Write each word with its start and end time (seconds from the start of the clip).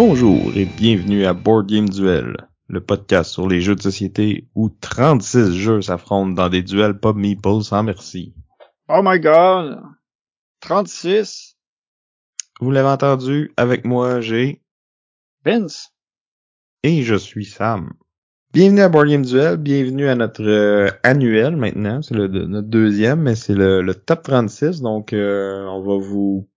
Bonjour 0.00 0.52
et 0.54 0.64
bienvenue 0.64 1.26
à 1.26 1.32
Board 1.34 1.66
Game 1.66 1.88
Duel, 1.88 2.47
le 2.68 2.80
podcast 2.80 3.32
sur 3.32 3.48
les 3.48 3.60
jeux 3.60 3.74
de 3.74 3.82
société 3.82 4.46
où 4.54 4.68
36 4.68 5.54
jeux 5.56 5.80
s'affrontent 5.80 6.32
dans 6.32 6.48
des 6.48 6.62
duels 6.62 6.98
pas 6.98 7.14
meeple 7.14 7.62
sans 7.62 7.82
merci. 7.82 8.34
Oh 8.88 9.00
my 9.02 9.18
god! 9.18 9.82
36? 10.60 11.56
Vous 12.60 12.70
l'avez 12.70 12.88
entendu, 12.88 13.52
avec 13.56 13.84
moi 13.84 14.20
j'ai 14.20 14.62
Vince? 15.44 15.92
et 16.82 17.02
je 17.02 17.14
suis 17.14 17.44
Sam. 17.44 17.92
Bienvenue 18.52 18.80
à 18.80 18.88
Board 18.88 19.08
Game 19.08 19.24
Duel, 19.24 19.56
bienvenue 19.56 20.08
à 20.08 20.14
notre 20.14 20.42
euh, 20.42 20.88
annuel 21.02 21.56
maintenant, 21.56 22.02
c'est 22.02 22.14
notre 22.14 22.68
deuxième, 22.68 23.20
mais 23.20 23.34
c'est 23.34 23.54
le, 23.54 23.82
le 23.82 23.94
top 23.94 24.22
36, 24.22 24.80
donc 24.80 25.12
euh, 25.12 25.66
on 25.66 25.82
va 25.82 25.98
vous 25.98 26.48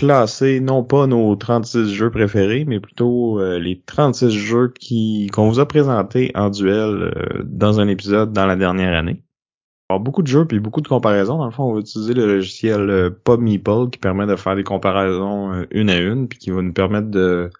classer 0.00 0.60
non 0.60 0.82
pas 0.82 1.06
nos 1.06 1.36
36 1.36 1.92
jeux 1.92 2.10
préférés, 2.10 2.64
mais 2.64 2.80
plutôt 2.80 3.38
euh, 3.38 3.58
les 3.58 3.82
36 3.84 4.30
jeux 4.30 4.72
qui 4.78 5.28
qu'on 5.30 5.50
vous 5.50 5.60
a 5.60 5.68
présentés 5.68 6.30
en 6.34 6.48
duel 6.48 7.12
euh, 7.14 7.42
dans 7.44 7.80
un 7.80 7.88
épisode 7.88 8.32
dans 8.32 8.46
la 8.46 8.56
dernière 8.56 8.96
année. 8.96 9.22
Alors, 9.90 10.00
beaucoup 10.00 10.22
de 10.22 10.26
jeux 10.26 10.46
puis 10.46 10.58
beaucoup 10.58 10.80
de 10.80 10.88
comparaisons. 10.88 11.36
Dans 11.36 11.44
le 11.44 11.50
fond, 11.50 11.64
on 11.64 11.74
va 11.74 11.80
utiliser 11.80 12.14
le 12.14 12.24
logiciel 12.24 12.88
euh, 12.88 13.10
PubMeeple 13.10 13.90
qui 13.90 13.98
permet 13.98 14.24
de 14.24 14.36
faire 14.36 14.56
des 14.56 14.64
comparaisons 14.64 15.52
euh, 15.52 15.66
une 15.70 15.90
à 15.90 15.98
une 15.98 16.28
puis 16.28 16.38
qui 16.38 16.50
va 16.50 16.62
nous 16.62 16.72
permettre 16.72 17.08
de 17.08 17.50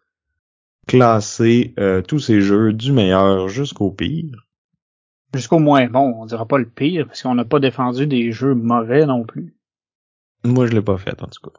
classer 0.86 1.74
euh, 1.78 2.00
tous 2.00 2.20
ces 2.20 2.40
jeux 2.40 2.72
du 2.72 2.92
meilleur 2.92 3.48
jusqu'au 3.48 3.90
pire. 3.90 4.46
Jusqu'au 5.34 5.58
moins 5.58 5.88
bon, 5.88 6.14
on 6.16 6.24
dira 6.24 6.46
pas 6.46 6.58
le 6.58 6.68
pire, 6.68 7.06
parce 7.06 7.22
qu'on 7.22 7.34
n'a 7.34 7.44
pas 7.44 7.60
défendu 7.60 8.06
des 8.06 8.32
jeux 8.32 8.54
mauvais 8.54 9.04
non 9.04 9.24
plus. 9.24 9.54
Moi, 10.42 10.66
je 10.66 10.72
l'ai 10.72 10.82
pas 10.82 10.96
fait 10.96 11.22
en 11.22 11.26
tout 11.26 11.50
cas. 11.50 11.58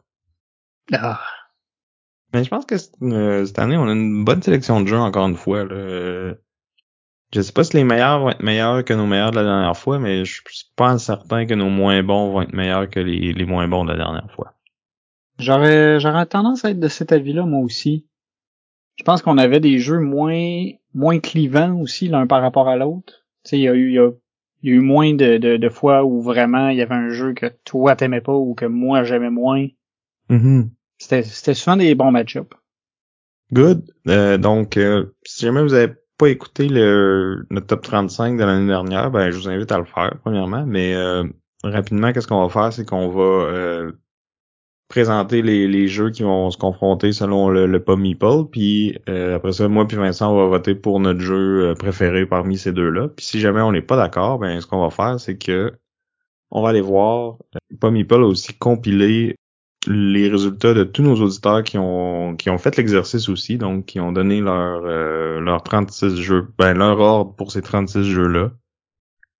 Ah. 0.92 1.20
Mais 2.32 2.44
je 2.44 2.48
pense 2.48 2.64
que 2.64 2.74
euh, 3.02 3.44
cette 3.44 3.58
année, 3.58 3.76
on 3.76 3.88
a 3.88 3.92
une 3.92 4.24
bonne 4.24 4.42
sélection 4.42 4.80
de 4.80 4.88
jeux 4.88 4.98
encore 4.98 5.28
une 5.28 5.36
fois. 5.36 5.64
Là. 5.64 6.34
Je 7.32 7.40
sais 7.40 7.52
pas 7.52 7.64
si 7.64 7.76
les 7.76 7.84
meilleurs 7.84 8.20
vont 8.20 8.30
être 8.30 8.42
meilleurs 8.42 8.84
que 8.84 8.92
nos 8.92 9.06
meilleurs 9.06 9.30
de 9.30 9.36
la 9.36 9.44
dernière 9.44 9.76
fois, 9.76 9.98
mais 9.98 10.24
je 10.24 10.32
suis 10.32 10.70
pas 10.76 10.98
certain 10.98 11.46
que 11.46 11.54
nos 11.54 11.70
moins 11.70 12.02
bons 12.02 12.30
vont 12.30 12.42
être 12.42 12.52
meilleurs 12.52 12.90
que 12.90 13.00
les, 13.00 13.32
les 13.32 13.44
moins 13.46 13.68
bons 13.68 13.84
de 13.84 13.90
la 13.90 13.96
dernière 13.96 14.30
fois. 14.32 14.54
J'aurais, 15.38 15.98
j'aurais 15.98 16.26
tendance 16.26 16.64
à 16.64 16.70
être 16.70 16.80
de 16.80 16.88
cet 16.88 17.10
avis-là, 17.10 17.44
moi 17.44 17.60
aussi. 17.60 18.06
Je 18.96 19.04
pense 19.04 19.22
qu'on 19.22 19.38
avait 19.38 19.60
des 19.60 19.78
jeux 19.78 19.98
moins, 19.98 20.66
moins 20.94 21.18
clivants 21.20 21.80
aussi, 21.80 22.08
l'un 22.08 22.26
par 22.26 22.42
rapport 22.42 22.68
à 22.68 22.76
l'autre. 22.76 23.24
Tu 23.44 23.50
sais, 23.50 23.58
il 23.58 23.62
y 23.62 23.68
a 23.68 23.74
eu, 23.74 23.88
il 23.88 23.94
y 23.94 23.98
a, 23.98 24.10
il 24.62 24.70
y 24.70 24.72
a 24.74 24.76
eu 24.76 24.80
moins 24.80 25.14
de, 25.14 25.38
de, 25.38 25.56
de 25.56 25.68
fois 25.70 26.04
où 26.04 26.20
vraiment 26.20 26.68
il 26.68 26.76
y 26.76 26.82
avait 26.82 26.94
un 26.94 27.08
jeu 27.08 27.32
que 27.32 27.46
toi 27.64 27.96
t'aimais 27.96 28.20
pas 28.20 28.34
ou 28.34 28.54
que 28.54 28.66
moi 28.66 29.04
j'aimais 29.04 29.30
moins. 29.30 29.66
Mhm. 30.28 30.70
C'était, 30.98 31.22
c'était 31.22 31.54
souvent 31.54 31.76
des 31.76 31.94
bons 31.94 32.10
match-ups. 32.10 32.56
Good. 33.52 33.90
Euh, 34.08 34.38
donc, 34.38 34.76
euh, 34.76 35.14
si 35.24 35.44
jamais 35.44 35.62
vous 35.62 35.74
avez 35.74 35.92
pas 36.16 36.28
écouté 36.28 36.68
le, 36.68 37.46
notre 37.50 37.66
top 37.66 37.82
35 37.82 38.38
de 38.38 38.44
l'année 38.44 38.66
dernière, 38.66 39.10
ben 39.10 39.30
je 39.30 39.36
vous 39.36 39.48
invite 39.48 39.72
à 39.72 39.78
le 39.78 39.84
faire, 39.84 40.16
premièrement. 40.22 40.64
Mais 40.66 40.94
euh, 40.94 41.24
rapidement, 41.64 42.12
qu'est-ce 42.12 42.28
qu'on 42.28 42.46
va 42.46 42.48
faire, 42.48 42.72
c'est 42.72 42.88
qu'on 42.88 43.08
va 43.08 43.22
euh, 43.22 43.92
présenter 44.88 45.40
les, 45.40 45.68
les 45.68 45.88
jeux 45.88 46.10
qui 46.10 46.22
vont 46.22 46.50
se 46.50 46.58
confronter 46.58 47.12
selon 47.12 47.48
le, 47.48 47.66
le 47.66 47.82
pas 47.82 47.96
Meeple. 47.96 48.44
Puis 48.50 48.98
euh, 49.08 49.36
après 49.36 49.52
ça, 49.52 49.66
moi 49.68 49.86
puis 49.86 49.96
Vincent, 49.96 50.32
on 50.32 50.36
va 50.36 50.46
voter 50.46 50.74
pour 50.74 51.00
notre 51.00 51.20
jeu 51.20 51.70
euh, 51.70 51.74
préféré 51.74 52.26
parmi 52.26 52.58
ces 52.58 52.72
deux-là. 52.72 53.08
Puis 53.08 53.24
si 53.24 53.40
jamais 53.40 53.62
on 53.62 53.72
n'est 53.72 53.82
pas 53.82 53.96
d'accord, 53.96 54.38
ben 54.38 54.60
ce 54.60 54.66
qu'on 54.66 54.82
va 54.82 54.90
faire, 54.90 55.18
c'est 55.18 55.38
que 55.38 55.72
on 56.50 56.62
va 56.62 56.68
aller 56.68 56.82
voir. 56.82 57.38
Euh, 57.54 57.76
pas 57.80 57.90
Meeple 57.90 58.16
a 58.16 58.26
aussi 58.26 58.54
compilé 58.54 59.36
les 59.86 60.28
résultats 60.28 60.74
de 60.74 60.84
tous 60.84 61.02
nos 61.02 61.16
auditeurs 61.16 61.62
qui 61.64 61.78
ont 61.78 62.36
qui 62.36 62.50
ont 62.50 62.58
fait 62.58 62.76
l'exercice 62.76 63.28
aussi, 63.28 63.58
donc 63.58 63.86
qui 63.86 64.00
ont 64.00 64.12
donné 64.12 64.40
leur 64.40 64.82
euh, 64.84 65.40
leurs 65.40 65.62
36 65.62 66.16
jeux, 66.16 66.48
ben 66.58 66.74
leur 66.74 67.00
ordre 67.00 67.34
pour 67.34 67.52
ces 67.52 67.62
36 67.62 68.04
jeux-là. 68.04 68.52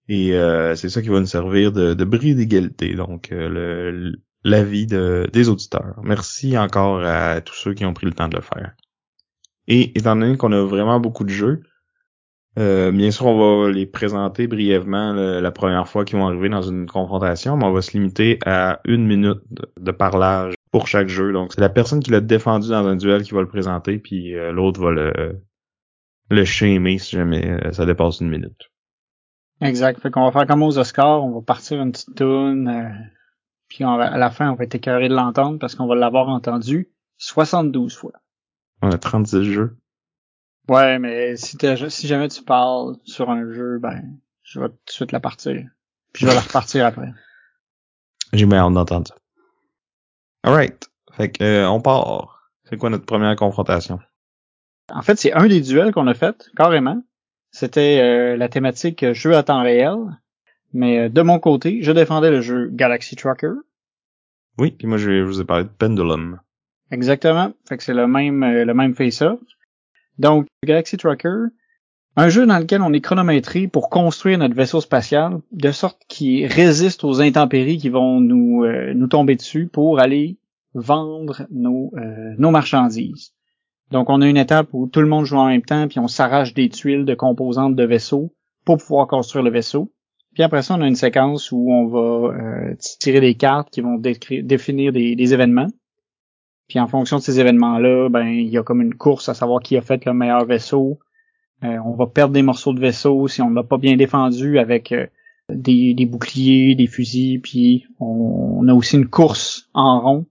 Et 0.08 0.34
euh, 0.34 0.74
c'est 0.74 0.88
ça 0.88 1.00
qui 1.00 1.08
va 1.08 1.20
nous 1.20 1.26
servir 1.26 1.72
de, 1.72 1.94
de 1.94 2.04
bris 2.04 2.34
d'égalité, 2.34 2.94
donc 2.94 3.30
euh, 3.30 4.12
l'avis 4.42 4.86
de, 4.86 5.28
des 5.32 5.48
auditeurs. 5.48 6.00
Merci 6.02 6.58
encore 6.58 7.04
à 7.04 7.40
tous 7.40 7.54
ceux 7.54 7.74
qui 7.74 7.84
ont 7.84 7.94
pris 7.94 8.06
le 8.06 8.12
temps 8.12 8.28
de 8.28 8.36
le 8.36 8.42
faire. 8.42 8.74
Et 9.68 9.96
étant 9.96 10.16
donné 10.16 10.36
qu'on 10.36 10.52
a 10.52 10.64
vraiment 10.64 10.98
beaucoup 10.98 11.24
de 11.24 11.30
jeux, 11.30 11.62
euh, 12.58 12.92
bien 12.92 13.10
sûr, 13.10 13.26
on 13.26 13.64
va 13.64 13.70
les 13.70 13.86
présenter 13.86 14.46
brièvement 14.46 15.12
le- 15.14 15.40
la 15.40 15.50
première 15.50 15.88
fois 15.88 16.04
qu'ils 16.04 16.18
vont 16.18 16.26
arriver 16.26 16.48
dans 16.48 16.62
une 16.62 16.86
confrontation, 16.86 17.56
mais 17.56 17.64
on 17.64 17.72
va 17.72 17.80
se 17.82 17.92
limiter 17.92 18.38
à 18.44 18.80
une 18.84 19.06
minute 19.06 19.40
de, 19.50 19.72
de 19.80 19.90
parlage 19.90 20.54
pour 20.70 20.86
chaque 20.86 21.08
jeu. 21.08 21.32
Donc, 21.32 21.52
c'est 21.54 21.60
la 21.60 21.68
personne 21.70 22.00
qui 22.00 22.10
l'a 22.10 22.20
défendu 22.20 22.68
dans 22.68 22.86
un 22.86 22.96
duel 22.96 23.22
qui 23.22 23.32
va 23.34 23.40
le 23.40 23.48
présenter, 23.48 23.98
puis 23.98 24.34
euh, 24.34 24.52
l'autre 24.52 24.80
va 24.80 24.90
le 24.90 25.12
le 26.30 26.44
shamer 26.46 26.96
si 26.98 27.16
jamais 27.16 27.46
euh, 27.64 27.72
ça 27.72 27.84
dépasse 27.84 28.20
une 28.20 28.30
minute. 28.30 28.70
Exact. 29.60 30.00
Fait 30.00 30.10
qu'on 30.10 30.24
va 30.24 30.32
faire 30.32 30.46
comme 30.46 30.62
aux 30.62 30.78
Oscars, 30.78 31.22
on 31.24 31.30
va 31.32 31.40
partir 31.42 31.80
une 31.82 31.92
petite 31.92 32.14
tune, 32.16 32.68
euh, 32.68 32.88
puis 33.68 33.84
on 33.84 33.96
va- 33.98 34.10
à 34.12 34.16
la 34.18 34.30
fin, 34.30 34.50
on 34.50 34.54
va 34.54 34.64
être 34.64 34.74
écœuré 34.74 35.08
de 35.08 35.14
l'entendre 35.14 35.58
parce 35.58 35.74
qu'on 35.74 35.86
va 35.86 35.94
l'avoir 35.94 36.28
entendu 36.28 36.88
72 37.18 37.94
fois. 37.96 38.12
On 38.80 38.90
a 38.90 38.98
36 38.98 39.44
jeux. 39.44 39.76
Ouais, 40.68 40.98
mais 40.98 41.36
si, 41.36 41.56
si 41.88 42.06
jamais 42.06 42.28
tu 42.28 42.42
parles 42.42 42.96
sur 43.04 43.30
un 43.30 43.52
jeu, 43.52 43.78
ben, 43.78 44.02
je 44.42 44.60
vais 44.60 44.68
tout 44.68 44.74
de 44.86 44.92
suite 44.92 45.12
la 45.12 45.20
partir. 45.20 45.54
Puis 46.12 46.22
je 46.24 46.26
vais 46.28 46.34
la 46.34 46.40
repartir 46.40 46.86
après. 46.86 47.10
J'ai 48.32 48.46
bien 48.46 48.58
hâte 48.58 48.72
d'entendre 48.72 49.08
ça. 49.08 49.14
Alright. 50.44 50.88
Fait 51.16 51.30
que 51.30 51.42
euh, 51.44 51.68
on 51.68 51.80
part. 51.80 52.50
C'est 52.64 52.76
quoi 52.78 52.90
notre 52.90 53.04
première 53.04 53.36
confrontation? 53.36 53.98
En 54.90 55.02
fait, 55.02 55.16
c'est 55.18 55.32
un 55.32 55.46
des 55.46 55.60
duels 55.60 55.92
qu'on 55.92 56.06
a 56.06 56.14
fait, 56.14 56.48
carrément. 56.56 57.02
C'était 57.50 58.00
euh, 58.00 58.36
la 58.36 58.48
thématique 58.48 59.02
euh, 59.02 59.12
jeu 59.14 59.36
à 59.36 59.42
temps 59.42 59.62
réel. 59.62 59.96
Mais 60.72 60.98
euh, 61.00 61.08
de 61.10 61.20
mon 61.22 61.38
côté, 61.38 61.82
je 61.82 61.92
défendais 61.92 62.30
le 62.30 62.40
jeu 62.40 62.68
Galaxy 62.72 63.14
Trucker. 63.16 63.52
Oui, 64.58 64.70
puis 64.70 64.86
moi 64.86 64.96
je, 64.96 65.10
vais- 65.10 65.18
je 65.18 65.24
vous 65.24 65.40
ai 65.40 65.44
parlé 65.44 65.64
de 65.64 65.68
Pendulum. 65.68 66.40
Exactement. 66.90 67.52
Fait 67.68 67.76
que 67.76 67.82
c'est 67.82 67.94
le 67.94 68.06
même 68.06 68.42
euh, 68.42 68.64
le 68.64 68.74
même 68.74 68.94
face-off. 68.94 69.38
Donc, 70.22 70.46
Galaxy 70.64 70.96
Trucker, 70.96 71.46
un 72.14 72.28
jeu 72.28 72.46
dans 72.46 72.60
lequel 72.60 72.80
on 72.80 72.92
est 72.92 73.00
chronométré 73.00 73.66
pour 73.66 73.90
construire 73.90 74.38
notre 74.38 74.54
vaisseau 74.54 74.80
spatial 74.80 75.40
de 75.50 75.72
sorte 75.72 76.00
qu'il 76.08 76.46
résiste 76.46 77.02
aux 77.02 77.20
intempéries 77.20 77.78
qui 77.78 77.88
vont 77.88 78.20
nous 78.20 78.62
euh, 78.62 78.94
nous 78.94 79.08
tomber 79.08 79.34
dessus 79.34 79.66
pour 79.66 79.98
aller 79.98 80.38
vendre 80.74 81.42
nos 81.50 81.90
euh, 81.96 82.34
nos 82.38 82.52
marchandises. 82.52 83.32
Donc, 83.90 84.10
on 84.10 84.22
a 84.22 84.28
une 84.28 84.36
étape 84.36 84.68
où 84.72 84.86
tout 84.86 85.00
le 85.00 85.08
monde 85.08 85.24
joue 85.24 85.38
en 85.38 85.48
même 85.48 85.62
temps, 85.62 85.88
puis 85.88 85.98
on 85.98 86.06
s'arrache 86.06 86.54
des 86.54 86.68
tuiles 86.68 87.04
de 87.04 87.16
composantes 87.16 87.74
de 87.74 87.84
vaisseau 87.84 88.32
pour 88.64 88.78
pouvoir 88.78 89.08
construire 89.08 89.44
le 89.44 89.50
vaisseau. 89.50 89.92
Puis 90.34 90.44
après 90.44 90.62
ça, 90.62 90.76
on 90.76 90.82
a 90.82 90.86
une 90.86 90.94
séquence 90.94 91.50
où 91.50 91.68
on 91.68 91.88
va 91.88 92.32
euh, 92.32 92.74
tirer 93.00 93.20
des 93.20 93.34
cartes 93.34 93.70
qui 93.70 93.80
vont 93.80 93.98
définir 93.98 94.92
des, 94.92 95.16
des 95.16 95.34
événements. 95.34 95.68
Puis 96.72 96.80
en 96.80 96.88
fonction 96.88 97.18
de 97.18 97.22
ces 97.22 97.38
événements-là, 97.38 98.08
ben 98.08 98.24
il 98.28 98.48
y 98.48 98.56
a 98.56 98.62
comme 98.62 98.80
une 98.80 98.94
course 98.94 99.28
à 99.28 99.34
savoir 99.34 99.60
qui 99.60 99.76
a 99.76 99.82
fait 99.82 100.06
le 100.06 100.14
meilleur 100.14 100.46
vaisseau. 100.46 101.00
Euh, 101.62 101.76
on 101.84 101.92
va 101.92 102.06
perdre 102.06 102.32
des 102.32 102.40
morceaux 102.40 102.72
de 102.72 102.80
vaisseau 102.80 103.28
si 103.28 103.42
on 103.42 103.50
l'a 103.50 103.62
pas 103.62 103.76
bien 103.76 103.94
défendu 103.94 104.58
avec 104.58 104.90
euh, 104.92 105.06
des, 105.50 105.92
des 105.92 106.06
boucliers, 106.06 106.74
des 106.74 106.86
fusils, 106.86 107.42
puis 107.42 107.84
on, 108.00 108.60
on 108.60 108.68
a 108.68 108.72
aussi 108.72 108.96
une 108.96 109.06
course 109.06 109.68
en 109.74 110.00
rond 110.00 110.26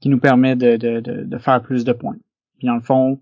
qui 0.00 0.08
nous 0.08 0.18
permet 0.18 0.56
de, 0.56 0.76
de, 0.76 0.98
de, 0.98 1.22
de 1.22 1.38
faire 1.38 1.62
plus 1.62 1.84
de 1.84 1.92
points. 1.92 2.16
Puis 2.58 2.66
dans 2.66 2.74
le 2.74 2.80
fond, 2.82 3.20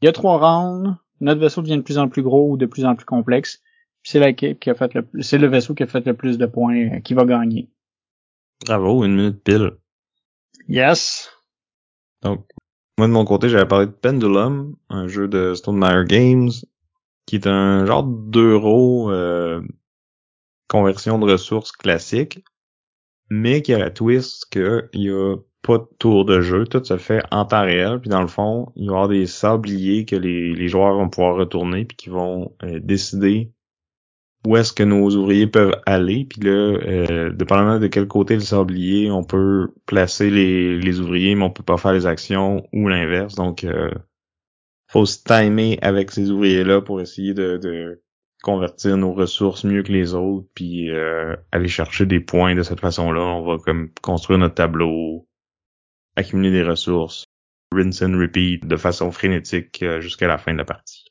il 0.00 0.04
y 0.04 0.08
a 0.08 0.12
trois 0.12 0.38
rounds, 0.38 0.94
notre 1.18 1.40
vaisseau 1.40 1.62
devient 1.62 1.78
de 1.78 1.82
plus 1.82 1.98
en 1.98 2.06
plus 2.06 2.22
gros 2.22 2.52
ou 2.52 2.56
de 2.56 2.66
plus 2.66 2.84
en 2.84 2.94
plus 2.94 3.06
complexe. 3.06 3.60
Puis 4.02 4.12
c'est 4.12 4.20
l'équipe 4.20 4.60
qui 4.60 4.70
a 4.70 4.74
fait 4.74 4.94
le 4.94 5.04
c'est 5.18 5.38
le 5.38 5.48
vaisseau 5.48 5.74
qui 5.74 5.82
a 5.82 5.88
fait 5.88 6.06
le 6.06 6.14
plus 6.14 6.38
de 6.38 6.46
points 6.46 6.94
euh, 6.94 7.00
qui 7.00 7.14
va 7.14 7.24
gagner. 7.24 7.68
Bravo, 8.64 9.04
une 9.04 9.16
minute 9.16 9.42
pile. 9.42 9.72
Yes. 10.68 11.32
Donc, 12.22 12.46
moi 12.98 13.06
de 13.06 13.12
mon 13.12 13.24
côté, 13.24 13.48
j'avais 13.48 13.66
parlé 13.66 13.86
de 13.86 13.92
Pendulum, 13.92 14.76
un 14.88 15.06
jeu 15.08 15.28
de 15.28 15.54
Stone 15.54 15.78
Meyer 15.78 16.04
Games, 16.06 16.50
qui 17.26 17.36
est 17.36 17.46
un 17.46 17.84
genre 17.84 18.04
d'euro 18.04 19.10
euh, 19.10 19.60
conversion 20.68 21.18
de 21.18 21.30
ressources 21.30 21.72
classique, 21.72 22.44
mais 23.28 23.62
qui 23.62 23.74
a 23.74 23.78
la 23.78 23.90
twist 23.90 24.46
qu'il 24.50 24.88
y 24.94 25.10
a 25.10 25.36
pas 25.62 25.78
de 25.78 25.88
tour 25.98 26.24
de 26.24 26.40
jeu, 26.40 26.64
tout 26.64 26.84
se 26.84 26.96
fait 26.96 27.22
en 27.32 27.44
temps 27.44 27.64
réel, 27.64 28.00
puis 28.00 28.08
dans 28.08 28.22
le 28.22 28.28
fond, 28.28 28.72
il 28.76 28.86
va 28.86 28.92
y 28.92 28.94
avoir 28.94 29.08
des 29.08 29.26
sabliers 29.26 30.04
que 30.04 30.16
les, 30.16 30.54
les 30.54 30.68
joueurs 30.68 30.94
vont 30.94 31.08
pouvoir 31.08 31.36
retourner, 31.36 31.84
puis 31.84 31.96
qui 31.96 32.08
vont 32.08 32.54
euh, 32.62 32.78
décider 32.80 33.52
où 34.46 34.56
est-ce 34.56 34.72
que 34.72 34.84
nos 34.84 35.10
ouvriers 35.16 35.48
peuvent 35.48 35.74
aller. 35.86 36.24
Puis 36.24 36.40
là, 36.40 36.50
euh, 36.52 37.30
dépendamment 37.30 37.80
de 37.80 37.88
quel 37.88 38.06
côté 38.06 38.34
le 38.34 38.40
sablier, 38.40 39.10
on 39.10 39.24
peut 39.24 39.72
placer 39.86 40.30
les, 40.30 41.00
ouvriers, 41.00 41.34
mais 41.34 41.44
on 41.44 41.50
peut 41.50 41.64
pas 41.64 41.76
faire 41.76 41.92
les 41.92 42.06
actions 42.06 42.66
ou 42.72 42.88
l'inverse. 42.88 43.34
Donc, 43.34 43.64
euh, 43.64 43.90
faut 44.88 45.04
se 45.04 45.22
timer 45.24 45.78
avec 45.82 46.12
ces 46.12 46.30
ouvriers-là 46.30 46.80
pour 46.80 47.00
essayer 47.00 47.34
de, 47.34 47.56
de 47.56 48.02
convertir 48.42 48.96
nos 48.96 49.12
ressources 49.12 49.64
mieux 49.64 49.82
que 49.82 49.90
les 49.90 50.14
autres, 50.14 50.46
puis 50.54 50.90
euh, 50.90 51.34
aller 51.50 51.66
chercher 51.66 52.06
des 52.06 52.20
points 52.20 52.54
de 52.54 52.62
cette 52.62 52.80
façon-là. 52.80 53.20
On 53.20 53.44
va 53.44 53.58
comme 53.58 53.90
construire 54.00 54.38
notre 54.38 54.54
tableau, 54.54 55.26
accumuler 56.14 56.52
des 56.52 56.62
ressources, 56.62 57.24
rinse 57.72 58.00
and 58.02 58.16
repeat 58.16 58.64
de 58.64 58.76
façon 58.76 59.10
frénétique 59.10 59.82
euh, 59.82 60.00
jusqu'à 60.00 60.28
la 60.28 60.38
fin 60.38 60.52
de 60.52 60.58
la 60.58 60.64
partie. 60.64 61.04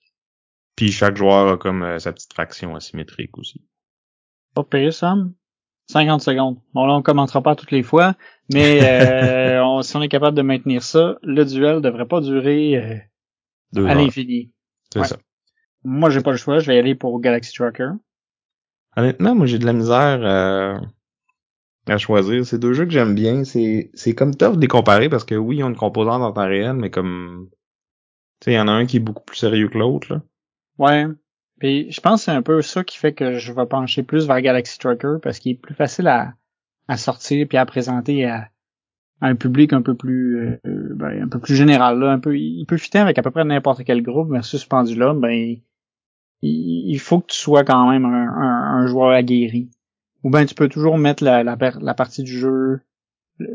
Puis 0.75 0.91
chaque 0.91 1.15
joueur 1.17 1.47
a 1.53 1.57
comme 1.57 1.83
euh, 1.83 1.99
sa 1.99 2.11
petite 2.11 2.33
fraction 2.33 2.75
asymétrique 2.75 3.37
aussi. 3.37 3.61
Pas 4.53 4.63
pire, 4.63 4.93
Sam. 4.93 5.33
50 5.91 6.21
secondes. 6.21 6.57
Bon, 6.73 6.85
là, 6.87 6.93
on 6.93 7.01
commentera 7.03 7.41
pas 7.43 7.55
toutes 7.55 7.71
les 7.71 7.83
fois, 7.83 8.15
mais 8.51 8.79
euh, 9.59 9.63
on, 9.63 9.81
si 9.83 9.95
on 9.95 10.01
est 10.01 10.09
capable 10.09 10.35
de 10.35 10.41
maintenir 10.41 10.81
ça, 10.81 11.17
le 11.21 11.45
duel 11.45 11.81
devrait 11.81 12.07
pas 12.07 12.21
durer 12.21 12.77
euh, 12.77 12.97
Deux 13.73 13.85
à 13.85 13.93
l'infini. 13.93 14.51
C'est 14.91 14.99
Ouais. 14.99 15.07
ça. 15.07 15.17
Moi, 15.83 16.09
j'ai 16.09 16.21
pas 16.21 16.31
le 16.31 16.37
choix, 16.37 16.57
je 16.59 16.65
vais 16.71 16.79
aller 16.79 16.95
pour 16.95 17.19
Galaxy 17.21 17.53
Trucker. 17.53 17.89
Honnêtement, 18.97 19.35
moi 19.35 19.45
j'ai 19.45 19.59
de 19.59 19.65
la 19.65 19.73
misère 19.73 20.19
euh, 20.23 20.79
à 21.85 21.97
choisir. 21.97 22.45
C'est 22.45 22.57
deux 22.57 22.73
jeux 22.73 22.85
que 22.85 22.91
j'aime 22.91 23.13
bien. 23.13 23.43
C'est 23.43 23.91
c'est 23.93 24.15
comme 24.15 24.33
tough 24.35 24.55
de 24.55 24.61
les 24.61 24.67
comparer 24.67 25.09
parce 25.09 25.25
que 25.25 25.35
oui, 25.35 25.57
ils 25.57 25.63
ont 25.63 25.69
une 25.69 25.75
composante 25.75 26.21
en 26.23 26.31
temps 26.31 26.47
réel, 26.47 26.73
mais 26.73 26.89
comme 26.89 27.49
tu 28.39 28.45
sais, 28.45 28.51
il 28.53 28.55
y 28.55 28.59
en 28.59 28.67
a 28.67 28.71
un 28.71 28.85
qui 28.85 28.97
est 28.97 29.01
beaucoup 29.01 29.23
plus 29.23 29.35
sérieux 29.37 29.67
que 29.69 29.77
l'autre 29.77 30.13
là. 30.13 30.21
Ouais. 30.77 31.05
Puis 31.59 31.91
je 31.91 32.01
pense 32.01 32.21
que 32.21 32.25
c'est 32.25 32.31
un 32.31 32.41
peu 32.41 32.61
ça 32.61 32.83
qui 32.83 32.97
fait 32.97 33.13
que 33.13 33.37
je 33.37 33.53
vais 33.53 33.65
pencher 33.65 34.03
plus 34.03 34.27
vers 34.27 34.41
Galaxy 34.41 34.77
Trucker 34.77 35.17
parce 35.21 35.39
qu'il 35.39 35.53
est 35.53 35.59
plus 35.59 35.73
facile 35.75 36.07
à, 36.07 36.33
à 36.87 36.97
sortir 36.97 37.47
puis 37.47 37.57
à 37.57 37.65
présenter 37.65 38.25
à, 38.25 38.49
à 39.21 39.27
un 39.27 39.35
public 39.35 39.71
un 39.71 39.81
peu 39.81 39.95
plus 39.95 40.59
euh, 40.65 40.93
ben, 40.95 41.23
un 41.23 41.27
peu 41.29 41.39
plus 41.39 41.55
général 41.55 41.99
là, 41.99 42.11
un 42.11 42.19
peu 42.19 42.37
il 42.37 42.65
peut 42.65 42.77
fitter 42.77 42.99
avec 42.99 43.17
à 43.17 43.21
peu 43.21 43.31
près 43.31 43.45
n'importe 43.45 43.85
quel 43.85 44.01
groupe 44.01 44.31
versus 44.31 44.65
Pendulum, 44.65 45.21
ben 45.21 45.31
il, 45.31 45.63
il 46.41 46.99
faut 46.99 47.21
que 47.21 47.27
tu 47.27 47.37
sois 47.39 47.63
quand 47.63 47.89
même 47.89 48.03
un, 48.05 48.27
un, 48.27 48.83
un 48.83 48.87
joueur 48.87 49.11
aguerri. 49.11 49.71
Ou 50.23 50.29
ben 50.29 50.45
tu 50.45 50.55
peux 50.55 50.67
toujours 50.67 50.97
mettre 50.97 51.23
la, 51.23 51.43
la, 51.43 51.55
la 51.79 51.93
partie 51.93 52.23
du 52.23 52.37
jeu 52.37 52.81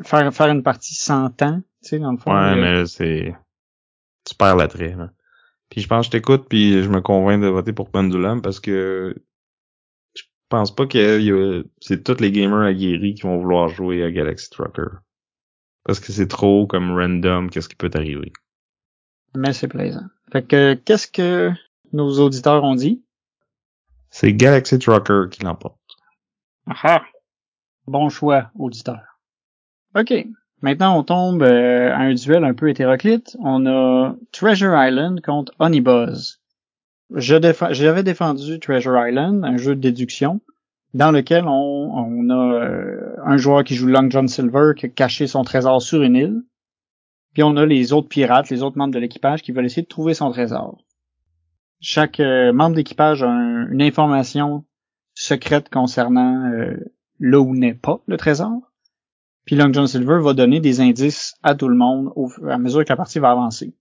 faire 0.02 0.32
faire 0.32 0.48
une 0.48 0.62
partie 0.62 0.94
sans 0.94 1.28
temps, 1.30 1.60
tu 1.82 1.88
sais 1.88 1.98
dans 1.98 2.12
le 2.12 2.18
fond. 2.18 2.32
Ouais, 2.32 2.52
euh, 2.52 2.56
mais 2.56 2.86
c'est 2.86 3.34
tu 4.24 4.34
perds 4.34 4.56
l'attrait. 4.56 4.94
là. 4.96 5.10
Puis 5.70 5.80
je 5.80 5.88
pense 5.88 6.06
que 6.08 6.12
je 6.12 6.18
t'écoute 6.18 6.46
puis 6.48 6.82
je 6.82 6.88
me 6.88 7.00
convainc 7.00 7.42
de 7.42 7.46
voter 7.48 7.72
pour 7.72 7.90
Pendulum 7.90 8.42
parce 8.42 8.60
que 8.60 9.14
je 10.14 10.22
pense 10.48 10.74
pas 10.74 10.86
que 10.86 11.64
c'est 11.80 12.02
tous 12.02 12.20
les 12.20 12.32
gamers 12.32 12.60
aguerris 12.66 13.14
qui 13.14 13.22
vont 13.22 13.38
vouloir 13.38 13.68
jouer 13.68 14.02
à 14.02 14.10
Galaxy 14.10 14.50
Trucker. 14.50 14.98
Parce 15.84 16.00
que 16.00 16.12
c'est 16.12 16.28
trop 16.28 16.66
comme 16.66 16.90
random 16.90 17.48
qu'est-ce 17.50 17.68
qui 17.68 17.76
peut 17.76 17.88
t'arriver. 17.88 18.32
mais 19.34 19.52
c'est 19.52 19.68
plaisant. 19.68 20.06
Fait 20.32 20.42
que 20.46 20.74
qu'est-ce 20.74 21.08
que 21.08 21.50
nos 21.92 22.18
auditeurs 22.20 22.64
ont 22.64 22.74
dit? 22.74 23.02
C'est 24.10 24.34
Galaxy 24.34 24.78
Trucker 24.78 25.26
qui 25.30 25.42
l'emporte. 25.44 25.78
Ah 26.66 27.02
Bon 27.86 28.08
choix, 28.08 28.50
auditeur. 28.58 29.00
OK. 29.96 30.12
Maintenant, 30.62 30.98
on 30.98 31.02
tombe 31.02 31.42
euh, 31.42 31.90
à 31.92 31.98
un 32.00 32.14
duel 32.14 32.44
un 32.44 32.52
peu 32.54 32.68
hétéroclite. 32.68 33.36
On 33.40 33.64
a 33.66 34.14
Treasure 34.32 34.74
Island 34.76 35.20
contre 35.22 35.52
Honey 35.58 35.80
Buzz. 35.80 36.40
Je 37.14 37.34
défends- 37.36 37.72
J'avais 37.72 38.02
défendu 38.02 38.60
Treasure 38.60 38.96
Island, 39.08 39.44
un 39.44 39.56
jeu 39.56 39.74
de 39.74 39.80
déduction, 39.80 40.40
dans 40.92 41.10
lequel 41.12 41.44
on, 41.46 42.28
a 42.30 42.34
euh, 42.62 43.16
un 43.24 43.36
joueur 43.36 43.64
qui 43.64 43.74
joue 43.74 43.86
Long 43.86 44.08
John 44.10 44.28
Silver 44.28 44.72
qui 44.76 44.86
a 44.86 44.88
caché 44.90 45.26
son 45.26 45.42
trésor 45.44 45.80
sur 45.80 46.02
une 46.02 46.14
île. 46.16 46.42
Puis 47.32 47.42
on 47.42 47.56
a 47.56 47.64
les 47.64 47.92
autres 47.92 48.08
pirates, 48.08 48.50
les 48.50 48.62
autres 48.62 48.76
membres 48.76 48.92
de 48.94 48.98
l'équipage 48.98 49.42
qui 49.42 49.52
veulent 49.52 49.64
essayer 49.64 49.82
de 49.82 49.88
trouver 49.88 50.14
son 50.14 50.30
trésor. 50.30 50.84
Chaque 51.80 52.20
euh, 52.20 52.52
membre 52.52 52.76
d'équipage 52.76 53.22
a 53.22 53.28
un- 53.30 53.70
une 53.70 53.82
information 53.82 54.64
secrète 55.14 55.68
concernant 55.70 56.44
euh, 56.52 56.76
là 57.18 57.40
où 57.40 57.54
n'est 57.56 57.74
pas 57.74 58.00
le 58.06 58.16
trésor. 58.16 58.69
Puis 59.44 59.56
Long 59.56 59.72
John 59.72 59.86
Silver 59.86 60.18
va 60.20 60.34
donner 60.34 60.60
des 60.60 60.80
indices 60.80 61.34
à 61.42 61.54
tout 61.54 61.68
le 61.68 61.76
monde 61.76 62.12
au, 62.16 62.30
à 62.48 62.58
mesure 62.58 62.84
que 62.84 62.90
la 62.90 62.96
partie 62.96 63.18
va 63.18 63.30
avancer. 63.30 63.74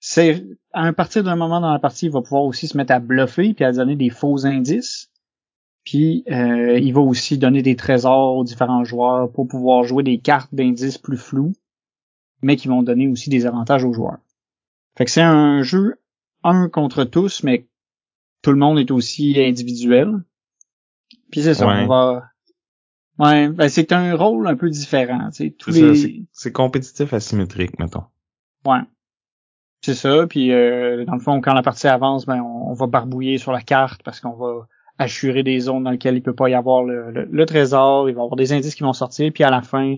C'est 0.00 0.44
à 0.72 0.92
partir 0.92 1.24
d'un 1.24 1.36
moment 1.36 1.60
dans 1.60 1.72
la 1.72 1.78
partie, 1.78 2.06
il 2.06 2.12
va 2.12 2.20
pouvoir 2.20 2.42
aussi 2.44 2.66
se 2.68 2.76
mettre 2.76 2.92
à 2.92 2.98
bluffer 3.00 3.54
puis 3.54 3.64
à 3.64 3.72
donner 3.72 3.96
des 3.96 4.10
faux 4.10 4.44
indices. 4.44 5.10
Puis 5.84 6.24
euh, 6.30 6.78
il 6.78 6.92
va 6.92 7.00
aussi 7.00 7.38
donner 7.38 7.62
des 7.62 7.76
trésors 7.76 8.36
aux 8.36 8.44
différents 8.44 8.84
joueurs 8.84 9.30
pour 9.30 9.46
pouvoir 9.48 9.84
jouer 9.84 10.02
des 10.02 10.18
cartes 10.18 10.54
d'indices 10.54 10.98
plus 10.98 11.16
floues, 11.18 11.52
mais 12.42 12.56
qui 12.56 12.68
vont 12.68 12.82
donner 12.82 13.08
aussi 13.08 13.30
des 13.30 13.46
avantages 13.46 13.84
aux 13.84 13.92
joueurs. 13.92 14.18
Fait 14.96 15.04
que 15.04 15.10
c'est 15.10 15.22
un 15.22 15.62
jeu 15.62 15.96
un 16.42 16.68
contre 16.68 17.04
tous, 17.04 17.42
mais 17.42 17.66
tout 18.42 18.50
le 18.50 18.58
monde 18.58 18.78
est 18.78 18.90
aussi 18.90 19.34
individuel. 19.38 20.22
Puis 21.30 21.42
c'est 21.42 21.54
ça, 21.54 21.66
Ouais. 21.66 21.82
on 21.84 21.86
va. 21.86 22.24
Ouais, 23.18 23.48
ben 23.48 23.68
c'est 23.68 23.92
un 23.92 24.16
rôle 24.16 24.46
un 24.48 24.56
peu 24.56 24.68
différent, 24.70 25.28
tu 25.30 25.44
sais. 25.44 25.50
Tous 25.56 25.70
C'est 25.72 26.46
les. 26.46 26.52
compétitif 26.52 27.12
asymétrique, 27.12 27.78
mettons. 27.78 28.04
Ouais. 28.66 28.80
C'est 29.82 29.94
ça, 29.94 30.26
puis 30.26 30.50
euh, 30.52 31.04
dans 31.04 31.14
le 31.14 31.20
fond, 31.20 31.40
quand 31.40 31.52
la 31.54 31.62
partie 31.62 31.86
avance, 31.86 32.24
ben 32.26 32.40
on, 32.40 32.70
on 32.70 32.72
va 32.72 32.86
barbouiller 32.86 33.38
sur 33.38 33.52
la 33.52 33.60
carte 33.60 34.02
parce 34.02 34.18
qu'on 34.20 34.32
va 34.32 34.66
assurer 34.98 35.42
des 35.42 35.60
zones 35.60 35.84
dans 35.84 35.90
lesquelles 35.90 36.16
il 36.16 36.22
peut 36.22 36.34
pas 36.34 36.48
y 36.48 36.54
avoir 36.54 36.82
le, 36.82 37.10
le- 37.10 37.28
le 37.30 37.46
trésor, 37.46 38.08
il 38.08 38.14
va 38.14 38.20
y 38.22 38.24
avoir 38.24 38.36
des 38.36 38.52
indices 38.52 38.74
qui 38.74 38.82
vont 38.82 38.92
sortir, 38.94 39.30
puis 39.32 39.44
à 39.44 39.50
la 39.50 39.60
fin, 39.62 39.96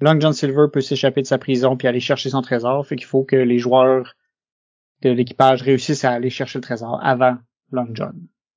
Long 0.00 0.20
John 0.20 0.32
Silver 0.32 0.66
peut 0.72 0.80
s'échapper 0.82 1.22
de 1.22 1.26
sa 1.26 1.38
prison 1.38 1.76
puis 1.76 1.88
aller 1.88 2.00
chercher 2.00 2.28
son 2.30 2.42
trésor, 2.42 2.86
fait 2.86 2.96
qu'il 2.96 3.06
faut 3.06 3.24
que 3.24 3.36
les 3.36 3.58
joueurs 3.58 4.14
de 5.02 5.10
l'équipage 5.10 5.62
réussissent 5.62 6.04
à 6.04 6.10
aller 6.10 6.30
chercher 6.30 6.58
le 6.58 6.62
trésor 6.64 6.98
avant 7.02 7.36
Long 7.72 7.88
John. 7.94 8.14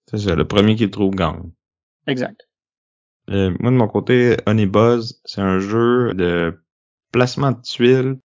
C'est 0.10 0.18
ça, 0.18 0.36
le 0.36 0.46
premier 0.46 0.76
qui 0.76 0.84
le 0.86 0.92
trouve 0.92 1.16
gagne. 1.16 1.52
Exact. 2.08 2.48
Euh, 3.30 3.54
moi, 3.60 3.72
de 3.72 3.76
mon 3.76 3.88
côté, 3.88 4.38
Honey 4.46 4.66
Buzz, 4.66 5.22
c'est 5.26 5.42
un 5.42 5.60
jeu 5.60 6.14
de 6.14 6.58
placement 7.12 7.52
de 7.52 7.62
tuiles. 7.62 8.20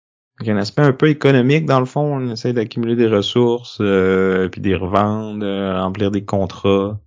Il 0.40 0.46
y 0.46 0.50
a 0.50 0.54
un 0.54 0.58
aspect 0.58 0.82
un 0.82 0.92
peu 0.92 1.08
économique 1.08 1.66
dans 1.66 1.80
le 1.80 1.86
fond. 1.86 2.16
On 2.16 2.30
essaie 2.30 2.52
d'accumuler 2.52 2.96
des 2.96 3.08
ressources, 3.08 3.78
euh, 3.80 4.48
puis 4.48 4.60
des 4.60 4.76
revendre, 4.76 5.44
euh, 5.44 5.80
remplir 5.82 6.10
des 6.10 6.24
contrats, 6.24 7.00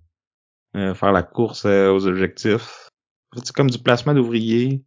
euh, 0.76 0.94
faire 0.94 1.12
la 1.12 1.22
course 1.22 1.64
aux 1.64 2.06
objectifs. 2.06 2.90
C'est 3.34 3.54
comme 3.54 3.70
du 3.70 3.78
placement 3.78 4.14
d'ouvriers. 4.14 4.84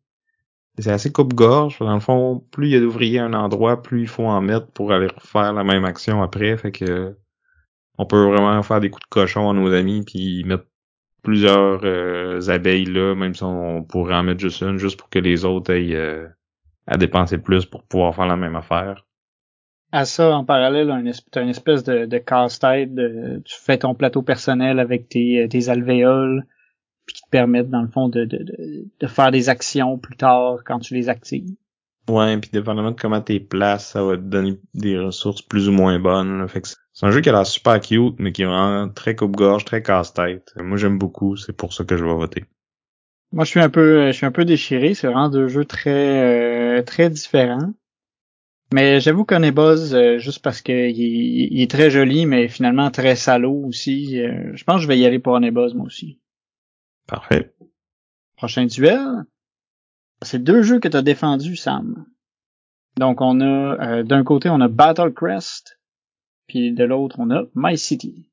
C'est 0.77 0.91
assez 0.91 1.11
coupe-gorge. 1.11 1.79
Dans 1.79 1.93
le 1.93 1.99
fond, 1.99 2.45
plus 2.51 2.67
il 2.67 2.73
y 2.73 2.75
a 2.75 2.79
d'ouvriers 2.79 3.19
à 3.19 3.25
un 3.25 3.33
endroit, 3.33 3.81
plus 3.81 4.01
il 4.01 4.07
faut 4.07 4.25
en 4.25 4.41
mettre 4.41 4.67
pour 4.71 4.91
aller 4.91 5.07
refaire 5.07 5.53
la 5.53 5.63
même 5.63 5.85
action 5.85 6.21
après. 6.21 6.55
Fait 6.57 6.71
que 6.71 7.17
on 7.97 8.05
peut 8.05 8.25
vraiment 8.25 8.61
faire 8.61 8.81
des 8.81 8.89
coups 8.89 9.05
de 9.05 9.09
cochon 9.09 9.49
à 9.49 9.53
nos 9.53 9.71
amis 9.73 10.03
puis 10.05 10.43
mettre 10.43 10.65
plusieurs 11.25 11.81
euh, 11.83 12.39
abeilles 12.47 12.85
là, 12.85 13.15
même 13.15 13.33
si 13.33 13.43
on 13.43 13.83
pourrait 13.83 14.15
en 14.15 14.23
mettre 14.23 14.39
juste 14.39 14.61
une, 14.61 14.77
juste 14.77 14.97
pour 14.97 15.09
que 15.09 15.19
les 15.19 15.43
autres 15.43 15.73
aient 15.73 15.93
euh, 15.93 16.27
à 16.87 16.95
dépenser 16.95 17.37
plus 17.37 17.65
pour 17.65 17.83
pouvoir 17.83 18.15
faire 18.15 18.27
la 18.27 18.37
même 18.37 18.55
affaire. 18.55 19.05
À 19.91 20.05
ça, 20.05 20.35
en 20.35 20.45
parallèle, 20.45 20.87
t'as 21.31 21.41
une 21.41 21.49
espèce 21.49 21.83
de, 21.83 22.05
de 22.05 22.17
casse-tête. 22.17 22.91
Tu 23.43 23.55
fais 23.59 23.77
ton 23.77 23.93
plateau 23.93 24.21
personnel 24.21 24.79
avec 24.79 25.09
tes, 25.09 25.47
tes 25.49 25.69
alvéoles, 25.69 26.45
puis 27.05 27.15
qui 27.15 27.21
te 27.21 27.29
permettent, 27.29 27.69
dans 27.69 27.81
le 27.81 27.87
fond, 27.87 28.09
de, 28.09 28.25
de, 28.25 28.45
de 28.99 29.07
faire 29.07 29.31
des 29.31 29.49
actions 29.49 29.97
plus 29.97 30.17
tard 30.17 30.59
quand 30.65 30.79
tu 30.79 30.93
les 30.95 31.09
actives. 31.09 31.55
Ouais, 32.07 32.37
puis 32.37 32.51
dépendamment 32.53 32.91
de 32.91 32.99
comment 32.99 33.21
t'es 33.21 33.39
places, 33.39 33.89
ça 33.91 34.03
va 34.03 34.15
te 34.15 34.21
donner 34.21 34.59
des 34.75 34.97
ressources 34.99 35.41
plus 35.41 35.67
ou 35.69 35.71
moins 35.71 35.99
bonnes. 35.99 36.39
là. 36.39 36.47
Fait 36.47 36.61
que 36.61 36.67
c'est- 36.67 36.75
un 37.01 37.11
jeu 37.11 37.21
qui 37.21 37.29
a 37.29 37.31
l'air 37.31 37.45
super 37.47 37.79
cute, 37.81 38.15
mais 38.19 38.31
qui 38.31 38.43
est 38.43 38.45
vraiment 38.45 38.89
très 38.89 39.15
coupe-gorge, 39.15 39.65
très 39.65 39.81
casse-tête. 39.81 40.53
Moi 40.57 40.77
j'aime 40.77 40.97
beaucoup, 40.99 41.35
c'est 41.35 41.53
pour 41.55 41.73
ça 41.73 41.83
que 41.83 41.97
je 41.97 42.03
vais 42.05 42.13
voter. 42.13 42.45
Moi, 43.31 43.43
je 43.43 43.49
suis 43.49 43.59
un 43.59 43.69
peu, 43.69 44.07
je 44.07 44.11
suis 44.11 44.25
un 44.25 44.31
peu 44.31 44.45
déchiré. 44.45 44.93
C'est 44.93 45.07
vraiment 45.07 45.29
deux 45.29 45.47
jeux 45.49 45.65
très, 45.65 46.77
euh, 46.79 46.83
très 46.83 47.09
différents. 47.09 47.73
Mais 48.73 48.99
j'avoue 49.01 49.25
qu'on 49.25 49.43
est 49.43 49.51
Buzz 49.51 49.93
euh, 49.93 50.17
juste 50.19 50.41
parce 50.41 50.61
que 50.61 50.71
il, 50.71 51.01
est- 51.01 51.47
il 51.51 51.61
est 51.61 51.69
très 51.69 51.89
joli, 51.91 52.25
mais 52.25 52.47
finalement 52.47 52.91
très 52.91 53.15
salaud 53.15 53.63
aussi. 53.67 54.21
Euh, 54.21 54.51
je 54.55 54.63
pense 54.63 54.77
que 54.77 54.81
je 54.83 54.87
vais 54.87 54.97
y 54.97 55.05
aller 55.05 55.19
pour 55.19 55.33
Onebuzz 55.33 55.73
moi 55.73 55.85
aussi. 55.85 56.19
Parfait. 57.07 57.53
Prochain 58.37 58.65
duel? 58.65 59.25
C'est 60.25 60.43
deux 60.43 60.61
jeux 60.61 60.79
que 60.79 60.87
tu 60.87 60.97
as 60.97 61.01
défendus, 61.01 61.55
Sam. 61.55 62.05
Donc 62.97 63.21
on 63.21 63.39
a 63.41 63.45
euh, 63.45 64.03
d'un 64.03 64.23
côté 64.23 64.49
on 64.49 64.61
a 64.61 64.67
Battle 64.67 65.13
Crest, 65.13 65.79
puis 66.47 66.73
de 66.73 66.83
l'autre 66.83 67.17
on 67.19 67.31
a 67.31 67.43
My 67.55 67.77
City. 67.77 68.29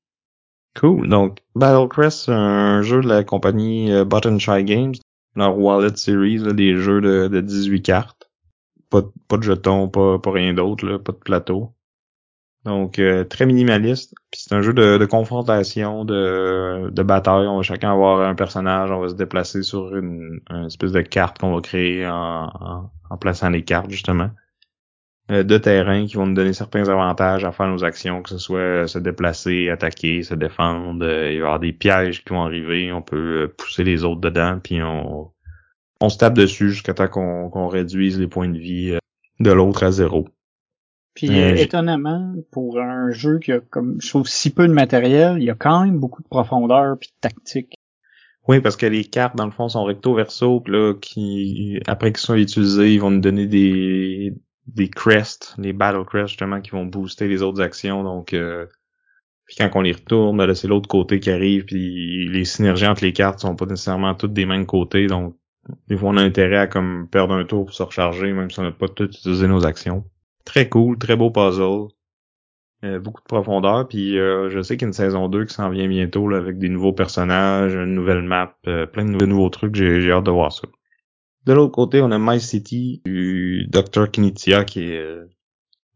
Cool. 0.74 1.08
Donc, 1.08 1.40
Battle 1.54 1.88
Crest, 1.88 2.24
c'est 2.24 2.32
un 2.32 2.80
jeu 2.82 3.02
de 3.02 3.08
la 3.08 3.24
compagnie 3.24 3.92
euh, 3.92 4.04
Button 4.04 4.38
Shy 4.38 4.64
Games, 4.64 4.94
leur 5.36 5.58
Wallet 5.58 5.96
Series, 5.96 6.38
là, 6.38 6.52
des 6.52 6.76
jeux 6.76 7.00
de, 7.00 7.28
de 7.28 7.40
18 7.40 7.82
cartes. 7.82 8.30
Pas, 8.88 9.02
pas 9.28 9.36
de 9.36 9.42
jetons, 9.42 9.88
pas, 9.88 10.18
pas 10.18 10.32
rien 10.32 10.54
d'autre, 10.54 10.96
pas 10.96 11.12
de 11.12 11.18
plateau. 11.18 11.74
Donc 12.64 12.98
euh, 12.98 13.24
très 13.24 13.44
minimaliste. 13.46 14.14
Puis 14.30 14.42
c'est 14.42 14.54
un 14.54 14.62
jeu 14.62 14.72
de, 14.72 14.96
de, 14.96 15.04
confrontation, 15.06 16.04
de, 16.04 16.90
de 16.90 17.02
bataille. 17.02 17.46
On 17.46 17.56
va 17.56 17.62
chacun 17.62 17.92
avoir 17.92 18.20
un 18.20 18.34
personnage, 18.34 18.90
on 18.90 19.00
va 19.00 19.08
se 19.08 19.14
déplacer 19.14 19.62
sur 19.62 19.96
une, 19.96 20.40
espèce 20.66 20.92
de 20.92 21.00
carte 21.00 21.38
qu'on 21.38 21.54
va 21.54 21.60
créer 21.60 22.06
en, 22.06 22.90
en, 23.10 23.16
plaçant 23.16 23.50
les 23.50 23.62
cartes 23.62 23.90
justement. 23.90 24.30
Euh, 25.30 25.42
de 25.42 25.58
terrain 25.58 26.06
qui 26.06 26.16
vont 26.16 26.26
nous 26.26 26.34
donner 26.34 26.52
certains 26.52 26.88
avantages 26.88 27.44
à 27.44 27.52
faire 27.52 27.66
nos 27.66 27.84
actions, 27.84 28.22
que 28.22 28.30
ce 28.30 28.38
soit 28.38 28.86
se 28.86 28.98
déplacer, 28.98 29.68
attaquer, 29.68 30.22
se 30.22 30.34
défendre. 30.34 31.04
il 31.04 31.08
va 31.08 31.30
y 31.30 31.38
avoir 31.38 31.60
des 31.60 31.72
pièges 31.72 32.22
qui 32.24 32.30
vont 32.32 32.42
arriver, 32.42 32.92
on 32.92 33.02
peut 33.02 33.52
pousser 33.56 33.82
les 33.84 34.04
autres 34.04 34.20
dedans, 34.20 34.58
puis 34.62 34.82
on, 34.82 35.30
on 36.00 36.08
se 36.08 36.18
tape 36.18 36.34
dessus 36.34 36.70
jusqu'à 36.70 36.94
temps 36.94 37.08
qu'on 37.08 37.68
réduise 37.68 38.18
les 38.18 38.26
points 38.26 38.48
de 38.48 38.58
vie 38.58 38.98
de 39.38 39.52
l'autre 39.52 39.84
à 39.84 39.92
zéro. 39.92 40.28
Puis 41.14 41.28
euh, 41.30 41.54
étonnamment, 41.56 42.34
pour 42.50 42.80
un 42.80 43.10
jeu 43.10 43.38
qui 43.38 43.52
a 43.52 43.60
comme 43.60 44.00
je 44.00 44.08
trouve 44.08 44.26
si 44.26 44.50
peu 44.50 44.66
de 44.66 44.72
matériel, 44.72 45.36
il 45.38 45.44
y 45.44 45.50
a 45.50 45.54
quand 45.54 45.84
même 45.84 45.98
beaucoup 45.98 46.22
de 46.22 46.28
profondeur 46.28 46.96
puis 46.98 47.10
de 47.10 47.28
tactique. 47.28 47.74
Oui, 48.48 48.60
parce 48.60 48.76
que 48.76 48.86
les 48.86 49.04
cartes, 49.04 49.36
dans 49.36 49.44
le 49.44 49.52
fond, 49.52 49.68
sont 49.68 49.84
recto 49.84 50.14
verso, 50.14 50.62
là, 50.66 50.94
qui 50.94 51.78
après 51.86 52.12
qu'ils 52.12 52.20
soient 52.20 52.38
utilisés, 52.38 52.94
ils 52.94 53.00
vont 53.00 53.10
nous 53.10 53.20
donner 53.20 53.46
des 53.46 54.34
des 54.66 54.88
crests, 54.88 55.54
les 55.58 55.72
battle 55.72 56.04
crests 56.04 56.28
justement, 56.28 56.60
qui 56.60 56.70
vont 56.70 56.86
booster 56.86 57.28
les 57.28 57.42
autres 57.42 57.60
actions. 57.60 58.02
Donc 58.02 58.32
euh, 58.32 58.66
puis 59.46 59.56
quand 59.58 59.70
on 59.74 59.82
les 59.82 59.92
retourne, 59.92 60.36
ben 60.38 60.54
c'est 60.54 60.68
l'autre 60.68 60.88
côté 60.88 61.20
qui 61.20 61.30
arrive, 61.30 61.64
puis 61.64 62.28
les 62.28 62.44
synergies 62.44 62.86
entre 62.86 63.04
les 63.04 63.12
cartes 63.12 63.40
sont 63.40 63.56
pas 63.56 63.66
nécessairement 63.66 64.14
toutes 64.14 64.32
des 64.32 64.46
mêmes 64.46 64.66
côtés, 64.66 65.08
donc 65.08 65.36
des 65.88 65.96
fois 65.96 66.10
on 66.10 66.16
a 66.16 66.22
intérêt 66.22 66.58
à 66.58 66.66
comme 66.66 67.08
perdre 67.10 67.34
un 67.34 67.44
tour 67.44 67.66
pour 67.66 67.74
se 67.74 67.82
recharger, 67.82 68.32
même 68.32 68.50
si 68.50 68.60
on 68.60 68.62
n'a 68.62 68.72
pas 68.72 68.88
tout 68.88 69.04
utilisé 69.04 69.46
nos 69.46 69.66
actions. 69.66 70.04
Très 70.44 70.68
cool, 70.68 70.98
très 70.98 71.16
beau 71.16 71.30
puzzle. 71.30 71.88
Euh, 72.84 72.98
beaucoup 72.98 73.20
de 73.20 73.26
profondeur, 73.26 73.86
puis 73.86 74.18
euh, 74.18 74.50
je 74.50 74.60
sais 74.60 74.76
qu'il 74.76 74.82
y 74.82 74.86
a 74.86 74.88
une 74.88 74.92
saison 74.92 75.28
2 75.28 75.44
qui 75.44 75.54
s'en 75.54 75.70
vient 75.70 75.86
bientôt 75.86 76.28
là, 76.28 76.38
avec 76.38 76.58
des 76.58 76.68
nouveaux 76.68 76.92
personnages, 76.92 77.74
une 77.74 77.94
nouvelle 77.94 78.22
map, 78.22 78.56
euh, 78.66 78.86
plein 78.86 79.04
de 79.04 79.24
nouveaux 79.24 79.50
trucs, 79.50 79.76
j'ai 79.76 80.10
hâte 80.10 80.24
de 80.24 80.32
voir 80.32 80.52
ça. 80.52 80.66
De 81.46 81.52
l'autre 81.52 81.70
côté, 81.70 82.02
on 82.02 82.10
a 82.10 82.18
My 82.18 82.40
City 82.40 83.00
du 83.04 83.68
Dr. 83.68 84.10
Kinitia, 84.10 84.64
qui 84.64 84.80
est 84.80 85.16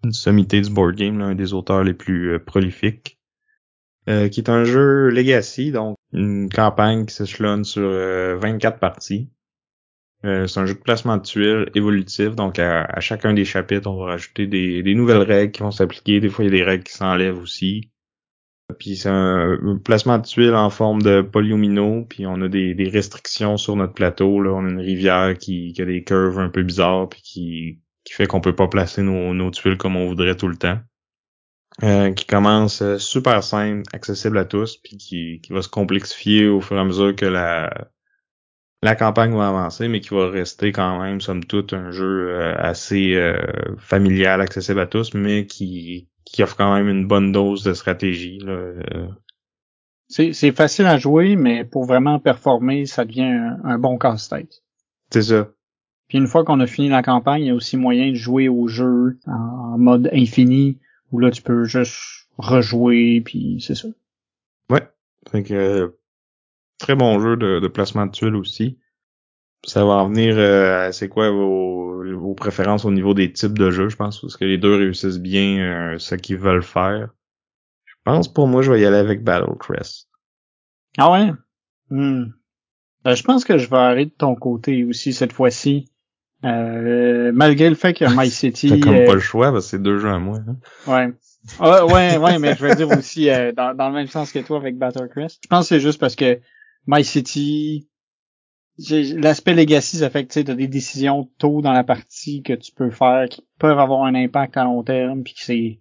une 0.04 0.12
sommité 0.12 0.60
du 0.60 0.70
board 0.70 0.94
game, 0.94 1.20
un 1.22 1.34
des 1.34 1.54
auteurs 1.54 1.82
les 1.82 1.94
plus 1.94 2.38
prolifiques, 2.44 3.18
qui 4.06 4.40
est 4.40 4.48
un 4.48 4.64
jeu 4.64 5.08
Legacy, 5.08 5.72
donc 5.72 5.96
une 6.12 6.48
campagne 6.48 7.06
qui 7.06 7.14
s'échelonne 7.14 7.64
sur 7.64 7.88
24 7.88 8.78
parties. 8.80 9.30
Euh, 10.24 10.46
c'est 10.46 10.60
un 10.60 10.66
jeu 10.66 10.74
de 10.74 10.80
placement 10.80 11.18
de 11.18 11.22
tuiles 11.22 11.70
évolutif, 11.74 12.34
donc 12.34 12.58
à, 12.58 13.00
chacun 13.00 13.34
des 13.34 13.44
chapitres, 13.44 13.88
on 13.88 13.98
va 13.98 14.12
rajouter 14.12 14.46
des, 14.46 14.94
nouvelles 14.94 15.22
règles 15.22 15.52
qui 15.52 15.62
vont 15.62 15.70
s'appliquer. 15.70 16.20
Des 16.20 16.28
fois, 16.28 16.44
il 16.44 16.48
y 16.48 16.54
a 16.54 16.58
des 16.58 16.64
règles 16.64 16.84
qui 16.84 16.94
s'enlèvent 16.94 17.38
aussi. 17.38 17.90
Puis 18.78 18.96
c'est 18.96 19.10
un, 19.10 19.78
placement 19.84 20.18
de 20.18 20.26
tuiles 20.26 20.54
en 20.54 20.70
forme 20.70 21.02
de 21.02 21.20
polyomino, 21.20 22.04
puis 22.04 22.26
on 22.26 22.40
a 22.40 22.48
des, 22.48 22.90
restrictions 22.92 23.56
sur 23.56 23.76
notre 23.76 23.92
plateau. 23.92 24.40
Là. 24.40 24.50
On 24.52 24.64
a 24.64 24.70
une 24.70 24.80
rivière 24.80 25.36
qui, 25.38 25.74
a 25.78 25.84
des 25.84 26.02
curves 26.02 26.38
un 26.38 26.48
peu 26.48 26.62
bizarres, 26.62 27.08
puis 27.08 27.20
qui, 27.22 27.80
qui 28.04 28.14
fait 28.14 28.26
qu'on 28.26 28.40
peut 28.40 28.56
pas 28.56 28.68
placer 28.68 29.02
nos, 29.02 29.50
tuiles 29.50 29.76
comme 29.76 29.96
on 29.96 30.08
voudrait 30.08 30.36
tout 30.36 30.48
le 30.48 30.56
temps. 30.56 30.78
Euh, 31.82 32.10
qui 32.12 32.24
commence 32.24 32.80
euh, 32.80 32.96
super 32.96 33.44
simple, 33.44 33.82
accessible 33.92 34.38
à 34.38 34.46
tous, 34.46 34.78
puis 34.78 34.96
qui, 34.96 35.42
qui 35.42 35.52
va 35.52 35.60
se 35.60 35.68
complexifier 35.68 36.48
au 36.48 36.62
fur 36.62 36.78
et 36.78 36.80
à 36.80 36.84
mesure 36.84 37.14
que 37.14 37.26
la, 37.26 37.90
la 38.82 38.94
campagne 38.94 39.34
va 39.34 39.48
avancer, 39.48 39.88
mais 39.88 40.00
qui 40.00 40.10
va 40.10 40.28
rester 40.28 40.72
quand 40.72 41.00
même, 41.00 41.20
somme 41.20 41.44
toute, 41.44 41.72
un 41.72 41.90
jeu 41.90 42.30
euh, 42.30 42.54
assez 42.56 43.14
euh, 43.14 43.38
familial, 43.78 44.40
accessible 44.40 44.80
à 44.80 44.86
tous, 44.86 45.14
mais 45.14 45.46
qui, 45.46 46.08
qui 46.24 46.42
offre 46.42 46.56
quand 46.56 46.74
même 46.74 46.88
une 46.88 47.06
bonne 47.06 47.32
dose 47.32 47.62
de 47.62 47.72
stratégie. 47.72 48.38
Euh. 48.46 49.08
C'est 50.08 50.52
facile 50.52 50.86
à 50.86 50.98
jouer, 50.98 51.34
mais 51.34 51.64
pour 51.64 51.84
vraiment 51.84 52.20
performer, 52.20 52.86
ça 52.86 53.04
devient 53.04 53.56
un, 53.64 53.78
bon 53.78 53.98
casse-tête. 53.98 54.62
C'est 55.10 55.22
ça. 55.22 55.48
Puis 56.08 56.18
une 56.18 56.28
fois 56.28 56.44
qu'on 56.44 56.60
a 56.60 56.66
fini 56.66 56.88
la 56.88 57.02
campagne, 57.02 57.42
il 57.42 57.46
y 57.48 57.50
a 57.50 57.54
aussi 57.54 57.76
moyen 57.76 58.10
de 58.10 58.14
jouer 58.14 58.48
au 58.48 58.68
jeu 58.68 59.18
en, 59.26 59.76
mode 59.78 60.08
infini, 60.12 60.78
où 61.10 61.18
là 61.18 61.32
tu 61.32 61.42
peux 61.42 61.64
juste 61.64 62.28
rejouer, 62.38 63.20
puis 63.24 63.60
c'est 63.66 63.74
ça. 63.74 63.88
Ouais. 64.70 64.86
Fait 65.32 65.42
que 65.42 65.96
Très 66.78 66.94
bon 66.94 67.18
jeu 67.20 67.36
de, 67.36 67.66
placement 67.68 68.06
de 68.06 68.12
tuiles 68.12 68.36
aussi. 68.36 68.78
Ça 69.64 69.84
va 69.84 69.94
en 69.94 70.08
venir 70.08 70.34
euh, 70.36 70.92
c'est 70.92 71.08
quoi 71.08 71.30
vos, 71.30 72.34
préférences 72.36 72.84
au 72.84 72.92
niveau 72.92 73.14
des 73.14 73.32
types 73.32 73.58
de 73.58 73.70
jeux, 73.70 73.88
je 73.88 73.96
pense, 73.96 74.20
parce 74.20 74.36
que 74.36 74.44
les 74.44 74.58
deux 74.58 74.76
réussissent 74.76 75.18
bien 75.18 75.58
euh, 75.58 75.98
ce 75.98 76.14
qu'ils 76.14 76.36
veulent 76.36 76.62
faire. 76.62 77.08
Je 77.84 77.94
pense 78.04 78.28
pour 78.32 78.46
moi, 78.46 78.62
je 78.62 78.70
vais 78.70 78.80
y 78.80 78.84
aller 78.84 78.96
avec 78.96 79.24
Battle 79.24 79.56
Crest. 79.58 80.08
Ah 80.98 81.10
ouais? 81.10 81.32
Hmm. 81.90 82.26
Ben, 83.04 83.14
je 83.14 83.22
pense 83.22 83.44
que 83.44 83.58
je 83.58 83.68
vais 83.68 83.76
arrêter 83.76 84.10
de 84.10 84.16
ton 84.16 84.34
côté 84.34 84.84
aussi 84.84 85.12
cette 85.12 85.32
fois-ci. 85.32 85.90
Euh, 86.44 87.32
malgré 87.34 87.68
le 87.70 87.74
fait 87.74 87.94
que 87.94 88.04
My 88.16 88.30
City. 88.30 88.68
T'as 88.68 88.78
comme 88.78 89.04
pas 89.06 89.14
le 89.14 89.20
choix 89.20 89.50
parce 89.50 89.64
que 89.64 89.70
c'est 89.70 89.82
deux 89.82 89.98
jeux 89.98 90.10
à 90.10 90.18
moi. 90.18 90.38
Hein? 90.46 90.56
Ouais. 90.86 91.12
Ah, 91.58 91.86
ouais, 91.86 92.18
ouais, 92.18 92.38
mais 92.38 92.54
je 92.54 92.66
veux 92.66 92.74
dire 92.74 92.90
aussi 92.90 93.28
dans, 93.56 93.74
dans, 93.74 93.88
le 93.88 93.94
même 93.94 94.08
sens 94.08 94.32
que 94.32 94.40
toi 94.40 94.58
avec 94.58 94.76
Battle 94.76 95.08
Crest. 95.08 95.40
Je 95.42 95.48
pense 95.48 95.64
que 95.64 95.68
c'est 95.68 95.80
juste 95.80 95.98
parce 95.98 96.16
que 96.16 96.40
My 96.86 97.04
City, 97.04 97.88
l'aspect 98.78 99.54
legacy, 99.54 99.98
ça 99.98 100.10
fait 100.10 100.26
que 100.26 100.40
tu 100.40 100.50
as 100.50 100.54
des 100.54 100.68
décisions 100.68 101.28
tôt 101.38 101.62
dans 101.62 101.72
la 101.72 101.84
partie 101.84 102.42
que 102.42 102.52
tu 102.52 102.72
peux 102.72 102.90
faire 102.90 103.28
qui 103.28 103.46
peuvent 103.58 103.78
avoir 103.78 104.04
un 104.04 104.14
impact 104.14 104.56
à 104.56 104.64
long 104.64 104.82
terme, 104.82 105.22
puis 105.22 105.34
que 105.34 105.40
c'est 105.42 105.80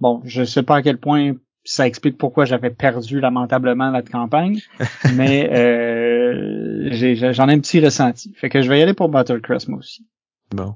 bon, 0.00 0.20
je 0.24 0.44
sais 0.44 0.62
pas 0.62 0.76
à 0.76 0.82
quel 0.82 0.98
point 0.98 1.34
ça 1.64 1.86
explique 1.86 2.18
pourquoi 2.18 2.46
j'avais 2.46 2.70
perdu 2.70 3.20
lamentablement 3.20 3.90
notre 3.90 4.10
campagne, 4.10 4.60
mais 5.14 5.48
euh, 5.52 6.88
j'en 7.32 7.48
ai, 7.48 7.52
un 7.52 7.60
petit 7.60 7.84
ressenti. 7.84 8.32
Fait 8.34 8.48
que 8.48 8.62
je 8.62 8.68
vais 8.68 8.80
y 8.80 8.82
aller 8.82 8.94
pour 8.94 9.08
Battlecross 9.08 9.68
moi 9.68 9.78
aussi. 9.78 10.06
Bon. 10.50 10.74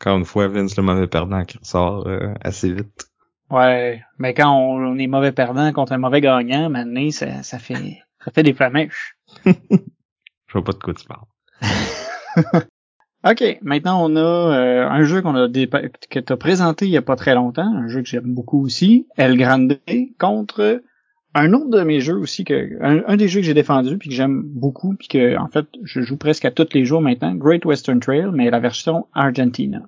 Encore 0.00 0.18
une 0.18 0.24
fois, 0.24 0.48
Vince 0.48 0.76
le 0.76 0.82
mauvais 0.82 1.06
perdant 1.06 1.44
qui 1.44 1.58
ressort 1.58 2.06
euh, 2.08 2.34
assez 2.40 2.72
vite. 2.72 3.06
Ouais, 3.50 4.02
mais 4.18 4.34
quand 4.34 4.50
on, 4.50 4.96
est 4.98 5.06
mauvais 5.06 5.30
perdant 5.30 5.72
contre 5.72 5.92
un 5.92 5.98
mauvais 5.98 6.20
gagnant, 6.20 6.70
maintenant 6.70 7.10
ça, 7.10 7.42
ça 7.42 7.58
fait 7.58 7.98
ça 8.24 8.30
fait 8.32 8.42
des 8.42 8.54
flamèches. 8.54 9.16
Je 9.46 10.52
vois 10.52 10.64
pas 10.64 10.72
de 10.72 10.78
quoi 10.78 10.94
tu 10.94 11.06
parles. 11.06 11.26
ok, 13.26 13.58
maintenant 13.62 14.04
on 14.04 14.16
a 14.16 14.20
euh, 14.20 14.88
un 14.88 15.04
jeu 15.04 15.22
qu'on 15.22 15.34
a 15.36 15.48
que 15.48 16.18
t'as 16.18 16.36
présenté 16.36 16.86
il 16.86 16.90
y 16.90 16.96
a 16.96 17.02
pas 17.02 17.16
très 17.16 17.34
longtemps, 17.34 17.66
un 17.74 17.88
jeu 17.88 18.02
que 18.02 18.08
j'aime 18.08 18.34
beaucoup 18.34 18.62
aussi, 18.62 19.06
El 19.16 19.36
Grande, 19.36 19.78
contre 20.18 20.82
un 21.34 21.52
autre 21.54 21.70
de 21.70 21.82
mes 21.82 22.00
jeux 22.00 22.16
aussi 22.16 22.44
que 22.44 22.78
un, 22.82 23.16
des 23.16 23.28
jeux 23.28 23.40
que 23.40 23.46
j'ai 23.46 23.54
défendu 23.54 23.96
puis 23.96 24.10
que 24.10 24.14
j'aime 24.14 24.42
beaucoup 24.42 24.94
puis 24.94 25.08
que 25.08 25.38
en 25.38 25.48
fait 25.48 25.66
je 25.82 26.02
joue 26.02 26.16
presque 26.16 26.44
à 26.44 26.50
tous 26.50 26.68
les 26.74 26.84
jours 26.84 27.00
maintenant, 27.00 27.34
Great 27.34 27.64
Western 27.64 28.00
Trail 28.00 28.28
mais 28.32 28.50
la 28.50 28.60
version 28.60 29.06
Argentina. 29.14 29.82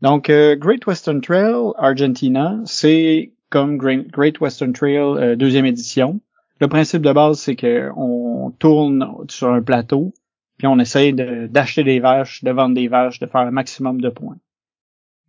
Donc 0.00 0.30
euh, 0.30 0.56
Great 0.56 0.86
Western 0.86 1.20
Trail 1.20 1.72
Argentina, 1.76 2.60
c'est 2.64 3.32
comme 3.50 3.76
Great 3.76 4.40
Western 4.40 4.72
Trail 4.72 4.96
euh, 4.96 5.36
deuxième 5.36 5.66
édition, 5.66 6.20
le 6.60 6.68
principe 6.68 7.02
de 7.02 7.12
base, 7.12 7.40
c'est 7.40 7.56
qu'on 7.56 8.52
tourne 8.58 9.14
sur 9.28 9.52
un 9.52 9.62
plateau, 9.62 10.14
puis 10.56 10.66
on 10.66 10.78
essaye 10.78 11.12
d'acheter 11.12 11.82
des 11.82 12.00
vaches, 12.00 12.44
de 12.44 12.50
vendre 12.50 12.74
des 12.74 12.88
vaches, 12.88 13.18
de 13.18 13.26
faire 13.26 13.40
un 13.42 13.50
maximum 13.50 14.00
de 14.00 14.08
points. 14.08 14.38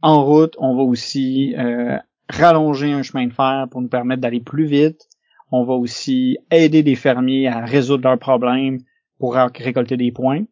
En 0.02 0.24
route, 0.24 0.56
on 0.60 0.76
va 0.76 0.84
aussi 0.84 1.56
euh, 1.58 1.98
rallonger 2.30 2.94
un 2.94 3.02
chemin 3.02 3.28
de 3.28 3.34
fer 3.34 3.68
pour 3.72 3.82
nous 3.82 3.88
permettre 3.88 4.22
d'aller 4.22 4.40
plus 4.40 4.66
vite. 4.66 5.08
On 5.52 5.64
va 5.64 5.74
aussi 5.74 6.38
aider 6.52 6.84
des 6.84 6.96
fermiers 6.96 7.48
à 7.48 7.66
résoudre 7.66 8.04
leurs 8.04 8.20
problèmes 8.20 8.80
pour 9.18 9.36
récolter 9.36 9.98
des 9.98 10.12
points. 10.12 10.44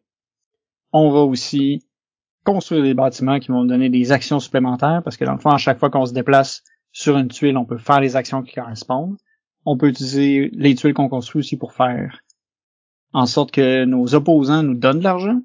On 0.92 1.10
va 1.10 1.20
aussi 1.20 1.84
construire 2.44 2.82
des 2.82 2.94
bâtiments 2.94 3.38
qui 3.38 3.48
vont 3.48 3.64
donner 3.64 3.90
des 3.90 4.12
actions 4.12 4.40
supplémentaires 4.40 5.02
parce 5.04 5.16
que 5.16 5.24
dans 5.24 5.32
le 5.32 5.38
fond, 5.38 5.50
à 5.50 5.58
chaque 5.58 5.78
fois 5.78 5.90
qu'on 5.90 6.06
se 6.06 6.12
déplace 6.12 6.62
sur 6.92 7.16
une 7.16 7.28
tuile, 7.28 7.56
on 7.56 7.64
peut 7.64 7.78
faire 7.78 8.00
les 8.00 8.16
actions 8.16 8.42
qui 8.42 8.54
correspondent 8.54 9.16
on 9.64 9.76
peut 9.76 9.88
utiliser 9.88 10.50
les 10.52 10.74
tuiles 10.74 10.94
qu'on 10.94 11.08
construit 11.08 11.40
aussi 11.40 11.56
pour 11.56 11.72
faire 11.72 12.24
en 13.14 13.26
sorte 13.26 13.52
que 13.52 13.84
nos 13.84 14.14
opposants 14.14 14.62
nous 14.62 14.74
donnent 14.74 14.98
de 14.98 15.04
l'argent. 15.04 15.40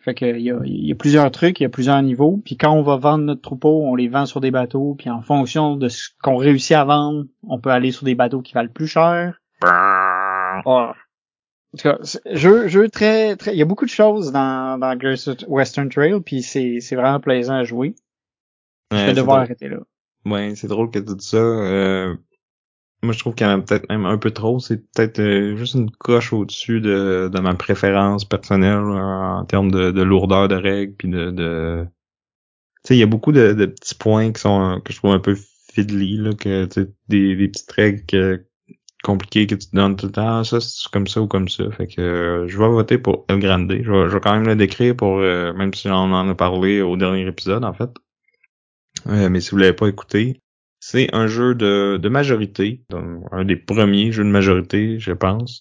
Fait 0.00 0.14
que 0.14 0.26
il 0.26 0.42
y 0.42 0.92
a, 0.92 0.94
plusieurs 0.94 1.30
trucs, 1.32 1.58
il 1.58 1.64
y 1.64 1.66
a 1.66 1.70
plusieurs 1.70 2.00
niveaux. 2.02 2.40
Puis 2.44 2.56
quand 2.56 2.72
on 2.72 2.82
va 2.82 2.96
vendre 2.96 3.24
notre 3.24 3.40
troupeau, 3.40 3.82
on 3.84 3.96
les 3.96 4.08
vend 4.08 4.26
sur 4.26 4.40
des 4.40 4.50
bateaux. 4.52 4.94
Puis 4.96 5.10
en 5.10 5.22
fonction 5.22 5.76
de 5.76 5.88
ce 5.88 6.10
qu'on 6.22 6.36
réussit 6.36 6.76
à 6.76 6.84
vendre, 6.84 7.24
on 7.42 7.58
peut 7.58 7.70
aller 7.70 7.90
sur 7.90 8.04
des 8.04 8.14
bateaux 8.14 8.40
qui 8.40 8.54
valent 8.54 8.70
plus 8.72 8.86
cher. 8.86 9.40
En 11.72 11.76
tout 11.76 11.82
cas, 11.82 11.98
jeu, 12.32 12.68
jeu 12.68 12.88
très, 12.88 13.36
très, 13.36 13.52
il 13.54 13.58
y 13.58 13.62
a 13.62 13.66
beaucoup 13.66 13.84
de 13.84 13.90
choses 13.90 14.32
dans, 14.32 14.78
dans 14.78 14.96
Western 15.48 15.88
Trail, 15.90 16.20
puis 16.24 16.42
c'est, 16.42 16.78
c'est 16.80 16.96
vraiment 16.96 17.20
plaisant 17.20 17.56
à 17.56 17.64
jouer. 17.64 17.94
je 18.90 18.96
vais 18.96 19.12
devoir 19.12 19.40
arrêter 19.40 19.68
là. 19.68 19.78
Ouais, 20.24 20.54
c'est 20.56 20.68
drôle 20.68 20.90
que 20.90 20.98
tu 20.98 21.14
dis 21.14 21.26
ça. 21.26 21.36
Euh, 21.36 22.16
moi, 23.02 23.12
je 23.12 23.18
trouve 23.20 23.34
qu'il 23.34 23.46
y 23.46 23.50
en 23.50 23.58
a 23.58 23.62
peut-être 23.62 23.88
même 23.88 24.06
un 24.06 24.18
peu 24.18 24.30
trop. 24.32 24.58
C'est 24.58 24.78
peut-être 24.78 25.20
euh, 25.20 25.56
juste 25.56 25.74
une 25.74 25.90
coche 25.90 26.32
au-dessus 26.32 26.80
de, 26.80 27.30
de 27.32 27.40
ma 27.40 27.54
préférence 27.54 28.24
personnelle 28.24 28.78
en 28.78 29.44
termes 29.44 29.70
de, 29.70 29.92
de, 29.92 30.02
lourdeur 30.02 30.48
de 30.48 30.56
règles 30.56 30.94
puis 30.94 31.08
de, 31.08 31.30
de... 31.30 31.86
tu 31.86 32.88
sais, 32.88 32.96
il 32.96 32.98
y 32.98 33.02
a 33.04 33.06
beaucoup 33.06 33.30
de, 33.32 33.52
de, 33.52 33.66
petits 33.66 33.94
points 33.94 34.32
qui 34.32 34.40
sont 34.40 34.80
que 34.84 34.92
je 34.92 34.98
trouve 34.98 35.12
un 35.12 35.20
peu 35.20 35.36
fiddly, 35.72 36.16
là, 36.16 36.32
que 36.34 36.68
des, 37.08 37.36
des 37.36 37.48
petites 37.48 37.70
règles 37.72 38.44
compliquées 39.04 39.46
que 39.46 39.54
tu 39.54 39.68
te 39.68 39.76
donnes 39.76 39.94
tout 39.94 40.06
le 40.06 40.12
temps. 40.12 40.40
Ah, 40.40 40.44
ça, 40.44 40.60
c'est 40.60 40.90
comme 40.90 41.06
ça 41.06 41.22
ou 41.22 41.28
comme 41.28 41.48
ça. 41.48 41.70
Fait 41.70 41.86
que 41.86 42.00
euh, 42.00 42.48
je 42.48 42.58
vais 42.58 42.68
voter 42.68 42.98
pour 42.98 43.26
El 43.28 43.38
Grande. 43.38 43.70
Je 43.70 43.92
vais, 43.92 44.08
je 44.08 44.14
vais 44.14 44.20
quand 44.20 44.34
même 44.34 44.46
le 44.46 44.56
décrire 44.56 44.96
pour 44.96 45.18
même 45.18 45.72
si 45.72 45.88
on 45.88 45.94
en 45.94 46.28
a 46.28 46.34
parlé 46.34 46.82
au 46.82 46.96
dernier 46.96 47.26
épisode, 47.28 47.64
en 47.64 47.74
fait. 47.74 47.90
mais 49.06 49.40
si 49.40 49.52
vous 49.52 49.58
l'avez 49.58 49.72
pas 49.72 49.86
écouté, 49.86 50.42
c'est 50.90 51.14
un 51.14 51.26
jeu 51.26 51.54
de, 51.54 52.08
majorité, 52.08 52.82
un 53.30 53.44
des 53.44 53.56
premiers 53.56 54.10
jeux 54.10 54.24
de 54.24 54.30
majorité, 54.30 54.98
je 54.98 55.12
pense, 55.12 55.60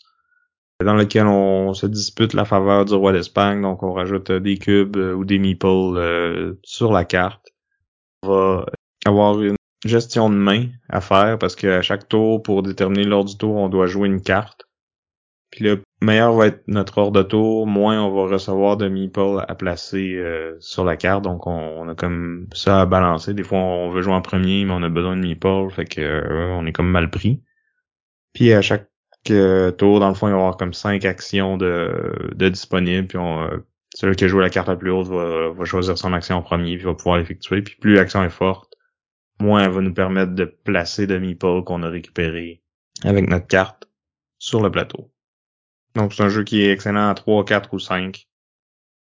dans 0.81 0.95
lequel 0.95 1.27
on 1.27 1.73
se 1.73 1.85
dispute 1.85 2.33
la 2.33 2.45
faveur 2.45 2.85
du 2.85 2.93
roi 2.93 3.11
d'Espagne, 3.11 3.61
donc 3.61 3.83
on 3.83 3.91
rajoute 3.91 4.31
des 4.31 4.57
cubes 4.57 4.95
ou 4.95 5.25
des 5.25 5.37
meeples 5.37 6.55
sur 6.63 6.93
la 6.93 7.03
carte 7.03 7.45
va 8.23 8.65
avoir 9.05 9.41
une 9.41 9.57
gestion 9.85 10.29
de 10.29 10.35
main 10.35 10.67
à 10.87 11.01
faire 11.01 11.37
parce 11.37 11.57
qu'à 11.57 11.81
chaque 11.81 12.07
tour, 12.07 12.41
pour 12.41 12.63
déterminer 12.63 13.03
l'ordre 13.03 13.29
du 13.29 13.37
tour, 13.37 13.55
on 13.55 13.67
doit 13.67 13.85
jouer 13.85 14.07
une 14.07 14.21
carte. 14.21 14.66
Puis 15.51 15.63
le 15.63 15.81
meilleur 16.01 16.33
va 16.33 16.47
être 16.47 16.63
notre 16.67 16.97
ordre 16.97 17.23
de 17.23 17.27
tour, 17.27 17.67
moins 17.67 18.03
on 18.03 18.13
va 18.13 18.31
recevoir 18.31 18.75
de 18.77 18.89
meeples 18.89 19.43
à 19.47 19.55
placer 19.55 20.15
euh, 20.17 20.57
sur 20.59 20.83
la 20.83 20.97
carte. 20.97 21.23
Donc 21.23 21.47
on, 21.47 21.87
a 21.87 21.95
comme 21.95 22.47
ça 22.53 22.81
à 22.81 22.85
balancer. 22.85 23.33
Des 23.33 23.43
fois 23.43 23.59
on 23.59 23.89
veut 23.89 24.01
jouer 24.01 24.13
en 24.13 24.21
premier, 24.21 24.65
mais 24.65 24.73
on 24.73 24.83
a 24.83 24.89
besoin 24.89 25.15
de 25.15 25.21
meeples, 25.21 25.69
fait 25.71 25.85
que 25.85 26.01
euh, 26.01 26.53
on 26.53 26.65
est 26.65 26.73
comme 26.73 26.89
mal 26.89 27.09
pris. 27.09 27.41
Puis 28.33 28.51
à 28.53 28.61
chaque 28.61 28.89
euh, 29.31 29.71
tour, 29.71 29.99
dans 29.99 30.09
le 30.09 30.15
fond, 30.15 30.27
il 30.27 30.31
va 30.31 30.37
y 30.37 30.39
avoir 30.39 30.57
comme 30.57 30.73
cinq 30.73 31.05
actions 31.05 31.57
de, 31.57 32.33
de 32.35 32.49
disponibles. 32.49 33.07
Puis 33.07 33.17
on, 33.17 33.49
celui 33.97 34.15
qui 34.15 34.25
a 34.25 34.27
joué 34.27 34.43
la 34.43 34.49
carte 34.49 34.67
la 34.67 34.75
plus 34.75 34.91
haute 34.91 35.07
va, 35.07 35.65
choisir 35.65 35.97
son 35.97 36.13
action 36.13 36.35
en 36.35 36.41
premier, 36.43 36.75
puis 36.75 36.85
va 36.85 36.93
pouvoir 36.93 37.17
l'effectuer. 37.17 37.61
Puis 37.61 37.75
plus 37.77 37.95
l'action 37.95 38.23
est 38.23 38.29
forte, 38.29 38.73
moins 39.39 39.63
elle 39.63 39.71
va 39.71 39.81
nous 39.81 39.93
permettre 39.93 40.33
de 40.33 40.45
placer 40.45 41.07
de 41.07 41.17
meeple 41.17 41.63
qu'on 41.63 41.81
a 41.81 41.89
récupéré 41.89 42.61
avec 43.03 43.27
notre 43.29 43.47
carte 43.47 43.89
sur 44.37 44.61
le 44.61 44.69
plateau. 44.69 45.11
Donc 45.97 46.13
c'est 46.13 46.23
un 46.23 46.29
jeu 46.29 46.43
qui 46.43 46.61
est 46.61 46.71
excellent 46.71 47.09
à 47.09 47.13
3, 47.13 47.43
4 47.45 47.73
ou 47.73 47.79
5. 47.79 48.27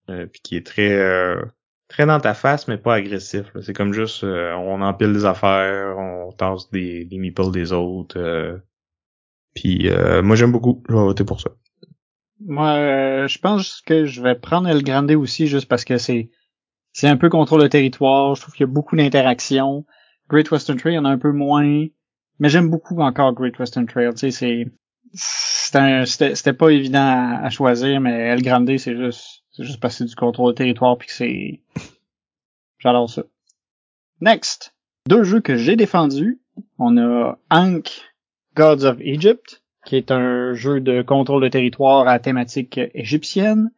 Euh, 0.09 0.27
puis 0.27 0.41
qui 0.43 0.57
est 0.57 0.67
très 0.67 0.93
euh, 0.93 1.41
très 1.89 2.05
dans 2.05 2.21
ta 2.21 2.35
face, 2.35 2.69
mais 2.69 2.79
pas 2.79 2.95
agressif. 2.95 3.47
C'est 3.63 3.73
comme 3.75 3.93
juste 3.93 4.25
euh, 4.25 4.53
on 4.55 4.83
empile 4.83 5.13
des 5.13 5.25
affaires, 5.25 5.97
on 5.99 6.33
tasse 6.33 6.71
des, 6.71 7.05
des 7.05 7.19
meeples 7.19 7.53
des 7.53 7.73
autres. 7.73 8.19
Euh. 8.19 8.59
puis 9.55 9.89
moi 10.23 10.37
j'aime 10.37 10.53
beaucoup, 10.53 10.83
je 10.89 10.95
vais 10.95 11.01
voter 11.01 11.25
pour 11.25 11.41
ça. 11.41 11.51
Moi, 12.41 12.71
euh, 12.71 13.29
je 13.29 13.39
pense 13.39 13.83
que 13.83 14.07
je 14.07 14.23
vais 14.23 14.35
prendre 14.35 14.69
El 14.69 14.83
Grande 14.83 15.11
aussi 15.13 15.47
juste 15.47 15.69
parce 15.69 15.85
que 15.85 15.99
c'est 15.99 16.31
c'est 16.93 17.07
un 17.07 17.17
peu 17.17 17.29
contrôle 17.29 17.63
de 17.63 17.69
territoire. 17.69 18.35
Je 18.35 18.41
trouve 18.41 18.55
qu'il 18.55 18.67
y 18.67 18.71
a 18.71 18.73
beaucoup 18.73 18.97
d'interactions. 18.97 19.85
Great 20.29 20.51
Western 20.51 20.79
Trail, 20.79 20.95
il 20.95 20.97
y 20.97 20.99
en 20.99 21.05
a 21.05 21.11
un 21.11 21.19
peu 21.19 21.33
moins. 21.33 21.87
Mais 22.39 22.49
j'aime 22.49 22.71
beaucoup 22.71 22.99
encore 23.01 23.35
Great 23.35 23.59
Western 23.59 23.87
Trail. 23.87 24.11
Tu 24.15 24.19
sais, 24.19 24.31
c'est 24.31 24.67
c'était 25.13 26.53
pas 26.53 26.71
évident 26.71 27.39
à, 27.43 27.51
choisir, 27.51 28.01
mais 28.01 28.13
El 28.13 28.43
Grande, 28.43 28.77
c'est 28.79 28.97
juste 28.97 29.43
c'est 29.53 29.65
juste 29.65 29.89
c'est 29.89 30.05
du 30.05 30.15
contrôle 30.15 30.53
de 30.53 30.57
territoire 30.57 30.97
puis 30.97 31.09
que 31.09 31.15
c'est 31.15 31.61
j'adore 32.79 33.11
ça. 33.11 33.23
Next, 34.21 34.75
deux 35.09 35.25
jeux 35.25 35.41
que 35.41 35.57
j'ai 35.57 35.77
défendus. 35.77 36.41
On 36.79 36.97
a 36.99 37.39
Ankh, 37.51 38.03
Gods 38.55 38.85
of 38.85 38.99
Egypt 39.01 39.63
qui 39.85 39.97
est 39.97 40.11
un 40.11 40.53
jeu 40.55 40.81
de 40.81 41.03
contrôle 41.03 41.43
de 41.43 41.49
territoire 41.49 42.07
à 42.07 42.19
thématique 42.19 42.79
égyptienne. 42.95 43.71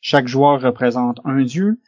Chaque 0.00 0.28
joueur 0.28 0.60
représente 0.60 1.20
un 1.24 1.42
dieu 1.42 1.80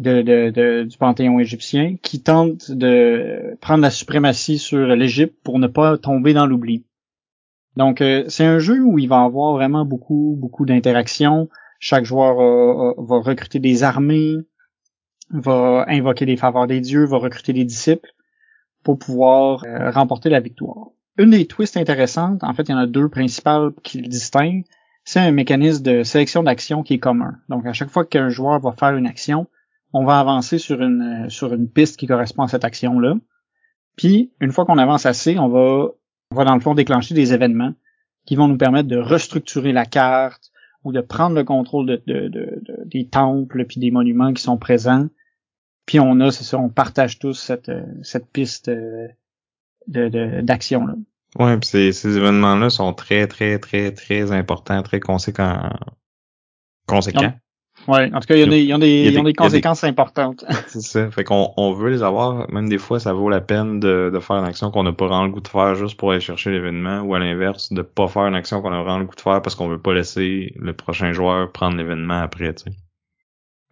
de, 0.00 0.82
du 0.82 0.98
panthéon 0.98 1.38
égyptien 1.40 1.96
qui 2.02 2.22
tente 2.22 2.70
de 2.70 3.56
prendre 3.60 3.82
la 3.82 3.90
suprématie 3.90 4.58
sur 4.58 4.86
l'Égypte 4.88 5.36
pour 5.42 5.58
ne 5.58 5.66
pas 5.66 5.98
tomber 5.98 6.32
dans 6.32 6.46
l'oubli. 6.46 6.84
Donc 7.76 8.00
euh, 8.00 8.24
c'est 8.28 8.44
un 8.44 8.58
jeu 8.58 8.82
où 8.82 8.98
il 8.98 9.08
va 9.08 9.22
avoir 9.22 9.52
vraiment 9.54 9.84
beaucoup 9.84 10.36
beaucoup 10.38 10.66
d'interactions. 10.66 11.48
Chaque 11.78 12.04
joueur 12.04 12.40
euh, 12.40 12.90
euh, 12.90 12.94
va 12.98 13.20
recruter 13.20 13.58
des 13.58 13.82
armées, 13.82 14.36
va 15.30 15.84
invoquer 15.88 16.26
des 16.26 16.36
faveurs 16.36 16.66
des 16.66 16.80
dieux, 16.80 17.04
va 17.04 17.18
recruter 17.18 17.52
des 17.52 17.64
disciples 17.64 18.10
pour 18.82 18.98
pouvoir 18.98 19.64
remporter 19.92 20.30
la 20.30 20.40
victoire. 20.40 20.88
Une 21.18 21.30
des 21.30 21.46
twists 21.46 21.76
intéressantes, 21.76 22.42
en 22.42 22.54
fait, 22.54 22.62
il 22.62 22.70
y 22.70 22.74
en 22.74 22.78
a 22.78 22.86
deux 22.86 23.10
principales 23.10 23.72
qui 23.82 24.00
le 24.00 24.08
distinguent, 24.08 24.64
c'est 25.04 25.20
un 25.20 25.32
mécanisme 25.32 25.82
de 25.82 26.02
sélection 26.02 26.42
d'action 26.42 26.82
qui 26.82 26.94
est 26.94 26.98
commun. 26.98 27.36
Donc, 27.50 27.66
à 27.66 27.74
chaque 27.74 27.90
fois 27.90 28.06
qu'un 28.06 28.30
joueur 28.30 28.58
va 28.60 28.72
faire 28.72 28.96
une 28.96 29.06
action, 29.06 29.46
on 29.92 30.04
va 30.04 30.18
avancer 30.18 30.58
sur 30.58 30.80
une, 30.80 31.28
sur 31.28 31.52
une 31.52 31.68
piste 31.68 31.98
qui 31.98 32.06
correspond 32.06 32.44
à 32.44 32.48
cette 32.48 32.64
action-là. 32.64 33.16
Puis, 33.96 34.32
une 34.40 34.52
fois 34.52 34.64
qu'on 34.64 34.78
avance 34.78 35.04
assez, 35.04 35.38
on 35.38 35.48
va, 35.48 35.88
on 36.30 36.36
va 36.36 36.44
dans 36.44 36.54
le 36.54 36.60
fond 36.60 36.74
déclencher 36.74 37.14
des 37.14 37.32
événements 37.32 37.74
qui 38.24 38.36
vont 38.36 38.46
nous 38.46 38.56
permettre 38.56 38.88
de 38.88 38.96
restructurer 38.96 39.72
la 39.72 39.84
carte 39.84 40.52
ou 40.84 40.92
de 40.92 41.00
prendre 41.00 41.34
le 41.34 41.44
contrôle 41.44 41.86
de, 41.86 42.02
de, 42.06 42.28
de, 42.28 42.62
des 42.84 43.08
temples 43.08 43.64
puis 43.64 43.80
des 43.80 43.90
monuments 43.90 44.32
qui 44.32 44.42
sont 44.42 44.56
présents. 44.56 45.08
Puis 45.86 45.98
on 45.98 46.20
a, 46.20 46.30
c'est 46.30 46.44
ça, 46.44 46.58
on 46.58 46.68
partage 46.68 47.18
tous 47.18 47.34
cette, 47.34 47.70
cette 48.02 48.30
piste 48.30 48.68
euh, 48.68 49.08
de 49.88 50.40
d'action. 50.42 50.86
Ouais, 51.38 51.56
puis 51.58 51.68
ces, 51.68 51.92
ces 51.92 52.16
événements-là 52.16 52.70
sont 52.70 52.92
très 52.92 53.26
très 53.26 53.58
très 53.58 53.92
très 53.92 54.30
importants, 54.30 54.82
très 54.82 55.00
conséquents. 55.00 55.70
Conséquents. 56.86 57.32
Ouais, 57.88 58.10
en 58.12 58.20
tout 58.20 58.26
cas, 58.26 58.36
il 58.36 58.42
y 58.42 58.48
des, 58.48 58.62
y 58.62 58.72
a 58.72 58.78
des, 58.78 59.04
il 59.06 59.12
y 59.12 59.18
a 59.18 59.22
des, 59.22 59.32
conséquences 59.32 59.84
importantes. 59.84 60.44
C'est 60.68 60.80
ça. 60.80 61.10
Fait 61.10 61.24
qu'on 61.24 61.52
on 61.56 61.72
veut 61.72 61.90
les 61.90 62.02
avoir. 62.02 62.50
Même 62.50 62.68
des 62.68 62.78
fois, 62.78 63.00
ça 63.00 63.12
vaut 63.12 63.28
la 63.30 63.40
peine 63.40 63.80
de, 63.80 64.10
de 64.12 64.20
faire 64.20 64.36
une 64.36 64.44
action 64.44 64.70
qu'on 64.70 64.82
n'a 64.82 64.92
pas 64.92 65.06
vraiment 65.06 65.24
le 65.24 65.30
goût 65.30 65.40
de 65.40 65.48
faire 65.48 65.74
juste 65.74 65.96
pour 65.96 66.12
aller 66.12 66.20
chercher 66.20 66.50
l'événement, 66.50 67.00
ou 67.00 67.14
à 67.14 67.18
l'inverse, 67.18 67.72
de 67.72 67.82
pas 67.82 68.06
faire 68.08 68.26
une 68.26 68.34
action 68.34 68.60
qu'on 68.60 68.72
a 68.72 68.82
vraiment 68.82 68.98
le 68.98 69.06
goût 69.06 69.14
de 69.14 69.20
faire 69.20 69.42
parce 69.42 69.54
qu'on 69.54 69.68
veut 69.68 69.80
pas 69.80 69.94
laisser 69.94 70.52
le 70.56 70.72
prochain 70.72 71.12
joueur 71.12 71.50
prendre 71.52 71.76
l'événement 71.76 72.20
après, 72.20 72.54
tu 72.54 72.64
sais. 72.64 72.76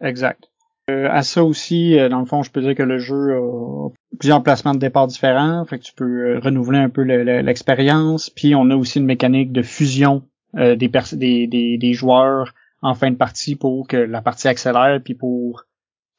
Exact. 0.01 0.49
Euh, 0.89 1.07
à 1.11 1.21
ça 1.21 1.43
aussi, 1.43 1.99
euh, 1.99 2.09
dans 2.09 2.19
le 2.19 2.25
fond, 2.25 2.41
je 2.41 2.51
peux 2.51 2.61
dire 2.61 2.73
que 2.73 2.83
le 2.83 2.97
jeu 2.97 3.33
a 3.33 3.89
plusieurs 4.17 4.41
placements 4.41 4.73
de 4.73 4.79
départ 4.79 5.07
différents, 5.07 5.63
fait 5.65 5.77
que 5.77 5.83
tu 5.83 5.93
peux 5.93 6.35
euh, 6.35 6.39
renouveler 6.39 6.79
un 6.79 6.89
peu 6.89 7.03
l'expérience. 7.03 8.29
Puis 8.29 8.55
on 8.55 8.69
a 8.71 8.75
aussi 8.75 8.99
une 8.99 9.05
mécanique 9.05 9.51
de 9.51 9.61
fusion 9.61 10.23
des, 10.55 10.75
des, 10.77 11.77
des, 11.77 11.93
joueurs 11.93 12.55
en 12.81 12.95
fin 12.95 13.11
de 13.11 13.15
partie 13.15 13.55
pour 13.55 13.87
que 13.87 13.97
la 13.97 14.21
partie 14.21 14.47
accélère, 14.47 15.01
puis 15.03 15.15
pour 15.15 15.65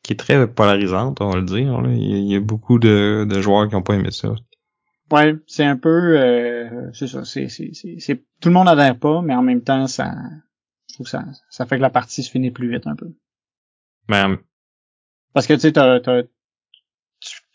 qui 0.03 0.14
est 0.14 0.16
très 0.16 0.46
polarisante, 0.46 1.20
on 1.20 1.31
va 1.31 1.37
le 1.37 1.44
dire. 1.44 1.81
Il 1.87 2.27
y 2.27 2.35
a 2.35 2.40
beaucoup 2.40 2.79
de, 2.79 3.27
joueurs 3.40 3.68
qui 3.68 3.75
n'ont 3.75 3.83
pas 3.83 3.94
aimé 3.94 4.11
ça. 4.11 4.35
Ouais, 5.11 5.35
c'est 5.46 5.64
un 5.64 5.77
peu, 5.77 6.16
c'est 6.94 7.07
ça, 7.07 7.25
c'est, 7.25 7.49
c'est, 7.49 8.25
tout 8.40 8.49
le 8.49 8.55
monde 8.55 8.66
n'adhère 8.66 8.99
pas, 8.99 9.20
mais 9.23 9.35
en 9.35 9.42
même 9.42 9.62
temps, 9.62 9.87
ça, 9.88 10.14
je 10.88 10.94
trouve 10.94 11.09
ça, 11.09 11.25
ça 11.51 11.66
fait 11.66 11.77
que 11.77 11.83
la 11.83 11.90
partie 11.90 12.23
se 12.23 12.31
finit 12.31 12.51
plus 12.51 12.70
vite 12.70 12.87
un 12.87 12.94
peu. 12.94 13.12
Ben, 14.09 14.38
parce 15.33 15.46
que 15.46 15.55
tu 15.55 15.61
sais, 15.61 15.73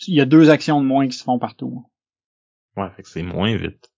il 0.08 0.14
y 0.14 0.22
a 0.22 0.26
deux 0.26 0.50
actions 0.50 0.82
de 0.82 0.86
moins 0.86 1.08
qui 1.08 1.18
se 1.18 1.24
font 1.24 1.40
partout. 1.40 1.86
Ouais, 2.76 2.90
fait 2.96 3.04
que 3.04 3.10
c'est 3.10 3.24
moins 3.24 3.56
vite. 3.56 3.92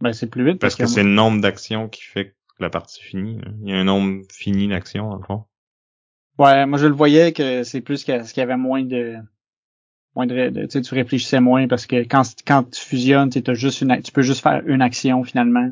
Ben 0.00 0.12
c'est 0.12 0.28
plus 0.28 0.44
vite 0.44 0.58
parce, 0.58 0.74
que, 0.74 0.86
c'est 0.86 1.04
le 1.04 1.10
nombre 1.10 1.40
d'actions 1.40 1.88
qui 1.88 2.02
fait 2.02 2.30
que 2.30 2.34
la 2.62 2.70
partie 2.70 3.02
finie. 3.02 3.40
Il 3.62 3.70
y 3.70 3.72
a 3.72 3.76
un 3.76 3.84
nombre 3.84 4.22
fini 4.32 4.68
d'actions 4.68 5.10
dans 5.10 5.16
le 5.16 5.24
fond. 5.24 5.44
Ouais, 6.38 6.66
moi 6.66 6.78
je 6.78 6.86
le 6.86 6.94
voyais 6.94 7.32
que 7.32 7.62
c'est 7.62 7.80
plus 7.80 8.04
qu'il 8.04 8.14
y 8.14 8.40
avait 8.40 8.56
moins 8.56 8.82
de 8.82 9.16
moins 10.14 10.26
de, 10.26 10.50
tu 10.50 10.70
sais 10.70 10.80
tu 10.80 10.94
réfléchissais 10.94 11.40
moins 11.40 11.68
parce 11.68 11.86
que 11.86 12.04
quand 12.04 12.22
quand 12.46 12.64
tu 12.70 12.80
fusionnes, 12.80 13.30
tu 13.30 13.42
as 13.46 13.54
juste 13.54 13.80
une 13.80 14.00
tu 14.02 14.12
peux 14.12 14.22
juste 14.22 14.42
faire 14.42 14.62
une 14.66 14.82
action 14.82 15.22
finalement. 15.24 15.70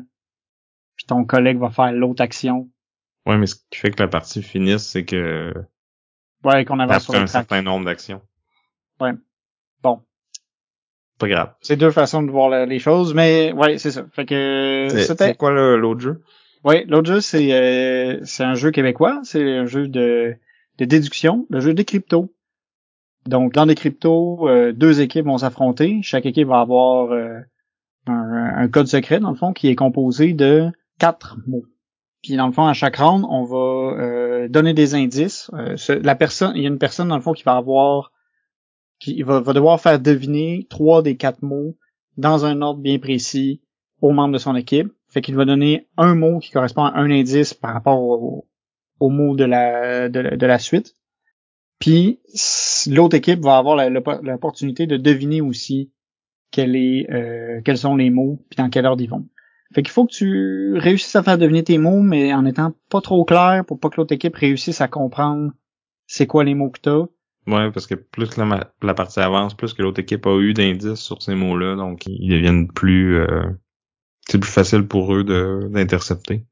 Puis 0.95 1.05
ton 1.07 1.25
collègue 1.25 1.57
va 1.57 1.69
faire 1.69 1.91
l'autre 1.91 2.21
action. 2.21 2.69
Ouais, 3.25 3.37
mais 3.37 3.47
ce 3.47 3.55
qui 3.55 3.79
fait 3.79 3.91
que 3.91 4.01
la 4.01 4.07
partie 4.07 4.43
finisse, 4.43 4.83
c'est 4.83 5.05
que 5.05 5.53
Ouais, 6.43 6.65
qu'on 6.65 6.79
avance 6.79 7.03
sur 7.03 7.15
un 7.15 7.27
certain 7.27 7.61
nombre 7.61 7.85
d'actions. 7.85 8.21
Ouais. 8.99 9.11
Bon. 9.81 10.01
Pas 11.19 11.27
grave. 11.27 11.53
C'est 11.61 11.75
deux 11.75 11.91
façons 11.91 12.23
de 12.23 12.31
voir 12.31 12.65
les 12.65 12.79
choses, 12.79 13.13
mais 13.13 13.51
ouais, 13.53 13.77
c'est 13.77 13.91
ça. 13.91 14.05
Fait 14.11 14.25
que 14.25 14.87
c'était. 14.89 15.27
C'est 15.27 15.37
quoi 15.37 15.51
l'autre 15.51 16.01
jeu? 16.01 16.23
Ouais, 16.63 16.85
l'autre 16.87 17.07
jeu 17.07 17.21
c'est 17.21 17.53
euh, 17.53 18.19
c'est 18.23 18.43
un 18.43 18.53
jeu 18.53 18.71
québécois, 18.71 19.19
c'est 19.23 19.57
un 19.57 19.65
jeu 19.65 19.87
de 19.87 20.35
de 20.77 20.85
déduction, 20.85 21.47
le 21.49 21.59
jeu 21.59 21.73
des 21.73 21.85
cryptos. 21.85 22.33
Donc 23.25 23.53
dans 23.53 23.65
les 23.65 23.75
cryptos, 23.75 24.47
euh, 24.47 24.71
deux 24.71 25.01
équipes 25.01 25.25
vont 25.25 25.37
s'affronter. 25.37 25.99
Chaque 26.01 26.25
équipe 26.25 26.47
va 26.47 26.61
avoir 26.61 27.11
euh, 27.11 27.39
un, 28.07 28.53
un, 28.55 28.67
code 28.67 28.87
secret 28.87 29.19
dans 29.19 29.29
le 29.29 29.35
fond 29.35 29.53
qui 29.53 29.67
est 29.67 29.75
composé 29.75 30.33
de 30.33 30.71
quatre 30.97 31.37
mots. 31.47 31.65
Puis 32.21 32.35
dans 32.35 32.45
le 32.45 32.53
fond, 32.53 32.67
à 32.67 32.73
chaque 32.73 32.97
round, 32.97 33.25
on 33.27 33.43
va 33.43 33.99
euh, 33.99 34.47
donner 34.47 34.73
des 34.73 34.93
indices. 34.93 35.49
Euh, 35.53 35.75
la 36.03 36.15
personne, 36.15 36.53
il 36.55 36.61
y 36.61 36.65
a 36.65 36.69
une 36.69 36.77
personne 36.77 37.07
dans 37.07 37.15
le 37.15 37.21
fond 37.21 37.33
qui 37.33 37.43
va 37.43 37.55
avoir, 37.55 38.11
qui 38.99 39.23
va, 39.23 39.41
devoir 39.41 39.81
faire 39.81 39.99
deviner 39.99 40.67
trois 40.69 41.01
des 41.01 41.17
quatre 41.17 41.41
mots 41.41 41.75
dans 42.17 42.45
un 42.45 42.61
ordre 42.61 42.79
bien 42.79 42.99
précis 42.99 43.61
aux 44.01 44.11
membres 44.11 44.33
de 44.33 44.37
son 44.37 44.55
équipe. 44.55 44.91
Fait 45.11 45.21
qu'il 45.21 45.35
va 45.35 45.45
donner 45.45 45.87
un 45.97 46.15
mot 46.15 46.39
qui 46.39 46.51
correspond 46.51 46.85
à 46.85 46.97
un 46.97 47.11
indice 47.11 47.53
par 47.53 47.73
rapport 47.73 47.99
au, 47.99 49.09
mot 49.09 49.35
de 49.35 49.43
la, 49.43 50.09
de, 50.09 50.45
la 50.45 50.59
suite. 50.59 50.95
Puis 51.79 52.19
l'autre 52.87 53.17
équipe 53.17 53.41
va 53.41 53.57
avoir 53.57 53.75
l'opportunité 53.89 54.87
de 54.87 54.97
deviner 54.97 55.41
aussi 55.41 55.91
euh, 56.57 57.61
quels 57.63 57.77
sont 57.77 57.95
les 57.95 58.09
mots, 58.09 58.45
puis 58.49 58.57
dans 58.57 58.69
quel 58.69 58.85
ordre 58.85 59.01
ils 59.01 59.09
vont. 59.09 59.27
Fait 59.73 59.83
qu'il 59.83 59.91
faut 59.91 60.05
que 60.05 60.13
tu 60.13 60.77
réussisses 60.77 61.15
à 61.15 61.23
faire 61.23 61.37
deviner 61.37 61.63
tes 61.63 61.77
mots, 61.77 62.01
mais 62.01 62.33
en 62.33 62.45
étant 62.45 62.73
pas 62.89 63.01
trop 63.01 63.23
clair 63.25 63.63
pour 63.65 63.79
pas 63.79 63.89
que 63.89 63.97
l'autre 63.97 64.13
équipe 64.13 64.35
réussisse 64.35 64.81
à 64.81 64.87
comprendre 64.87 65.51
c'est 66.07 66.27
quoi 66.27 66.43
les 66.43 66.55
mots 66.55 66.69
que 66.69 66.79
t'as. 66.81 67.05
Ouais, 67.47 67.71
parce 67.71 67.87
que 67.87 67.95
plus 67.95 68.37
la, 68.37 68.71
la 68.81 68.93
partie 68.93 69.19
avance, 69.19 69.55
plus 69.55 69.73
que 69.73 69.81
l'autre 69.81 69.99
équipe 69.99 70.25
a 70.27 70.37
eu 70.39 70.53
d'indices 70.53 70.99
sur 70.99 71.21
ces 71.21 71.35
mots-là, 71.35 71.75
donc 71.75 72.05
ils 72.05 72.29
deviennent 72.29 72.71
plus... 72.71 73.17
Euh, 73.17 73.43
c'est 74.31 74.39
plus 74.39 74.51
facile 74.51 74.87
pour 74.87 75.13
eux 75.13 75.23
d'intercepter. 75.69 76.45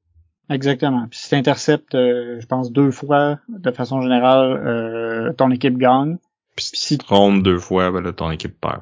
Exactement. 0.49 1.07
Puis 1.09 1.19
si 1.19 1.29
t'interceptes, 1.29 1.95
euh, 1.95 2.39
je 2.39 2.45
pense, 2.45 2.71
deux 2.71 2.91
fois, 2.91 3.39
de 3.47 3.71
façon 3.71 4.01
générale, 4.01 4.61
euh, 4.65 5.33
ton 5.33 5.51
équipe 5.51 5.77
gagne. 5.77 6.17
Puis 6.55 6.71
si 6.73 6.97
tu 6.97 7.05
trompes 7.05 7.43
deux 7.43 7.59
fois, 7.59 7.91
ben 7.91 8.01
là, 8.01 8.11
ton 8.11 8.31
équipe 8.31 8.59
perd. 8.59 8.81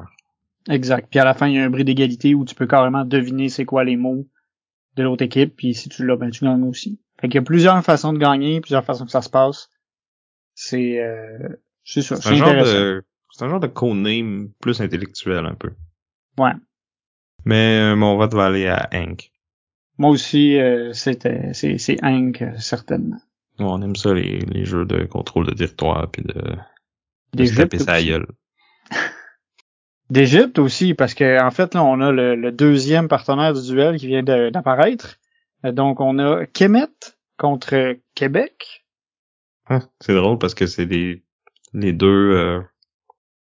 Exact. 0.69 1.07
Puis 1.09 1.19
à 1.19 1.25
la 1.25 1.33
fin, 1.33 1.47
il 1.47 1.55
y 1.55 1.59
a 1.59 1.63
un 1.63 1.69
bris 1.69 1.83
d'égalité 1.83 2.33
où 2.33 2.45
tu 2.45 2.55
peux 2.55 2.67
carrément 2.67 3.05
deviner 3.05 3.49
c'est 3.49 3.65
quoi 3.65 3.83
les 3.83 3.97
mots 3.97 4.25
de 4.95 5.03
l'autre 5.03 5.23
équipe, 5.23 5.55
puis 5.55 5.75
si 5.75 5.89
tu 5.89 6.05
l'as, 6.05 6.15
ben 6.15 6.31
tu 6.31 6.43
gagnes 6.43 6.63
aussi. 6.63 6.99
Fait 7.21 7.27
qu'il 7.27 7.35
y 7.35 7.43
a 7.43 7.43
plusieurs 7.43 7.83
façons 7.83 8.13
de 8.13 8.17
gagner, 8.17 8.61
plusieurs 8.61 8.83
façons 8.83 9.05
que 9.05 9.11
ça 9.11 9.21
se 9.21 9.29
passe. 9.29 9.69
C'est 10.55 10.99
euh, 10.99 11.49
c'est 11.83 12.01
ça. 12.01 12.15
C'est 12.15 12.29
un, 12.29 12.35
genre 12.35 12.53
de, 12.53 13.03
c'est 13.29 13.45
un 13.45 13.49
genre 13.49 13.59
de 13.59 13.67
codename 13.67 14.49
plus 14.59 14.81
intellectuel 14.81 15.45
un 15.45 15.53
peu. 15.53 15.71
Ouais. 16.39 16.53
Mais 17.47 17.79
euh, 17.79 17.95
mon 17.95 18.17
vote 18.17 18.33
va 18.33 18.47
aller 18.47 18.67
à 18.67 18.89
Hank. 18.91 19.31
Moi 19.97 20.09
aussi, 20.09 20.59
euh, 20.59 20.91
c'était 20.91 21.53
c'est 21.53 21.77
c'est 21.77 21.97
Hank 22.03 22.41
euh, 22.41 22.51
certainement. 22.57 23.21
on 23.57 23.81
aime 23.81 23.95
ça 23.95 24.13
les, 24.13 24.39
les 24.39 24.65
jeux 24.65 24.83
de 24.83 25.05
contrôle 25.05 25.47
de 25.47 25.53
territoire 25.53 26.11
puis 26.11 26.23
de, 26.23 26.57
de 27.33 27.55
taper 27.55 27.79
sa 27.79 28.03
gueule. 28.03 28.27
D'Égypte 30.09 30.59
aussi, 30.59 30.93
parce 30.93 31.13
que 31.13 31.41
en 31.41 31.51
fait, 31.51 31.73
là, 31.73 31.85
on 31.85 32.01
a 32.01 32.11
le, 32.11 32.51
deuxième 32.51 33.07
partenaire 33.07 33.53
du 33.53 33.65
duel 33.65 33.97
qui 33.97 34.07
vient 34.07 34.23
d'apparaître. 34.23 35.17
Donc, 35.63 36.01
on 36.01 36.19
a 36.19 36.45
Kemet 36.45 36.87
contre 37.37 37.95
Québec. 38.13 38.85
Ah, 39.69 39.79
c'est 40.01 40.15
drôle 40.15 40.37
parce 40.37 40.53
que 40.53 40.65
c'est 40.65 40.85
des 40.85 41.23
les 41.73 41.93
deux 41.93 42.07
euh, 42.07 42.61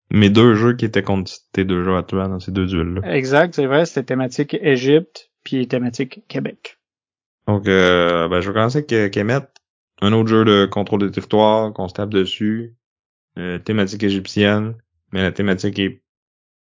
mes 0.10 0.30
deux 0.30 0.56
jeux 0.56 0.74
qui 0.74 0.86
étaient 0.86 1.04
contre 1.04 1.32
tes 1.52 1.65
deux 1.65 1.84
jeux 1.84 1.96
à 1.96 2.04
toi 2.04 2.28
dans 2.28 2.39
ces 2.39 2.52
deux 2.52 2.65
duels-là. 2.65 3.15
Exact, 3.15 3.54
c'est 3.54 3.65
vrai, 3.65 3.86
c'était 3.86 4.04
thématique 4.04 4.56
Égypte 4.62 5.32
puis 5.43 5.67
thématique 5.67 6.24
Québec. 6.28 6.78
Donc, 7.48 7.67
euh, 7.67 8.28
ben, 8.28 8.41
je 8.41 8.50
vais 8.50 8.54
commencer 8.54 8.86
avec 8.89 9.12
Kemet. 9.12 9.48
Un 10.02 10.13
autre 10.13 10.28
jeu 10.28 10.43
de 10.43 10.65
contrôle 10.65 11.00
de 11.00 11.10
territoire 11.10 11.74
qu'on 11.74 11.88
se 11.88 11.93
tape 11.93 12.10
dessus. 12.10 12.76
Euh, 13.38 13.60
thématique 13.60 14.04
égyptienne, 14.04 14.76
mais 15.12 15.22
la 15.22 15.32
thématique 15.32 15.80
est 15.80 16.02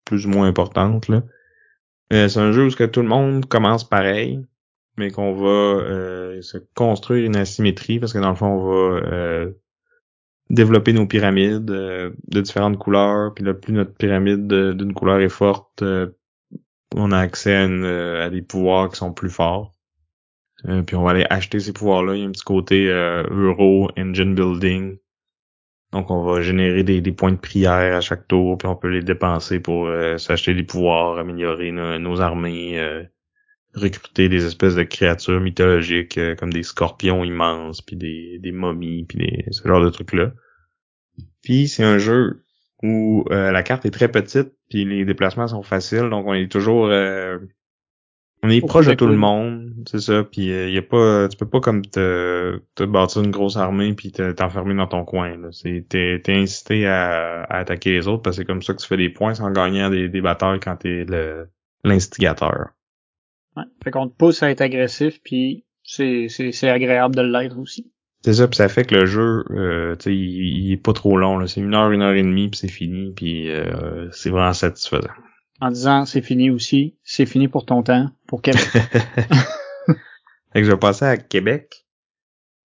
plus 0.06 0.26
ou 0.26 0.30
moins 0.30 0.48
importante. 0.48 1.08
Là. 1.08 1.24
Euh, 2.14 2.28
c'est 2.28 2.40
un 2.40 2.52
jeu 2.52 2.68
où 2.68 2.72
que 2.72 2.84
tout 2.84 3.02
le 3.02 3.08
monde 3.08 3.46
commence 3.46 3.84
pareil, 3.84 4.46
mais 4.98 5.12
qu'on 5.12 5.34
va 5.34 5.48
euh, 5.48 6.42
se 6.42 6.58
construire 6.76 7.26
une 7.26 7.36
asymétrie 7.36 8.00
parce 8.00 8.14
que 8.14 8.20
dans 8.20 8.30
le 8.30 8.36
fond, 8.36 8.48
on 8.48 8.70
va 8.70 9.08
euh, 9.08 9.52
développer 10.50 10.94
nos 10.94 11.06
pyramides 11.06 11.66
de 11.66 12.42
différentes 12.42 12.78
couleurs. 12.78 13.34
Puis 13.34 13.44
là, 13.44 13.54
plus 13.54 13.74
notre 13.74 13.94
pyramide 13.94 14.48
d'une 14.48 14.94
couleur 14.94 15.20
est 15.20 15.30
forte, 15.30 15.84
on 16.96 17.12
a 17.12 17.18
accès 17.20 17.56
à, 17.56 18.24
à, 18.24 18.30
des 18.30 18.42
pouvoirs 18.42 18.90
qui 18.90 18.98
sont 18.98 19.14
plus 19.14 19.30
forts. 19.30 19.74
puis 20.86 20.96
on 20.96 21.04
va 21.04 21.12
aller 21.12 21.26
acheter 21.30 21.60
ces 21.60 21.74
pouvoirs-là. 21.74 22.16
Il 22.16 22.22
y 22.22 22.26
a 22.26 22.28
un 22.28 22.32
petit 22.32 22.44
côté 22.44 22.88
euro 22.88 23.90
engine 23.98 24.36
building 24.36 24.98
donc 25.92 26.12
on 26.12 26.24
va 26.24 26.42
générer 26.42 26.84
des, 26.84 27.12
points 27.12 27.32
de 27.32 27.38
prière 27.38 27.96
à 27.96 28.02
chaque 28.02 28.28
tour, 28.28 28.58
puis 28.58 28.68
on 28.68 28.76
peut 28.76 28.90
les 28.90 29.02
dépenser 29.02 29.60
pour 29.60 29.88
euh, 29.88 30.18
s'acheter 30.18 30.54
des 30.54 30.64
pouvoirs, 30.64 31.18
améliorer 31.18 31.72
nos, 31.72 32.22
armées, 32.22 32.78
euh, 32.80 33.04
recruter 33.80 34.30
des 34.30 34.46
espèces 34.46 34.76
de 34.76 34.84
créatures 34.84 35.40
mythologiques 35.40 36.18
euh, 36.18 36.36
comme 36.36 36.52
des 36.52 36.64
scorpions 36.64 37.24
immenses, 37.24 37.82
puis 37.82 37.96
des, 37.96 38.40
des 38.40 38.52
momies, 38.52 39.06
puis 39.06 39.18
des, 39.20 39.46
ce 39.52 39.68
genre 39.68 39.82
de 39.82 39.90
trucs-là. 39.90 40.32
Puis 41.42 41.68
c'est 41.68 41.84
un 41.84 41.98
jeu 41.98 42.44
où 42.84 43.26
la 43.30 43.64
carte 43.64 43.88
est 43.88 43.92
très 43.92 44.08
petite, 44.08 44.52
puis 44.70 44.86
les 44.86 45.04
déplacements 45.04 45.48
sont 45.48 45.64
faciles, 45.64 46.10
donc 46.12 46.28
on 46.28 46.34
est 46.34 46.52
toujours 46.52 46.92
on 48.44 48.50
est 48.50 48.62
proche 48.62 48.86
de 48.86 48.94
tout 48.94 49.08
le 49.08 49.18
monde, 49.18 49.74
c'est 49.90 50.00
ça. 50.00 50.24
Puis 50.24 50.46
il 50.46 50.52
euh, 50.52 50.70
y 50.70 50.78
a 50.78 50.82
pas, 50.84 51.28
tu 51.28 51.38
peux 51.38 51.48
pas 51.48 51.60
comme 51.60 51.84
te, 51.84 52.62
te 52.76 52.84
bâtir 52.84 53.24
une 53.24 53.32
grosse 53.32 53.58
armée 53.58 53.94
puis 53.94 54.12
t'enfermer 54.12 54.76
dans 54.76 54.88
ton 54.88 55.06
coin. 55.06 55.36
C'est 55.52 55.86
t'es 55.90 56.22
es 56.24 56.34
incité 56.34 56.86
à, 56.86 57.44
attaquer 57.50 57.92
les 57.92 58.08
autres 58.08 58.22
parce 58.22 58.36
que 58.36 58.44
c'est 58.44 58.46
comme 58.46 58.62
ça 58.62 58.74
que 58.74 58.80
tu 58.80 58.88
fais 58.88 58.98
des 58.98 59.10
points 59.10 59.34
sans 59.34 59.52
gagner 59.52 59.90
des, 59.90 60.10
des 60.10 60.22
batailles 60.22 60.60
quand 60.60 60.76
t'es 60.78 61.04
le 61.06 61.50
l'instigateur. 61.84 62.70
Ouais. 63.58 63.64
Fait 63.84 63.92
qu'on 63.92 64.08
te 64.08 64.16
pousse 64.16 64.44
à 64.44 64.52
être 64.52 64.62
agressif 64.62 65.20
puis 65.24 65.66
c'est 65.84 66.28
c'est 66.30 66.70
agréable 66.70 67.16
de 67.16 67.22
l'être 67.22 67.58
aussi. 67.58 67.92
C'est 68.24 68.34
ça, 68.34 68.48
puis 68.48 68.58
ça 68.58 68.68
fait 68.68 68.84
que 68.84 68.96
le 68.96 69.06
jeu, 69.06 69.46
euh, 69.52 69.96
tu 69.96 70.06
sais, 70.06 70.16
il, 70.16 70.72
est 70.72 70.78
pas 70.78 70.92
trop 70.92 71.18
long. 71.18 71.46
C'est 71.46 71.62
une 71.62 71.76
heure, 71.76 71.92
une 71.92 72.02
heure 72.02 72.14
et 72.14 72.24
demie, 72.24 72.50
puis 72.50 72.60
c'est 72.60 72.68
fini, 72.68 73.14
puis 73.16 73.50
euh, 73.50 74.10
c'est 74.12 74.32
vraiment 74.32 74.54
satisfaisant 74.54 75.14
en 75.60 75.72
disant 75.72 76.06
c'est 76.06 76.22
fini 76.22 76.50
aussi, 76.50 76.96
c'est 77.04 77.26
fini 77.26 77.48
pour 77.48 77.66
ton 77.66 77.84
temps, 77.84 78.10
pour 78.28 78.42
Québec. 78.42 78.62
fait 78.72 78.84
que 80.54 80.64
je 80.64 80.72
vais 80.72 80.78
passer 80.78 81.06
à 81.06 81.18
Québec, 81.18 81.86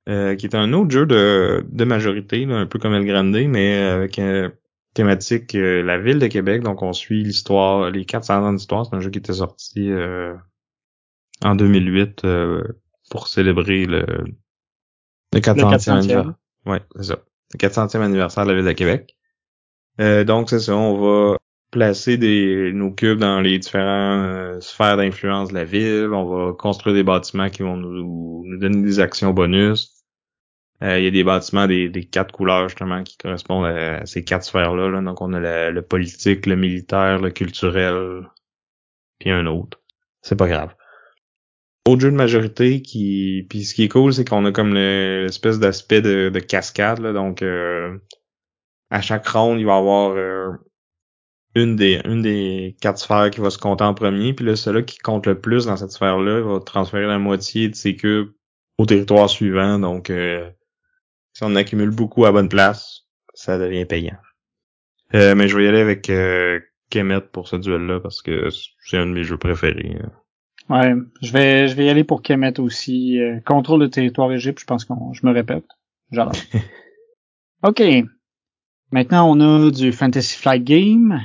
euh, 0.09 0.35
qui 0.35 0.46
est 0.46 0.55
un 0.55 0.72
autre 0.72 0.90
jeu 0.90 1.07
de, 1.07 1.64
de 1.68 1.85
majorité, 1.85 2.44
un 2.44 2.66
peu 2.66 2.78
comme 2.78 2.94
El 2.94 3.07
Grande, 3.07 3.31
mais 3.48 3.76
avec 3.76 4.18
une 4.18 4.52
thématique 4.94 5.55
euh, 5.55 5.83
la 5.83 5.98
ville 5.98 6.18
de 6.18 6.26
Québec. 6.26 6.62
Donc 6.62 6.83
on 6.83 6.92
suit 6.92 7.22
l'histoire, 7.22 7.90
les 7.90 8.05
400 8.05 8.46
ans 8.46 8.52
d'histoire. 8.52 8.87
C'est 8.87 8.96
un 8.96 9.00
jeu 9.00 9.11
qui 9.11 9.18
était 9.18 9.33
sorti 9.33 9.90
euh, 9.90 10.35
en 11.44 11.55
2008 11.55 12.26
pour 13.11 13.28
célébrer 13.28 13.87
le, 13.87 14.05
le 15.33 15.40
400e 15.40 15.90
anniversaire. 15.90 16.35
Ouais, 16.66 16.81
c'est 16.96 17.05
ça. 17.05 17.18
Le 17.52 17.59
400e 17.59 18.00
anniversaire 18.00 18.44
de 18.44 18.50
la 18.50 18.57
ville 18.57 18.66
de 18.66 18.72
Québec. 18.72 19.16
donc 19.98 20.50
c'est 20.50 20.61
ça, 20.61 20.76
on 20.76 20.98
va 20.98 21.37
placer 21.72 22.18
des, 22.18 22.70
nos 22.72 22.92
cubes 22.92 23.18
dans 23.18 23.40
les 23.40 23.59
différentes 23.59 24.26
euh, 24.26 24.61
sphères 24.61 24.98
d'influence 24.98 25.48
de 25.48 25.55
la 25.55 25.64
ville. 25.64 26.11
On 26.12 26.26
va 26.26 26.52
construire 26.52 26.94
des 26.94 27.02
bâtiments 27.02 27.48
qui 27.48 27.62
vont 27.62 27.76
nous, 27.76 28.44
nous 28.46 28.59
donner 28.59 28.83
des 28.83 29.00
actions 29.00 29.33
bonus. 29.33 30.05
Euh, 30.83 30.98
il 30.98 31.05
y 31.05 31.09
a 31.09 31.11
des 31.11 31.24
bâtiments 31.24 31.66
des, 31.66 31.88
des, 31.88 32.05
quatre 32.05 32.33
couleurs 32.33 32.68
justement 32.68 33.02
qui 33.02 33.16
correspondent 33.16 33.66
à, 33.66 34.05
ces 34.05 34.22
quatre 34.22 34.44
sphères-là. 34.44 34.90
Là. 34.90 35.00
Donc 35.00 35.20
on 35.22 35.33
a 35.33 35.70
le, 35.70 35.83
politique, 35.83 36.46
le 36.46 36.57
militaire, 36.57 37.18
le 37.20 37.31
culturel, 37.31 38.28
puis 39.18 39.31
un 39.31 39.46
autre. 39.46 39.81
C'est 40.20 40.37
pas 40.37 40.48
grave. 40.48 40.74
Autre 41.88 42.01
jeu 42.01 42.11
de 42.11 42.16
majorité 42.16 42.81
qui. 42.81 43.47
Puis 43.49 43.64
ce 43.64 43.75
qui 43.75 43.85
est 43.85 43.88
cool, 43.88 44.14
c'est 44.14 44.29
qu'on 44.29 44.45
a 44.45 44.53
comme 44.53 44.75
l'espèce 44.75 45.59
d'aspect 45.59 46.01
de, 46.01 46.29
de, 46.29 46.38
cascade. 46.38 47.01
Là. 47.01 47.12
Donc 47.12 47.42
euh, 47.42 47.99
à 48.90 49.01
chaque 49.01 49.27
round, 49.27 49.61
il 49.61 49.66
va 49.66 49.75
y 49.75 49.79
avoir 49.79 50.16
une 51.55 51.77
des 51.77 52.01
une 52.05 52.23
des 52.23 52.77
quatre 52.81 52.99
sphères 52.99 53.31
qui 53.31 53.40
va 53.40 53.51
se 53.51 53.59
compter 53.59 53.85
en 53.85 53.95
premier, 53.95 54.33
puis 54.33 54.47
là, 54.47 54.57
celui 54.57 54.85
qui 54.85 54.99
compte 54.99 55.27
le 55.27 55.40
plus 55.40 55.66
dans 55.66 55.77
cette 55.77 55.90
sphère-là 55.90 56.40
va 56.40 56.61
transférer 56.61 57.07
la 57.07 57.18
moitié 57.18 57.68
de 57.68 57.75
ses 57.75 57.97
cubes 57.97 58.33
au 58.79 58.87
territoire 58.87 59.29
suivant. 59.29 59.79
Donc, 59.79 60.11
euh, 60.11 60.51
si 61.35 61.45
on 61.45 61.55
accumule 61.57 61.90
beaucoup 61.90 62.25
à 62.25 62.33
bonne 62.33 62.49
place, 62.49 63.07
ça 63.35 63.59
devient 63.59 63.85
payant. 63.85 64.18
Euh, 65.14 65.35
mais 65.35 65.49
je 65.49 65.57
vais 65.57 65.64
y 65.64 65.68
aller 65.68 65.81
avec 65.81 66.09
euh, 66.09 66.59
Kemet 66.90 67.21
pour 67.21 67.49
ce 67.49 67.57
duel-là 67.57 68.01
parce 68.01 68.23
que 68.23 68.49
c'est 68.85 68.97
un 68.97 69.07
de 69.07 69.12
mes 69.12 69.25
jeux 69.25 69.37
préférés. 69.37 69.99
Ouais, 70.70 70.94
je 71.22 71.33
vais 71.33 71.68
je 71.68 71.75
vais 71.75 71.87
y 71.87 71.88
aller 71.88 72.05
pour 72.05 72.22
Kemet 72.22 72.61
aussi. 72.61 73.18
contrôle 73.44 73.81
de 73.81 73.87
territoire 73.87 74.33
Égypte, 74.33 74.61
je 74.61 74.64
pense 74.64 74.85
que 74.85 74.94
je 75.12 75.27
me 75.27 75.33
répète. 75.33 75.64
J'adore. 76.11 76.33
OK. 77.62 77.83
Maintenant, 78.90 79.31
on 79.31 79.40
a 79.40 79.70
du 79.70 79.92
Fantasy 79.92 80.37
Flight 80.37 80.64
Game 80.64 81.20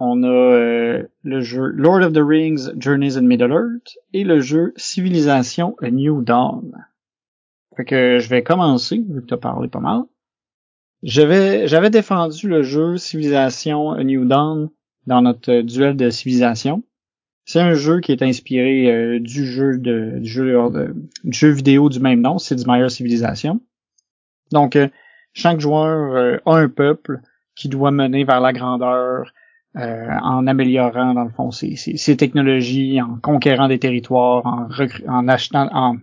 on 0.00 0.22
a 0.22 0.28
euh, 0.28 1.02
le 1.22 1.40
jeu 1.40 1.72
Lord 1.74 2.02
of 2.02 2.12
the 2.12 2.22
Rings 2.22 2.70
Journeys 2.78 3.16
in 3.16 3.22
Middle-earth 3.22 3.98
et 4.12 4.24
le 4.24 4.40
jeu 4.40 4.72
Civilisation 4.76 5.76
A 5.82 5.90
New 5.90 6.22
Dawn. 6.22 6.86
Fait 7.76 7.84
que 7.84 8.18
je 8.18 8.28
vais 8.28 8.42
commencer, 8.42 9.04
vu 9.08 9.22
que 9.22 9.26
tu 9.26 9.34
as 9.34 9.38
parlé 9.38 9.68
pas 9.68 9.80
mal. 9.80 10.02
J'avais, 11.02 11.68
j'avais 11.68 11.90
défendu 11.90 12.48
le 12.48 12.62
jeu 12.62 12.96
Civilisation 12.96 13.90
A 13.90 14.04
New 14.04 14.24
Dawn 14.24 14.70
dans 15.06 15.22
notre 15.22 15.62
duel 15.62 15.96
de 15.96 16.10
civilisation. 16.10 16.82
C'est 17.48 17.60
un 17.60 17.72
jeu 17.72 18.00
qui 18.00 18.12
est 18.12 18.22
inspiré 18.22 18.92
euh, 18.92 19.20
du 19.20 19.46
jeu 19.46 19.78
de, 19.78 20.18
du 20.18 20.28
jeu, 20.28 20.52
du 21.24 21.52
vidéo 21.54 21.88
du 21.88 21.98
même 21.98 22.20
nom, 22.20 22.36
Sid 22.36 22.66
Meier's 22.66 22.94
Civilisation. 22.94 23.60
Donc, 24.52 24.76
euh, 24.76 24.88
chaque 25.32 25.58
joueur 25.58 26.40
a 26.44 26.56
un 26.58 26.68
peuple 26.68 27.20
qui 27.54 27.70
doit 27.70 27.90
mener 27.90 28.24
vers 28.24 28.40
la 28.40 28.52
grandeur, 28.52 29.32
euh, 29.76 30.08
en 30.22 30.46
améliorant 30.46 31.14
dans 31.14 31.24
le 31.24 31.30
fond 31.30 31.50
ces, 31.50 32.16
technologies, 32.16 33.00
en 33.00 33.16
conquérant 33.16 33.68
des 33.68 33.78
territoires, 33.78 34.44
en, 34.44 34.68
en 35.08 35.28
achetant, 35.28 35.68
en 35.72 35.96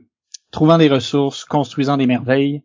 trouvant 0.52 0.78
des 0.78 0.88
ressources, 0.88 1.46
construisant 1.46 1.98
des 1.98 2.08
merveilles. 2.08 2.64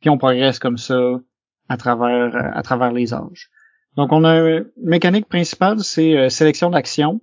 Puis 0.00 0.10
on 0.10 0.18
progresse 0.18 0.58
comme 0.58 0.78
ça 0.78 1.20
à 1.68 1.76
travers 1.76 2.36
euh, 2.36 2.50
à 2.54 2.62
travers 2.62 2.92
les 2.92 3.14
âges. 3.14 3.50
Donc 3.96 4.12
on 4.12 4.24
a 4.24 4.34
une 4.38 4.66
mécanique 4.82 5.28
principale, 5.28 5.80
c'est 5.80 6.16
euh, 6.16 6.28
sélection 6.28 6.70
d'action, 6.70 7.20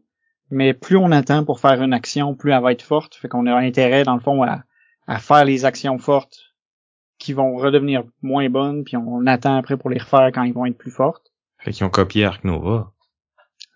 mais 0.52 0.74
plus 0.74 0.98
on 0.98 1.12
attend 1.12 1.44
pour 1.44 1.60
faire 1.60 1.82
une 1.82 1.94
action, 1.94 2.36
plus 2.36 2.52
elle 2.52 2.62
va 2.62 2.72
être 2.72 2.82
forte. 2.82 3.16
Fait 3.16 3.28
qu'on 3.28 3.46
a 3.46 3.56
intérêt, 3.56 4.04
dans 4.04 4.16
le 4.16 4.20
fond, 4.20 4.44
à, 4.44 4.64
à 5.08 5.20
faire 5.20 5.46
les 5.46 5.66
actions 5.66 5.98
fortes 5.98 6.54
qui 7.18 7.34
vont 7.34 7.56
redevenir 7.58 8.04
moins 8.22 8.50
bonnes, 8.50 8.84
puis 8.84 8.98
on 8.98 9.26
attend 9.28 9.58
après 9.58 9.78
pour 9.78 9.90
les 9.90 10.00
refaire 10.00 10.32
quand 10.34 10.44
ils 10.44 10.54
vont 10.54 10.66
être 10.66 10.78
plus 10.78 10.92
fortes. 10.92 11.32
Fait 11.60 11.72
qu'ils 11.72 11.86
ont 11.86 11.90
copié 11.90 12.26
Ark 12.26 12.44
Nova. 12.46 12.92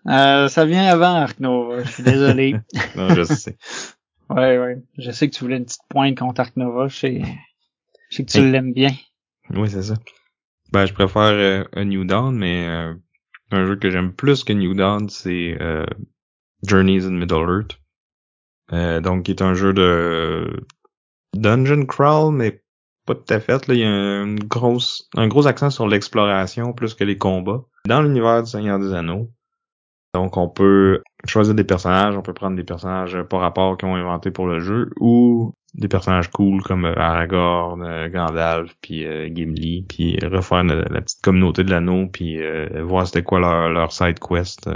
Euh, 0.06 0.48
ça 0.48 0.64
vient 0.64 0.86
avant 0.86 1.14
Ark 1.14 1.38
Nova, 1.40 1.82
je 1.82 1.90
suis 1.90 2.02
désolé. 2.02 2.56
non, 2.96 3.10
je 3.10 3.24
sais. 3.24 3.58
ouais, 4.30 4.58
ouais. 4.58 4.82
Je 4.96 5.10
sais 5.10 5.28
que 5.28 5.34
tu 5.34 5.44
voulais 5.44 5.58
une 5.58 5.66
petite 5.66 5.82
pointe 5.88 6.18
contre 6.18 6.40
Ark 6.40 6.56
Nova, 6.56 6.88
je 6.88 6.96
sais, 6.96 7.22
je 8.10 8.16
sais 8.16 8.24
que 8.24 8.30
tu 8.30 8.50
l'aimes 8.50 8.72
bien. 8.72 8.92
Oui, 9.50 9.68
c'est 9.68 9.82
ça. 9.82 9.94
Ben, 10.72 10.86
je 10.86 10.94
préfère 10.94 11.22
euh, 11.22 11.64
un 11.74 11.84
New 11.84 12.04
Dawn, 12.04 12.36
mais 12.36 12.66
euh, 12.66 12.94
un 13.50 13.66
jeu 13.66 13.76
que 13.76 13.90
j'aime 13.90 14.12
plus 14.12 14.42
que 14.44 14.52
New 14.52 14.74
Dawn, 14.74 15.08
c'est 15.08 15.56
euh, 15.60 15.86
Journeys 16.66 17.06
in 17.06 17.12
Middle-earth. 17.12 17.78
Euh, 18.72 19.00
donc, 19.00 19.24
qui 19.24 19.32
est 19.32 19.42
un 19.42 19.54
jeu 19.54 19.72
de 19.72 20.66
dungeon 21.34 21.84
crawl, 21.86 22.34
mais 22.34 22.62
pas 23.06 23.14
tout 23.14 23.34
à 23.34 23.40
fait. 23.40 23.66
Là, 23.68 23.74
il 23.74 23.80
y 23.80 23.84
a 23.84 24.22
une 24.22 24.42
grosse, 24.44 25.08
un 25.16 25.28
gros 25.28 25.46
accent 25.46 25.70
sur 25.70 25.86
l'exploration 25.86 26.72
plus 26.72 26.94
que 26.94 27.04
les 27.04 27.18
combats. 27.18 27.62
Dans 27.86 28.00
l'univers 28.00 28.42
du 28.42 28.50
Seigneur 28.50 28.78
des 28.78 28.94
Anneaux. 28.94 29.30
Donc, 30.14 30.36
on 30.36 30.48
peut 30.48 31.02
choisir 31.26 31.54
des 31.54 31.64
personnages, 31.64 32.16
on 32.16 32.22
peut 32.22 32.32
prendre 32.32 32.56
des 32.56 32.64
personnages 32.64 33.20
par 33.24 33.40
rapport 33.40 33.76
qu'ils 33.76 33.88
ont 33.88 33.96
inventé 33.96 34.30
pour 34.30 34.46
le 34.46 34.60
jeu, 34.60 34.90
ou 35.00 35.52
des 35.74 35.88
personnages 35.88 36.30
cool 36.30 36.62
comme 36.62 36.84
euh, 36.84 36.94
Aragorn, 36.96 37.82
euh, 37.82 38.08
Gandalf, 38.08 38.74
puis 38.80 39.04
euh, 39.04 39.28
Gimli, 39.28 39.82
puis 39.88 40.16
refaire 40.24 40.62
la, 40.62 41.00
petite 41.00 41.20
communauté 41.20 41.64
de 41.64 41.70
l'anneau, 41.70 42.06
puis 42.06 42.38
voir 42.82 43.06
c'était 43.06 43.22
quoi 43.22 43.40
leur, 43.40 43.68
leur 43.70 43.92
side 43.92 44.18
quest. 44.20 44.68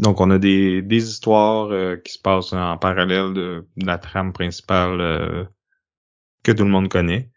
Donc 0.00 0.20
on 0.20 0.30
a 0.30 0.38
des, 0.38 0.82
des 0.82 1.08
histoires 1.08 1.70
qui 2.02 2.12
se 2.12 2.18
passent 2.18 2.52
en 2.52 2.78
parallèle 2.78 3.32
de, 3.34 3.66
la 3.76 3.98
trame 3.98 4.32
principale 4.32 5.48
que 6.42 6.52
tout 6.52 6.64
le 6.64 6.70
monde 6.70 6.88
connaît. 6.88 7.30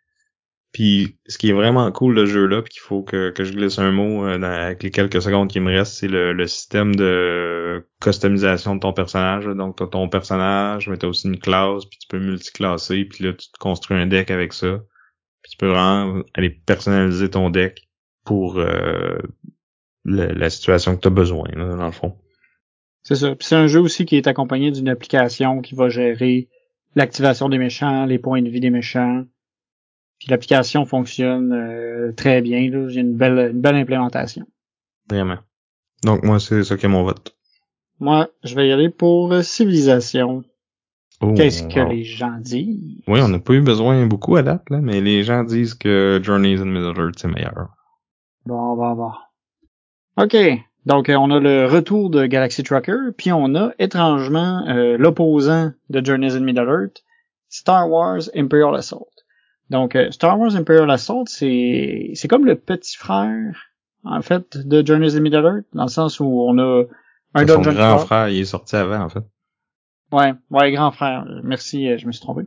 Puis 0.75 1.17
ce 1.25 1.37
qui 1.37 1.49
est 1.49 1.53
vraiment 1.53 1.89
cool 1.93 2.15
le 2.15 2.25
jeu 2.25 2.47
là, 2.47 2.61
puis 2.61 2.73
qu'il 2.73 2.81
faut 2.81 3.01
que, 3.01 3.29
que 3.29 3.45
je 3.45 3.53
glisse 3.53 3.79
un 3.79 3.91
mot 3.91 4.25
euh, 4.25 4.41
avec 4.41 4.83
les 4.83 4.91
quelques 4.91 5.21
secondes 5.21 5.49
qui 5.49 5.61
me 5.61 5.71
restent, 5.71 5.93
c'est 5.93 6.09
le, 6.09 6.33
le, 6.33 6.47
système 6.47 6.93
de 6.95 7.87
customisation 8.01 8.75
de 8.75 8.81
ton 8.81 8.91
personnage. 8.91 9.45
Donc 9.45 9.77
t'as 9.77 9.87
ton 9.87 10.09
personnage, 10.09 10.89
mais 10.89 10.97
t'as 10.97 11.07
aussi 11.07 11.29
une 11.29 11.39
classe, 11.39 11.85
puis 11.85 11.97
tu 11.99 12.07
peux 12.09 12.19
multiclasser, 12.19 13.05
puis 13.05 13.23
là 13.23 13.31
tu 13.31 13.49
te 13.49 13.57
construis 13.57 13.97
un 13.97 14.05
deck 14.05 14.29
avec 14.31 14.51
ça. 14.51 14.81
Puis 15.43 15.51
tu 15.51 15.57
peux 15.57 15.69
vraiment 15.69 16.21
aller 16.33 16.49
personnaliser 16.49 17.29
ton 17.29 17.49
deck 17.51 17.87
pour 18.25 18.59
euh, 18.59 19.17
la 20.03 20.49
situation 20.49 20.97
que 20.97 21.01
tu 21.01 21.07
as 21.07 21.11
besoin, 21.11 21.47
là, 21.53 21.73
dans 21.77 21.85
le 21.85 21.91
fond. 21.93 22.17
C'est 23.05 23.15
ça. 23.15 23.35
C'est 23.39 23.55
un 23.55 23.67
jeu 23.67 23.79
aussi 23.79 24.05
qui 24.05 24.17
est 24.17 24.27
accompagné 24.27 24.71
d'une 24.71 24.89
application 24.89 25.61
qui 25.61 25.75
va 25.75 25.89
gérer 25.89 26.49
l'activation 26.95 27.49
des 27.49 27.59
méchants, 27.59 28.05
les 28.05 28.17
points 28.19 28.41
de 28.41 28.49
vie 28.49 28.59
des 28.59 28.71
méchants. 28.71 29.23
Puis 30.19 30.29
l'application 30.29 30.85
fonctionne 30.85 31.53
euh, 31.53 32.11
très 32.13 32.41
bien. 32.41 32.69
J'ai 32.89 33.01
une 33.01 33.15
belle, 33.15 33.51
une 33.51 33.61
belle 33.61 33.75
implémentation. 33.75 34.47
Vraiment. 35.09 35.37
Donc 36.03 36.23
moi, 36.23 36.39
c'est 36.39 36.63
ça 36.63 36.77
qui 36.77 36.85
est 36.85 36.89
mon 36.89 37.03
vote. 37.03 37.35
Moi, 37.99 38.27
je 38.43 38.55
vais 38.55 38.67
y 38.67 38.71
aller 38.71 38.89
pour 38.89 39.31
euh, 39.31 39.43
civilisation. 39.43 40.43
Oh, 41.21 41.33
Qu'est-ce 41.33 41.63
que 41.63 41.79
les 41.79 42.03
gens 42.03 42.37
disent? 42.39 43.01
Oui, 43.07 43.21
on 43.21 43.29
n'a 43.29 43.39
pas 43.39 43.53
eu 43.53 43.61
besoin 43.61 44.05
beaucoup 44.05 44.35
à 44.35 44.41
date, 44.41 44.69
là, 44.69 44.79
mais 44.81 44.99
les 44.99 45.23
gens 45.23 45.43
disent 45.43 45.75
que 45.75 46.19
Journeys 46.21 46.59
in 46.59 46.65
Middle-earth, 46.65 47.19
c'est 47.19 47.27
meilleur. 47.27 47.69
Bon, 48.45 48.75
bon, 48.75 48.95
bon. 48.95 49.11
OK. 50.17 50.35
Donc, 50.85 51.09
euh, 51.09 51.15
on 51.15 51.31
a 51.31 51.39
le 51.39 51.65
retour 51.65 52.09
de 52.09 52.25
Galaxy 52.25 52.63
Trucker, 52.63 53.11
puis 53.17 53.31
on 53.31 53.55
a 53.55 53.71
étrangement 53.79 54.65
euh, 54.67 54.97
l'opposant 54.97 55.71
de 55.89 56.05
Journeys 56.05 56.35
in 56.35 56.41
Middle-earth, 56.41 57.03
Star 57.49 57.89
Wars 57.89 58.21
Imperial 58.35 58.75
Assault. 58.75 59.09
Donc, 59.69 59.95
euh, 59.95 60.11
Star 60.11 60.39
Wars 60.39 60.55
Imperial 60.55 60.89
Assault, 60.91 61.25
c'est 61.27 62.11
c'est 62.13 62.27
comme 62.27 62.45
le 62.45 62.55
petit 62.55 62.97
frère, 62.97 63.71
en 64.03 64.21
fait, 64.21 64.57
de 64.57 64.85
Journeys 64.85 65.15
in 65.15 65.21
Middle-earth, 65.21 65.65
dans 65.73 65.85
le 65.85 65.89
sens 65.89 66.19
où 66.19 66.25
on 66.25 66.57
a 66.59 66.83
un 67.33 67.47
Son 67.47 67.61
grand 67.61 67.97
frère, 67.97 68.29
il 68.29 68.39
est 68.39 68.45
sorti 68.45 68.75
avant, 68.75 69.01
en 69.01 69.09
fait. 69.09 69.23
Ouais, 70.11 70.33
ouais, 70.51 70.71
grand 70.71 70.91
frère. 70.91 71.25
Merci, 71.43 71.97
je 71.97 72.05
me 72.05 72.11
suis 72.11 72.21
trompé. 72.21 72.43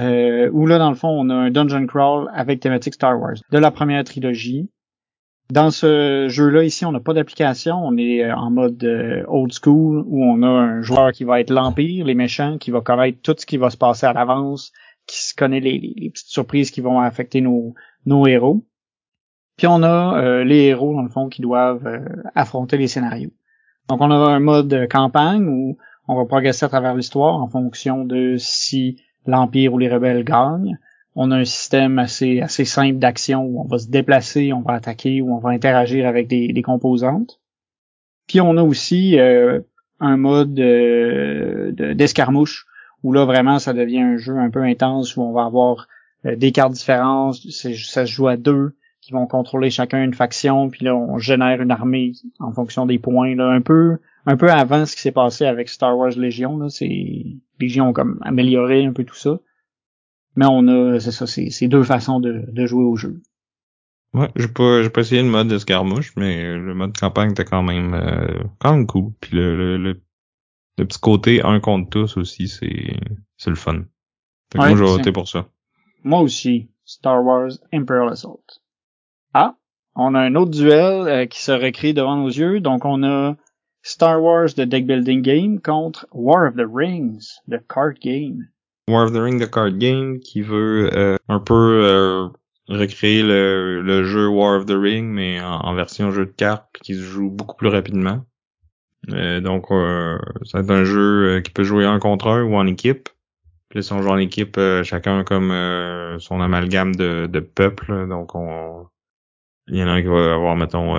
Euh, 0.00 0.50
où 0.52 0.66
là, 0.66 0.78
dans 0.78 0.88
le 0.88 0.96
fond, 0.96 1.08
on 1.08 1.30
a 1.30 1.34
un 1.34 1.50
dungeon 1.50 1.86
crawl 1.86 2.28
avec 2.34 2.60
thématique 2.60 2.94
Star 2.94 3.18
Wars. 3.20 3.36
De 3.50 3.58
la 3.58 3.70
première 3.70 4.02
trilogie, 4.04 4.68
dans 5.54 5.70
ce 5.70 6.26
jeu-là, 6.28 6.64
ici, 6.64 6.84
on 6.84 6.90
n'a 6.90 6.98
pas 6.98 7.14
d'application. 7.14 7.76
On 7.76 7.96
est 7.96 8.24
euh, 8.24 8.34
en 8.34 8.50
mode 8.50 8.82
euh, 8.82 9.22
old 9.28 9.52
school 9.52 10.02
où 10.04 10.24
on 10.24 10.42
a 10.42 10.48
un 10.48 10.82
joueur 10.82 11.12
qui 11.12 11.22
va 11.22 11.40
être 11.40 11.50
l'Empire, 11.50 12.04
les 12.04 12.16
méchants, 12.16 12.58
qui 12.58 12.72
va 12.72 12.80
connaître 12.80 13.20
tout 13.22 13.36
ce 13.38 13.46
qui 13.46 13.56
va 13.56 13.70
se 13.70 13.76
passer 13.76 14.04
à 14.04 14.12
l'avance, 14.12 14.72
qui 15.06 15.22
se 15.22 15.32
connaît 15.32 15.60
les, 15.60 16.10
petites 16.12 16.26
surprises 16.26 16.72
qui 16.72 16.80
vont 16.80 16.98
affecter 16.98 17.40
nos, 17.40 17.72
nos 18.04 18.26
héros. 18.26 18.66
Puis 19.56 19.68
on 19.68 19.84
a 19.84 20.20
euh, 20.20 20.42
les 20.42 20.64
héros, 20.64 20.92
dans 20.92 21.02
le 21.02 21.08
fond, 21.08 21.28
qui 21.28 21.40
doivent 21.40 22.02
affronter 22.34 22.76
les 22.76 22.88
scénarios. 22.88 23.32
Donc 23.88 24.00
on 24.00 24.10
a 24.10 24.16
un 24.16 24.40
mode 24.40 24.88
campagne 24.90 25.46
où 25.46 25.78
on 26.08 26.16
va 26.16 26.24
progresser 26.24 26.66
à 26.66 26.68
travers 26.68 26.96
l'histoire 26.96 27.40
en 27.40 27.48
fonction 27.48 28.04
de 28.04 28.34
si 28.38 29.00
l'Empire 29.24 29.72
ou 29.72 29.78
les 29.78 29.88
rebelles 29.88 30.24
gagnent 30.24 30.80
on 31.14 31.30
a 31.30 31.36
un 31.36 31.44
système 31.44 31.98
assez 31.98 32.40
assez 32.40 32.64
simple 32.64 32.98
d'action 32.98 33.44
où 33.44 33.60
on 33.60 33.66
va 33.66 33.78
se 33.78 33.88
déplacer, 33.88 34.52
on 34.52 34.60
va 34.60 34.74
attaquer 34.74 35.20
ou 35.22 35.34
on 35.34 35.38
va 35.38 35.50
interagir 35.50 36.06
avec 36.06 36.28
des, 36.28 36.52
des 36.52 36.62
composantes. 36.62 37.40
Puis 38.26 38.40
on 38.40 38.56
a 38.56 38.62
aussi 38.62 39.18
euh, 39.18 39.60
un 40.00 40.16
mode 40.16 40.58
euh, 40.58 41.72
d'escarmouche 41.94 42.66
où 43.02 43.12
là 43.12 43.24
vraiment 43.24 43.58
ça 43.58 43.72
devient 43.72 44.00
un 44.00 44.16
jeu 44.16 44.38
un 44.38 44.50
peu 44.50 44.62
intense 44.62 45.16
où 45.16 45.22
on 45.22 45.32
va 45.32 45.44
avoir 45.44 45.88
euh, 46.26 46.36
des 46.36 46.52
cartes 46.52 46.72
différentes, 46.72 47.34
ça 47.34 48.06
se 48.06 48.10
joue 48.10 48.28
à 48.28 48.36
deux 48.36 48.74
qui 49.00 49.12
vont 49.12 49.26
contrôler 49.26 49.68
chacun 49.68 50.02
une 50.02 50.14
faction, 50.14 50.70
puis 50.70 50.86
là 50.86 50.96
on 50.96 51.18
génère 51.18 51.60
une 51.60 51.70
armée 51.70 52.12
en 52.40 52.52
fonction 52.52 52.86
des 52.86 52.98
points 52.98 53.36
là 53.36 53.48
un 53.48 53.60
peu 53.60 53.98
un 54.26 54.38
peu 54.38 54.50
avant 54.50 54.86
ce 54.86 54.96
qui 54.96 55.02
s'est 55.02 55.12
passé 55.12 55.44
avec 55.44 55.68
Star 55.68 55.96
Wars 55.96 56.16
Légion 56.16 56.56
là, 56.56 56.70
c'est 56.70 57.26
Légion 57.60 57.92
comme 57.92 58.18
amélioré 58.22 58.84
un 58.86 58.92
peu 58.92 59.04
tout 59.04 59.14
ça. 59.14 59.38
Mais 60.36 60.46
on 60.48 60.66
a, 60.68 61.00
c'est 61.00 61.12
ça, 61.12 61.26
c'est 61.26 61.68
deux 61.68 61.84
façons 61.84 62.20
de, 62.20 62.44
de 62.48 62.66
jouer 62.66 62.84
au 62.84 62.96
jeu. 62.96 63.20
Ouais, 64.14 64.30
j'ai 64.36 64.48
pas, 64.48 64.82
j'ai 64.82 64.90
pas 64.90 65.00
essayé 65.00 65.22
le 65.22 65.28
mode 65.28 65.50
escarmouche, 65.50 66.14
mais 66.16 66.54
le 66.54 66.74
mode 66.74 66.96
campagne 66.96 67.32
était 67.32 67.44
quand 67.44 67.62
même, 67.62 67.94
euh, 67.94 68.44
quand 68.60 68.72
même 68.74 68.86
cool. 68.86 69.12
Puis 69.20 69.36
le, 69.36 69.56
le, 69.56 70.00
le, 70.78 70.86
petit 70.86 71.00
côté 71.00 71.42
un 71.42 71.60
contre 71.60 71.90
tous 71.90 72.16
aussi, 72.16 72.48
c'est, 72.48 72.96
c'est 73.36 73.50
le 73.50 73.56
fun. 73.56 73.82
Fait 74.52 74.58
que 74.58 74.68
moi, 74.68 74.76
je 74.76 74.84
vais 74.84 74.90
voter 74.90 75.12
pour 75.12 75.28
ça. 75.28 75.48
Moi 76.04 76.20
aussi. 76.20 76.68
Star 76.84 77.24
Wars 77.24 77.58
Imperial 77.72 78.10
Assault. 78.10 78.60
Ah, 79.32 79.56
on 79.96 80.14
a 80.14 80.20
un 80.20 80.34
autre 80.34 80.50
duel 80.50 81.08
euh, 81.08 81.26
qui 81.26 81.42
se 81.42 81.52
recrée 81.52 81.94
devant 81.94 82.16
nos 82.16 82.28
yeux. 82.28 82.60
Donc 82.60 82.84
on 82.84 83.02
a 83.02 83.36
Star 83.82 84.22
Wars 84.22 84.54
The 84.54 84.62
Deck 84.62 84.86
Building 84.86 85.22
Game 85.22 85.60
contre 85.60 86.06
War 86.12 86.46
of 86.46 86.56
the 86.56 86.66
Rings, 86.66 87.40
the 87.48 87.58
card 87.66 88.00
game. 88.00 88.48
War 88.88 89.04
of 89.04 89.12
the 89.12 89.50
card 89.50 89.78
game, 89.78 90.20
qui 90.20 90.42
veut 90.42 90.90
euh, 90.94 91.16
un 91.28 91.40
peu 91.40 91.54
euh, 91.54 92.28
recréer 92.68 93.22
le, 93.22 93.80
le, 93.80 94.04
jeu 94.04 94.28
War 94.28 94.58
of 94.58 94.66
the 94.66 94.76
Ring, 94.76 95.08
mais 95.08 95.40
en, 95.40 95.74
version 95.74 96.10
jeu 96.10 96.26
de 96.26 96.32
cartes, 96.32 96.68
qui 96.82 96.94
se 96.94 97.02
joue 97.02 97.30
beaucoup 97.30 97.56
plus 97.56 97.68
rapidement. 97.68 98.24
Euh, 99.10 99.40
donc, 99.40 99.70
euh, 99.70 100.18
ça 100.44 100.60
va 100.60 100.74
un 100.74 100.84
jeu 100.84 101.40
qui 101.42 101.50
peut 101.50 101.64
jouer 101.64 101.86
un 101.86 101.98
contre 101.98 102.28
un 102.28 102.42
ou 102.42 102.56
en 102.56 102.66
équipe. 102.66 103.08
Puis 103.70 103.82
si 103.82 103.92
on 103.92 104.02
joue 104.02 104.10
en 104.10 104.18
équipe, 104.18 104.60
chacun 104.82 105.24
comme 105.24 105.52
son 106.20 106.40
amalgame 106.40 106.94
de, 106.94 107.26
de 107.26 107.40
peuple. 107.40 108.06
Donc, 108.08 108.34
on, 108.34 108.86
il 109.66 109.76
y 109.76 109.82
en 109.82 109.88
a 109.88 109.92
un 109.92 110.02
qui 110.02 110.08
va 110.08 110.34
avoir, 110.34 110.56
mettons, 110.56 110.96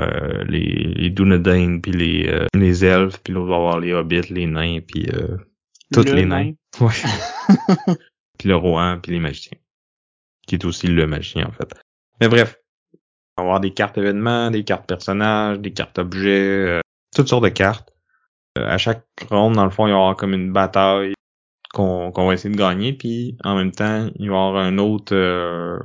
les, 0.48 0.93
les 0.95 1.10
Dunedain, 1.12 1.80
puis 1.80 1.91
les, 1.91 2.48
les 2.54 2.84
elfes, 2.84 3.19
puis 3.24 3.34
l'autre 3.34 3.50
va 3.50 3.56
avoir 3.56 3.80
les 3.80 3.93
hobbits, 3.93 4.34
les 4.34 4.48
nains, 4.48 4.80
puis 4.86 5.08
toutes 5.93 6.10
les 6.10 6.26
nains. 6.26 6.54
Ouais. 6.80 6.93
puis 8.38 8.50
le 8.50 8.56
roi, 8.56 8.98
puis 9.02 9.12
les 9.12 9.19
magiciens. 9.19 9.58
Qui 10.48 10.56
est 10.56 10.65
aussi 10.65 10.88
le 10.88 11.08
magicien, 11.08 11.48
en 11.48 11.52
fait. 11.52 11.74
Mais 12.21 12.28
bref. 12.28 12.58
On 13.38 13.41
va 13.41 13.48
avoir 13.48 13.60
des 13.60 13.74
cartes 13.74 13.98
événements, 13.98 14.50
des 14.50 14.63
cartes 14.63 14.88
personnages, 14.88 15.60
des 15.60 15.74
cartes 15.74 16.00
objets, 16.00 16.78
euh, 16.78 16.80
toutes 17.13 17.28
sortes 17.28 17.43
de 17.43 17.50
cartes. 17.50 17.93
Euh, 18.58 18.65
à 18.65 18.78
chaque 18.78 19.06
ronde, 19.30 19.56
dans 19.56 19.65
le 19.65 19.71
fond, 19.71 19.88
il 19.88 19.89
y 19.89 19.93
aura 19.93 20.15
comme 20.15 20.34
une 20.34 20.54
bataille 20.54 21.13
qu'on 21.74 22.12
va 22.12 22.34
essayer 22.34 22.54
de 22.54 22.58
gagner, 22.58 22.93
puis 22.93 23.38
en 23.43 23.56
même 23.56 23.74
temps, 23.74 24.10
il 24.15 24.30
va 24.30 24.36
y 24.36 24.38
avoir 24.38 24.56
un 24.56 24.78
autre 24.78 25.13
euh, 25.13 25.78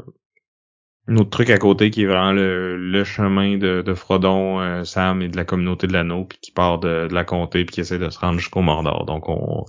un 1.08 1.16
autre 1.16 1.30
truc 1.30 1.50
à 1.50 1.58
côté 1.58 1.90
qui 1.90 2.02
est 2.02 2.06
vraiment 2.06 2.30
le, 2.30 2.76
le 2.76 3.02
chemin 3.02 3.58
de, 3.58 3.82
de 3.82 3.94
Frodon, 3.94 4.84
Sam 4.84 5.22
et 5.22 5.28
de 5.28 5.36
la 5.36 5.44
communauté 5.44 5.88
de 5.88 5.92
l'anneau, 5.92 6.26
puis 6.26 6.38
qui 6.40 6.52
part 6.52 6.78
de, 6.78 7.08
de 7.08 7.14
la 7.14 7.24
comté 7.24 7.64
puis 7.64 7.74
qui 7.74 7.80
essaie 7.80 7.98
de 7.98 8.08
se 8.08 8.20
rendre 8.20 8.38
jusqu'au 8.38 8.60
Mordor. 8.60 9.04
Donc 9.06 9.28
on 9.28 9.64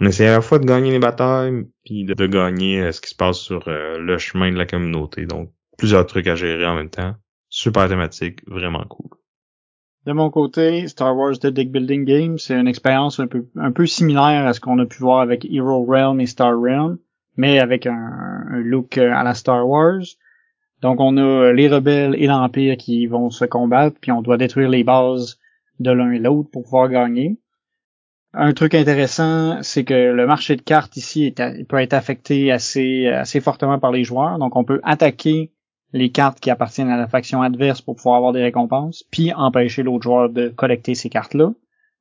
on 0.00 0.06
essaie 0.06 0.26
à 0.26 0.32
la 0.32 0.40
fois 0.40 0.58
de 0.58 0.66
gagner 0.66 0.90
les 0.90 0.98
batailles, 0.98 1.66
puis 1.84 2.04
de, 2.04 2.26
gagner 2.26 2.80
euh, 2.80 2.92
ce 2.92 3.00
qui 3.00 3.10
se 3.10 3.14
passe 3.14 3.38
sur 3.38 3.68
euh, 3.68 3.98
le 3.98 4.18
chemin 4.18 4.50
de 4.50 4.56
la 4.56 4.66
communauté. 4.66 5.26
Donc, 5.26 5.52
plusieurs 5.78 6.06
trucs 6.06 6.26
à 6.26 6.34
gérer 6.34 6.66
en 6.66 6.74
même 6.74 6.90
temps. 6.90 7.14
super 7.48 7.88
thématique, 7.88 8.40
vraiment 8.48 8.84
cool. 8.88 9.10
De 10.06 10.12
mon 10.12 10.30
côté, 10.30 10.86
Star 10.88 11.16
Wars 11.16 11.38
The 11.38 11.46
Deck 11.46 11.70
Building 11.70 12.04
Game, 12.04 12.38
c'est 12.38 12.54
une 12.54 12.68
expérience 12.68 13.20
un 13.20 13.26
peu, 13.26 13.46
un 13.56 13.72
peu 13.72 13.86
similaire 13.86 14.46
à 14.46 14.52
ce 14.52 14.60
qu'on 14.60 14.78
a 14.78 14.86
pu 14.86 14.98
voir 14.98 15.20
avec 15.20 15.46
Hero 15.46 15.84
Realm 15.84 16.20
et 16.20 16.26
Star 16.26 16.58
Realm, 16.60 16.98
mais 17.36 17.58
avec 17.58 17.86
un, 17.86 18.46
un 18.50 18.60
look 18.60 18.98
euh, 18.98 19.12
à 19.14 19.22
la 19.22 19.34
Star 19.34 19.66
Wars. 19.66 20.02
Donc 20.82 21.00
on 21.00 21.16
a 21.16 21.52
les 21.52 21.68
rebelles 21.68 22.14
et 22.16 22.26
l'Empire 22.26 22.76
qui 22.76 23.06
vont 23.06 23.30
se 23.30 23.46
combattre, 23.46 23.96
puis 23.98 24.12
on 24.12 24.20
doit 24.20 24.36
détruire 24.36 24.68
les 24.68 24.84
bases 24.84 25.38
de 25.80 25.90
l'un 25.90 26.10
et 26.10 26.18
l'autre 26.18 26.50
pour 26.50 26.64
pouvoir 26.64 26.90
gagner. 26.90 27.38
Un 28.36 28.52
truc 28.52 28.74
intéressant, 28.74 29.62
c'est 29.62 29.84
que 29.84 29.94
le 29.94 30.26
marché 30.26 30.56
de 30.56 30.62
cartes 30.62 30.96
ici 30.96 31.24
est, 31.24 31.64
peut 31.68 31.78
être 31.78 31.92
affecté 31.92 32.50
assez, 32.50 33.06
assez 33.06 33.40
fortement 33.40 33.78
par 33.78 33.92
les 33.92 34.02
joueurs. 34.02 34.38
Donc 34.38 34.56
on 34.56 34.64
peut 34.64 34.80
attaquer 34.82 35.52
les 35.92 36.10
cartes 36.10 36.40
qui 36.40 36.50
appartiennent 36.50 36.90
à 36.90 36.96
la 36.96 37.06
faction 37.06 37.42
adverse 37.42 37.80
pour 37.80 37.94
pouvoir 37.94 38.16
avoir 38.16 38.32
des 38.32 38.42
récompenses, 38.42 39.04
puis 39.10 39.32
empêcher 39.32 39.84
l'autre 39.84 40.02
joueur 40.02 40.28
de 40.28 40.48
collecter 40.48 40.96
ces 40.96 41.08
cartes-là. 41.08 41.52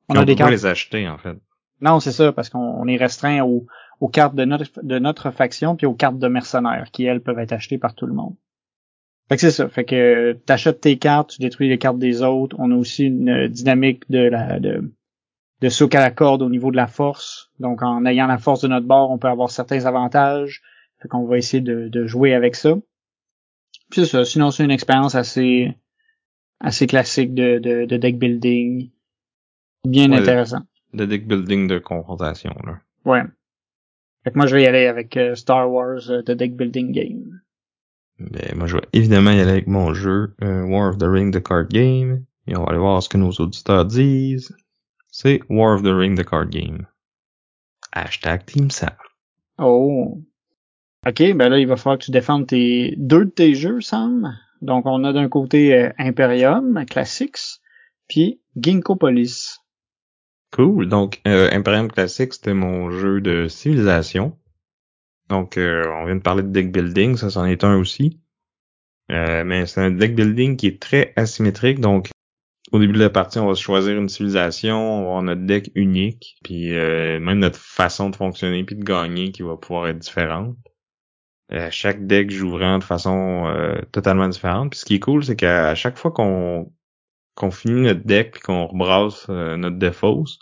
On, 0.10 0.16
a 0.16 0.26
des 0.26 0.36
cartes. 0.36 0.52
les 0.52 0.66
acheter 0.66 1.08
en 1.08 1.18
fait. 1.18 1.38
Non, 1.80 2.00
c'est 2.00 2.12
ça, 2.12 2.32
parce 2.32 2.50
qu'on 2.50 2.88
est 2.88 2.98
restreint 2.98 3.44
aux, 3.44 3.68
aux, 4.00 4.08
cartes 4.08 4.36
de 4.36 4.46
notre, 4.46 4.66
de 4.82 5.00
notre 5.00 5.30
faction 5.30 5.76
puis 5.76 5.86
aux 5.86 5.94
cartes 5.94 6.18
de 6.18 6.28
mercenaires, 6.28 6.88
qui 6.92 7.06
elles 7.06 7.22
peuvent 7.22 7.40
être 7.40 7.54
achetées 7.54 7.78
par 7.78 7.94
tout 7.94 8.08
le 8.08 8.14
monde. 8.14 8.36
Fait 9.30 9.36
que 9.36 9.42
c'est 9.42 9.52
ça. 9.52 9.70
Fait 9.70 9.86
que 9.86 10.34
t'achètes 10.46 10.82
tes 10.82 10.98
cartes, 10.98 11.32
tu 11.32 11.42
détruis 11.42 11.70
les 11.70 11.78
cartes 11.78 12.00
des 12.00 12.24
autres. 12.24 12.56
On 12.60 12.72
a 12.72 12.76
aussi 12.76 13.06
une 13.06 13.48
dynamique 13.48 14.10
de 14.10 14.20
la 14.20 14.60
de, 14.60 14.92
de 15.64 15.70
souk 15.70 15.96
à 15.96 16.00
la 16.00 16.12
corde 16.12 16.44
au 16.44 16.50
niveau 16.50 16.70
de 16.70 16.76
la 16.76 16.88
force. 16.88 17.50
Donc 17.60 17.82
en 17.82 18.06
ayant 18.06 18.28
la 18.28 18.38
force 18.38 18.62
de 18.62 18.68
notre 18.68 18.86
bord, 18.86 19.10
on 19.10 19.18
peut 19.18 19.30
avoir 19.30 19.50
certains 19.50 19.86
avantages. 19.86 20.62
Fait 21.02 21.08
qu'on 21.08 21.26
va 21.26 21.38
essayer 21.38 21.62
de, 21.62 21.88
de 21.90 22.06
jouer 22.06 22.36
avec 22.36 22.56
ça 22.56 22.76
c'est 23.94 24.06
ça. 24.06 24.26
Sinon, 24.26 24.52
c'est 24.52 24.64
une 24.64 24.72
expérience 24.72 25.16
assez, 25.16 25.74
assez 26.60 26.88
classique 26.88 27.34
de, 27.34 27.60
de, 27.60 27.86
de 27.86 27.98
deck 27.98 28.18
building. 28.18 28.90
Bien 29.88 30.12
intéressant. 30.12 30.62
De, 30.94 31.06
deck 31.06 31.28
building 31.28 31.68
de 31.68 31.80
confrontation, 31.80 32.54
là. 32.66 32.80
Ouais. 33.06 33.24
Fait 34.24 34.32
que 34.32 34.38
moi, 34.38 34.48
je 34.48 34.56
vais 34.56 34.64
y 34.64 34.68
aller 34.68 34.88
avec 34.88 35.18
euh, 35.18 35.36
Star 35.36 35.70
Wars 35.70 36.10
euh, 36.10 36.22
The 36.22 36.32
Deck 36.32 36.56
Building 36.56 36.94
Game. 36.94 37.42
Ben, 38.20 38.56
moi, 38.56 38.68
je 38.68 38.78
vais 38.78 38.84
évidemment 38.94 39.32
y 39.32 39.42
aller 39.42 39.52
avec 39.52 39.68
mon 39.68 39.94
jeu 39.94 40.34
euh, 40.42 40.64
War 40.64 40.90
of 40.90 40.98
the 40.98 41.06
Ring 41.06 41.34
The 41.34 41.44
Card 41.44 41.68
Game. 41.68 42.24
Et 42.48 42.56
on 42.56 42.64
va 42.64 42.70
aller 42.70 42.80
voir 42.80 43.04
ce 43.04 43.10
que 43.10 43.18
nos 43.18 43.32
auditeurs 43.32 43.86
disent. 43.86 44.56
C'est 45.16 45.42
War 45.48 45.76
of 45.76 45.84
the 45.84 45.94
Ring 45.94 46.18
The 46.18 46.24
Card 46.24 46.50
Game. 46.50 46.88
Hashtag 47.92 48.48
Team 48.48 48.72
Sam. 48.72 48.96
Oh. 49.60 50.24
OK, 51.06 51.20
ben 51.36 51.50
là, 51.50 51.60
il 51.60 51.68
va 51.68 51.76
falloir 51.78 52.00
que 52.00 52.06
tu 52.06 52.10
défendes 52.10 52.48
tes 52.48 52.96
deux 52.98 53.26
de 53.26 53.30
tes 53.30 53.54
jeux, 53.54 53.80
Sam. 53.80 54.36
Donc, 54.64 54.88
on 54.88 55.04
a 55.04 55.14
d'un 55.14 55.30
côté 55.30 55.76
euh, 55.76 55.92
Imperium 56.00 56.84
Classics, 56.88 57.62
puis 58.08 58.42
Ginkgo 58.58 58.96
Police. 58.96 59.60
Cool. 60.52 60.90
Donc, 60.90 61.22
euh, 61.28 61.48
Imperium 61.52 61.92
Classics, 61.92 62.34
c'était 62.34 62.56
mon 62.56 62.90
jeu 62.90 63.22
de 63.22 63.48
civilisation. 63.48 64.36
Donc, 65.30 65.60
euh, 65.60 65.84
on 65.96 66.06
vient 66.06 66.16
de 66.16 66.22
parler 66.22 66.42
de 66.42 66.50
deck 66.50 66.72
building, 66.72 67.18
ça, 67.18 67.30
c'en 67.30 67.46
est 67.46 67.64
un 67.64 67.78
aussi. 67.78 68.20
mais 69.10 69.68
c'est 69.68 69.80
un 69.80 69.92
deck 69.92 70.16
building 70.16 70.58
qui 70.58 70.66
est 70.66 70.82
très 70.82 71.14
asymétrique. 71.18 71.80
Donc, 71.80 72.10
au 72.74 72.80
début 72.80 72.94
de 72.94 73.00
la 73.00 73.10
partie, 73.10 73.40
on 73.40 73.48
va 73.48 73.56
choisir 73.56 73.98
une 73.98 74.10
civilisation, 74.10 74.78
on 74.78 75.02
va 75.04 75.08
avoir 75.08 75.24
notre 75.24 75.46
deck 75.46 75.72
unique, 75.76 76.36
puis 76.44 76.72
même 76.72 77.40
notre 77.40 77.60
façon 77.60 78.10
de 78.10 78.16
fonctionner 78.16 78.64
puis 78.64 78.76
de 78.76 78.84
gagner 78.84 79.32
qui 79.32 79.44
va 79.44 79.56
pouvoir 79.56 79.88
être 79.88 80.00
différente. 80.00 80.58
Euh, 81.54 81.70
chaque 81.72 82.08
deck 82.08 82.32
joue 82.32 82.50
vraiment 82.50 82.80
de 82.80 82.84
façon 82.84 83.46
euh, 83.48 83.80
totalement 83.92 84.28
différente. 84.28 84.72
Puis 84.72 84.80
ce 84.80 84.86
qui 84.86 84.96
est 84.96 85.00
cool, 85.00 85.24
c'est 85.24 85.36
qu'à 85.36 85.76
chaque 85.76 85.98
fois 85.98 86.12
qu'on 86.12 86.72
qu'on 87.36 87.52
finit 87.52 87.82
notre 87.82 88.06
deck 88.06 88.38
et 88.38 88.40
qu'on 88.40 88.68
rebrasse 88.68 89.26
euh, 89.30 89.58
notre 89.58 89.78
défausse, 89.78 90.40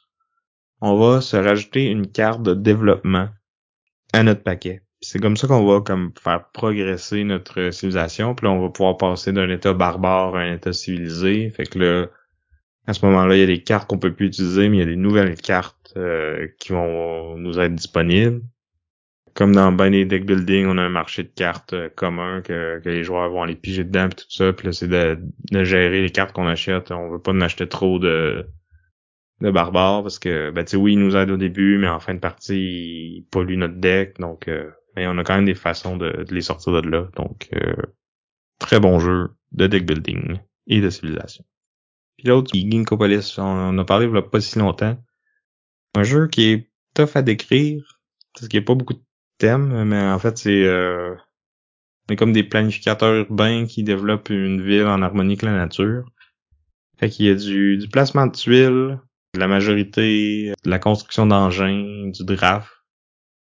on 0.82 0.98
va 0.98 1.22
se 1.22 1.38
rajouter 1.38 1.86
une 1.86 2.12
carte 2.12 2.44
de 2.44 2.54
développement 2.54 3.30
à 4.14 4.24
notre 4.24 4.44
paquet. 4.44 4.82
C'est 5.02 5.20
comme 5.20 5.38
ça 5.38 5.48
qu'on 5.48 5.66
va 5.66 5.82
comme 5.82 6.12
faire 6.22 6.50
progresser 6.54 7.24
notre 7.24 7.72
civilisation. 7.72 8.36
Puis 8.36 8.46
là, 8.46 8.52
on 8.52 8.62
va 8.62 8.70
pouvoir 8.70 8.98
passer 8.98 9.32
d'un 9.34 9.50
état 9.50 9.74
barbare 9.74 10.36
à 10.36 10.42
un 10.42 10.54
état 10.56 10.74
civilisé. 10.74 11.50
Fait 11.50 11.66
que 11.66 11.80
là, 11.80 12.08
à 12.88 12.94
ce 12.94 13.06
moment-là, 13.06 13.36
il 13.36 13.40
y 13.40 13.44
a 13.44 13.48
des 13.48 13.62
cartes 13.62 13.90
qu'on 13.90 14.00
peut 14.00 14.14
plus 14.14 14.28
utiliser, 14.28 14.70
mais 14.70 14.78
il 14.78 14.80
y 14.80 14.84
a 14.84 14.86
des 14.86 14.96
nouvelles 14.96 15.36
cartes 15.36 15.98
qui 16.60 16.72
vont 16.72 17.38
nous 17.38 17.60
être 17.60 17.76
disponibles 17.76 18.42
comme 19.34 19.54
dans 19.54 19.72
ben 19.72 19.92
des 19.92 20.06
deck 20.06 20.26
building, 20.26 20.66
on 20.68 20.78
a 20.78 20.82
un 20.82 20.90
marché 20.90 21.24
de 21.24 21.30
cartes 21.30 21.74
euh, 21.74 21.90
commun 21.90 22.42
que, 22.42 22.80
que 22.84 22.90
les 22.90 23.04
joueurs 23.04 23.30
vont 23.30 23.44
aller 23.44 23.56
piger 23.56 23.84
dedans 23.84 24.10
pis 24.10 24.16
tout 24.16 24.30
ça. 24.30 24.54
Puis 24.54 24.68
là, 24.68 24.74
c'est 24.74 24.88
de, 24.88 25.20
de, 25.52 25.64
gérer 25.64 26.02
les 26.02 26.10
cartes 26.10 26.34
qu'on 26.34 26.48
achète. 26.48 26.92
On 26.92 27.10
veut 27.10 27.22
pas 27.22 27.32
en 27.32 27.42
acheter 27.42 27.68
trop 27.68 28.00
de, 28.00 28.48
de 29.42 29.52
barbares 29.52 30.04
parce 30.04 30.20
que 30.20 30.52
ben 30.52 30.66
tu 30.66 30.72
sais 30.72 30.78
oui, 30.78 30.94
ils 30.94 31.00
nous 31.00 31.16
aident 31.16 31.32
au 31.32 31.38
début, 31.38 31.78
mais 31.78 31.88
en 31.88 32.00
fin 32.00 32.14
de 32.14 32.20
partie, 32.20 33.18
ils 33.18 33.28
polluent 33.32 33.58
notre 33.58 33.76
deck. 33.76 34.20
Donc 34.20 34.48
euh, 34.48 34.70
mais 34.96 35.08
on 35.08 35.18
a 35.18 35.24
quand 35.24 35.36
même 35.36 35.46
des 35.46 35.56
façons 35.56 35.98
de, 35.98 36.26
les 36.30 36.42
sortir 36.42 36.74
de 36.82 36.90
là. 36.90 37.08
Donc 37.16 37.50
euh, 37.54 37.74
très 38.60 38.80
bon 38.80 39.00
jeu 39.00 39.30
de 39.54 39.68
deck 39.68 39.86
building 39.86 40.40
et 40.68 40.82
de 40.82 40.90
civilisation. 40.90 41.46
Puis 42.22 42.30
l'autre, 42.30 42.52
Ginkgo 42.54 42.98
Police, 42.98 43.40
on 43.40 43.42
en 43.42 43.78
a 43.80 43.84
parlé 43.84 44.06
il 44.06 44.14
y 44.14 44.18
a 44.18 44.22
pas 44.22 44.40
si 44.40 44.60
longtemps. 44.60 44.96
Un 45.96 46.04
jeu 46.04 46.28
qui 46.28 46.52
est 46.52 46.70
tough 46.94 47.16
à 47.16 47.24
décrire, 47.24 48.00
parce 48.36 48.48
qu'il 48.48 48.60
n'y 48.60 48.64
a 48.64 48.68
pas 48.68 48.76
beaucoup 48.76 48.94
de 48.94 49.02
mais 49.48 50.00
en 50.00 50.20
fait, 50.20 50.38
c'est 50.38 50.64
euh, 50.66 51.16
comme 52.16 52.32
des 52.32 52.44
planificateurs 52.44 53.16
urbains 53.16 53.66
qui 53.66 53.82
développent 53.82 54.30
une 54.30 54.62
ville 54.62 54.86
en 54.86 55.02
harmonie 55.02 55.32
avec 55.32 55.42
la 55.42 55.54
nature. 55.54 56.12
Fait 57.00 57.10
qu'il 57.10 57.26
y 57.26 57.30
a 57.30 57.34
du, 57.34 57.78
du 57.78 57.88
placement 57.88 58.28
de 58.28 58.34
tuiles, 58.34 59.00
de 59.34 59.40
la 59.40 59.48
majorité, 59.48 60.54
de 60.64 60.70
la 60.70 60.78
construction 60.78 61.26
d'engins, 61.26 62.12
du 62.14 62.24
draft. 62.24 62.70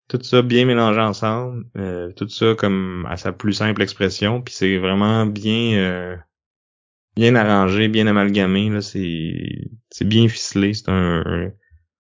Tout 0.06 0.22
ça 0.22 0.42
bien 0.42 0.64
mélangé 0.64 1.00
ensemble, 1.00 1.64
euh, 1.76 2.12
tout 2.12 2.28
ça 2.28 2.54
comme 2.54 3.04
à 3.10 3.16
sa 3.16 3.32
plus 3.32 3.54
simple 3.54 3.82
expression, 3.82 4.40
puis 4.42 4.54
c'est 4.54 4.78
vraiment 4.78 5.26
bien 5.26 5.76
euh, 5.76 6.16
bien 7.16 7.34
arrangé, 7.34 7.88
bien 7.88 8.06
amalgamé 8.06 8.70
là, 8.70 8.80
c'est 8.80 9.68
c'est 9.90 10.06
bien 10.06 10.28
ficelé, 10.28 10.74
c'est 10.74 10.88
un, 10.88 11.52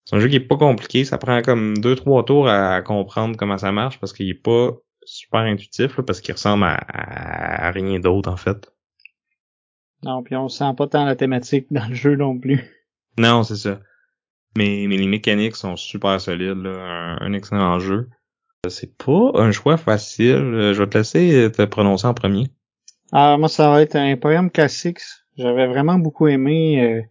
c'est 0.05 0.17
un 0.17 0.21
jeu 0.21 0.29
qui 0.29 0.37
est 0.37 0.41
pas 0.41 0.57
compliqué, 0.57 1.05
ça 1.05 1.19
prend 1.19 1.43
comme 1.43 1.77
deux 1.79 1.97
trois 1.97 2.25
tours 2.25 2.49
à, 2.49 2.81
comprendre 2.83 3.37
comment 3.37 3.59
ça 3.59 3.73
marche 3.73 3.99
parce 4.01 4.13
qu'il 4.13 4.29
est 4.29 4.35
pas 4.35 4.73
super 5.05 5.41
intuitif 5.41 6.01
parce 6.03 6.21
qu'il 6.21 6.35
ressemble 6.35 6.65
à, 6.65 7.71
rien 7.71 7.99
d'autre 7.99 8.31
en 8.31 8.37
fait. 8.37 8.71
Non, 10.03 10.23
puis 10.23 10.37
on 10.37 10.49
sent 10.49 10.73
pas 10.77 10.87
tant 10.87 11.05
la 11.05 11.17
thématique 11.17 11.67
dans 11.71 11.89
le 11.89 11.95
jeu 11.95 12.15
non 12.15 12.39
plus. 12.39 12.63
Non, 13.17 13.43
c'est 13.43 13.57
ça. 13.57 13.81
Mais, 14.57 14.87
mais 14.89 14.97
les 14.97 15.07
mécaniques 15.07 15.57
sont 15.57 15.77
super 15.77 16.21
solides, 16.21 16.63
là. 16.63 17.17
Un, 17.21 17.33
excellent 17.33 17.79
jeu. 17.79 18.09
C'est 18.69 18.97
pas 18.97 19.33
un 19.35 19.51
choix 19.51 19.77
facile. 19.77 20.73
Je 20.73 20.79
vais 20.79 20.89
te 20.89 20.99
laisser 20.99 21.51
te 21.51 21.65
prononcer 21.65 22.07
en 22.07 22.15
premier. 22.15 22.51
Ah, 23.13 23.37
moi, 23.39 23.49
ça 23.49 23.71
va 23.71 23.83
être 23.83 23.97
un 23.97 24.17
poème 24.17 24.51
classique. 24.51 25.01
J'avais 25.37 25.67
vraiment 25.67 25.99
beaucoup 25.99 26.27
aimé. 26.27 26.83
Euh, 26.83 27.03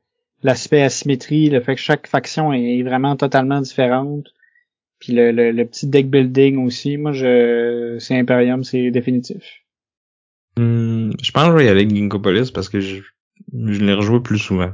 l'aspect 0.44 0.82
asymétrie, 0.82 1.50
le 1.50 1.62
fait 1.62 1.76
que 1.76 1.82
chaque 1.82 2.08
faction 2.08 2.54
est 2.54 2.84
vraiment 2.84 3.16
totalement 3.16 3.62
différente. 3.62 4.28
Puis 5.00 5.14
le, 5.14 5.32
le, 5.32 5.66
petit 5.66 5.88
deck 5.88 6.10
building 6.10 6.66
aussi, 6.66 6.96
moi 6.96 7.12
je 7.12 7.98
c'est 8.00 8.18
Imperium, 8.18 8.64
c'est 8.64 8.90
définitif. 8.90 9.44
Hmm, 10.56 11.12
je 11.22 11.32
pense 11.32 11.46
que 11.46 11.52
je 11.52 11.58
vais 11.58 11.66
y 11.66 11.68
aller 11.68 11.82
avec 11.82 11.94
Ginkgo 11.94 12.20
Police 12.20 12.52
parce 12.52 12.70
que 12.70 12.80
je, 12.80 13.02
je 13.54 13.84
l'ai 13.84 13.94
rejoué 13.94 14.22
plus 14.22 14.38
souvent. 14.38 14.72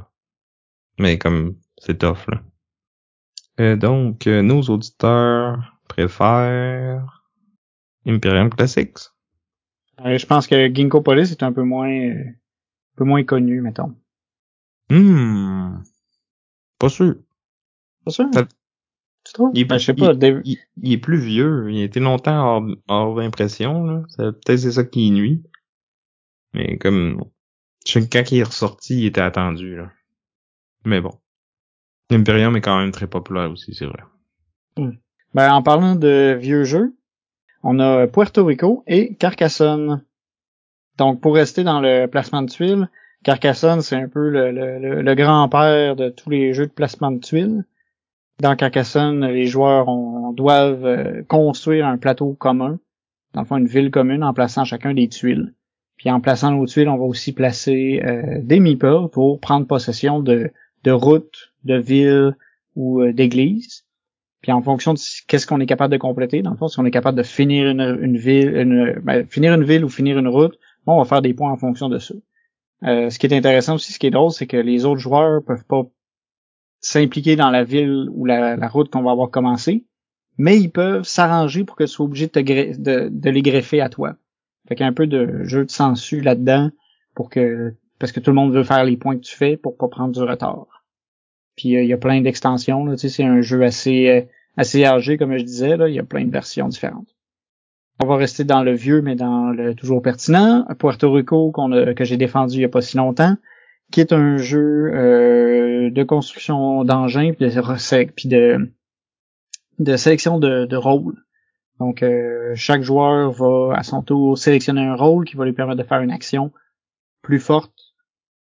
Mais 0.98 1.18
comme 1.18 1.56
c'est 1.78 1.98
tough 1.98 2.28
là. 2.28 2.42
Euh, 3.60 3.76
donc, 3.76 4.26
euh, 4.26 4.40
nos 4.42 4.62
auditeurs 4.62 5.76
préfèrent 5.88 7.24
Imperium 8.06 8.48
Classics. 8.50 8.98
Je 10.04 10.26
pense 10.26 10.46
que 10.46 10.72
Ginkgo 10.74 11.00
Police 11.00 11.30
est 11.30 11.42
un 11.42 11.52
peu 11.52 11.62
moins 11.62 11.88
un 11.90 12.34
peu 12.96 13.04
moins 13.04 13.24
connu, 13.24 13.60
mettons. 13.60 13.94
Hmm. 14.90 15.82
Pas 16.78 16.88
sûr. 16.88 17.16
Pas 18.04 18.10
sûr? 18.10 18.26
Tu 19.24 19.32
trouves? 19.34 19.50
Il, 19.54 19.66
ben, 19.66 19.78
je 19.78 19.84
sais 19.84 19.94
pas. 19.94 20.12
Il, 20.12 20.92
est 20.92 20.98
plus 20.98 21.18
vieux. 21.18 21.70
Il 21.70 21.80
a 21.80 21.84
été 21.84 22.00
longtemps 22.00 22.42
hors, 22.42 22.66
hors 22.88 23.16
d'impression, 23.16 23.84
là. 23.84 24.02
Peut-être 24.16 24.58
c'est 24.58 24.72
ça 24.72 24.84
qui 24.84 25.10
nuit. 25.10 25.42
Mais 26.54 26.78
comme, 26.78 27.22
je 27.86 27.98
quand 28.00 28.32
il 28.32 28.38
est 28.38 28.44
ressorti, 28.44 29.00
il 29.00 29.06
était 29.06 29.20
attendu, 29.20 29.76
là. 29.76 29.90
Mais 30.84 31.00
bon. 31.00 31.18
L'Imperium 32.10 32.56
est 32.56 32.60
quand 32.60 32.78
même 32.78 32.90
très 32.90 33.06
populaire 33.06 33.50
aussi, 33.50 33.74
c'est 33.74 33.86
vrai. 33.86 34.02
Hmm. 34.76 34.92
Ben, 35.34 35.52
en 35.52 35.62
parlant 35.62 35.94
de 35.94 36.36
vieux 36.40 36.64
jeux, 36.64 36.96
on 37.62 37.78
a 37.78 38.06
Puerto 38.06 38.44
Rico 38.44 38.82
et 38.86 39.14
Carcassonne. 39.14 40.02
Donc, 40.98 41.20
pour 41.20 41.34
rester 41.34 41.64
dans 41.64 41.80
le 41.80 42.06
placement 42.06 42.42
de 42.42 42.50
tuiles, 42.50 42.88
Carcassonne, 43.22 43.82
c'est 43.82 43.96
un 43.96 44.08
peu 44.08 44.30
le, 44.30 45.14
grand-père 45.14 45.96
de 45.96 46.08
tous 46.08 46.30
les 46.30 46.54
jeux 46.54 46.66
de 46.66 46.72
placement 46.72 47.10
de 47.10 47.20
tuiles. 47.20 47.64
Dans 48.38 48.56
Carcassonne, 48.56 49.26
les 49.26 49.46
joueurs 49.46 49.86
doivent 50.32 50.86
euh, 50.86 51.22
construire 51.28 51.86
un 51.86 51.98
plateau 51.98 52.32
commun, 52.32 52.78
dans 53.34 53.42
le 53.42 53.58
une 53.58 53.66
ville 53.66 53.90
commune, 53.90 54.24
en 54.24 54.32
plaçant 54.32 54.64
chacun 54.64 54.94
des 54.94 55.08
tuiles. 55.08 55.52
Puis 55.98 56.10
en 56.10 56.20
plaçant 56.20 56.50
nos 56.50 56.64
tuiles, 56.64 56.88
on 56.88 56.96
va 56.96 57.04
aussi 57.04 57.32
placer 57.32 58.00
euh, 58.02 58.40
des 58.42 58.58
meeples 58.58 59.08
pour 59.12 59.38
prendre 59.38 59.66
possession 59.66 60.20
de, 60.20 60.50
de 60.84 60.90
routes, 60.90 61.52
de 61.64 61.74
villes 61.74 62.34
ou 62.74 63.02
euh, 63.02 63.12
d'églises. 63.12 63.84
Puis 64.42 64.52
en 64.52 64.62
fonction 64.62 64.94
de 64.94 65.00
qu'est-ce 65.26 65.46
qu'on 65.46 65.60
est 65.60 65.66
capable 65.66 65.92
de 65.92 65.98
compléter, 65.98 66.42
dans 66.42 66.50
le 66.50 66.56
fond, 66.56 66.68
si 66.68 66.78
on 66.80 66.84
est 66.84 66.90
capable 66.90 67.18
de 67.18 67.22
finir 67.22 67.68
une, 67.68 68.16
ville, 68.16 69.00
ben, 69.02 69.26
finir 69.26 69.52
une 69.54 69.64
ville 69.64 69.84
ou 69.84 69.88
finir 69.88 70.18
une 70.18 70.28
route, 70.28 70.58
bon, 70.86 70.94
on 70.94 70.98
va 70.98 71.04
faire 71.04 71.22
des 71.22 71.34
points 71.34 71.52
en 71.52 71.56
fonction 71.56 71.88
de 71.88 71.98
ça. 71.98 72.14
Euh, 72.84 73.10
ce 73.10 73.18
qui 73.18 73.26
est 73.26 73.36
intéressant 73.36 73.74
aussi, 73.74 73.92
ce 73.92 73.98
qui 73.98 74.06
est 74.06 74.10
drôle, 74.10 74.30
c'est 74.30 74.46
que 74.46 74.56
les 74.56 74.86
autres 74.86 75.00
joueurs 75.00 75.42
peuvent 75.44 75.64
pas 75.64 75.82
s'impliquer 76.80 77.36
dans 77.36 77.50
la 77.50 77.64
ville 77.64 78.08
ou 78.12 78.24
la, 78.24 78.56
route 78.68 78.90
qu'on 78.90 79.02
va 79.02 79.10
avoir 79.10 79.30
commencé, 79.30 79.84
mais 80.38 80.58
ils 80.58 80.70
peuvent 80.70 81.04
s'arranger 81.04 81.64
pour 81.64 81.76
que 81.76 81.84
tu 81.84 81.90
sois 81.90 82.06
obligé 82.06 82.26
de, 82.26 83.30
les 83.30 83.42
greffer 83.42 83.82
à 83.82 83.90
toi. 83.90 84.14
Fait 84.66 84.74
qu'il 84.74 84.84
y 84.84 84.86
a 84.86 84.90
un 84.90 84.94
peu 84.94 85.06
de 85.06 85.44
jeu 85.44 85.66
de 85.66 85.70
sensu 85.70 86.20
là-dedans 86.20 86.70
pour 87.14 87.28
que 87.28 87.74
parce 87.98 88.12
que 88.12 88.20
tout 88.20 88.30
le 88.30 88.36
monde 88.36 88.54
veut 88.54 88.64
faire 88.64 88.84
les 88.84 88.96
points 88.96 89.16
que 89.16 89.22
tu 89.22 89.36
fais 89.36 89.58
pour 89.58 89.76
pas 89.76 89.88
prendre 89.88 90.14
du 90.14 90.22
retard. 90.22 90.79
Puis 91.56 91.76
euh, 91.76 91.82
il 91.82 91.88
y 91.88 91.92
a 91.92 91.98
plein 91.98 92.20
d'extensions, 92.20 92.84
là, 92.84 92.96
c'est 92.96 93.24
un 93.24 93.40
jeu 93.40 93.62
assez 93.64 94.08
euh, 94.08 94.22
assez 94.56 94.84
âgé 94.84 95.16
comme 95.16 95.36
je 95.36 95.44
disais 95.44 95.76
là, 95.76 95.88
il 95.88 95.94
y 95.94 95.98
a 95.98 96.04
plein 96.04 96.24
de 96.24 96.30
versions 96.30 96.68
différentes. 96.68 97.14
On 98.02 98.06
va 98.06 98.16
rester 98.16 98.44
dans 98.44 98.62
le 98.62 98.72
vieux 98.72 99.02
mais 99.02 99.14
dans 99.14 99.50
le 99.50 99.74
toujours 99.74 100.02
pertinent, 100.02 100.66
Puerto 100.78 101.12
Rico 101.12 101.50
qu'on 101.52 101.72
a, 101.72 101.94
que 101.94 102.04
j'ai 102.04 102.16
défendu 102.16 102.56
il 102.56 102.60
y 102.62 102.64
a 102.64 102.68
pas 102.68 102.80
si 102.80 102.96
longtemps, 102.96 103.36
qui 103.90 104.00
est 104.00 104.12
un 104.12 104.36
jeu 104.36 104.92
euh, 104.94 105.90
de 105.90 106.02
construction 106.02 106.84
d'engins 106.84 107.32
puis 107.32 107.46
de 107.46 108.28
de 108.28 108.70
de 109.78 109.96
sélection 109.96 110.38
de, 110.38 110.66
de 110.66 110.76
rôles. 110.76 111.24
Donc 111.78 112.02
euh, 112.02 112.52
chaque 112.54 112.82
joueur 112.82 113.32
va 113.32 113.74
à 113.74 113.82
son 113.82 114.02
tour 114.02 114.36
sélectionner 114.36 114.82
un 114.82 114.94
rôle 114.94 115.24
qui 115.24 115.36
va 115.36 115.46
lui 115.46 115.54
permettre 115.54 115.82
de 115.82 115.86
faire 115.86 116.02
une 116.02 116.10
action 116.10 116.52
plus 117.22 117.40
forte, 117.40 117.94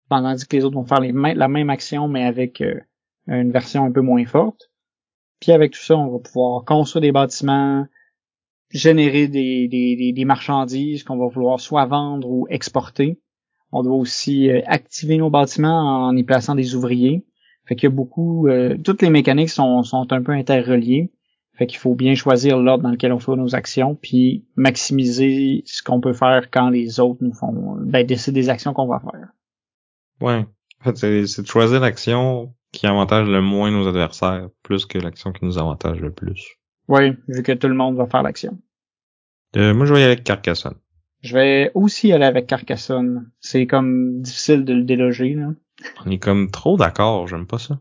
pendant 0.10 0.36
que 0.36 0.56
les 0.56 0.66
autres 0.66 0.76
vont 0.76 0.86
faire 0.86 1.00
la 1.00 1.48
même 1.48 1.70
action 1.70 2.08
mais 2.08 2.26
avec 2.26 2.62
euh, 2.62 2.80
une 3.36 3.52
version 3.52 3.86
un 3.86 3.92
peu 3.92 4.02
moins 4.02 4.26
forte. 4.26 4.72
Puis 5.40 5.52
avec 5.52 5.72
tout 5.72 5.80
ça, 5.80 5.98
on 5.98 6.12
va 6.12 6.20
pouvoir 6.20 6.66
construire 6.66 7.02
des 7.02 7.12
bâtiments, 7.12 7.88
générer 8.70 9.28
des, 9.28 9.68
des, 9.68 10.14
des 10.14 10.26
marchandises 10.26 11.04
qu'on 11.04 11.18
va 11.18 11.28
vouloir 11.28 11.60
soit 11.60 11.86
vendre 11.86 12.30
ou 12.30 12.48
exporter. 12.50 13.20
On 13.72 13.84
doit 13.84 13.96
aussi 13.96 14.50
euh, 14.50 14.62
activer 14.66 15.18
nos 15.18 15.30
bâtiments 15.30 16.08
en 16.08 16.16
y 16.16 16.24
plaçant 16.24 16.56
des 16.56 16.76
ouvriers. 16.76 17.26
Fait 17.66 17.76
qu'il 17.76 17.90
y 17.90 17.92
a 17.92 17.96
beaucoup, 17.96 18.50
toutes 18.84 19.02
les 19.02 19.12
mécaniques 19.12 19.50
sont, 19.50 19.84
sont 19.84 20.12
un 20.12 20.22
peu 20.22 20.32
interreliées. 20.32 21.12
Fait 21.54 21.68
qu'il 21.68 21.78
faut 21.78 21.96
bien 21.96 22.16
choisir 22.16 22.58
l'ordre 22.58 22.84
dans 22.84 22.90
lequel 22.90 23.14
on 23.14 23.20
fait 23.20 23.36
nos 23.36 23.56
actions, 23.56 23.96
puis 23.96 24.46
maximiser 24.56 25.62
ce 25.66 25.84
qu'on 25.84 26.02
peut 26.02 26.14
faire 26.14 26.50
quand 26.50 26.70
les 26.70 27.00
autres 27.00 27.24
nous 27.24 27.34
font, 27.34 27.76
ben, 27.78 28.06
décider 28.06 28.42
des 28.42 28.50
actions 28.50 28.74
qu'on 28.74 28.88
va 28.88 29.00
faire. 29.00 29.30
Ouais. 30.22 30.46
En 30.80 30.84
fait, 30.84 31.28
c'est 31.28 31.42
de 31.44 31.48
choisir 31.48 31.80
l'action 31.80 32.54
qui 32.72 32.88
avantage 32.88 33.28
le 33.28 33.42
moins 33.42 33.72
nos 33.72 33.88
adversaires, 33.88 34.50
plus 34.64 34.86
que 34.86 34.98
l'action 34.98 35.32
qui 35.32 35.46
nous 35.46 35.58
avantage 35.58 36.00
le 36.00 36.12
plus. 36.12 36.58
Oui, 36.88 37.14
vu 37.28 37.44
que 37.44 37.52
tout 37.52 37.68
le 37.68 37.74
monde 37.74 37.96
va 37.96 38.08
faire 38.08 38.24
l'action. 38.24 38.58
Euh, 39.58 39.74
moi, 39.74 39.86
je 39.86 39.94
vais 39.94 40.00
y 40.00 40.04
aller 40.04 40.14
avec 40.14 40.24
Carcassonne. 40.24 40.76
Je 41.22 41.36
vais 41.36 41.72
aussi 41.76 42.12
aller 42.12 42.26
avec 42.26 42.48
Carcassonne. 42.48 43.30
C'est 43.40 43.68
comme 43.68 44.22
difficile 44.22 44.66
de 44.66 44.74
le 44.74 44.84
déloger, 44.84 45.34
là. 45.36 45.50
On 46.06 46.10
est 46.10 46.18
comme 46.18 46.52
trop 46.52 46.78
d'accord, 46.78 47.28
j'aime 47.28 47.48
pas 47.48 47.60
ça. 47.60 47.80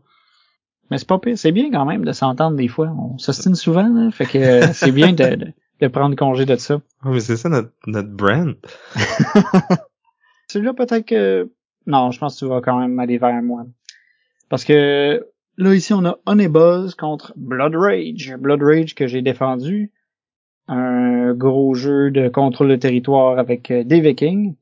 Mais 0.89 0.97
c'est 0.97 1.07
pas 1.07 1.19
pire, 1.19 1.37
c'est 1.37 1.51
bien 1.51 1.71
quand 1.71 1.85
même 1.85 2.03
de 2.03 2.11
s'entendre 2.11 2.57
des 2.57 2.67
fois. 2.67 2.93
On 2.97 3.17
s'ostine 3.17 3.55
souvent, 3.55 3.87
là, 3.87 4.11
fait 4.11 4.25
que 4.25 4.37
euh, 4.37 4.67
c'est 4.73 4.91
bien 4.91 5.13
de, 5.13 5.53
de, 5.79 5.87
prendre 5.87 6.15
congé 6.15 6.45
de 6.45 6.55
ça. 6.57 6.81
Oh, 7.05 7.09
mais 7.09 7.21
c'est 7.21 7.37
ça 7.37 7.49
notre, 7.49 7.71
notre 7.87 8.09
brand. 8.09 8.55
Celui-là 10.49 10.73
peut-être 10.73 11.05
que... 11.05 11.49
Non, 11.87 12.11
je 12.11 12.19
pense 12.19 12.35
que 12.35 12.39
tu 12.39 12.49
vas 12.49 12.61
quand 12.61 12.79
même 12.79 12.99
aller 12.99 13.17
vers 13.17 13.41
moi. 13.41 13.65
Parce 14.51 14.63
que 14.63 15.25
là, 15.57 15.73
ici, 15.73 15.93
on 15.93 16.05
a 16.05 16.19
Honey 16.27 16.47
contre 16.99 17.33
Blood 17.35 17.75
Rage. 17.75 18.35
Blood 18.39 18.61
Rage 18.61 18.93
que 18.93 19.07
j'ai 19.07 19.23
défendu. 19.23 19.91
Un 20.67 21.33
gros 21.33 21.73
jeu 21.73 22.11
de 22.11 22.29
contrôle 22.29 22.69
de 22.69 22.75
territoire 22.75 23.39
avec 23.39 23.71
euh, 23.71 23.83
des 23.83 23.99
vikings. 23.99 24.55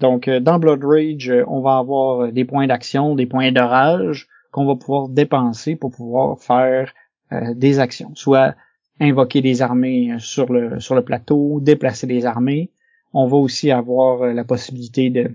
Donc, 0.00 0.28
euh, 0.28 0.40
dans 0.40 0.58
Blood 0.58 0.82
Rage, 0.82 1.30
on 1.46 1.60
va 1.60 1.76
avoir 1.76 2.32
des 2.32 2.46
points 2.46 2.66
d'action, 2.66 3.14
des 3.14 3.26
points 3.26 3.52
de 3.52 3.60
rage, 3.60 4.28
qu'on 4.52 4.66
va 4.66 4.76
pouvoir 4.76 5.08
dépenser 5.08 5.76
pour 5.76 5.90
pouvoir 5.90 6.38
faire 6.38 6.92
euh, 7.32 7.54
des 7.54 7.80
actions, 7.80 8.14
soit 8.14 8.54
invoquer 9.00 9.40
des 9.40 9.62
armées 9.62 10.12
euh, 10.12 10.18
sur 10.18 10.52
le 10.52 10.78
sur 10.78 10.94
le 10.94 11.02
plateau, 11.02 11.58
déplacer 11.60 12.06
des 12.06 12.26
armées. 12.26 12.70
On 13.12 13.26
va 13.26 13.36
aussi 13.36 13.70
avoir 13.70 14.22
euh, 14.22 14.32
la 14.32 14.44
possibilité 14.44 15.10
de 15.10 15.34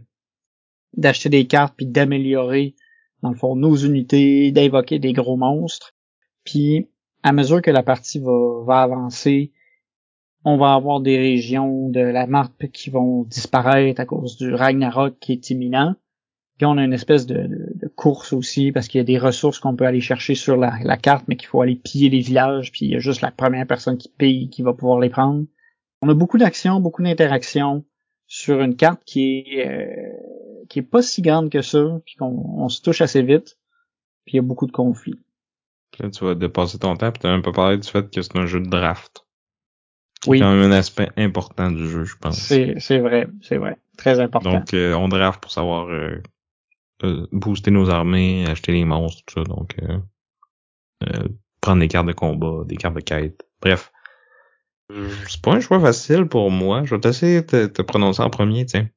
d'acheter 0.96 1.30
des 1.30 1.48
cartes 1.48 1.74
puis 1.76 1.86
d'améliorer 1.86 2.76
dans 3.28 3.34
le 3.34 3.38
fond 3.38 3.56
nos 3.58 3.76
unités, 3.76 4.52
d'invoquer 4.52 5.00
des 5.00 5.12
gros 5.12 5.36
monstres. 5.36 5.94
Puis 6.46 6.88
à 7.24 7.34
mesure 7.34 7.62
que 7.62 7.72
la 7.72 7.84
partie 7.84 8.20
va, 8.20 8.64
va 8.64 8.82
avancer, 8.84 9.52
on 10.46 10.58
va 10.58 10.76
avoir 10.76 11.02
des 11.02 11.18
régions 11.18 11.90
de 11.90 12.00
la 12.00 12.26
map 12.26 12.50
qui 12.72 12.90
vont 12.90 13.24
disparaître 13.24 14.00
à 14.00 14.06
cause 14.06 14.38
du 14.38 14.54
Ragnarok 14.54 15.18
qui 15.20 15.34
est 15.34 15.50
imminent. 15.50 15.96
Puis 16.58 16.66
on 16.66 16.78
a 16.78 16.84
une 16.86 16.94
espèce 16.94 17.26
de, 17.26 17.92
course 17.98 18.32
aussi 18.32 18.72
parce 18.72 18.88
qu'il 18.88 19.00
y 19.00 19.02
a 19.02 19.06
des 19.06 19.18
ressources 19.18 19.60
qu'on 19.60 19.76
peut 19.76 19.86
aller 19.86 20.00
chercher 20.00 20.36
sur 20.36 20.56
la, 20.56 20.98
carte, 20.98 21.26
mais 21.28 21.36
qu'il 21.36 21.48
faut 21.48 21.62
aller 21.62 21.76
piller 21.76 22.10
les 22.10 22.22
villages, 22.22 22.72
puis 22.72 22.86
il 22.86 22.92
y 22.92 22.96
a 22.96 23.00
juste 23.00 23.22
la 23.22 23.32
première 23.32 23.68
personne 23.68 23.98
qui 23.98 24.10
paye 24.10 24.50
qui 24.50 24.62
va 24.62 24.74
pouvoir 24.74 25.00
les 25.00 25.10
prendre. 25.10 25.46
On 26.02 26.10
a 26.10 26.14
beaucoup 26.14 26.38
d'actions, 26.38 26.80
beaucoup 26.80 27.04
d'interactions 27.04 27.84
sur 28.28 28.62
une 28.62 28.76
carte 28.76 29.02
qui 29.06 29.40
est 29.40 29.68
euh, 29.68 30.14
qui 30.68 30.80
est 30.80 30.84
pas 30.84 31.02
si 31.02 31.22
grande 31.22 31.50
que 31.50 31.62
ça, 31.62 31.84
puis 32.06 32.16
qu'on 32.16 32.26
on 32.58 32.70
se 32.70 32.82
touche 32.82 33.02
assez 33.02 33.22
vite, 33.22 33.58
puis 34.26 34.34
il 34.34 34.36
y 34.38 34.40
a 34.40 34.44
beaucoup 34.44 34.68
de 34.68 34.72
conflits. 34.72 35.20
Là, 36.00 36.10
tu 36.10 36.26
vas 36.26 36.36
dépasser 36.36 36.78
ton 36.78 36.96
temps, 36.96 37.12
puis 37.12 37.22
tu 37.22 37.28
as 37.28 37.32
un 37.32 37.42
peu 37.42 37.52
parlé 37.52 37.78
du 37.78 37.88
fait 37.88 38.10
que 38.14 38.22
c'est 38.22 38.38
un 38.38 38.46
jeu 38.46 38.60
de 38.60 38.70
draft. 38.70 39.26
Oui. 40.26 40.38
C'est 40.38 40.44
quand 40.44 40.54
même 40.54 40.72
un 40.72 40.76
aspect 40.76 41.10
important 41.18 41.72
du 41.72 41.88
jeu, 41.88 42.04
je 42.04 42.16
pense. 42.18 42.38
C'est 42.38 43.00
vrai, 43.00 43.28
c'est 43.42 43.58
vrai. 43.58 43.78
Très 43.98 44.20
important. 44.20 44.52
Donc, 44.52 44.74
euh, 44.74 44.94
on 44.94 45.08
draft 45.08 45.42
pour 45.42 45.52
savoir 45.52 45.88
euh, 45.90 46.22
euh, 47.04 47.28
booster 47.32 47.72
nos 47.72 47.90
armées, 47.90 48.46
acheter 48.48 48.72
les 48.72 48.86
monstres, 48.86 49.24
tout 49.26 49.40
ça. 49.40 49.44
Donc, 49.44 49.76
euh, 49.82 49.98
euh, 51.08 51.28
prendre 51.62 51.80
des 51.80 51.88
cartes 51.88 52.08
de 52.08 52.14
combat, 52.14 52.64
des 52.66 52.76
cartes 52.76 52.96
de 52.96 53.02
quête. 53.02 53.48
Bref. 53.62 53.92
C'est 55.28 55.42
pas 55.42 55.54
un 55.54 55.60
choix 55.60 55.80
facile 55.80 56.26
pour 56.26 56.50
moi. 56.50 56.84
Je 56.86 56.96
vais 56.96 57.02
t'essayer 57.02 57.42
de 57.42 57.66
te 57.68 57.82
prononcer 57.82 58.22
en 58.22 58.30
premier, 58.30 58.66
tiens. 58.66 58.88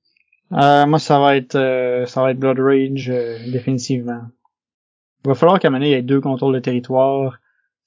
Moi, 0.51 0.99
ça 0.99 1.19
va 1.19 1.37
être 1.37 2.05
ça 2.07 2.23
va 2.23 2.33
être 2.33 2.39
Blood 2.39 2.59
Rage, 2.59 3.09
définitivement. 3.53 4.23
Il 5.25 5.29
va 5.29 5.35
falloir 5.35 5.59
qu'à 5.59 5.69
un 5.69 5.71
moment 5.73 5.85
il 5.85 5.91
y 5.91 5.95
ait 5.95 6.03
deux 6.03 6.21
contrôles 6.21 6.55
de 6.55 6.61
territoire. 6.61 7.39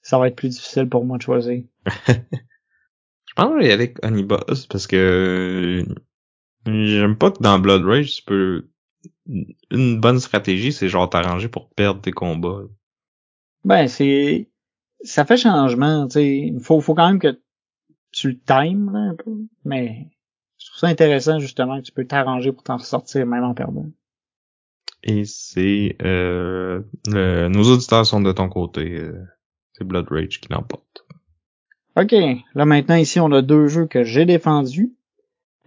Ça 0.02 0.20
va 0.20 0.28
être 0.28 0.36
plus 0.36 0.50
difficile 0.50 0.90
pour 0.90 1.06
moi 1.06 1.18
de 1.18 1.24
choisir. 1.24 1.64
je 2.08 3.34
pense 3.36 3.48
que 3.48 3.54
je 3.54 3.58
vais 3.58 3.70
y 3.70 3.72
aller 3.72 3.74
avec 3.74 4.06
Honeyboss 4.06 4.68
parce 4.68 4.86
que 4.86 5.86
j'aime 6.66 7.18
pas 7.18 7.32
que 7.32 7.42
dans 7.42 7.58
Blood 7.60 7.86
Rage, 7.86 8.16
tu 8.16 8.24
peux 8.24 8.68
une 9.26 10.00
bonne 10.00 10.20
stratégie, 10.20 10.72
c'est 10.72 10.90
genre 10.90 11.10
t'arranger 11.10 11.48
pour 11.48 11.70
perdre 11.70 12.02
tes 12.02 12.12
combats. 12.12 12.64
Ben, 13.64 13.88
c'est, 13.88 14.50
ça 15.02 15.26
fait 15.26 15.38
changement, 15.38 16.08
tu 16.08 16.14
sais. 16.14 16.54
Faut, 16.62 16.82
faut 16.82 16.94
quand 16.94 17.08
même 17.08 17.20
que 17.20 17.40
tu 18.12 18.30
le 18.30 18.40
times, 18.40 18.94
un 18.96 19.16
peu. 19.16 19.32
Mais, 19.66 20.08
je 20.64 20.70
trouve 20.70 20.80
ça 20.80 20.88
intéressant, 20.88 21.40
justement, 21.40 21.80
que 21.80 21.86
tu 21.86 21.92
peux 21.92 22.06
t'arranger 22.06 22.52
pour 22.54 22.64
t'en 22.64 22.78
ressortir, 22.78 23.26
même 23.26 23.44
en 23.44 23.54
perdant. 23.54 23.86
Et 25.04 25.26
c'est, 25.26 25.98
euh, 26.02 26.82
nos 27.08 27.64
auditeurs 27.64 28.06
sont 28.06 28.22
de 28.22 28.32
ton 28.32 28.48
côté. 28.48 28.98
Euh, 28.98 29.26
c'est 29.74 29.84
Blood 29.84 30.08
Rage 30.10 30.40
qui 30.40 30.48
l'emporte. 30.50 31.06
Ok. 31.98 32.16
Là, 32.56 32.66
maintenant, 32.66 32.96
ici, 32.96 33.20
on 33.20 33.32
a 33.34 33.42
deux 33.42 33.68
jeux 33.68 33.88
que 33.88 34.04
j'ai 34.04 34.26
défendus. 34.26 34.94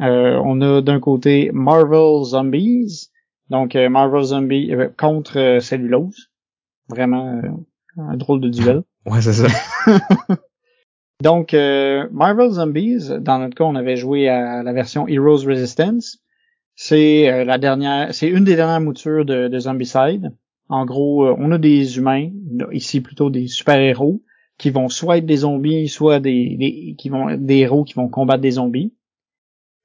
Euh, 0.01 0.41
on 0.45 0.61
a 0.63 0.81
d'un 0.81 1.01
côté 1.01 1.51
Marvel 1.53 2.25
Zombies, 2.25 3.11
donc 3.51 3.77
euh, 3.77 3.89
Marvel 3.89 4.23
Zombie 4.25 4.75
euh, 4.75 4.89
contre 4.97 5.39
euh, 5.39 5.61
Cellulose. 5.61 6.31
Vraiment 6.89 7.43
un 7.97 8.17
drôle 8.17 8.41
de 8.41 8.49
duel. 8.49 8.83
ouais, 9.07 9.21
c'est 9.21 9.33
ça. 9.33 9.49
Donc 11.23 11.55
Marvel 11.55 12.51
Zombies, 12.51 13.09
dans 13.21 13.39
notre 13.39 13.55
cas, 13.55 13.65
on 13.65 13.75
avait 13.75 13.97
joué 13.97 14.29
à 14.29 14.63
la 14.63 14.73
version 14.73 15.09
Heroes 15.09 15.45
Resistance. 15.47 16.19
C'est 16.75 17.45
la 17.45 17.57
dernière, 17.59 18.13
c'est 18.15 18.29
une 18.29 18.45
des 18.45 18.55
dernières 18.55 18.83
moutures 18.83 19.25
de, 19.25 19.49
de 19.49 19.59
Zombicide. 19.59 20.33
En 20.69 20.85
gros, 20.85 21.27
on 21.27 21.53
a 21.53 21.59
des 21.59 21.97
humains, 21.97 22.31
ici 22.71 23.01
plutôt 23.01 23.31
des 23.31 23.47
super-héros, 23.47 24.23
qui 24.59 24.71
vont 24.71 24.89
soit 24.89 25.19
être 25.19 25.27
des 25.27 25.39
zombies, 25.39 25.89
soit 25.89 26.21
des, 26.21 26.57
des, 26.57 26.95
qui 26.97 27.09
vont 27.09 27.37
des 27.37 27.59
héros 27.59 27.85
qui 27.85 27.95
vont 27.95 28.09
combattre 28.09 28.41
des 28.41 28.53
zombies. 28.53 28.93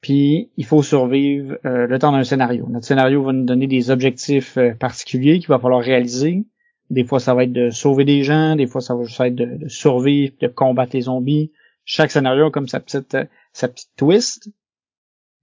Puis 0.01 0.49
il 0.57 0.65
faut 0.65 0.81
survivre 0.81 1.57
euh, 1.65 1.85
le 1.87 1.99
temps 1.99 2.11
d'un 2.11 2.23
scénario. 2.23 2.67
Notre 2.69 2.85
scénario 2.85 3.23
va 3.23 3.33
nous 3.33 3.45
donner 3.45 3.67
des 3.67 3.91
objectifs 3.91 4.57
euh, 4.57 4.73
particuliers 4.73 5.39
qu'il 5.39 5.49
va 5.49 5.59
falloir 5.59 5.81
réaliser. 5.81 6.43
Des 6.91 7.05
fois, 7.05 7.19
ça 7.21 7.33
va 7.33 7.45
être 7.45 7.53
de 7.53 7.69
sauver 7.69 8.03
des 8.03 8.23
gens, 8.23 8.57
des 8.57 8.67
fois, 8.67 8.81
ça 8.81 8.93
va 8.95 9.03
juste 9.03 9.19
être 9.21 9.35
de, 9.35 9.67
survivre, 9.69 10.33
de 10.41 10.47
combattre 10.47 10.91
les 10.93 11.03
zombies. 11.03 11.51
Chaque 11.85 12.11
scénario 12.11 12.47
a 12.47 12.51
comme 12.51 12.67
sa 12.67 12.81
petite, 12.81 13.15
euh, 13.15 13.25
sa 13.53 13.69
petite 13.69 13.89
twist. 13.95 14.49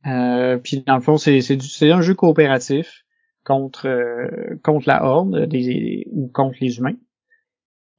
Euh, 0.07 0.59
puis 0.59 0.83
dans 0.87 0.95
le 0.95 1.01
fond, 1.01 1.17
c'est 1.17 1.41
c'est 1.41 1.91
un 1.91 2.03
jeu 2.03 2.15
coopératif 2.15 3.05
contre 3.45 3.89
euh, 3.89 4.57
contre 4.63 4.87
la 4.89 5.03
horde 5.05 5.47
des, 5.47 6.07
ou 6.13 6.29
contre 6.29 6.59
les 6.61 6.79
humains. 6.79 6.97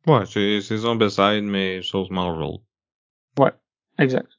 Ouais, 0.05 0.25
c'est 0.25 0.61
c'est 0.61 0.77
Zombicide 0.77 1.43
mais 1.43 1.81
sauce 1.81 2.11
Marvel. 2.11 2.59
Ouais, 3.37 3.51
exact. 3.97 4.29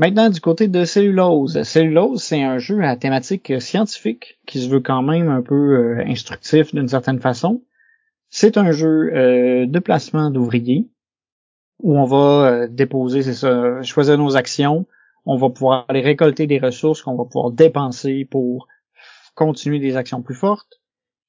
Maintenant, 0.00 0.28
du 0.28 0.40
côté 0.40 0.68
de 0.68 0.84
Cellulose. 0.84 1.62
Cellulose, 1.62 2.22
c'est 2.22 2.42
un 2.42 2.58
jeu 2.58 2.82
à 2.82 2.96
thématique 2.96 3.60
scientifique 3.60 4.38
qui 4.44 4.60
se 4.60 4.68
veut 4.68 4.80
quand 4.80 5.02
même 5.02 5.28
un 5.28 5.40
peu 5.40 5.54
euh, 5.54 6.04
instructif 6.06 6.74
d'une 6.74 6.88
certaine 6.88 7.20
façon. 7.20 7.62
C'est 8.36 8.58
un 8.58 8.72
jeu 8.72 9.14
euh, 9.14 9.64
de 9.64 9.78
placement 9.78 10.28
d'ouvriers 10.28 10.88
où 11.80 11.96
on 11.96 12.04
va 12.04 12.48
euh, 12.48 12.68
déposer, 12.68 13.22
c'est 13.22 13.32
ça, 13.32 13.80
choisir 13.82 14.18
nos 14.18 14.34
actions. 14.36 14.86
On 15.24 15.36
va 15.36 15.50
pouvoir 15.50 15.84
aller 15.86 16.00
récolter 16.00 16.48
des 16.48 16.58
ressources 16.58 17.00
qu'on 17.00 17.14
va 17.14 17.26
pouvoir 17.26 17.52
dépenser 17.52 18.26
pour 18.28 18.66
continuer 19.36 19.78
des 19.78 19.96
actions 19.96 20.20
plus 20.20 20.34
fortes, 20.34 20.80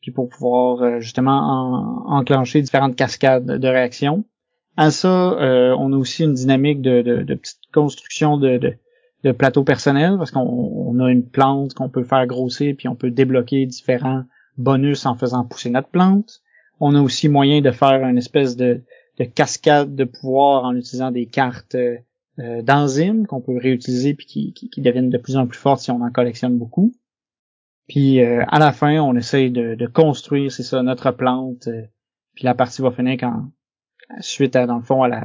puis 0.02 0.10
pour 0.10 0.30
pouvoir 0.30 1.00
justement 1.00 2.08
enclencher 2.08 2.64
différentes 2.64 2.96
cascades 2.96 3.46
de 3.46 3.68
réactions. 3.68 4.26
À 4.76 4.90
ça, 4.90 5.38
on 5.78 5.94
a 5.94 5.98
aussi 5.98 6.24
une 6.24 6.34
dynamique 6.34 6.82
de, 6.82 7.04
de, 7.04 7.22
de 7.22 7.36
petite 7.36 7.62
construction 7.72 8.40
de, 8.40 8.58
de, 9.24 9.32
plateaux 9.32 9.64
personnels 9.64 10.16
parce 10.18 10.32
qu'on 10.32 11.00
a 11.00 11.12
une 11.12 11.30
plante 11.30 11.76
qu'on 11.76 11.90
peut 11.90 12.04
faire 12.04 12.26
grossir 12.26 12.74
puis 12.76 12.88
on 12.88 12.96
peut 12.96 13.12
débloquer 13.12 13.68
différents 13.68 14.24
bonus 14.58 15.06
en 15.06 15.14
faisant 15.14 15.46
pousser 15.46 15.70
notre 15.70 15.90
plante. 15.90 16.42
On 16.80 16.96
a 16.96 17.02
aussi 17.02 17.30
moyen 17.30 17.62
de 17.62 17.72
faire 17.72 18.04
une 18.04 18.18
espèce 18.18 18.56
de, 18.56 18.84
de 19.20 19.24
cascade 19.24 19.96
de 19.96 20.04
pouvoir 20.04 20.66
en 20.66 20.76
utilisant 20.76 21.12
des 21.12 21.26
cartes 21.26 21.76
euh, 21.76 22.62
d'enzymes 22.62 23.28
qu'on 23.28 23.42
peut 23.42 23.58
réutiliser 23.58 24.14
puis 24.14 24.26
qui, 24.26 24.54
qui, 24.54 24.82
deviennent 24.82 25.10
de 25.10 25.18
plus 25.18 25.38
en 25.38 25.48
plus 25.48 25.58
fortes 25.58 25.82
si 25.82 25.92
on 25.92 26.02
en 26.02 26.12
collectionne 26.12 26.58
beaucoup. 26.58 26.94
Puis 27.88 28.22
euh, 28.22 28.44
à 28.48 28.60
la 28.60 28.74
fin, 28.74 29.00
on 29.00 29.16
essaye 29.16 29.52
de, 29.52 29.76
de 29.76 29.88
construire, 29.88 30.52
c'est 30.52 30.64
ça, 30.64 30.82
notre 30.84 31.12
plante. 31.12 31.68
Euh, 31.68 31.84
puis 32.34 32.44
la 32.44 32.56
partie 32.56 32.82
va 32.82 32.92
finir 32.92 33.18
quand 33.20 33.52
suite 34.20 34.56
à 34.56 34.66
dans 34.66 34.78
le 34.78 34.84
fond 34.84 35.04
à 35.04 35.08
la, 35.08 35.24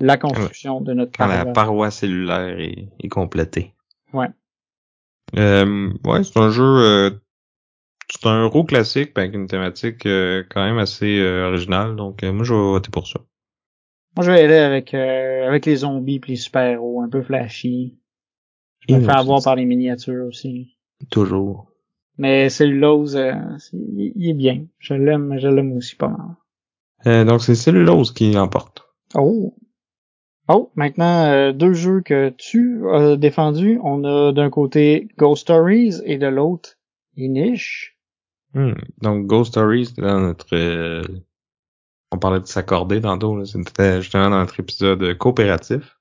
la 0.00 0.16
construction 0.16 0.80
de 0.80 0.92
notre 0.92 1.12
paroi. 1.12 1.36
Quand 1.36 1.44
la 1.44 1.52
paroi 1.52 1.90
cellulaire 1.90 2.58
est, 2.58 2.88
est 2.98 3.08
complétée. 3.08 3.74
Ouais. 4.12 4.28
Euh, 5.36 5.92
ouais, 6.04 6.24
c'est 6.24 6.38
un 6.38 6.50
jeu, 6.50 6.64
euh, 6.64 7.10
c'est 8.10 8.26
un 8.26 8.42
euro 8.42 8.64
classique 8.64 9.12
avec 9.16 9.34
une 9.34 9.46
thématique 9.46 10.06
euh, 10.06 10.44
quand 10.50 10.64
même 10.64 10.78
assez 10.78 11.18
euh, 11.18 11.48
originale, 11.48 11.96
donc 11.96 12.22
moi 12.22 12.44
je 12.44 12.54
vais 12.54 12.60
voter 12.60 12.90
pour 12.90 13.06
ça. 13.06 13.20
Moi 14.16 14.24
je 14.24 14.32
vais 14.32 14.42
aller 14.42 14.56
avec 14.56 14.94
avec 14.94 15.66
les 15.66 15.76
zombies 15.76 16.20
puis 16.20 16.32
les 16.32 16.38
super-héros, 16.38 17.02
un 17.02 17.08
peu 17.08 17.22
flashy. 17.22 17.98
Je 18.88 18.94
me 18.94 19.00
fais 19.00 19.10
avoir 19.10 19.42
par 19.42 19.56
les 19.56 19.66
miniatures 19.66 20.26
aussi. 20.26 20.76
Toujours. 21.10 21.70
Mais 22.18 22.48
Cellulose, 22.50 23.18
il 23.72 24.30
est 24.30 24.34
bien. 24.34 24.64
Je 24.78 24.94
l'aime, 24.94 25.38
je 25.38 25.48
l'aime 25.48 25.72
aussi 25.72 25.96
pas 25.96 26.08
mal. 27.04 27.26
donc 27.26 27.42
c'est 27.42 27.54
Cellulose 27.54 28.12
qui 28.12 28.32
l'emporte. 28.32 28.90
Oh. 29.14 29.54
Oh, 30.52 30.72
maintenant, 30.74 31.26
euh, 31.26 31.52
deux 31.52 31.74
jeux 31.74 32.00
que 32.00 32.30
tu 32.30 32.82
as 32.90 33.16
défendus. 33.16 33.78
On 33.84 34.02
a 34.02 34.32
d'un 34.32 34.50
côté 34.50 35.06
Ghost 35.16 35.42
Stories 35.42 36.00
et 36.04 36.18
de 36.18 36.26
l'autre 36.26 36.76
Inish. 37.16 37.96
Hmm. 38.54 38.74
Donc 39.00 39.26
Ghost 39.26 39.52
Stories, 39.52 39.86
c'était 39.86 40.02
dans 40.02 40.20
notre... 40.20 40.46
Euh, 40.54 41.02
on 42.12 42.18
parlait 42.18 42.40
de 42.40 42.46
s'accorder 42.46 43.00
tantôt, 43.00 43.44
c'était 43.44 44.02
justement 44.02 44.30
dans 44.30 44.40
notre 44.40 44.58
épisode 44.58 45.16
coopératif. 45.16 46.00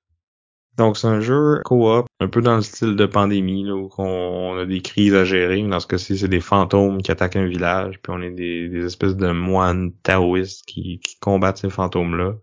Donc 0.80 0.98
c'est 0.98 1.08
un 1.08 1.20
jeu 1.20 1.62
coop, 1.66 2.08
un 2.22 2.28
peu 2.30 2.42
dans 2.42 2.56
le 2.56 2.62
style 2.62 2.96
de 2.96 3.06
pandémie, 3.06 3.66
là, 3.66 3.76
où 3.76 3.90
on, 3.98 4.58
a 4.58 4.66
des 4.66 4.82
crises 4.82 5.14
à 5.14 5.26
gérer. 5.26 5.62
Dans 5.62 5.82
ce 5.82 5.88
cas-ci, 5.88 6.18
c'est 6.18 6.30
des 6.30 6.40
fantômes 6.40 7.02
qui 7.02 7.12
attaquent 7.12 7.36
un 7.36 7.48
village, 7.48 8.00
puis 8.02 8.14
on 8.16 8.22
est 8.22 8.32
des, 8.32 8.86
espèces 8.86 9.18
de 9.18 9.32
moines 9.34 9.92
taoïstes 10.04 10.66
qui, 10.66 11.02
combattent 11.20 11.58
ces 11.58 11.70
fantômes-là. 11.70 12.36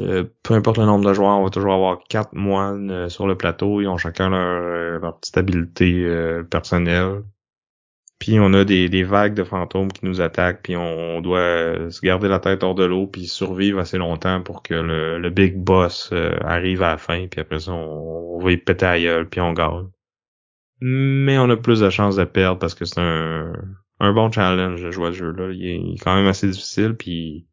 Euh, 0.00 0.24
peu 0.42 0.54
importe 0.54 0.78
le 0.78 0.86
nombre 0.86 1.04
de 1.04 1.12
joueurs, 1.12 1.38
on 1.38 1.44
va 1.44 1.50
toujours 1.50 1.74
avoir 1.74 1.98
quatre 2.08 2.34
moines 2.34 2.90
euh, 2.90 3.08
sur 3.10 3.26
le 3.26 3.36
plateau. 3.36 3.82
Ils 3.82 3.88
ont 3.88 3.98
chacun 3.98 4.30
leur, 4.30 4.62
euh, 4.62 4.98
leur 4.98 5.20
petite 5.20 5.36
habileté 5.36 6.08
personnelle. 6.50 7.24
Puis 8.18 8.38
on 8.40 8.52
a 8.54 8.64
des, 8.64 8.88
des, 8.88 9.02
vagues 9.02 9.34
de 9.34 9.44
fantômes 9.44 9.92
qui 9.92 10.06
nous 10.06 10.20
attaquent, 10.20 10.62
puis 10.62 10.76
on, 10.76 11.20
doit 11.20 11.90
se 11.90 12.00
garder 12.00 12.28
la 12.28 12.38
tête 12.38 12.62
hors 12.62 12.74
de 12.74 12.84
l'eau, 12.84 13.06
puis 13.06 13.26
survivre 13.26 13.80
assez 13.80 13.98
longtemps 13.98 14.40
pour 14.42 14.62
que 14.62 14.74
le, 14.74 15.18
le 15.18 15.30
big 15.30 15.56
boss 15.56 16.12
arrive 16.42 16.82
à 16.82 16.92
la 16.92 16.96
fin, 16.96 17.26
puis 17.26 17.40
après 17.40 17.60
ça, 17.60 17.72
on, 17.72 18.38
va 18.38 18.52
y 18.52 18.56
péter 18.56 18.86
à 18.86 18.98
gueule, 18.98 19.28
puis 19.28 19.40
on 19.40 19.52
gagne. 19.52 19.88
Mais 20.80 21.38
on 21.38 21.50
a 21.50 21.56
plus 21.56 21.80
de 21.80 21.90
chances 21.90 22.16
de 22.16 22.24
perdre 22.24 22.58
parce 22.58 22.74
que 22.74 22.84
c'est 22.84 23.00
un, 23.00 23.52
un 24.00 24.12
bon 24.12 24.30
challenge 24.30 24.82
de 24.82 24.90
jouer 24.90 25.08
à 25.08 25.12
ce 25.12 25.18
jeu-là. 25.18 25.50
Il, 25.52 25.62
il 25.62 25.94
est 25.94 25.98
quand 25.98 26.14
même 26.14 26.26
assez 26.26 26.48
difficile, 26.48 26.94
puis 26.94 27.46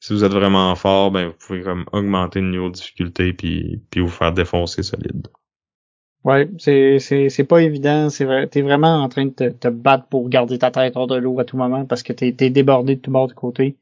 si 0.00 0.12
vous 0.12 0.24
êtes 0.24 0.32
vraiment 0.32 0.74
fort, 0.76 1.10
ben 1.10 1.28
vous 1.28 1.34
pouvez 1.34 1.62
comme 1.62 1.84
augmenter 1.92 2.40
le 2.40 2.50
niveau 2.50 2.68
de 2.68 2.74
difficulté 2.74 3.32
puis, 3.32 3.82
puis 3.90 4.00
vous 4.00 4.08
faire 4.08 4.32
défoncer 4.32 4.82
solide. 4.82 5.28
Ouais, 6.26 6.50
c'est 6.58 6.98
c'est 6.98 7.28
c'est 7.28 7.44
pas 7.44 7.62
évident, 7.62 8.10
c'est 8.10 8.24
vrai, 8.24 8.48
t'es 8.48 8.60
vraiment 8.60 9.00
en 9.00 9.08
train 9.08 9.26
de 9.26 9.30
te, 9.30 9.68
battre 9.68 10.08
pour 10.08 10.28
garder 10.28 10.58
ta 10.58 10.72
tête 10.72 10.96
hors 10.96 11.06
de 11.06 11.14
l'eau 11.14 11.38
à 11.38 11.44
tout 11.44 11.56
moment 11.56 11.86
parce 11.86 12.02
que 12.02 12.12
t'es 12.12 12.34
es 12.40 12.50
débordé 12.50 12.96
de 12.96 13.00
tout 13.00 13.12
bord 13.12 13.28
de 13.28 13.32
côté. 13.32 13.76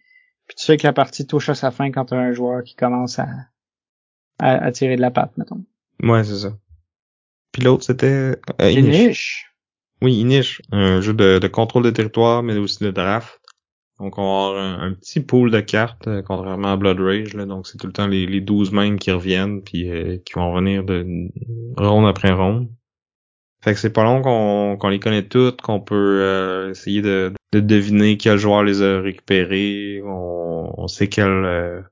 Puis 0.47 0.55
tu 0.55 0.63
sais 0.63 0.77
que 0.77 0.87
la 0.87 0.93
partie 0.93 1.27
touche 1.27 1.49
à 1.49 1.55
sa 1.55 1.71
fin 1.71 1.91
quand 1.91 2.05
t'as 2.05 2.19
un 2.19 2.33
joueur 2.33 2.63
qui 2.63 2.75
commence 2.75 3.19
à, 3.19 3.29
à, 4.39 4.71
tirer 4.73 4.97
de 4.97 5.01
la 5.01 5.11
patte, 5.11 5.33
mettons. 5.39 5.65
Ouais, 6.03 6.23
c'est 6.23 6.37
ça. 6.37 6.53
Puis 7.51 7.63
l'autre 7.63 7.85
c'était 7.85 8.37
euh, 8.61 8.71
Inish? 8.71 9.51
Oui, 10.03 10.17
Inish, 10.21 10.61
un 10.71 11.01
jeu 11.01 11.15
de, 11.15 11.39
de 11.39 11.49
contrôle 11.49 11.85
de 11.85 11.91
territoire 11.91 12.43
mais 12.43 12.59
aussi 12.59 12.85
de 12.85 12.91
draft. 12.91 13.41
Donc, 14.01 14.19
on 14.19 14.23
va 14.23 14.49
avoir 14.49 14.83
un, 14.83 14.93
petit 14.93 15.21
pool 15.21 15.51
de 15.51 15.61
cartes, 15.61 16.09
euh, 16.09 16.23
contrairement 16.23 16.73
à 16.73 16.77
Blood 16.77 16.99
Rage. 16.99 17.35
Donc, 17.35 17.67
c'est 17.67 17.79
tout 17.79 17.87
le 17.87 17.93
temps 17.93 18.09
les, 18.09 18.27
les 18.27 18.41
12 18.41 18.73
mêmes 18.73 18.99
qui 18.99 19.13
reviennent, 19.13 19.63
puis 19.63 19.89
euh, 19.89 20.19
qui 20.25 20.35
vont 20.35 20.53
revenir 20.53 20.85
de 20.85 21.29
ronde 21.77 22.07
après 22.07 22.33
ronde. 22.33 22.69
Fait 23.63 23.73
que 23.73 23.79
c'est 23.79 23.93
pas 23.93 24.05
long 24.05 24.21
qu'on 24.21 24.89
les 24.89 25.01
connaît 25.01 25.27
toutes, 25.27 25.63
qu'on 25.63 25.81
peut 25.81 26.21
euh, 26.21 26.71
essayer 26.71 27.01
de, 27.03 27.33
de, 27.53 27.61
deviner 27.61 28.19
quel 28.19 28.37
joueur 28.37 28.63
les 28.63 28.83
a 28.83 29.01
récupérés. 29.01 30.03
On, 30.05 30.87
sait 30.87 31.09
quelle... 31.09 31.85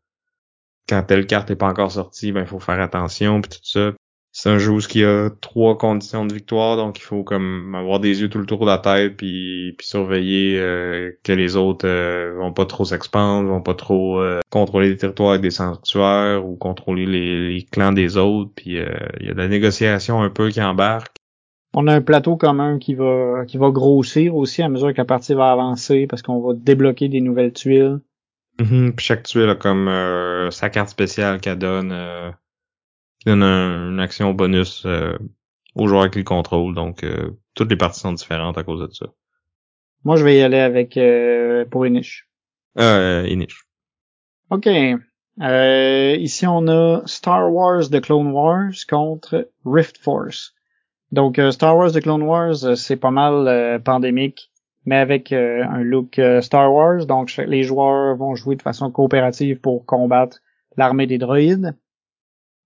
quand 0.86 1.02
telle 1.04 1.26
carte 1.26 1.50
est 1.50 1.56
pas 1.56 1.68
encore 1.68 1.92
sortie, 1.92 2.30
ben 2.30 2.42
il 2.42 2.46
faut 2.46 2.60
faire 2.60 2.80
attention, 2.80 3.40
puis 3.40 3.52
tout 3.52 3.60
ça 3.62 3.92
c'est 4.34 4.48
un 4.48 4.56
jeu 4.56 4.72
où 4.72 4.80
il 4.94 5.00
y 5.02 5.04
a 5.04 5.28
trois 5.42 5.76
conditions 5.76 6.24
de 6.24 6.32
victoire, 6.32 6.78
donc 6.78 6.98
il 6.98 7.02
faut 7.02 7.22
comme 7.22 7.74
avoir 7.74 8.00
des 8.00 8.22
yeux 8.22 8.30
tout 8.30 8.38
le 8.38 8.46
tour 8.46 8.60
de 8.60 8.66
la 8.66 8.78
tête, 8.78 9.18
puis, 9.18 9.74
puis 9.76 9.86
surveiller 9.86 10.58
euh, 10.58 11.12
que 11.22 11.32
les 11.32 11.56
autres 11.56 11.86
euh, 11.86 12.34
vont 12.38 12.52
pas 12.52 12.64
trop 12.64 12.86
s'expandre, 12.86 13.50
vont 13.50 13.60
pas 13.60 13.74
trop 13.74 14.20
euh, 14.20 14.40
contrôler 14.48 14.88
les 14.88 14.96
territoires 14.96 15.30
avec 15.30 15.42
des 15.42 15.50
sanctuaires 15.50 16.46
ou 16.46 16.56
contrôler 16.56 17.04
les, 17.04 17.62
clans 17.70 17.92
des 17.92 18.16
autres, 18.16 18.50
puis 18.56 18.76
il 18.76 19.26
y 19.26 19.30
a 19.30 19.34
de 19.34 19.38
la 19.38 19.48
négociation 19.48 20.22
un 20.22 20.30
peu 20.30 20.48
qui 20.48 20.62
embarque. 20.62 21.14
On 21.74 21.86
a 21.86 21.94
un 21.94 22.00
plateau 22.00 22.36
commun 22.36 22.78
qui 22.78 22.94
va 22.94 23.44
qui 23.46 23.56
va 23.56 23.70
grossir 23.70 24.34
aussi 24.34 24.62
à 24.62 24.68
mesure 24.68 24.92
que 24.92 24.98
la 24.98 25.06
partie 25.06 25.32
va 25.34 25.52
avancer 25.52 26.06
parce 26.06 26.20
qu'on 26.20 26.40
va 26.40 26.54
débloquer 26.54 27.08
des 27.08 27.20
nouvelles 27.20 27.52
tuiles. 27.52 28.00
Mm-hmm. 28.58 28.92
puis 28.92 29.06
chaque 29.06 29.22
tuile 29.22 29.48
a 29.48 29.54
comme 29.54 29.90
sa 30.50 30.68
carte 30.68 30.90
spéciale 30.90 31.40
qu'elle 31.40 31.58
donne 31.58 31.94
qui 33.22 33.26
donne 33.26 33.44
une 33.44 34.00
action 34.00 34.34
bonus 34.34 34.82
euh, 34.84 35.16
aux 35.76 35.86
joueurs 35.86 36.10
qui 36.10 36.18
le 36.18 36.24
contrôlent. 36.24 36.74
Donc, 36.74 37.04
euh, 37.04 37.30
toutes 37.54 37.70
les 37.70 37.76
parties 37.76 38.00
sont 38.00 38.12
différentes 38.12 38.58
à 38.58 38.64
cause 38.64 38.80
de 38.80 38.92
ça. 38.92 39.06
Moi, 40.04 40.16
je 40.16 40.24
vais 40.24 40.38
y 40.38 40.42
aller 40.42 40.58
avec 40.58 40.96
euh, 40.96 41.64
pour 41.66 41.86
Inish. 41.86 42.28
Euh, 42.78 43.24
Inish. 43.28 43.64
OK. 44.50 44.66
Euh, 45.40 46.16
ici, 46.18 46.46
on 46.48 46.66
a 46.66 47.02
Star 47.06 47.52
Wars 47.52 47.90
The 47.90 48.00
Clone 48.00 48.32
Wars 48.32 48.72
contre 48.90 49.48
Rift 49.64 49.98
Force. 49.98 50.54
Donc, 51.12 51.40
Star 51.52 51.76
Wars 51.76 51.92
The 51.92 52.00
Clone 52.00 52.24
Wars, 52.24 52.76
c'est 52.76 52.96
pas 52.96 53.12
mal 53.12 53.80
pandémique, 53.84 54.50
mais 54.84 54.96
avec 54.96 55.30
un 55.32 55.82
look 55.82 56.20
Star 56.40 56.72
Wars. 56.72 57.06
Donc, 57.06 57.36
les 57.36 57.62
joueurs 57.62 58.16
vont 58.16 58.34
jouer 58.34 58.56
de 58.56 58.62
façon 58.62 58.90
coopérative 58.90 59.60
pour 59.60 59.86
combattre 59.86 60.38
l'armée 60.76 61.06
des 61.06 61.18
droïdes 61.18 61.76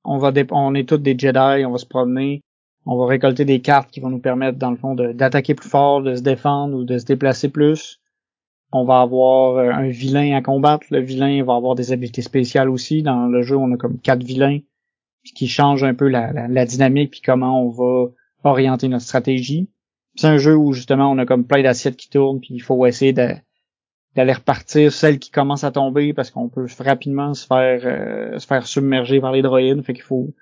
on 0.06 0.18
va 0.18 0.32
on 0.52 0.74
est 0.74 0.88
tous 0.88 0.98
des 0.98 1.18
Jedi, 1.18 1.64
on 1.66 1.72
va 1.72 1.78
se 1.78 1.86
promener, 1.86 2.42
on 2.86 2.96
va 2.96 3.06
récolter 3.06 3.44
des 3.44 3.60
cartes 3.60 3.90
qui 3.90 4.00
vont 4.00 4.10
nous 4.10 4.20
permettre 4.20 4.58
dans 4.58 4.70
le 4.70 4.76
fond 4.76 4.94
d'attaquer 4.94 5.54
plus 5.54 5.68
fort, 5.68 6.02
de 6.02 6.14
se 6.14 6.22
défendre 6.22 6.76
ou 6.76 6.84
de 6.84 6.98
se 6.98 7.04
déplacer 7.04 7.48
plus. 7.48 8.00
On 8.72 8.84
va 8.84 9.00
avoir 9.00 9.56
euh, 9.56 9.70
un 9.70 9.88
vilain 9.88 10.36
à 10.36 10.42
combattre. 10.42 10.86
Le 10.90 11.00
vilain 11.00 11.42
va 11.44 11.54
avoir 11.54 11.74
des 11.74 11.92
habiletés 11.92 12.22
spéciales 12.22 12.68
aussi. 12.68 13.02
Dans 13.02 13.26
le 13.26 13.42
jeu, 13.42 13.56
on 13.56 13.72
a 13.72 13.76
comme 13.76 13.98
quatre 13.98 14.24
vilains 14.24 14.60
qui 15.34 15.48
changent 15.48 15.84
un 15.84 15.94
peu 15.94 16.08
la, 16.08 16.32
la, 16.48 16.64
dynamique 16.64 17.10
puis 17.10 17.20
comment 17.20 17.60
on 17.60 17.70
va 17.70 18.10
orienter 18.44 18.86
notre 18.88 19.04
stratégie. 19.04 19.68
C'est 20.14 20.28
un 20.28 20.38
jeu 20.38 20.56
où 20.56 20.72
justement 20.72 21.10
on 21.10 21.18
a 21.18 21.26
comme 21.26 21.44
plein 21.44 21.62
d'assiettes 21.62 21.96
qui 21.96 22.08
tournent 22.08 22.40
puis 22.40 22.54
il 22.54 22.60
faut 22.60 22.86
essayer 22.86 23.12
de 23.12 23.30
d'aller 24.16 24.32
repartir 24.32 24.92
celle 24.92 25.18
qui 25.18 25.30
commence 25.30 25.62
à 25.62 25.70
tomber 25.70 26.14
parce 26.14 26.30
qu'on 26.30 26.48
peut 26.48 26.66
rapidement 26.80 27.34
se 27.34 27.46
faire 27.46 27.80
euh, 27.84 28.38
se 28.38 28.46
faire 28.46 28.66
submerger 28.66 29.20
par 29.20 29.32
les 29.32 29.42
droïdes. 29.42 29.82
Fait 29.82 29.92
qu'il 29.92 30.02
faut 30.02 30.34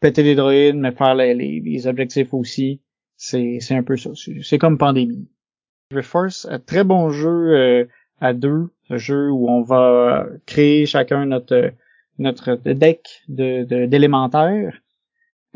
péter 0.00 0.22
les 0.22 0.36
droïdes, 0.36 0.76
mais 0.76 0.92
faire 0.92 1.16
les, 1.16 1.34
les, 1.34 1.86
objectifs 1.88 2.32
aussi. 2.32 2.80
C'est, 3.16 3.58
c'est 3.60 3.74
un 3.74 3.82
peu 3.82 3.96
ça. 3.96 4.10
C'est 4.42 4.58
comme 4.58 4.78
Pandémie. 4.78 5.28
Reforce, 5.92 6.46
un 6.50 6.60
très 6.60 6.84
bon 6.84 7.10
jeu 7.10 7.28
euh, 7.28 7.84
à 8.20 8.34
deux, 8.34 8.68
un 8.90 8.98
jeu 8.98 9.30
où 9.30 9.48
on 9.48 9.62
va 9.62 10.26
créer 10.46 10.86
chacun 10.86 11.26
notre 11.26 11.72
notre 12.18 12.56
deck 12.56 13.22
de, 13.28 13.64
d'élémentaires. 13.86 14.80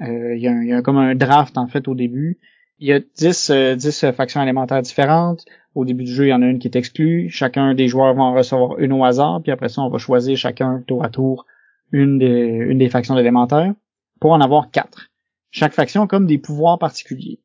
Euh, 0.00 0.34
il 0.34 0.42
y, 0.42 0.48
a 0.48 0.64
y 0.64 0.72
a 0.72 0.82
comme 0.82 0.96
un 0.96 1.14
draft 1.14 1.58
en 1.58 1.68
fait 1.68 1.86
au 1.86 1.94
début. 1.94 2.38
Il 2.78 2.88
y 2.88 2.92
a 2.92 2.98
10, 2.98 3.50
10 3.76 4.04
euh, 4.04 4.12
factions 4.12 4.42
élémentaires 4.42 4.82
différentes. 4.82 5.44
Au 5.74 5.84
début 5.84 6.04
du 6.04 6.12
jeu, 6.12 6.26
il 6.26 6.30
y 6.30 6.34
en 6.34 6.42
a 6.42 6.46
une 6.46 6.58
qui 6.58 6.68
est 6.68 6.76
exclue. 6.76 7.28
Chacun 7.30 7.74
des 7.74 7.88
joueurs 7.88 8.14
va 8.14 8.22
en 8.22 8.34
recevoir 8.34 8.78
une 8.78 8.92
au 8.92 9.04
hasard, 9.04 9.40
puis 9.42 9.52
après 9.52 9.68
ça, 9.68 9.82
on 9.82 9.88
va 9.88 9.98
choisir 9.98 10.36
chacun 10.36 10.82
tour 10.86 11.04
à 11.04 11.08
tour 11.08 11.46
une 11.92 12.18
des, 12.18 12.26
une 12.26 12.78
des 12.78 12.88
factions 12.88 13.16
élémentaires 13.18 13.74
pour 14.20 14.32
en 14.32 14.40
avoir 14.40 14.70
quatre. 14.70 15.10
Chaque 15.50 15.72
faction 15.74 16.02
a 16.02 16.06
comme 16.06 16.26
des 16.26 16.38
pouvoirs 16.38 16.78
particuliers, 16.78 17.40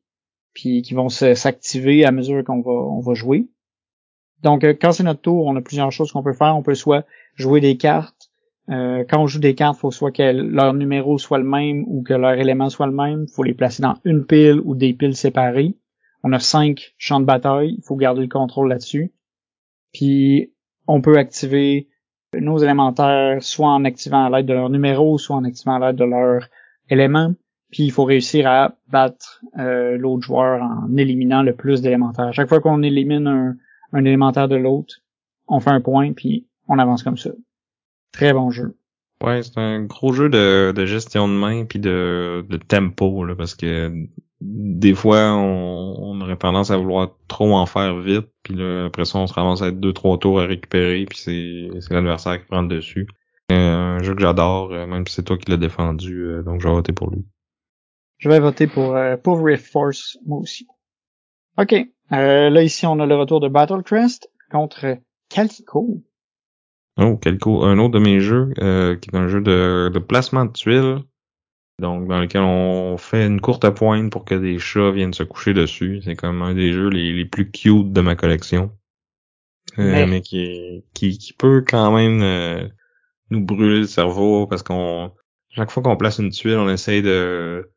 puis 0.54 0.82
qui 0.82 0.94
vont 0.94 1.08
s'activer 1.08 2.04
à 2.04 2.12
mesure 2.12 2.42
qu'on 2.44 2.60
va, 2.60 2.72
on 2.72 3.00
va 3.00 3.14
jouer. 3.14 3.48
Donc, 4.42 4.64
euh, 4.64 4.74
quand 4.80 4.92
c'est 4.92 5.02
notre 5.02 5.20
tour, 5.20 5.46
on 5.46 5.56
a 5.56 5.60
plusieurs 5.60 5.90
choses 5.92 6.12
qu'on 6.12 6.22
peut 6.22 6.32
faire. 6.32 6.56
On 6.56 6.62
peut 6.62 6.74
soit 6.74 7.04
jouer 7.34 7.60
des 7.60 7.76
cartes. 7.76 8.30
Euh, 8.70 9.04
quand 9.08 9.20
on 9.22 9.26
joue 9.26 9.40
des 9.40 9.54
cartes, 9.54 9.78
faut 9.78 9.90
soit 9.90 10.12
que 10.12 10.22
leur 10.22 10.74
numéro 10.74 11.18
soit 11.18 11.38
le 11.38 11.44
même 11.44 11.84
ou 11.88 12.02
que 12.02 12.14
leur 12.14 12.32
élément 12.32 12.68
soit 12.68 12.86
le 12.86 12.92
même. 12.92 13.26
Faut 13.28 13.42
les 13.42 13.54
placer 13.54 13.82
dans 13.82 13.96
une 14.04 14.24
pile 14.24 14.60
ou 14.64 14.74
des 14.74 14.92
piles 14.92 15.16
séparées. 15.16 15.74
On 16.22 16.32
a 16.32 16.38
cinq 16.38 16.94
champs 16.98 17.20
de 17.20 17.24
bataille. 17.24 17.74
Il 17.78 17.84
faut 17.84 17.96
garder 17.96 18.22
le 18.22 18.28
contrôle 18.28 18.68
là-dessus. 18.68 19.12
Puis, 19.92 20.52
on 20.86 21.00
peut 21.00 21.18
activer 21.18 21.88
nos 22.34 22.58
élémentaires 22.58 23.42
soit 23.42 23.70
en 23.70 23.84
activant 23.84 24.24
à 24.26 24.30
l'aide 24.30 24.46
de 24.46 24.52
leur 24.52 24.70
numéro, 24.70 25.18
soit 25.18 25.36
en 25.36 25.44
activant 25.44 25.74
à 25.74 25.86
l'aide 25.86 25.96
de 25.96 26.04
leur 26.04 26.48
élément. 26.90 27.32
Puis 27.70 27.84
il 27.84 27.92
faut 27.92 28.04
réussir 28.04 28.46
à 28.46 28.76
battre 28.88 29.42
euh, 29.58 29.96
l'autre 29.98 30.22
joueur 30.22 30.62
en 30.62 30.96
éliminant 30.96 31.42
le 31.42 31.54
plus 31.54 31.82
d'élémentaires. 31.82 32.32
Chaque 32.32 32.48
fois 32.48 32.60
qu'on 32.60 32.82
élimine 32.82 33.26
un, 33.26 33.56
un 33.92 34.04
élémentaire 34.04 34.48
de 34.48 34.56
l'autre, 34.56 34.96
on 35.48 35.60
fait 35.60 35.70
un 35.70 35.80
point, 35.80 36.12
puis 36.12 36.46
on 36.66 36.78
avance 36.78 37.02
comme 37.02 37.18
ça. 37.18 37.30
Très 38.12 38.32
bon 38.32 38.50
jeu. 38.50 38.77
Ouais, 39.22 39.42
c'est 39.42 39.58
un 39.58 39.82
gros 39.82 40.12
jeu 40.12 40.28
de, 40.28 40.72
de 40.74 40.86
gestion 40.86 41.26
de 41.26 41.32
main 41.32 41.64
puis 41.64 41.80
de, 41.80 42.46
de 42.48 42.56
tempo, 42.56 43.24
là, 43.24 43.34
parce 43.34 43.54
que 43.54 43.92
des 44.40 44.94
fois, 44.94 45.32
on, 45.32 45.96
on, 45.98 46.20
aurait 46.20 46.36
tendance 46.36 46.70
à 46.70 46.76
vouloir 46.76 47.16
trop 47.26 47.54
en 47.54 47.66
faire 47.66 47.98
vite, 47.98 48.28
puis 48.44 48.54
là, 48.54 48.86
après 48.86 49.04
ça, 49.04 49.18
on 49.18 49.26
se 49.26 49.34
ramasse 49.34 49.62
à 49.62 49.72
deux, 49.72 49.92
trois 49.92 50.18
tours 50.18 50.40
à 50.40 50.46
récupérer, 50.46 51.04
puis 51.06 51.18
c'est, 51.18 51.68
c'est 51.80 51.92
l'adversaire 51.92 52.38
qui 52.38 52.46
prend 52.46 52.62
le 52.62 52.68
dessus. 52.68 53.08
Euh, 53.50 53.96
un 53.96 54.02
jeu 54.02 54.14
que 54.14 54.20
j'adore, 54.20 54.72
euh, 54.72 54.86
même 54.86 55.06
si 55.06 55.14
c'est 55.14 55.22
toi 55.24 55.38
qui 55.38 55.50
l'as 55.50 55.56
défendu, 55.56 56.22
euh, 56.22 56.42
donc 56.42 56.60
je 56.60 56.68
vais 56.68 56.74
voter 56.74 56.92
pour 56.92 57.10
lui. 57.10 57.24
Je 58.18 58.28
vais 58.28 58.40
voter 58.40 58.66
pour, 58.66 58.96
pour 59.22 59.44
Rift 59.44 59.66
Force, 59.66 60.18
moi 60.26 60.38
aussi. 60.38 60.66
Ok, 61.56 61.74
là 62.10 62.62
ici 62.62 62.84
on 62.84 62.98
a 63.00 63.06
le 63.06 63.14
retour 63.14 63.40
de 63.40 63.48
Battle 63.48 63.82
Crest 63.82 64.30
contre 64.50 64.98
Calico. 65.28 66.02
Oh, 66.98 67.18
un 67.62 67.78
autre 67.78 67.94
de 67.94 67.98
mes 67.98 68.20
jeux, 68.20 68.50
qui 68.54 69.10
est 69.10 69.16
un 69.16 69.28
jeu 69.28 69.40
de, 69.40 69.88
de 69.92 69.98
placement 70.00 70.44
de 70.44 70.52
tuiles, 70.52 70.98
donc 71.80 72.08
dans 72.08 72.18
lequel 72.18 72.42
on 72.42 72.96
fait 72.96 73.24
une 73.24 73.40
courte 73.40 73.68
pointe 73.70 74.10
pour 74.10 74.24
que 74.24 74.34
des 74.34 74.58
chats 74.58 74.90
viennent 74.90 75.14
se 75.14 75.22
coucher 75.22 75.54
dessus. 75.54 76.00
C'est 76.04 76.16
comme 76.16 76.42
un 76.42 76.54
des 76.54 76.72
jeux 76.72 76.88
les, 76.88 77.12
les 77.12 77.24
plus 77.24 77.50
cute 77.50 77.92
de 77.92 78.00
ma 78.00 78.16
collection. 78.16 78.72
Euh, 79.78 80.06
mais, 80.06 80.22
qui, 80.22 80.84
qui, 80.94 81.18
qui 81.18 81.32
peut 81.34 81.62
quand 81.66 81.94
même 81.94 82.22
euh, 82.22 82.66
nous 83.30 83.44
brûler 83.44 83.80
le 83.80 83.86
cerveau 83.86 84.46
parce 84.46 84.62
qu'on 84.62 85.12
chaque 85.50 85.70
fois 85.70 85.82
qu'on 85.82 85.96
place 85.96 86.18
une 86.18 86.30
tuile, 86.30 86.56
on 86.56 86.68
essaye 86.68 87.02
de 87.02 87.70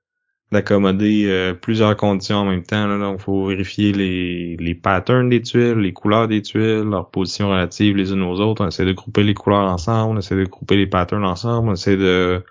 d'accommoder 0.51 1.25
euh, 1.27 1.53
plusieurs 1.53 1.95
conditions 1.95 2.37
en 2.37 2.45
même 2.45 2.63
temps. 2.63 2.87
Là, 2.87 2.97
donc, 2.97 3.19
il 3.19 3.23
faut 3.23 3.47
vérifier 3.47 3.93
les, 3.93 4.57
les 4.57 4.75
patterns 4.75 5.29
des 5.29 5.41
tuiles, 5.41 5.77
les 5.77 5.93
couleurs 5.93 6.27
des 6.27 6.41
tuiles, 6.41 6.83
leurs 6.83 7.09
positions 7.09 7.49
relatives 7.49 7.95
les 7.95 8.11
unes 8.11 8.23
aux 8.23 8.39
autres. 8.39 8.63
On 8.63 8.67
essaie 8.67 8.85
de 8.85 8.91
grouper 8.91 9.23
les 9.23 9.33
couleurs 9.33 9.69
ensemble, 9.69 10.15
on 10.15 10.19
essaie 10.19 10.35
de 10.35 10.43
grouper 10.43 10.75
les 10.75 10.87
patterns 10.87 11.25
ensemble, 11.25 11.69
on 11.69 11.73
essaie 11.73 11.97
de 11.97 12.43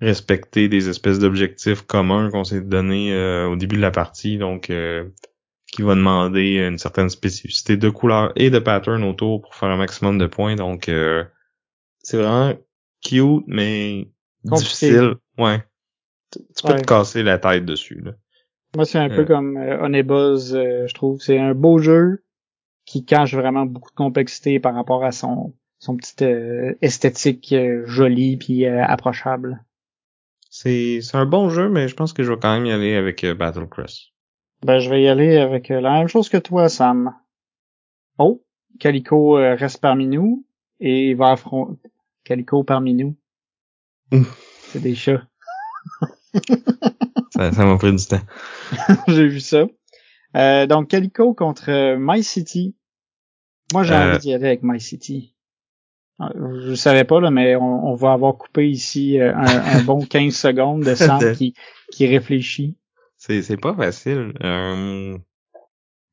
respecter 0.00 0.68
des 0.68 0.88
espèces 0.88 1.20
d'objectifs 1.20 1.82
communs 1.82 2.30
qu'on 2.30 2.44
s'est 2.44 2.60
donné 2.60 3.14
euh, 3.14 3.46
au 3.46 3.56
début 3.56 3.76
de 3.76 3.80
la 3.80 3.92
partie, 3.92 4.38
donc 4.38 4.68
euh, 4.70 5.04
qui 5.72 5.82
va 5.82 5.94
demander 5.94 6.66
une 6.68 6.78
certaine 6.78 7.08
spécificité 7.08 7.76
de 7.76 7.88
couleur 7.88 8.32
et 8.34 8.50
de 8.50 8.58
pattern 8.58 9.04
autour 9.04 9.40
pour 9.40 9.54
faire 9.54 9.68
un 9.68 9.76
maximum 9.76 10.18
de 10.18 10.26
points. 10.26 10.56
Donc 10.56 10.88
euh, 10.88 11.24
c'est 12.00 12.16
vraiment 12.16 12.54
cute, 13.02 13.44
mais 13.46 14.08
difficile. 14.44 15.14
Ouais. 15.38 15.64
Tu, 16.56 16.66
peux 16.66 16.76
te 16.76 16.84
casser 16.84 17.22
la 17.22 17.38
tête 17.38 17.64
dessus. 17.64 18.00
Là. 18.00 18.12
Moi, 18.76 18.84
c'est 18.84 18.98
un 18.98 19.08
peu 19.08 19.24
comme 19.24 19.56
Onebuzz, 19.56 20.52
je 20.52 20.94
trouve. 20.94 21.20
C'est 21.20 21.38
un 21.38 21.54
beau 21.54 21.78
jeu 21.78 22.24
qui 22.84 23.04
cache 23.04 23.34
vraiment 23.34 23.66
beaucoup 23.66 23.90
de 23.90 23.96
complexité 23.96 24.60
par 24.60 24.74
rapport 24.74 25.04
à 25.04 25.12
son 25.12 25.54
son 25.78 25.96
petit 25.96 26.24
esthétique 26.80 27.54
joli 27.84 28.36
puis 28.36 28.66
approchable. 28.66 29.64
C'est 30.56 31.00
un 31.14 31.26
bon 31.26 31.50
jeu, 31.50 31.68
mais 31.68 31.88
je 31.88 31.96
pense 31.96 32.12
que 32.12 32.22
je 32.22 32.30
vais 32.30 32.38
quand 32.38 32.54
même 32.54 32.64
y 32.64 32.70
aller 32.70 32.94
avec 32.94 33.24
euh, 33.24 33.34
Battle 33.34 33.66
Crest. 33.68 34.12
Ben, 34.62 34.78
je 34.78 34.88
vais 34.88 35.02
y 35.02 35.08
aller 35.08 35.36
avec 35.36 35.68
euh, 35.72 35.80
la 35.80 35.94
même 35.94 36.06
chose 36.06 36.28
que 36.28 36.36
toi, 36.36 36.68
Sam. 36.68 37.12
Oh, 38.18 38.44
Calico 38.78 39.36
euh, 39.36 39.56
reste 39.56 39.80
parmi 39.80 40.06
nous 40.06 40.46
et 40.78 41.14
va 41.14 41.32
affronter 41.32 41.90
Calico 42.22 42.62
parmi 42.62 42.94
nous. 42.94 43.16
C'est 44.68 44.80
des 44.80 44.94
chats. 44.94 45.26
ça 47.30 47.64
m'a 47.64 47.76
pris 47.76 47.94
du 47.94 48.06
temps. 48.06 48.22
J'ai 49.08 49.28
vu 49.28 49.40
ça. 49.40 49.66
donc, 50.66 50.88
Calico 50.88 51.34
contre 51.34 51.96
My 51.98 52.22
City. 52.22 52.74
Moi, 53.72 53.82
j'ai 53.82 53.94
envie 53.94 54.18
d'y 54.18 54.34
aller 54.34 54.46
avec 54.46 54.62
My 54.62 54.80
City. 54.80 55.34
Ah, 56.20 56.30
je 56.36 56.74
savais 56.74 57.04
pas, 57.04 57.20
là, 57.20 57.30
mais 57.30 57.56
on, 57.56 57.94
va 57.94 58.12
avoir 58.12 58.36
coupé 58.36 58.70
ici 58.70 59.18
euh, 59.20 59.34
un, 59.34 59.82
bon 59.82 60.00
15 60.06 60.32
secondes 60.32 60.84
de 60.84 60.94
Sam 60.94 61.34
qui, 61.34 61.54
qui 61.90 62.06
réfléchit. 62.06 62.76
C'est, 63.16 63.42
c'est 63.42 63.56
pas 63.56 63.74
facile. 63.74 64.32
Euh... 64.42 65.18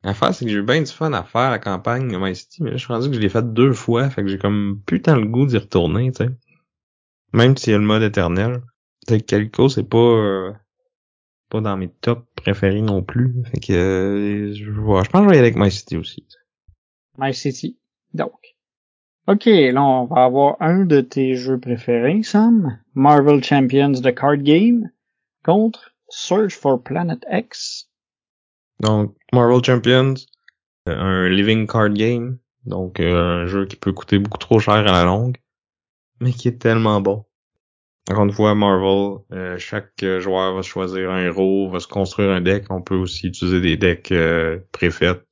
L'affaire, 0.03 0.33
c'est 0.33 0.45
que 0.45 0.51
j'ai 0.51 0.57
eu 0.57 0.63
bien 0.63 0.81
du 0.81 0.91
fun 0.91 1.13
à 1.13 1.23
faire 1.23 1.51
la 1.51 1.59
campagne 1.59 2.11
de 2.11 2.17
My 2.17 2.35
City, 2.35 2.63
mais 2.63 2.71
là, 2.71 2.77
je 2.77 2.83
suis 2.83 2.91
rendu 2.91 3.09
que 3.09 3.15
je 3.15 3.19
l'ai 3.19 3.29
fait 3.29 3.53
deux 3.53 3.73
fois, 3.73 4.09
fait 4.09 4.23
que 4.23 4.27
j'ai 4.29 4.39
comme 4.39 4.81
putain 4.87 5.15
le 5.15 5.27
goût 5.27 5.45
d'y 5.45 5.57
retourner, 5.57 6.11
tu 6.11 6.25
sais. 6.25 6.31
Même 7.33 7.55
s'il 7.55 7.71
y 7.71 7.75
a 7.75 7.77
le 7.79 7.85
mode 7.85 8.01
éternel. 8.01 8.63
Sais, 9.07 9.21
Calico, 9.21 9.69
c'est 9.69 9.87
pas, 9.87 9.97
euh, 9.97 10.53
pas 11.49 11.61
dans 11.61 11.77
mes 11.77 11.89
tops 11.89 12.25
préférés 12.35 12.81
non 12.81 13.03
plus. 13.03 13.33
Fait 13.51 13.59
que, 13.59 13.73
euh, 13.73 14.53
je, 14.53 14.63
je 14.63 14.81
pense 14.81 15.07
que 15.07 15.17
je 15.23 15.29
vais 15.29 15.35
y 15.35 15.39
aller 15.39 15.47
avec 15.47 15.55
My 15.55 15.71
City 15.71 15.97
aussi. 15.97 16.25
My 17.17 17.33
City. 17.33 17.77
Donc. 18.13 18.33
Ok, 19.27 19.45
là 19.45 19.83
on 19.83 20.05
va 20.05 20.23
avoir 20.23 20.57
un 20.61 20.83
de 20.83 20.99
tes 20.99 21.35
jeux 21.35 21.59
préférés, 21.59 22.23
Sam. 22.23 22.79
Marvel 22.95 23.43
Champions 23.43 23.93
The 23.93 24.13
Card 24.15 24.37
Game 24.37 24.89
contre 25.45 25.93
Search 26.09 26.55
for 26.55 26.81
Planet 26.81 27.23
X. 27.31 27.87
Donc 28.79 29.15
Marvel 29.31 29.63
Champions, 29.63 30.15
euh, 30.89 30.97
un 30.97 31.29
living 31.29 31.67
card 31.67 31.93
game, 31.93 32.39
donc 32.65 32.99
euh, 32.99 33.43
un 33.43 33.45
jeu 33.45 33.65
qui 33.67 33.75
peut 33.75 33.93
coûter 33.93 34.17
beaucoup 34.17 34.39
trop 34.39 34.59
cher 34.59 34.73
à 34.73 34.81
la 34.81 35.03
longue, 35.03 35.37
mais 36.19 36.31
qui 36.31 36.47
est 36.47 36.59
tellement 36.59 36.99
bon. 36.99 37.23
Fois, 38.31 38.55
Marvel, 38.55 39.19
euh, 39.31 39.57
chaque 39.57 40.03
joueur 40.19 40.53
va 40.55 40.61
choisir 40.61 41.11
un 41.11 41.23
héros, 41.23 41.69
va 41.69 41.79
se 41.79 41.87
construire 41.87 42.31
un 42.31 42.41
deck. 42.41 42.65
On 42.69 42.81
peut 42.81 42.95
aussi 42.95 43.27
utiliser 43.27 43.61
des 43.61 43.77
decks 43.77 44.11
euh, 44.11 44.59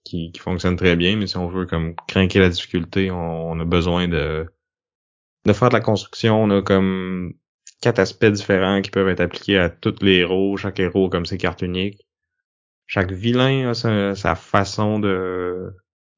qui, 0.04 0.32
qui 0.32 0.40
fonctionnent 0.40 0.76
très 0.76 0.96
bien, 0.96 1.18
mais 1.18 1.28
si 1.28 1.38
on 1.38 1.48
veut 1.48 1.66
comme 1.66 1.96
craquer 2.08 2.40
la 2.40 2.50
difficulté, 2.50 3.12
on, 3.12 3.60
a 3.60 3.66
besoin 3.66 4.08
de, 4.08 4.46
de 5.46 5.54
faire 5.54 5.70
de 5.70 5.74
la 5.74 5.82
construction. 5.82 6.42
On 6.42 6.50
a 6.50 6.62
comme 6.62 7.34
quatre 7.82 8.00
aspects 8.00 8.26
différents 8.26 8.82
qui 8.82 8.92
peuvent 8.92 9.10
être 9.10 9.22
appliqués 9.22 9.58
à 9.58 9.70
tous 9.70 9.96
les 10.02 10.18
héros. 10.18 10.58
Chaque 10.58 10.80
héros 10.80 11.10
comme 11.10 11.26
ses 11.26 11.38
cartes 11.38 11.62
uniques. 11.62 12.08
Chaque 12.88 13.12
vilain 13.12 13.70
a 13.70 13.74
sa, 13.74 14.36
façon 14.36 15.00
de, 15.00 15.72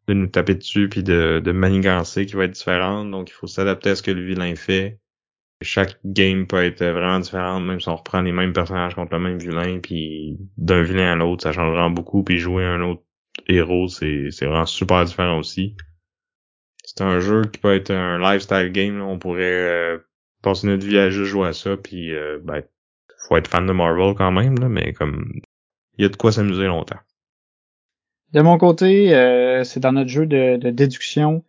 de 0.07 0.13
nous 0.13 0.27
taper 0.27 0.55
dessus 0.55 0.89
puis 0.89 1.03
de, 1.03 1.41
de 1.43 1.51
manigancer 1.51 2.25
qui 2.25 2.35
va 2.35 2.45
être 2.45 2.51
différente. 2.51 3.11
Donc 3.11 3.29
il 3.29 3.33
faut 3.33 3.47
s'adapter 3.47 3.89
à 3.89 3.95
ce 3.95 4.03
que 4.03 4.11
le 4.11 4.23
vilain 4.23 4.55
fait 4.55 5.00
chaque 5.61 5.99
game 6.05 6.47
peut 6.47 6.63
être 6.63 6.83
vraiment 6.83 7.19
différente, 7.19 7.63
même 7.63 7.79
si 7.79 7.89
on 7.89 7.95
reprend 7.95 8.21
les 8.21 8.31
mêmes 8.31 8.53
personnages 8.53 8.95
contre 8.95 9.13
le 9.13 9.19
même 9.19 9.37
vilain, 9.37 9.79
puis 9.79 10.37
d'un 10.57 10.83
vilain 10.83 11.13
à 11.13 11.15
l'autre, 11.15 11.43
ça 11.43 11.51
change 11.51 11.71
vraiment 11.71 11.91
beaucoup, 11.91 12.23
puis 12.23 12.37
jouer 12.37 12.65
un 12.65 12.81
autre 12.81 13.03
héros, 13.47 13.87
c'est, 13.87 14.29
c'est 14.31 14.45
vraiment 14.45 14.65
super 14.65 15.05
différent 15.05 15.39
aussi. 15.39 15.75
C'est 16.83 17.01
un 17.01 17.19
jeu 17.19 17.43
qui 17.45 17.59
peut 17.59 17.75
être 17.75 17.91
un 17.91 18.17
lifestyle 18.19 18.71
game, 18.71 19.01
on 19.01 19.19
pourrait 19.19 19.43
euh, 19.43 19.97
passer 20.41 20.67
notre 20.67 20.85
vie 20.85 20.97
à 20.97 21.09
juste 21.09 21.29
jouer 21.29 21.47
à 21.47 21.53
ça, 21.53 21.77
puis 21.77 22.13
euh, 22.13 22.39
ben, 22.43 22.63
faut 23.27 23.37
être 23.37 23.47
fan 23.47 23.65
de 23.65 23.71
Marvel 23.71 24.15
quand 24.15 24.31
même, 24.31 24.57
là, 24.57 24.67
mais 24.67 24.93
comme 24.93 25.31
il 25.97 26.03
y 26.03 26.05
a 26.05 26.09
de 26.09 26.15
quoi 26.15 26.31
s'amuser 26.31 26.65
longtemps. 26.65 26.99
De 28.33 28.41
mon 28.41 28.57
côté, 28.57 29.13
euh, 29.13 29.63
c'est 29.63 29.79
dans 29.79 29.91
notre 29.91 30.09
jeu 30.09 30.25
de, 30.25 30.57
de 30.57 30.69
déduction. 30.71 31.43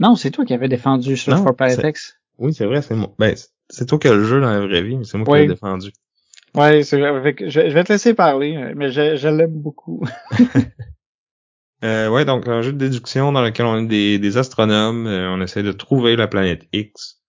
Non, 0.00 0.14
c'est 0.14 0.30
toi 0.30 0.44
qui 0.44 0.54
avais 0.54 0.68
défendu 0.68 1.16
Search 1.16 1.42
for 1.42 1.54
Paratex. 1.54 2.21
Oui, 2.42 2.52
c'est 2.52 2.66
vrai, 2.66 2.82
c'est 2.82 2.96
moi. 2.96 3.14
Ben, 3.20 3.36
c'est 3.70 3.86
toi 3.86 3.98
qui 3.98 4.08
as 4.08 4.14
le 4.14 4.24
jeu 4.24 4.40
dans 4.40 4.50
la 4.50 4.60
vraie 4.60 4.82
vie, 4.82 4.96
mais 4.96 5.04
c'est 5.04 5.16
moi 5.16 5.26
qui 5.26 5.42
l'ai 5.42 5.48
défendu. 5.48 5.92
Ouais, 6.56 6.82
c'est 6.82 6.98
vrai. 6.98 7.34
Je, 7.38 7.60
vais 7.60 7.84
te 7.84 7.92
laisser 7.92 8.14
parler, 8.14 8.72
mais 8.74 8.90
je, 8.90 9.16
je 9.16 9.28
l'aime 9.28 9.54
beaucoup. 9.54 10.04
euh, 11.84 12.08
ouais, 12.08 12.24
donc 12.24 12.48
un 12.48 12.60
jeu 12.60 12.72
de 12.72 12.78
déduction 12.78 13.30
dans 13.30 13.42
lequel 13.42 13.64
on 13.66 13.84
est 13.84 13.86
des, 13.86 14.18
des 14.18 14.36
astronomes, 14.38 15.06
euh, 15.06 15.30
on 15.30 15.40
essaie 15.40 15.62
de 15.62 15.72
trouver 15.72 16.16
la 16.16 16.26
planète 16.26 16.66
X. 16.72 17.22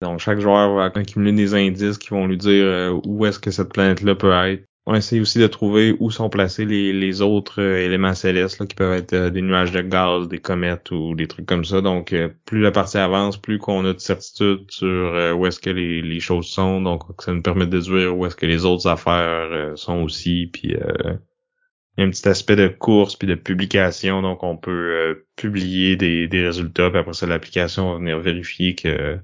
Donc 0.00 0.20
chaque 0.20 0.38
joueur 0.38 0.74
va 0.74 0.84
accumuler 0.84 1.32
des 1.32 1.54
indices 1.54 1.98
qui 1.98 2.10
vont 2.10 2.28
lui 2.28 2.36
dire 2.36 2.64
euh, 2.64 3.00
où 3.04 3.26
est-ce 3.26 3.40
que 3.40 3.50
cette 3.50 3.72
planète-là 3.72 4.14
peut 4.14 4.32
être 4.32 4.64
on 4.84 4.94
essaie 4.94 5.20
aussi 5.20 5.38
de 5.38 5.46
trouver 5.46 5.94
où 6.00 6.10
sont 6.10 6.28
placés 6.28 6.64
les, 6.64 6.92
les 6.92 7.22
autres 7.22 7.62
euh, 7.62 7.84
éléments 7.84 8.14
célestes 8.14 8.58
là, 8.58 8.66
qui 8.66 8.74
peuvent 8.74 8.94
être 8.94 9.12
euh, 9.12 9.30
des 9.30 9.40
nuages 9.40 9.70
de 9.70 9.80
gaz, 9.80 10.26
des 10.26 10.40
comètes 10.40 10.90
ou 10.90 11.14
des 11.14 11.28
trucs 11.28 11.46
comme 11.46 11.64
ça. 11.64 11.80
Donc 11.80 12.12
euh, 12.12 12.30
plus 12.46 12.60
la 12.60 12.72
partie 12.72 12.98
avance, 12.98 13.36
plus 13.36 13.58
qu'on 13.58 13.84
a 13.84 13.92
de 13.92 14.00
certitude 14.00 14.64
sur 14.70 15.36
où 15.38 15.46
est-ce 15.46 15.60
que 15.60 15.70
les, 15.70 16.02
les, 16.02 16.20
choses 16.20 16.48
sont. 16.48 16.80
Donc 16.80 17.02
ça 17.20 17.32
nous 17.32 17.42
permet 17.42 17.66
de 17.66 17.78
déduire 17.78 18.16
où 18.16 18.26
est-ce 18.26 18.34
que 18.34 18.46
les 18.46 18.64
autres 18.64 18.88
affaires 18.88 19.76
sont 19.76 20.02
aussi. 20.02 20.50
Puis 20.52 20.74
il 20.74 22.00
y 22.00 22.02
a 22.02 22.04
un 22.04 22.10
petit 22.10 22.28
aspect 22.28 22.56
de 22.56 22.66
course 22.66 23.14
puis 23.14 23.28
de 23.28 23.36
publication. 23.36 24.20
Donc 24.20 24.42
on 24.42 24.56
peut 24.56 25.24
publier 25.36 25.94
des, 25.94 26.26
des 26.26 26.44
résultats. 26.44 26.90
Puis 26.90 26.98
après 26.98 27.14
ça, 27.14 27.26
l'application 27.26 27.92
va 27.92 27.98
venir 27.98 28.18
vérifier 28.18 28.74
que 28.74 29.18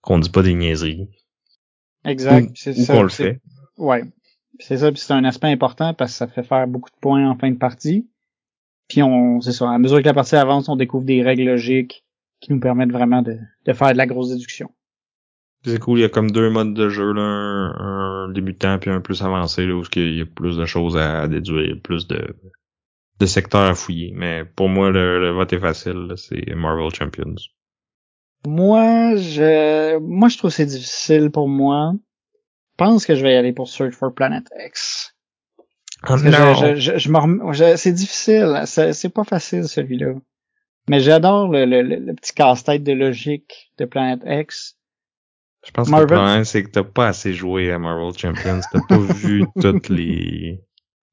qu'on 0.00 0.20
dit 0.20 0.30
pas 0.30 0.42
des 0.42 0.54
niaiseries. 0.54 1.08
Exact. 2.04 2.52
C'est 2.54 2.72
ça. 2.74 2.94
qu'on 2.94 3.02
le 3.02 3.08
fait. 3.08 3.40
Ouais. 3.76 4.04
C'est 4.60 4.76
ça, 4.76 4.90
c'est 4.94 5.12
un 5.12 5.24
aspect 5.24 5.48
important 5.48 5.94
parce 5.94 6.12
que 6.12 6.18
ça 6.18 6.26
fait 6.28 6.42
faire 6.42 6.66
beaucoup 6.68 6.90
de 6.90 7.00
points 7.00 7.28
en 7.28 7.36
fin 7.36 7.50
de 7.50 7.56
partie. 7.56 8.08
Puis 8.88 9.02
on, 9.02 9.40
c'est 9.40 9.52
ça, 9.52 9.70
à 9.70 9.78
mesure 9.78 9.98
que 9.98 10.06
la 10.06 10.14
partie 10.14 10.36
avance, 10.36 10.68
on 10.68 10.76
découvre 10.76 11.04
des 11.04 11.22
règles 11.22 11.44
logiques 11.44 12.04
qui 12.40 12.52
nous 12.52 12.60
permettent 12.60 12.92
vraiment 12.92 13.22
de, 13.22 13.38
de 13.66 13.72
faire 13.72 13.92
de 13.92 13.96
la 13.96 14.06
grosse 14.06 14.30
déduction. 14.30 14.70
C'est 15.64 15.78
cool, 15.78 15.98
il 15.98 16.02
y 16.02 16.04
a 16.04 16.08
comme 16.08 16.30
deux 16.30 16.50
modes 16.50 16.74
de 16.74 16.88
jeu, 16.88 17.12
là, 17.12 17.22
un, 17.22 18.28
débutant 18.30 18.78
puis 18.78 18.90
un 18.90 19.00
plus 19.00 19.22
avancé, 19.22 19.66
là, 19.66 19.74
où 19.74 19.82
il 19.96 20.18
y 20.18 20.22
a 20.22 20.26
plus 20.26 20.56
de 20.56 20.64
choses 20.64 20.96
à, 20.96 21.28
déduire, 21.28 21.76
plus 21.82 22.06
de, 22.06 22.34
de 23.18 23.26
secteurs 23.26 23.68
à 23.68 23.74
fouiller. 23.74 24.12
Mais 24.14 24.44
pour 24.44 24.68
moi, 24.68 24.90
le, 24.90 25.20
le 25.20 25.30
vote 25.30 25.52
est 25.52 25.60
facile, 25.60 26.14
c'est 26.16 26.54
Marvel 26.54 26.92
Champions. 26.94 27.34
Moi, 28.46 29.16
je, 29.16 29.98
moi, 29.98 30.28
je 30.28 30.38
trouve 30.38 30.50
c'est 30.50 30.66
difficile 30.66 31.30
pour 31.30 31.46
moi 31.46 31.92
pense 32.80 33.04
que 33.04 33.14
je 33.14 33.22
vais 33.22 33.34
y 33.34 33.36
aller 33.36 33.52
pour 33.52 33.68
Search 33.68 33.92
for 33.92 34.14
Planet 34.14 34.48
X. 34.66 35.14
Non. 36.08 36.16
Je, 36.16 36.96
je, 36.96 37.74
c'est 37.76 37.92
difficile, 37.92 38.62
c'est 38.64 39.12
pas 39.12 39.24
facile 39.24 39.68
celui-là. 39.68 40.14
Mais 40.88 41.00
j'adore 41.00 41.48
le, 41.48 41.66
le, 41.66 41.82
le, 41.82 42.14
petit 42.14 42.32
casse-tête 42.32 42.82
de 42.82 42.92
logique 42.92 43.70
de 43.76 43.84
Planet 43.84 44.20
X. 44.24 44.78
Je 45.66 45.72
pense 45.72 45.90
que 45.90 45.94
le 45.94 46.06
problème, 46.06 46.44
c'est 46.44 46.64
que 46.64 46.70
t'as 46.70 46.84
pas 46.84 47.08
assez 47.08 47.34
joué 47.34 47.70
à 47.70 47.78
Marvel 47.78 48.16
Champions. 48.16 48.60
T'as 48.72 48.80
pas 48.88 48.96
vu 49.14 49.44
toute 49.60 49.90
les 49.90 50.62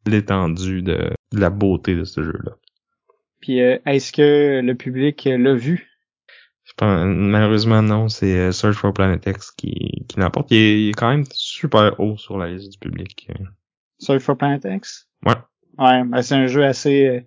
l'étendue 0.06 0.82
de, 0.82 1.12
la 1.34 1.50
beauté 1.50 1.94
de 1.94 2.06
ce 2.06 2.24
jeu-là. 2.24 2.54
Puis 3.42 3.60
euh, 3.60 3.78
est-ce 3.86 4.14
que 4.14 4.62
le 4.64 4.76
public 4.76 5.26
l'a 5.26 5.54
vu? 5.54 5.92
malheureusement, 6.82 7.82
non. 7.82 8.08
C'est 8.08 8.38
euh, 8.38 8.52
Search 8.52 8.76
for 8.76 8.94
Planet 8.94 9.26
X 9.26 9.52
qui, 9.52 10.06
qui 10.08 10.20
l'emporte. 10.20 10.52
Il, 10.52 10.90
est 10.90 10.94
quand 10.94 11.10
même 11.10 11.26
super 11.58 12.00
haut 12.00 12.18
sur 12.18 12.38
la 12.38 12.52
liste 12.52 12.72
du 12.72 12.78
public. 12.78 13.30
Search 14.00 14.22
for 14.22 14.38
Planet 14.38 14.66
X? 14.66 15.08
Ouais. 15.26 15.34
Ouais, 15.78 16.04
ben 16.04 16.22
c'est 16.22 16.36
un 16.36 16.48
jeu 16.48 16.66
assez... 16.66 17.08
Euh, 17.08 17.22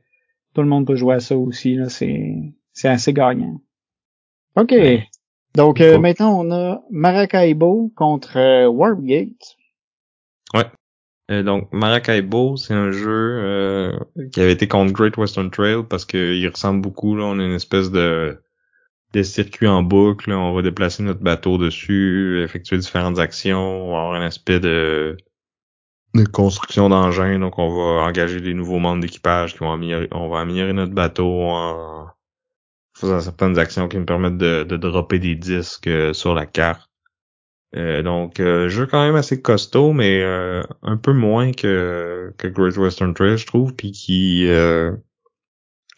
tout 0.55 0.63
le 0.63 0.69
monde 0.69 0.87
peut 0.87 0.97
jouer 0.97 1.15
à 1.15 1.21
ça 1.21 1.37
aussi. 1.37 1.75
Là. 1.75 1.89
C'est, 1.89 2.37
c'est 2.73 2.89
assez 2.89 3.13
gagnant. 3.13 3.61
OK. 4.57 4.75
Donc 5.55 5.81
euh, 5.81 5.99
maintenant, 5.99 6.41
on 6.41 6.51
a 6.53 6.83
Maracaibo 6.91 7.93
contre 7.97 8.67
Wargate. 8.67 9.57
Ouais. 10.55 11.43
donc 11.43 11.73
Maracaibo, 11.73 12.57
c'est 12.57 12.75
un 12.75 12.91
jeu 12.91 13.97
qui 14.33 14.41
avait 14.41 14.53
été 14.53 14.67
contre 14.67 14.93
Great 14.93 15.17
Western 15.17 15.51
Trail 15.51 15.85
parce 15.89 16.05
qu'il 16.05 16.49
ressemble 16.49 16.81
beaucoup. 16.81 17.15
Là, 17.17 17.25
on 17.25 17.39
a 17.39 17.45
une 17.45 17.55
espèce 17.55 17.91
de 17.91 18.41
des 19.13 19.25
circuits 19.25 19.69
en 19.69 19.83
boucle, 19.83 20.33
on 20.33 20.55
va 20.55 20.63
déplacer 20.63 21.03
notre 21.03 21.21
bateau 21.21 21.59
dessus, 21.59 22.43
effectuer 22.45 22.79
différentes 22.79 23.19
actions, 23.19 23.85
avoir 23.97 24.15
un 24.15 24.23
aspect 24.23 24.61
de, 24.61 25.17
construction 26.33 26.89
d'engins, 26.89 27.39
donc 27.39 27.59
on 27.59 27.69
va 27.69 28.03
engager 28.03 28.41
des 28.41 28.55
nouveaux 28.55 28.79
membres 28.79 29.03
d'équipage 29.03 29.53
qui 29.53 29.59
vont 29.61 29.73
améliorer, 29.73 30.09
va 30.13 30.41
améliorer 30.41 30.73
notre 30.73 30.93
bateau 30.93 31.51
en 31.51 32.07
faisant 32.95 33.21
certaines 33.21 33.59
actions 33.59 33.89
qui 33.89 33.97
nous 33.97 34.05
permettent 34.05 34.39
de, 34.39 34.77
dropper 34.77 35.19
des 35.19 35.35
disques 35.35 35.87
euh, 35.87 36.13
sur 36.13 36.35
la 36.35 36.47
carte. 36.47 36.91
Euh, 37.77 38.03
donc 38.03 38.41
euh, 38.41 38.69
jeu 38.69 38.87
quand 38.87 39.05
même 39.05 39.15
assez 39.15 39.41
costaud, 39.41 39.93
mais 39.93 40.23
euh, 40.23 40.63
un 40.83 40.97
peu 40.97 41.13
moins 41.13 41.53
que, 41.53 42.35
que 42.37 42.49
Great 42.49 42.77
Western 42.77 43.15
Trail, 43.15 43.39
je 43.39 43.47
trouve, 43.47 43.75
puis 43.75 43.93
qui 43.93 44.47
je 44.47 44.97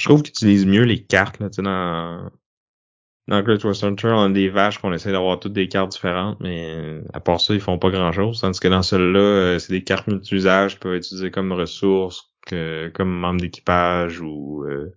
trouve 0.09 0.23
qu'il 0.23 0.31
utilise 0.31 0.67
mieux 0.67 0.83
les 0.83 1.03
cartes 1.03 1.39
là, 1.41 1.49
dans 1.49 2.31
dans 3.29 3.41
Great 3.43 3.63
Western 3.65 3.95
Trail, 3.95 4.13
on 4.13 4.25
a 4.25 4.29
des 4.31 4.49
vaches 4.49 4.79
qu'on 4.79 4.93
essaie 4.93 5.13
d'avoir 5.13 5.39
toutes 5.39 5.53
des 5.53 5.69
cartes 5.69 5.93
différentes, 5.93 6.41
mais 6.41 7.01
à 7.13 7.21
part 7.21 7.41
ça, 7.41 7.55
ils 7.55 7.61
font 7.61 7.79
pas 7.79 7.91
grand 7.91 8.11
chose. 8.13 8.41
Tandis 8.41 8.59
que 8.59 8.69
dans 8.69 8.83
celle-là, 8.83 9.21
euh, 9.21 9.59
c'est 9.59 9.73
des 9.73 9.85
cartes 9.85 10.09
multi-usages 10.09 10.75
qui 10.75 10.81
peuvent 10.81 10.95
être 10.95 11.07
utilisées 11.07 11.31
comme 11.31 11.53
ressources, 11.53 12.33
que, 12.47 12.91
comme 12.95 13.11
membres 13.11 13.41
d'équipage 13.41 14.21
ou 14.21 14.65
euh, 14.65 14.93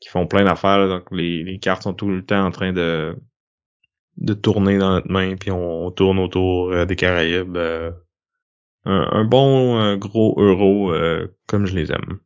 qui 0.00 0.10
font 0.10 0.26
plein 0.26 0.44
d'affaires. 0.44 0.88
Donc 0.88 1.06
les, 1.10 1.42
les 1.42 1.58
cartes 1.58 1.84
sont 1.84 1.94
tout 1.94 2.10
le 2.10 2.24
temps 2.24 2.44
en 2.44 2.50
train 2.50 2.72
de 2.72 3.16
de 4.18 4.34
tourner 4.34 4.78
dans 4.78 4.90
notre 4.90 5.10
main, 5.10 5.36
puis 5.36 5.52
on, 5.52 5.92
tourne 5.92 6.18
autour 6.18 6.72
euh, 6.72 6.84
des 6.86 6.96
Caraïbes. 6.96 7.56
un, 7.56 7.94
un, 8.84 9.24
bon 9.24 9.96
gros 9.96 10.34
euro 10.38 10.92
comme 11.46 11.66
je 11.66 11.74
les 11.76 11.92
aime 11.92 12.18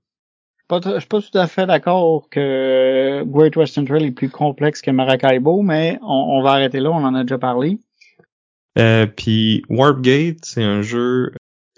je 0.85 0.99
suis 0.99 1.09
pas 1.09 1.21
tout 1.21 1.39
à 1.39 1.47
fait 1.47 1.67
d'accord 1.67 2.29
que 2.31 3.23
Great 3.25 3.57
Western 3.57 3.87
Trail 3.87 4.05
est 4.05 4.13
plus 4.13 4.31
complexe 4.31 4.81
que 4.81 4.91
Maracaibo, 4.91 5.63
mais 5.63 5.99
on, 6.03 6.43
va 6.43 6.53
arrêter 6.53 6.81
là, 6.81 6.91
on 6.91 7.05
en 7.05 7.15
a 7.15 7.23
déjà 7.23 7.39
parlé. 7.39 7.79
Euh, 8.79 9.07
puis 9.07 9.63
Warpgate, 9.69 10.45
c'est 10.45 10.63
un 10.63 10.83
jeu 10.83 11.33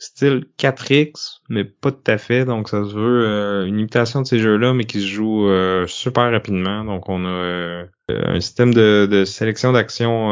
style 0.04 0.46
4X, 0.58 1.40
mais 1.48 1.64
pas 1.64 1.90
tout 1.90 2.10
à 2.10 2.18
fait, 2.18 2.44
donc 2.44 2.68
ça 2.68 2.84
se 2.84 2.94
veut 2.94 3.26
euh, 3.26 3.66
une 3.66 3.78
imitation 3.78 4.22
de 4.22 4.26
ces 4.26 4.38
jeux-là, 4.38 4.74
mais 4.74 4.84
qui 4.84 5.00
se 5.00 5.06
joue 5.06 5.48
euh, 5.48 5.86
super 5.86 6.30
rapidement. 6.30 6.84
Donc 6.84 7.08
on 7.08 7.24
a 7.24 7.28
euh, 7.28 7.86
un 8.08 8.40
système 8.40 8.74
de, 8.74 9.24
sélection 9.24 9.72
d'action 9.72 10.30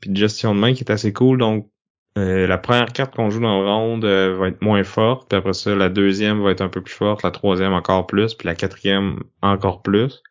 puis 0.00 0.10
de 0.10 0.16
gestion 0.16 0.54
de 0.54 0.60
main 0.60 0.74
qui 0.74 0.84
est 0.84 0.90
assez 0.90 1.12
cool. 1.12 1.38
Donc 1.38 1.68
euh, 2.16 2.46
la 2.46 2.58
première 2.58 2.92
carte 2.92 3.14
qu'on 3.16 3.30
joue 3.30 3.40
dans 3.40 3.60
le 3.60 3.66
ronde 3.66 4.04
euh, 4.04 4.36
va 4.36 4.48
être 4.48 4.62
moins 4.62 4.84
forte, 4.84 5.28
puis 5.28 5.36
après 5.36 5.52
ça, 5.52 5.74
la 5.74 5.88
deuxième 5.88 6.42
va 6.42 6.52
être 6.52 6.60
un 6.60 6.68
peu 6.68 6.80
plus 6.80 6.94
forte, 6.94 7.24
la 7.24 7.32
troisième 7.32 7.72
encore 7.72 8.06
plus, 8.06 8.34
puis 8.34 8.46
la 8.46 8.54
quatrième 8.54 9.20
encore 9.42 9.82
plus. 9.82 10.22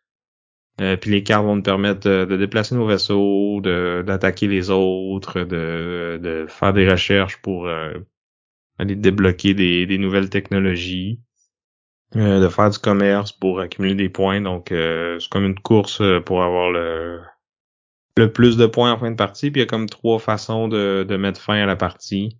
Euh, 0.80 0.96
puis 0.96 1.10
les 1.10 1.22
cartes 1.22 1.44
vont 1.44 1.56
nous 1.56 1.62
permettre 1.62 2.24
de, 2.24 2.36
déplacer 2.36 2.74
nos 2.74 2.86
vaisseaux, 2.86 3.60
d'attaquer 3.60 4.48
les 4.48 4.70
autres, 4.70 5.40
de, 5.40 6.18
de, 6.22 6.46
faire 6.48 6.72
des 6.72 6.88
recherches 6.88 7.36
pour 7.42 7.68
aller 8.78 8.96
débloquer 8.96 9.54
des, 9.54 9.86
des 9.86 9.98
nouvelles 9.98 10.30
technologies, 10.30 11.20
de 12.14 12.48
faire 12.48 12.70
du 12.70 12.78
commerce 12.78 13.30
pour 13.30 13.60
accumuler 13.60 13.94
des 13.94 14.08
points. 14.08 14.40
Donc 14.40 14.68
c'est 14.70 15.28
comme 15.30 15.44
une 15.44 15.60
course 15.60 16.02
pour 16.24 16.42
avoir 16.42 16.72
le 16.72 17.20
le 18.16 18.32
plus 18.32 18.56
de 18.56 18.66
points 18.66 18.92
en 18.92 18.98
fin 18.98 19.10
de 19.10 19.16
partie, 19.16 19.50
puis 19.50 19.60
il 19.60 19.64
y 19.64 19.66
a 19.66 19.68
comme 19.68 19.88
trois 19.88 20.18
façons 20.18 20.68
de, 20.68 21.04
de 21.08 21.16
mettre 21.16 21.40
fin 21.40 21.56
à 21.56 21.66
la 21.66 21.76
partie. 21.76 22.38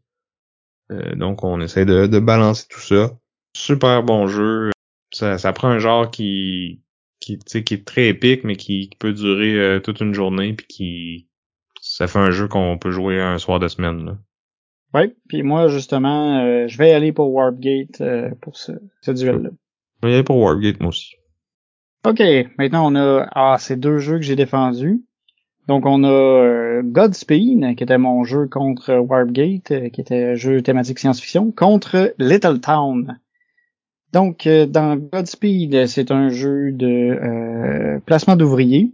Euh, 0.91 1.15
donc 1.15 1.45
on 1.45 1.61
essaie 1.61 1.87
de, 1.87 2.07
de, 2.07 2.19
balancer 2.19 2.67
tout 2.69 2.81
ça. 2.81 3.13
Super 3.57 4.03
bon 4.03 4.27
jeu. 4.27 4.71
Ça, 5.13 5.39
ça 5.39 5.53
prend 5.53 5.69
un 5.69 5.79
genre 5.79 6.11
qui 6.11 6.83
qui, 7.21 7.39
qui 7.39 7.75
est 7.75 7.87
très 7.87 8.09
épique, 8.09 8.45
mais 8.45 8.57
qui, 8.57 8.91
peut 8.99 9.15
durer 9.15 9.55
euh, 9.55 9.81
toute 9.81 10.01
une 10.01 10.13
journée, 10.13 10.53
puis 10.53 10.67
qui 10.67 11.29
ça 11.81 12.07
fait 12.07 12.19
un 12.19 12.31
jeu 12.31 12.49
qu'on 12.49 12.79
peut 12.79 12.91
jouer 12.91 13.21
un 13.21 13.39
soir 13.39 13.59
de 13.59 13.69
semaine. 13.69 14.05
Là. 14.05 14.19
Ouais, 14.93 15.17
puis 15.29 15.43
moi 15.43 15.69
justement, 15.69 16.45
euh, 16.45 16.69
je 16.69 16.79
vais 16.79 16.93
aller 16.93 17.13
pour 17.13 17.33
Warpgate 17.33 18.03
pour 18.41 18.57
ce, 18.57 18.73
ce 19.01 19.11
duel-là. 19.11 19.51
Je 20.03 20.09
vais 20.09 20.15
aller 20.15 20.23
pour 20.23 20.39
Warpgate 20.39 20.81
moi 20.81 20.91
aussi. 20.91 21.15
Ok, 22.07 22.21
maintenant 22.59 22.93
on 22.93 22.97
a 22.97 23.27
ah 23.33 23.57
ces 23.59 23.77
deux 23.77 23.99
jeux 23.99 24.17
que 24.17 24.25
j'ai 24.25 24.37
défendus. 24.37 25.03
Donc 25.67 25.87
on 25.87 26.05
a 26.05 26.11
euh, 26.11 26.83
Godspeed, 26.85 27.77
qui 27.77 27.85
était 27.85 27.99
mon 27.99 28.25
jeu 28.25 28.47
contre 28.47 28.95
Warpgate, 28.97 29.71
euh, 29.71 29.89
qui 29.89 30.01
était 30.01 30.33
un 30.33 30.35
jeu 30.35 30.61
thématique 30.61 30.99
science-fiction, 30.99 31.53
contre 31.53 32.15
Little 32.19 32.61
Town. 32.61 33.19
Donc 34.13 34.47
euh, 34.47 34.67
dans 34.67 34.97
Godspeed, 34.97 35.87
c'est 35.87 36.11
un 36.11 36.29
jeu 36.29 36.71
de 36.73 37.99
placement 38.05 38.37
d'ouvriers 38.37 38.93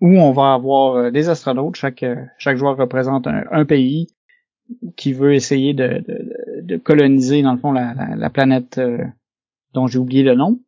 où 0.00 0.18
on 0.18 0.32
va 0.32 0.54
avoir 0.54 1.12
des 1.12 1.28
astronautes. 1.28 1.76
Chaque 1.76 2.04
chaque 2.38 2.56
joueur 2.56 2.76
représente 2.76 3.26
un, 3.26 3.64
pays 3.64 4.08
qui 4.96 5.12
veut 5.12 5.34
essayer 5.34 5.74
de, 5.74 6.76
coloniser 6.78 7.42
dans 7.42 7.52
le 7.52 7.58
fond 7.58 7.72
la 7.72 8.30
planète 8.30 8.80
dont 9.72 9.86
j'ai 9.86 9.98
oublié 9.98 10.22
le 10.22 10.34
nom. 10.34 10.58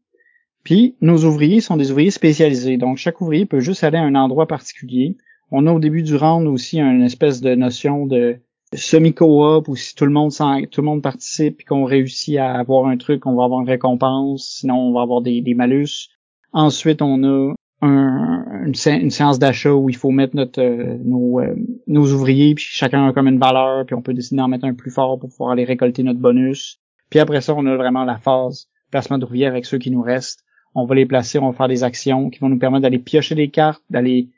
Puis, 0.69 0.97
nos 1.01 1.25
ouvriers 1.25 1.63
sont 1.63 1.79
des 1.79 1.93
ouvriers 1.93 2.11
spécialisés. 2.11 2.77
Donc, 2.77 2.99
chaque 2.99 3.23
ouvrier 3.23 3.47
peut 3.47 3.59
juste 3.59 3.85
aller 3.85 3.97
à 3.97 4.03
un 4.03 4.15
endroit 4.15 4.47
particulier. 4.47 5.17
On 5.51 5.67
a 5.67 5.73
au 5.73 5.79
début 5.79 6.03
du 6.03 6.15
round 6.15 6.47
aussi 6.47 6.79
une 6.79 7.01
espèce 7.01 7.41
de 7.41 7.55
notion 7.55 8.05
de 8.05 8.37
semi-coop 8.75 9.67
où 9.67 9.77
si 9.77 9.95
tout 9.95 10.05
le 10.05 10.11
monde 10.11 10.31
tout 10.71 10.83
le 10.83 10.85
monde 10.85 11.01
participe 11.01 11.63
et 11.63 11.65
qu'on 11.65 11.85
réussit 11.85 12.37
à 12.37 12.53
avoir 12.53 12.85
un 12.85 12.99
truc, 12.99 13.25
on 13.25 13.35
va 13.35 13.45
avoir 13.45 13.63
une 13.63 13.67
récompense, 13.67 14.57
sinon 14.59 14.75
on 14.75 14.93
va 14.93 15.01
avoir 15.01 15.23
des, 15.23 15.43
malus. 15.57 16.11
Ensuite, 16.53 17.01
on 17.01 17.25
a 17.25 17.55
un, 17.81 18.67
une, 18.67 18.75
séance 19.11 19.39
d'achat 19.39 19.73
où 19.73 19.89
il 19.89 19.97
faut 19.97 20.11
mettre 20.11 20.37
euh, 20.59 20.99
nos, 21.03 21.41
euh, 21.41 21.55
nos 21.87 22.13
ouvriers, 22.13 22.55
puis 22.55 22.67
chacun 22.69 23.09
a 23.09 23.15
comme 23.15 23.29
une 23.29 23.41
valeur, 23.41 23.87
puis 23.87 23.95
on 23.95 24.03
peut 24.03 24.13
décider 24.13 24.37
d'en 24.37 24.49
mettre 24.49 24.67
un 24.67 24.75
plus 24.75 24.91
fort 24.91 25.19
pour 25.19 25.31
pouvoir 25.31 25.53
aller 25.53 25.65
récolter 25.65 26.03
notre 26.03 26.21
bonus. 26.21 26.79
Puis 27.09 27.21
après 27.21 27.41
ça, 27.41 27.55
on 27.55 27.65
a 27.65 27.75
vraiment 27.75 28.05
la 28.05 28.19
phase 28.19 28.69
placement 28.91 29.17
d'ouvriers 29.17 29.47
avec 29.47 29.65
ceux 29.65 29.79
qui 29.79 29.91
nous 29.91 30.03
restent. 30.03 30.45
On 30.79 30.87
va 30.87 30.95
les 30.95 31.07
placer, 31.07 31.39
on 31.39 31.51
va 31.51 31.57
faire 31.57 31.69
des 31.69 31.85
actions 31.85 32.31
qui 32.31 32.39
vont 32.41 32.49
nous 32.49 32.59
permettre 32.59 32.83
d'aller 32.83 32.99
piocher 32.99 33.35
des 33.35 33.49
cartes, 33.49 33.83
d'aller 33.91 34.29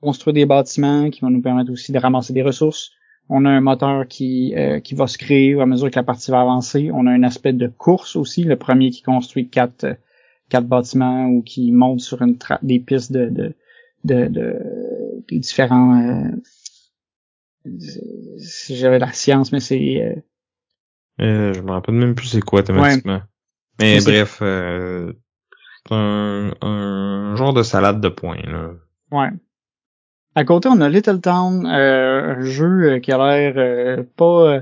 construire 0.00 0.34
des 0.34 0.46
bâtiments, 0.46 1.08
qui 1.10 1.20
vont 1.20 1.30
nous 1.30 1.42
permettre 1.42 1.70
aussi 1.70 1.92
de 1.92 1.98
ramasser 1.98 2.32
des 2.32 2.42
ressources. 2.42 2.90
On 3.28 3.44
a 3.44 3.50
un 3.50 3.60
moteur 3.60 4.08
qui, 4.08 4.54
euh, 4.56 4.80
qui 4.80 4.94
va 4.94 5.06
se 5.06 5.18
créer 5.18 5.60
à 5.60 5.66
mesure 5.66 5.90
que 5.90 5.96
la 5.96 6.02
partie 6.02 6.30
va 6.30 6.40
avancer. 6.40 6.90
On 6.92 7.06
a 7.06 7.10
un 7.10 7.22
aspect 7.22 7.52
de 7.52 7.68
course 7.68 8.16
aussi, 8.16 8.42
le 8.42 8.56
premier 8.56 8.90
qui 8.90 9.02
construit 9.02 9.48
quatre 9.48 9.98
quatre 10.48 10.66
bâtiments 10.66 11.26
ou 11.26 11.42
qui 11.42 11.72
montent 11.72 12.00
sur 12.00 12.22
une 12.22 12.36
des 12.62 12.80
pistes 12.80 13.12
de, 13.12 13.28
de, 13.28 13.54
de, 14.04 14.26
de 14.28 14.56
des 15.28 15.38
différents 15.38 16.00
euh, 16.00 16.30
j'avais 18.68 18.98
la 18.98 19.12
science 19.12 19.52
mais 19.52 19.60
c'est 19.60 20.02
euh, 20.02 20.14
euh, 21.20 21.52
je 21.52 21.60
me 21.60 21.70
rappelle 21.70 21.96
même 21.96 22.14
plus 22.14 22.28
c'est 22.28 22.40
quoi 22.40 22.62
thématiquement 22.62 23.20
mais, 23.80 23.98
bref 24.00 24.38
euh, 24.42 25.12
un, 25.90 26.52
un 26.60 27.36
genre 27.36 27.52
de 27.52 27.62
salade 27.62 28.00
de 28.00 28.08
points 28.08 28.42
là 28.44 28.70
ouais 29.12 29.30
à 30.34 30.44
côté 30.44 30.68
on 30.70 30.80
a 30.80 30.88
Little 30.88 31.20
Town 31.20 31.66
euh, 31.66 32.36
un 32.36 32.40
jeu 32.42 32.98
qui 32.98 33.12
a 33.12 33.18
l'air 33.18 34.04
pas 34.16 34.60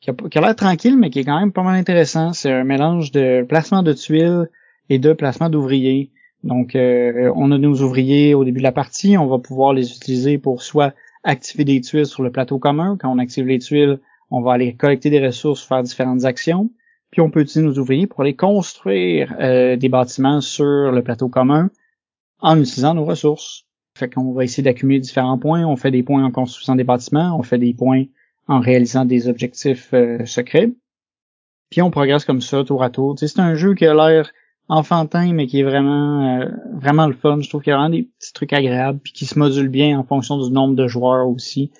qui 0.00 0.10
a, 0.10 0.14
qui 0.14 0.38
a 0.38 0.40
l'air 0.40 0.56
tranquille 0.56 0.96
mais 0.96 1.10
qui 1.10 1.20
est 1.20 1.24
quand 1.24 1.38
même 1.38 1.52
pas 1.52 1.62
mal 1.62 1.74
intéressant 1.74 2.32
c'est 2.32 2.52
un 2.52 2.64
mélange 2.64 3.12
de 3.12 3.44
placement 3.48 3.82
de 3.82 3.92
tuiles 3.92 4.48
et 4.90 4.98
de 4.98 5.12
placement 5.12 5.50
d'ouvriers. 5.50 6.10
Donc, 6.44 6.76
euh, 6.76 7.32
on 7.34 7.50
a 7.50 7.58
nos 7.58 7.82
ouvriers 7.82 8.34
au 8.34 8.44
début 8.44 8.58
de 8.58 8.64
la 8.64 8.72
partie, 8.72 9.18
on 9.18 9.26
va 9.26 9.38
pouvoir 9.38 9.72
les 9.72 9.90
utiliser 9.92 10.38
pour 10.38 10.62
soit 10.62 10.94
activer 11.24 11.64
des 11.64 11.80
tuiles 11.80 12.06
sur 12.06 12.22
le 12.22 12.30
plateau 12.30 12.58
commun. 12.58 12.96
Quand 12.98 13.10
on 13.10 13.18
active 13.18 13.46
les 13.46 13.58
tuiles, 13.58 13.98
on 14.30 14.40
va 14.40 14.52
aller 14.52 14.74
collecter 14.74 15.10
des 15.10 15.24
ressources, 15.24 15.64
faire 15.64 15.82
différentes 15.82 16.24
actions. 16.24 16.70
Puis 17.10 17.20
on 17.20 17.30
peut 17.30 17.40
utiliser 17.40 17.62
nos 17.62 17.78
ouvriers 17.78 18.06
pour 18.06 18.20
aller 18.20 18.36
construire 18.36 19.34
euh, 19.40 19.76
des 19.76 19.88
bâtiments 19.88 20.40
sur 20.40 20.92
le 20.92 21.02
plateau 21.02 21.28
commun 21.28 21.70
en 22.40 22.58
utilisant 22.60 22.94
nos 22.94 23.04
ressources. 23.04 23.64
Fait 23.96 24.08
qu'on 24.08 24.32
va 24.32 24.44
essayer 24.44 24.62
d'accumuler 24.62 25.00
différents 25.00 25.38
points. 25.38 25.64
On 25.64 25.76
fait 25.76 25.90
des 25.90 26.02
points 26.02 26.24
en 26.24 26.30
construisant 26.30 26.76
des 26.76 26.84
bâtiments, 26.84 27.36
on 27.36 27.42
fait 27.42 27.58
des 27.58 27.74
points 27.74 28.04
en 28.46 28.60
réalisant 28.60 29.04
des 29.04 29.28
objectifs 29.28 29.92
euh, 29.92 30.24
secrets. 30.24 30.72
Puis 31.70 31.82
on 31.82 31.90
progresse 31.90 32.24
comme 32.24 32.40
ça 32.40 32.64
tour 32.64 32.82
à 32.82 32.90
tour. 32.90 33.14
c'est 33.18 33.38
un 33.38 33.54
jeu 33.54 33.74
qui 33.74 33.86
a 33.86 33.94
l'air 33.94 34.30
enfantin, 34.68 35.32
mais 35.32 35.46
qui 35.46 35.60
est 35.60 35.64
vraiment 35.64 36.40
euh, 36.40 36.48
vraiment 36.74 37.06
le 37.06 37.14
fun. 37.14 37.40
Je 37.40 37.48
trouve 37.48 37.62
qu'il 37.62 37.70
y 37.70 37.74
a 37.74 37.76
vraiment 37.76 37.94
des 37.94 38.08
petits 38.18 38.32
trucs 38.32 38.52
agréables, 38.52 39.00
puis 39.00 39.12
qui 39.12 39.26
se 39.26 39.38
modulent 39.38 39.68
bien 39.68 39.98
en 39.98 40.04
fonction 40.04 40.38
du 40.38 40.50
nombre 40.50 40.76
de 40.76 40.86
joueurs 40.88 41.28
aussi, 41.28 41.70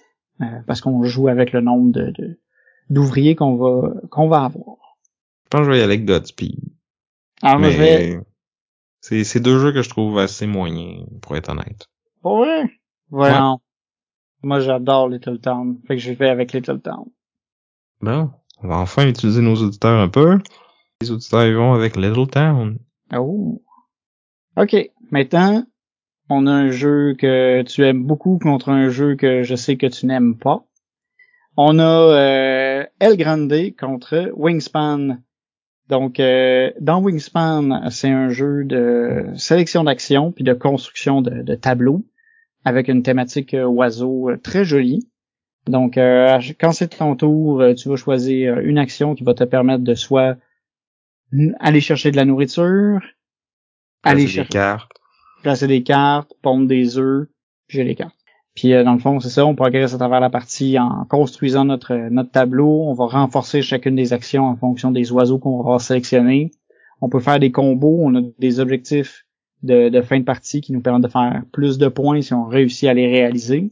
euh, 0.41 0.45
parce 0.67 0.81
qu'on 0.81 1.03
joue 1.05 1.29
avec 1.29 1.53
le 1.53 1.61
nombre 1.61 2.13
d'ouvriers 2.91 3.35
qu'on 3.35 3.57
va 3.57 3.95
qu'on 4.11 4.29
va 4.29 4.45
avoir. 4.45 4.88
Je 5.49 5.57
pense 5.57 5.61
que 5.61 5.65
je 5.65 5.71
vais 5.71 5.79
y 5.79 5.83
aller 5.83 5.95
avec 5.95 6.05
Godspeed. 6.05 6.61
Alors 7.41 7.59
moi 7.59 7.71
je 7.71 7.79
vais. 7.79 8.21
C'est 9.01 9.25
c'est 9.25 9.41
deux 9.41 9.59
jeux 9.59 9.73
que 9.73 9.81
je 9.81 9.89
trouve 9.89 10.19
assez 10.19 10.47
moyens, 10.47 11.07
pour 11.23 11.37
être 11.37 11.49
honnête. 11.49 11.87
Ouais. 12.23 12.65
Voyons. 13.09 13.59
Moi 14.43 14.61
j'adore 14.61 15.09
Little 15.09 15.41
Town, 15.41 15.79
fait 15.87 15.97
que 15.97 16.03
je 16.03 16.13
vais 16.13 16.29
avec 16.29 16.53
Little 16.53 16.81
Town. 16.81 17.07
Bon, 18.03 18.31
on 18.63 18.69
va 18.69 18.77
enfin 18.77 19.09
utiliser 19.09 19.41
nos 19.41 19.55
auditeurs 19.55 19.99
un 19.99 20.11
peu. 20.11 20.39
Les 21.01 21.11
auditeurs 21.11 21.51
vont 21.55 21.73
avec 21.73 21.97
Little 21.97 22.27
Town. 22.27 22.79
Oh. 23.17 23.63
OK. 24.59 24.77
Maintenant, 25.11 25.65
on 26.29 26.47
a 26.47 26.53
un 26.53 26.71
jeu 26.71 27.15
que 27.19 27.63
tu 27.63 27.87
aimes 27.87 28.05
beaucoup 28.05 28.39
contre 28.39 28.69
un 28.69 28.91
jeu 28.91 29.17
que 29.17 29.45
je 29.45 29.55
sais 29.55 29.79
que 29.79 29.87
tu 29.87 30.05
n'aimes 30.05 30.37
pas. 30.37 30.67
On 31.57 31.79
a 31.79 31.85
euh, 31.85 32.85
El 32.99 33.17
Grande 33.17 33.75
contre 33.81 34.31
Wingspan. 34.37 35.23
Donc, 35.89 36.21
euh, 36.21 36.71
dans 36.81 37.03
Wingspan, 37.03 37.91
c'est 37.91 38.11
un 38.11 38.29
jeu 38.29 38.65
de 38.65 39.27
sélection 39.37 39.85
d'actions 39.85 40.33
puis 40.33 40.45
de 40.45 40.53
construction 40.53 41.23
de, 41.23 41.55
tableaux 41.55 42.05
avec 42.65 42.89
une 42.89 43.03
thématique 43.03 43.55
euh, 43.55 43.65
oiseau 43.65 44.31
très 44.43 44.65
jolie. 44.65 45.09
Donc, 45.67 45.97
quand 45.97 46.73
c'est 46.73 46.97
ton 46.97 47.15
tour, 47.15 47.63
tu 47.77 47.91
vas 47.91 47.97
choisir 47.97 48.59
une 48.61 48.79
action 48.79 49.15
qui 49.15 49.23
va 49.23 49.35
te 49.35 49.45
permettre 49.45 49.85
de 49.85 49.95
soit 49.95 50.39
aller 51.61 51.81
chercher 51.81 52.11
de 52.11 52.17
la 52.17 52.25
nourriture, 52.25 53.01
aller 54.03 54.27
chercher 54.27 54.49
des 54.49 54.49
cartes, 54.49 54.93
placer 55.43 55.67
des 55.67 55.83
cartes, 55.83 56.33
pondre 56.43 56.67
des 56.67 56.99
œufs, 56.99 57.29
j'ai 57.69 57.85
les 57.85 57.95
cartes. 57.95 58.18
Puis 58.59 58.75
euh, 58.75 58.83
dans 58.83 58.95
le 58.95 58.99
fond, 58.99 59.21
c'est 59.21 59.29
ça, 59.29 59.47
on 59.47 59.55
progresse 59.55 59.95
à 59.95 59.99
travers 59.99 60.19
la 60.19 60.31
partie 60.31 60.81
en 60.81 61.05
construisant 61.05 61.65
notre 61.65 61.95
notre 62.11 62.33
tableau, 62.33 62.83
on 62.89 62.93
va 62.93 63.07
renforcer 63.07 63.63
chacune 63.63 63.95
des 63.95 64.13
actions 64.13 64.47
en 64.47 64.57
fonction 64.57 64.91
des 64.91 65.13
oiseaux 65.13 65.39
qu'on 65.39 65.63
va 65.63 65.79
sélectionner. 65.79 66.51
On 67.01 67.09
peut 67.09 67.21
faire 67.21 67.39
des 67.39 67.53
combos, 67.53 68.01
on 68.01 68.17
a 68.17 68.21
des 68.41 68.59
objectifs 68.59 69.27
de, 69.63 69.91
de 69.91 70.03
fin 70.03 70.19
de 70.19 70.25
partie 70.25 70.61
qui 70.61 70.73
nous 70.73 70.81
permettent 70.81 71.05
de 71.05 71.09
faire 71.09 71.45
plus 71.53 71.79
de 71.79 71.87
points 71.87 72.21
si 72.21 72.35
on 72.35 72.47
réussit 72.47 72.89
à 72.89 72.95
les 72.95 73.07
réaliser. 73.07 73.69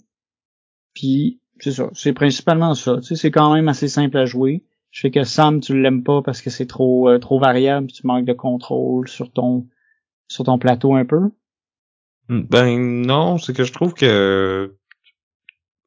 Puis 0.95 1.41
c'est 1.59 1.73
ça, 1.73 1.91
c'est 1.93 2.13
principalement 2.13 2.75
ça. 2.75 2.99
Tu 2.99 3.09
sais, 3.09 3.17
c'est 3.17 3.33
quand 3.33 3.53
même 3.53 3.67
assez 3.67 3.89
simple 3.89 4.17
à 4.17 4.25
jouer. 4.25 4.63
Je 4.93 5.01
sais 5.01 5.11
que 5.11 5.25
Sam, 5.25 5.59
tu 5.59 5.83
l'aimes 5.83 6.05
pas 6.05 6.23
parce 6.23 6.41
que 6.41 6.51
c'est 6.51 6.67
trop 6.67 7.09
euh, 7.09 7.19
trop 7.19 7.41
variable, 7.41 7.89
tu 7.89 8.07
manques 8.07 8.25
de 8.25 8.35
contrôle 8.35 9.09
sur 9.09 9.33
ton 9.33 9.67
sur 10.29 10.45
ton 10.45 10.59
plateau 10.59 10.95
un 10.95 11.05
peu. 11.05 11.33
Ben 12.29 13.03
non, 13.07 13.39
c'est 13.39 13.55
que 13.55 13.65
je 13.65 13.73
trouve 13.73 13.95
que 13.95 14.75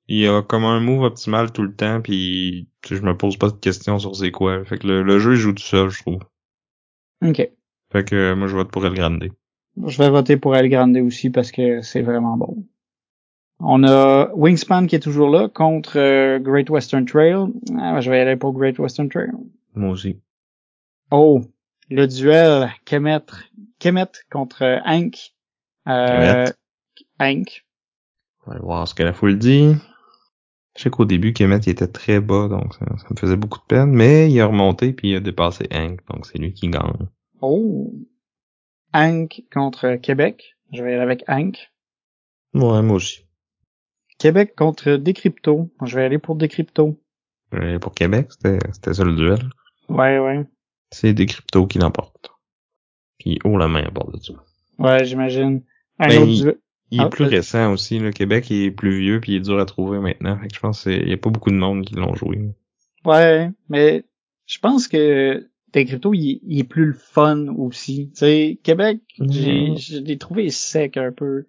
il 0.08 0.18
y 0.18 0.28
a 0.28 0.42
comme 0.42 0.64
un 0.66 0.80
move 0.80 1.04
optimal 1.04 1.52
tout 1.52 1.62
le 1.62 1.74
temps, 1.74 2.02
puis 2.02 2.68
je 2.90 3.02
me 3.02 3.16
pose 3.16 3.38
pas 3.38 3.50
de 3.50 3.58
questions 3.58 4.00
sur 4.00 4.16
c'est 4.16 4.32
quoi. 4.32 4.66
Fait 4.66 4.80
que 4.80 4.88
le, 4.88 5.20
jeu 5.20 5.34
il 5.34 5.38
joue 5.38 5.54
tout 5.54 5.64
seul, 5.64 5.90
je 5.90 6.02
trouve. 6.02 6.20
Ok. 7.24 7.48
Fait 7.92 8.04
que 8.04 8.34
moi 8.34 8.48
je 8.48 8.56
vote 8.56 8.72
pour 8.72 8.86
El 8.86 8.94
Grande. 8.94 9.30
Je 9.86 9.98
vais 9.98 10.10
voter 10.10 10.38
pour 10.38 10.56
El 10.56 10.70
Grande 10.70 10.98
aussi 10.98 11.30
parce 11.30 11.52
que 11.52 11.82
c'est 11.82 12.02
vraiment 12.02 12.38
bon. 12.38 12.66
On 13.60 13.84
a 13.84 14.32
Wingspan 14.34 14.88
qui 14.88 14.96
est 14.96 15.02
toujours 15.02 15.30
là 15.30 15.50
contre 15.50 16.00
euh, 16.00 16.40
Great 16.40 16.70
Western 16.70 17.06
Trail. 17.06 17.48
Ah, 17.78 18.00
je 18.00 18.10
vais 18.10 18.22
aller 18.22 18.38
pour 18.38 18.54
Great 18.54 18.80
Western 18.80 19.10
Trail. 19.10 19.32
Moi 19.76 19.92
aussi. 19.92 20.18
Oh, 21.12 21.42
le 21.90 22.08
duel 22.08 22.72
Kemet, 22.86 23.26
Kemet 23.80 24.12
contre 24.32 24.82
Hank. 24.86 25.34
Euh, 25.90 26.46
Hank. 27.20 27.66
On 28.46 28.52
va 28.52 28.60
voir 28.60 28.88
ce 28.88 28.94
que 28.94 29.04
la 29.04 29.14
foule 29.14 29.38
dit. 29.38 29.76
Je 30.78 30.84
sais 30.84 30.90
qu'au 30.90 31.06
début, 31.06 31.34
Kemet 31.34 31.58
il 31.58 31.70
était 31.70 31.88
très 31.88 32.20
bas, 32.22 32.48
donc 32.48 32.74
ça, 32.76 32.86
me 33.10 33.16
faisait 33.18 33.36
beaucoup 33.36 33.60
de 33.60 33.66
peine, 33.66 33.92
mais 33.92 34.32
il 34.32 34.40
a 34.40 34.46
remonté 34.46 34.94
puis 34.94 35.10
il 35.10 35.16
a 35.16 35.20
dépassé 35.20 35.68
Hank, 35.74 36.00
donc 36.10 36.26
c'est 36.26 36.38
lui 36.38 36.54
qui 36.54 36.70
gagne. 36.70 37.08
Oh. 37.42 37.94
Hank 38.94 39.44
contre 39.52 39.96
Québec. 39.96 40.56
Je 40.72 40.84
vais 40.84 40.94
aller 40.94 41.02
avec 41.02 41.24
Hank. 41.28 41.72
Ouais, 42.54 42.82
moi 42.82 42.98
aussi. 42.98 43.26
Québec 44.20 44.56
contre 44.56 44.92
Decrypto. 44.98 45.70
Je 45.84 45.96
vais 45.96 46.04
aller 46.04 46.20
pour 46.20 46.36
Decrypto. 46.36 47.00
Je 47.52 47.58
vais 47.58 47.66
aller 47.66 47.80
pour 47.80 47.94
Québec, 47.94 48.32
c'était 48.32 48.94
ça 48.94 49.04
le 49.04 49.16
duel. 49.16 49.50
Ouais, 49.90 50.20
ouais. 50.20 50.46
C'est 50.92 51.14
Decrypto 51.14 51.68
qui 51.68 51.80
l'emporte. 51.80 52.32
Puis 53.18 53.40
haut 53.44 53.58
la 53.58 53.68
main 53.68 53.84
à 53.84 53.90
bord 53.90 54.12
de 54.12 54.18
ça. 54.18 54.34
Ouais, 54.78 55.04
j'imagine. 55.04 55.64
Ben, 56.00 56.28
il, 56.91 57.00
est 57.00 57.00
ah, 57.00 57.10
plus 57.10 57.26
récent 57.26 57.72
aussi. 57.72 58.00
Le 58.00 58.12
Québec 58.12 58.50
il 58.50 58.64
est 58.64 58.72
plus 58.72 59.00
vieux 59.00 59.20
puis 59.20 59.34
il 59.34 59.36
est 59.36 59.41
dur 59.41 59.60
à 59.60 59.66
trouver 59.66 60.00
maintenant. 60.00 60.38
Fait 60.39 60.47
que 60.47 60.56
je 60.56 60.60
pense 60.60 60.84
qu'il 60.84 61.08
y 61.08 61.14
a 61.14 61.18
pas 61.18 61.30
beaucoup 61.30 61.52
de 61.52 61.56
monde 61.56 61.86
qui 61.86 61.95
l'ont 61.95 62.16
joué. 62.16 62.39
Ouais, 63.06 63.50
mais 63.70 64.06
je 64.45 64.60
pense 64.60 64.88
que 64.88 65.50
Decrypto 65.74 66.14
il, 66.14 66.41
il, 66.43 66.60
est 66.60 66.64
plus 66.64 66.86
le 66.86 66.93
fun 66.93 67.47
aussi. 67.58 68.10
Tu 68.12 68.20
sais, 68.20 68.60
Québec, 68.64 69.00
j'ai 69.20 69.76
je 69.76 70.00
l'ai 70.00 70.18
trouvé 70.18 70.50
sec 70.50 70.97
un 70.97 71.12
peu. 71.12 71.47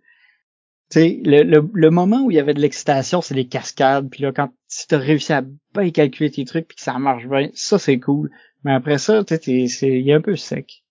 Tu 0.90 1.01
sais, 1.01 1.20
le, 1.24 1.70
le, 1.72 1.90
moment 1.90 2.24
où 2.24 2.30
il 2.32 2.36
y 2.36 2.40
avait 2.40 2.53
de 2.53 2.61
l'excitation, 2.61 3.22
c'est 3.22 3.34
les 3.34 3.46
cascades. 3.46 4.11
Puis 4.11 4.22
là, 4.22 4.32
quand 4.32 4.53
tu 4.68 4.94
as 4.94 4.98
réussi 4.98 5.32
à 5.32 5.42
bien 5.74 5.90
calculer 5.90 6.30
tes 6.30 6.44
trucs 6.44 6.66
puis 6.66 6.76
que 6.76 6.82
ça 6.82 6.98
marche 6.98 7.26
bien, 7.26 7.51
ça 7.55 7.78
c'est 7.78 8.01
cool. 8.01 8.30
Mais 8.64 8.72
après 8.72 8.98
ça, 8.98 9.24
tu 9.24 9.68
sais, 9.68 10.01
il 10.01 10.09
est 10.09 10.12
un 10.12 10.20
peu 10.20 10.36
sec. 10.36 10.84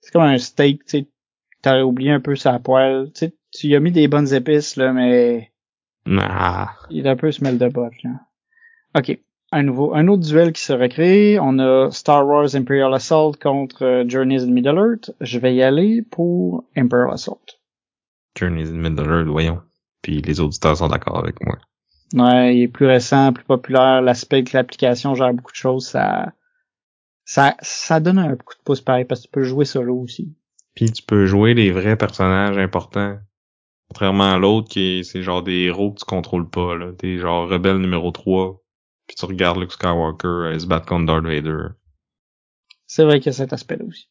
C'est 0.00 0.12
comme 0.12 0.22
un 0.22 0.38
steak, 0.38 0.84
tu 0.84 0.98
sais, 0.98 1.08
t'aurais 1.64 1.82
oublié 1.82 2.10
un 2.10 2.20
peu 2.20 2.36
sa 2.36 2.58
poêle. 2.58 3.10
Tu 3.14 3.26
sais, 3.26 3.34
tu 3.50 3.68
y 3.68 3.76
as 3.76 3.80
mis 3.80 3.92
des 3.92 4.08
bonnes 4.08 4.32
épices, 4.32 4.76
là, 4.76 4.92
mais... 4.92 5.50
Nah. 6.06 6.70
Il 6.90 7.06
est 7.06 7.10
un 7.10 7.16
peu 7.16 7.32
smell 7.32 7.58
de 7.58 7.68
botte, 7.68 8.02
là. 8.02 8.10
OK. 8.96 9.18
Un 9.52 9.62
nouveau, 9.62 9.94
un 9.94 10.08
autre 10.08 10.22
duel 10.22 10.52
qui 10.52 10.62
se 10.62 10.72
recrée. 10.72 11.38
On 11.40 11.58
a 11.58 11.90
Star 11.90 12.26
Wars 12.26 12.54
Imperial 12.54 12.92
Assault 12.92 13.32
contre 13.40 13.84
euh, 13.84 14.04
Journeys 14.06 14.42
in 14.42 14.50
Middle 14.50 14.76
Earth. 14.76 15.12
Je 15.20 15.38
vais 15.38 15.54
y 15.54 15.62
aller 15.62 16.02
pour 16.02 16.64
Imperial 16.76 17.12
Assault. 17.12 17.58
Journeys 18.36 18.68
in 18.68 18.78
Middle 18.78 19.06
Earth, 19.06 19.28
voyons. 19.28 19.60
puis 20.02 20.20
les 20.20 20.40
auditeurs 20.40 20.76
sont 20.76 20.88
d'accord 20.88 21.18
avec 21.18 21.36
moi. 21.44 21.56
Ouais, 22.14 22.56
il 22.56 22.62
est 22.62 22.68
plus 22.68 22.86
récent, 22.86 23.32
plus 23.32 23.44
populaire, 23.44 24.02
l'aspect 24.02 24.44
que 24.44 24.56
l'application 24.56 25.14
gère 25.14 25.32
beaucoup 25.32 25.52
de 25.52 25.56
choses, 25.56 25.86
ça, 25.86 26.32
ça, 27.24 27.56
ça 27.60 28.00
donne 28.00 28.18
un 28.18 28.36
coup 28.36 28.54
de 28.54 28.62
pouce 28.64 28.80
pareil 28.80 29.04
parce 29.04 29.22
que 29.22 29.26
tu 29.26 29.32
peux 29.32 29.42
jouer 29.42 29.64
solo 29.64 29.96
aussi. 29.96 30.34
Puis 30.74 30.90
tu 30.90 31.02
peux 31.02 31.26
jouer 31.26 31.54
les 31.54 31.70
vrais 31.70 31.96
personnages 31.96 32.58
importants. 32.58 33.18
Contrairement 33.88 34.32
à 34.32 34.38
l'autre 34.38 34.68
qui 34.68 34.80
est, 34.80 35.02
c'est 35.04 35.22
genre 35.22 35.42
des 35.42 35.64
héros 35.64 35.92
que 35.92 36.00
tu 36.00 36.04
contrôles 36.04 36.48
pas, 36.48 36.74
là. 36.74 36.92
T'es 36.92 37.18
genre 37.18 37.48
rebelle 37.48 37.78
numéro 37.78 38.10
3. 38.10 38.60
Puis 39.06 39.16
tu 39.16 39.24
regardes 39.26 39.58
Luke 39.58 39.72
Skywalker 39.72 40.26
euh, 40.26 40.58
se 40.58 40.66
battre 40.66 40.86
contre 40.86 41.06
Darth 41.06 41.24
Vader. 41.24 41.68
C'est 42.86 43.04
vrai 43.04 43.20
qu'il 43.20 43.26
y 43.26 43.34
a 43.34 43.38
cet 43.38 43.52
aspect-là 43.52 43.84
aussi. 43.84 44.08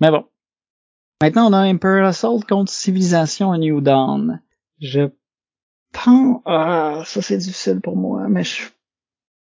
Mais 0.00 0.10
bon. 0.10 0.24
Maintenant, 1.22 1.48
on 1.48 1.52
a 1.52 1.66
Emperor 1.66 2.04
Assault 2.04 2.40
contre 2.48 2.72
Civilisation 2.72 3.52
A 3.52 3.58
New 3.58 3.80
Dawn. 3.80 4.42
Je 4.80 5.10
pense... 5.92 6.42
Ah, 6.44 7.02
ça 7.06 7.22
c'est 7.22 7.38
difficile 7.38 7.80
pour 7.80 7.96
moi, 7.96 8.28
mais 8.28 8.44
je 8.44 8.62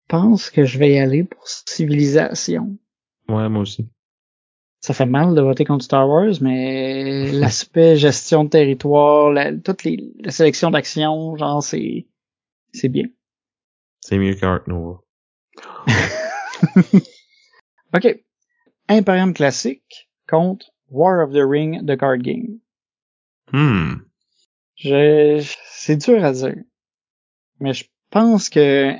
pense 0.07 0.49
que 0.49 0.65
je 0.65 0.77
vais 0.77 0.93
y 0.93 0.99
aller 0.99 1.23
pour 1.23 1.47
Civilisation. 1.47 2.77
Ouais, 3.27 3.49
moi 3.49 3.61
aussi. 3.61 3.87
Ça 4.83 4.93
fait 4.93 5.05
mal 5.05 5.33
de 5.33 5.39
voter 5.39 5.63
contre 5.63 5.85
Star 5.85 6.09
Wars, 6.09 6.33
mais 6.41 7.31
l'aspect 7.31 7.95
gestion 7.95 8.43
de 8.43 8.49
territoire, 8.49 9.31
la, 9.31 9.55
toute 9.55 9.85
les, 9.85 10.11
la 10.19 10.29
sélection 10.29 10.71
d'actions, 10.71 11.37
genre, 11.37 11.63
c'est, 11.63 12.05
c'est 12.73 12.89
bien. 12.89 13.05
C'est 14.01 14.17
mieux 14.17 14.35
qu'Ark 14.35 14.67
Nova. 14.67 14.99
OK. 17.95 18.23
Imperium 18.89 19.33
classique 19.33 20.09
contre 20.27 20.65
War 20.89 21.25
of 21.25 21.31
the 21.31 21.47
Ring 21.47 21.85
de 21.85 21.95
card 21.95 22.17
game. 22.17 22.59
Hmm. 23.53 24.01
Je, 24.75 25.49
c'est 25.63 25.95
dur 25.95 26.25
à 26.25 26.33
dire. 26.33 26.57
Mais 27.61 27.71
je 27.71 27.85
pense 28.09 28.49
que 28.49 28.93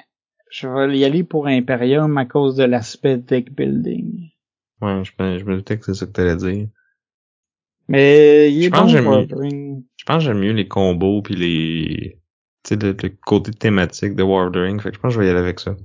je 0.50 0.66
vais 0.66 0.98
y 0.98 1.04
aller 1.04 1.26
pour 1.26 1.48
Imperium 1.48 2.18
à 2.18 2.26
cause 2.26 2.56
de 2.56 2.64
l'aspect 2.64 3.18
deck 3.18 3.52
building. 3.52 4.30
Ouais, 4.84 5.04
je, 5.04 5.12
me- 5.24 5.40
je 5.40 5.46
me 5.46 5.56
doutais 5.58 5.78
que 5.80 5.86
c'est 5.86 5.94
ça 5.94 6.06
que 6.06 6.12
t'allais 6.12 6.36
dire. 6.36 6.68
Mais 7.88 8.52
il 8.52 8.62
est 8.62 8.66
Je 8.66 8.70
pense 8.70 8.80
bon 8.82 8.86
que 8.86 8.92
j'aime 8.92 9.06
War 9.06 9.18
mieux. 9.18 9.24
of 9.24 9.30
the 9.30 9.34
Ring. 9.36 9.84
Je 9.98 10.06
pense 10.06 10.18
que 10.18 10.24
j'aime 10.24 10.40
mieux 10.40 10.52
les 10.54 10.68
combos 10.68 11.22
puis 11.22 11.36
les, 11.36 12.20
tu 12.64 12.70
sais, 12.70 12.76
le, 12.76 12.92
le 13.02 13.10
côté 13.26 13.52
thématique 13.52 14.16
de 14.16 14.24
War 14.24 14.48
of 14.48 14.54
the 14.54 14.58
Ring. 14.58 14.82
Fait 14.82 14.90
que 14.90 14.96
je 14.96 15.02
pense 15.02 15.10
que 15.10 15.16
je 15.16 15.20
vais 15.20 15.28
y 15.28 15.30
aller 15.30 15.40
avec 15.40 15.60
ça. 15.60 15.76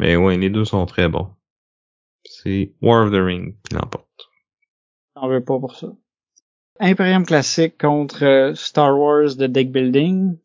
Mais 0.00 0.16
ouais, 0.16 0.36
les 0.36 0.50
deux 0.50 0.64
sont 0.64 0.84
très 0.86 1.08
bons. 1.08 1.28
C'est 2.24 2.72
War 2.82 3.06
of 3.06 3.12
the 3.12 3.22
Ring 3.22 3.56
qui 3.64 3.74
l'emporte. 3.74 4.06
On 5.16 5.28
veut 5.28 5.42
pas 5.44 5.58
pour 5.58 5.76
ça. 5.76 5.88
Imperium 6.80 7.26
classique 7.26 7.76
contre 7.78 8.24
euh, 8.24 8.54
Star 8.54 8.96
Wars 8.96 9.34
de 9.36 9.46
deck 9.48 9.72
building. 9.72 10.36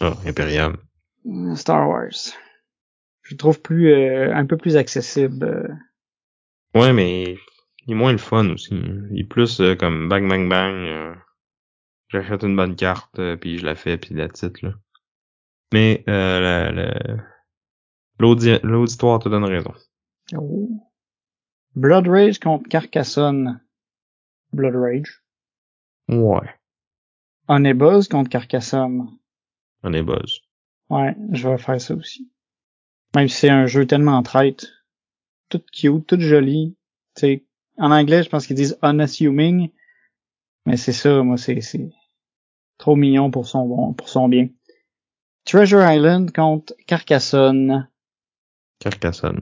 Ah, 0.00 0.14
Imperium. 0.24 0.76
Euh, 1.26 1.54
Star 1.56 1.88
Wars. 1.88 2.32
Je 3.22 3.34
le 3.34 3.36
trouve 3.38 3.60
plus 3.60 3.92
euh, 3.92 4.34
un 4.34 4.46
peu 4.46 4.56
plus 4.56 4.76
accessible. 4.76 5.76
Ouais, 6.74 6.92
mais 6.92 7.36
il 7.86 7.92
est 7.92 7.94
moins 7.94 8.12
le 8.12 8.18
fun 8.18 8.48
aussi. 8.50 8.74
Il 9.12 9.20
est 9.20 9.24
plus 9.24 9.60
euh, 9.60 9.74
comme 9.74 10.08
bang 10.08 10.28
bang 10.28 10.48
bang. 10.48 10.74
euh, 10.74 11.14
J'achète 12.08 12.42
une 12.42 12.56
bonne 12.56 12.74
carte, 12.76 13.18
euh, 13.18 13.36
puis 13.36 13.58
je 13.58 13.64
la 13.64 13.74
fais, 13.76 13.96
puis 13.96 14.14
la 14.14 14.28
titre 14.28 14.60
là. 14.64 14.72
Mais 15.72 16.02
euh, 16.08 16.40
la- 16.40 16.72
la- 16.72 17.16
l'audi- 18.18 18.58
l'auditoire 18.64 19.20
te 19.20 19.28
donne 19.28 19.44
raison. 19.44 19.72
Oh. 20.36 20.68
Blood 21.76 22.08
Rage 22.08 22.38
contre 22.40 22.68
Carcassonne. 22.68 23.60
Blood 24.52 24.74
Rage. 24.74 25.22
Ouais, 26.08 26.50
Onebuzz 27.48 28.08
contre 28.08 28.30
Carcassonne. 28.30 29.08
on 29.84 29.92
est 29.92 30.02
buzz. 30.02 30.40
Ouais, 30.88 31.14
je 31.32 31.48
vais 31.48 31.58
faire 31.58 31.80
ça 31.80 31.94
aussi. 31.94 32.30
Même 33.14 33.28
si 33.28 33.36
c'est 33.36 33.48
un 33.50 33.66
jeu 33.66 33.86
tellement 33.86 34.22
traite. 34.24 34.66
Tout 35.50 35.62
cute, 35.72 36.06
tout 36.06 36.20
joli. 36.20 36.76
Tu 37.16 37.20
sais, 37.20 37.44
en 37.76 37.90
anglais, 37.90 38.22
je 38.22 38.30
pense 38.30 38.46
qu'ils 38.46 38.56
disent 38.56 38.78
unassuming. 38.82 39.70
Mais 40.64 40.76
c'est 40.76 40.92
ça, 40.92 41.22
moi, 41.22 41.36
c'est, 41.36 41.60
c'est 41.60 41.90
trop 42.78 42.96
mignon 42.96 43.30
pour 43.30 43.46
son 43.46 43.66
bon, 43.66 43.92
pour 43.92 44.08
son 44.08 44.28
bien. 44.28 44.48
Treasure 45.44 45.82
Island 45.90 46.32
contre 46.32 46.74
Carcassonne. 46.86 47.88
Carcassonne. 48.78 49.40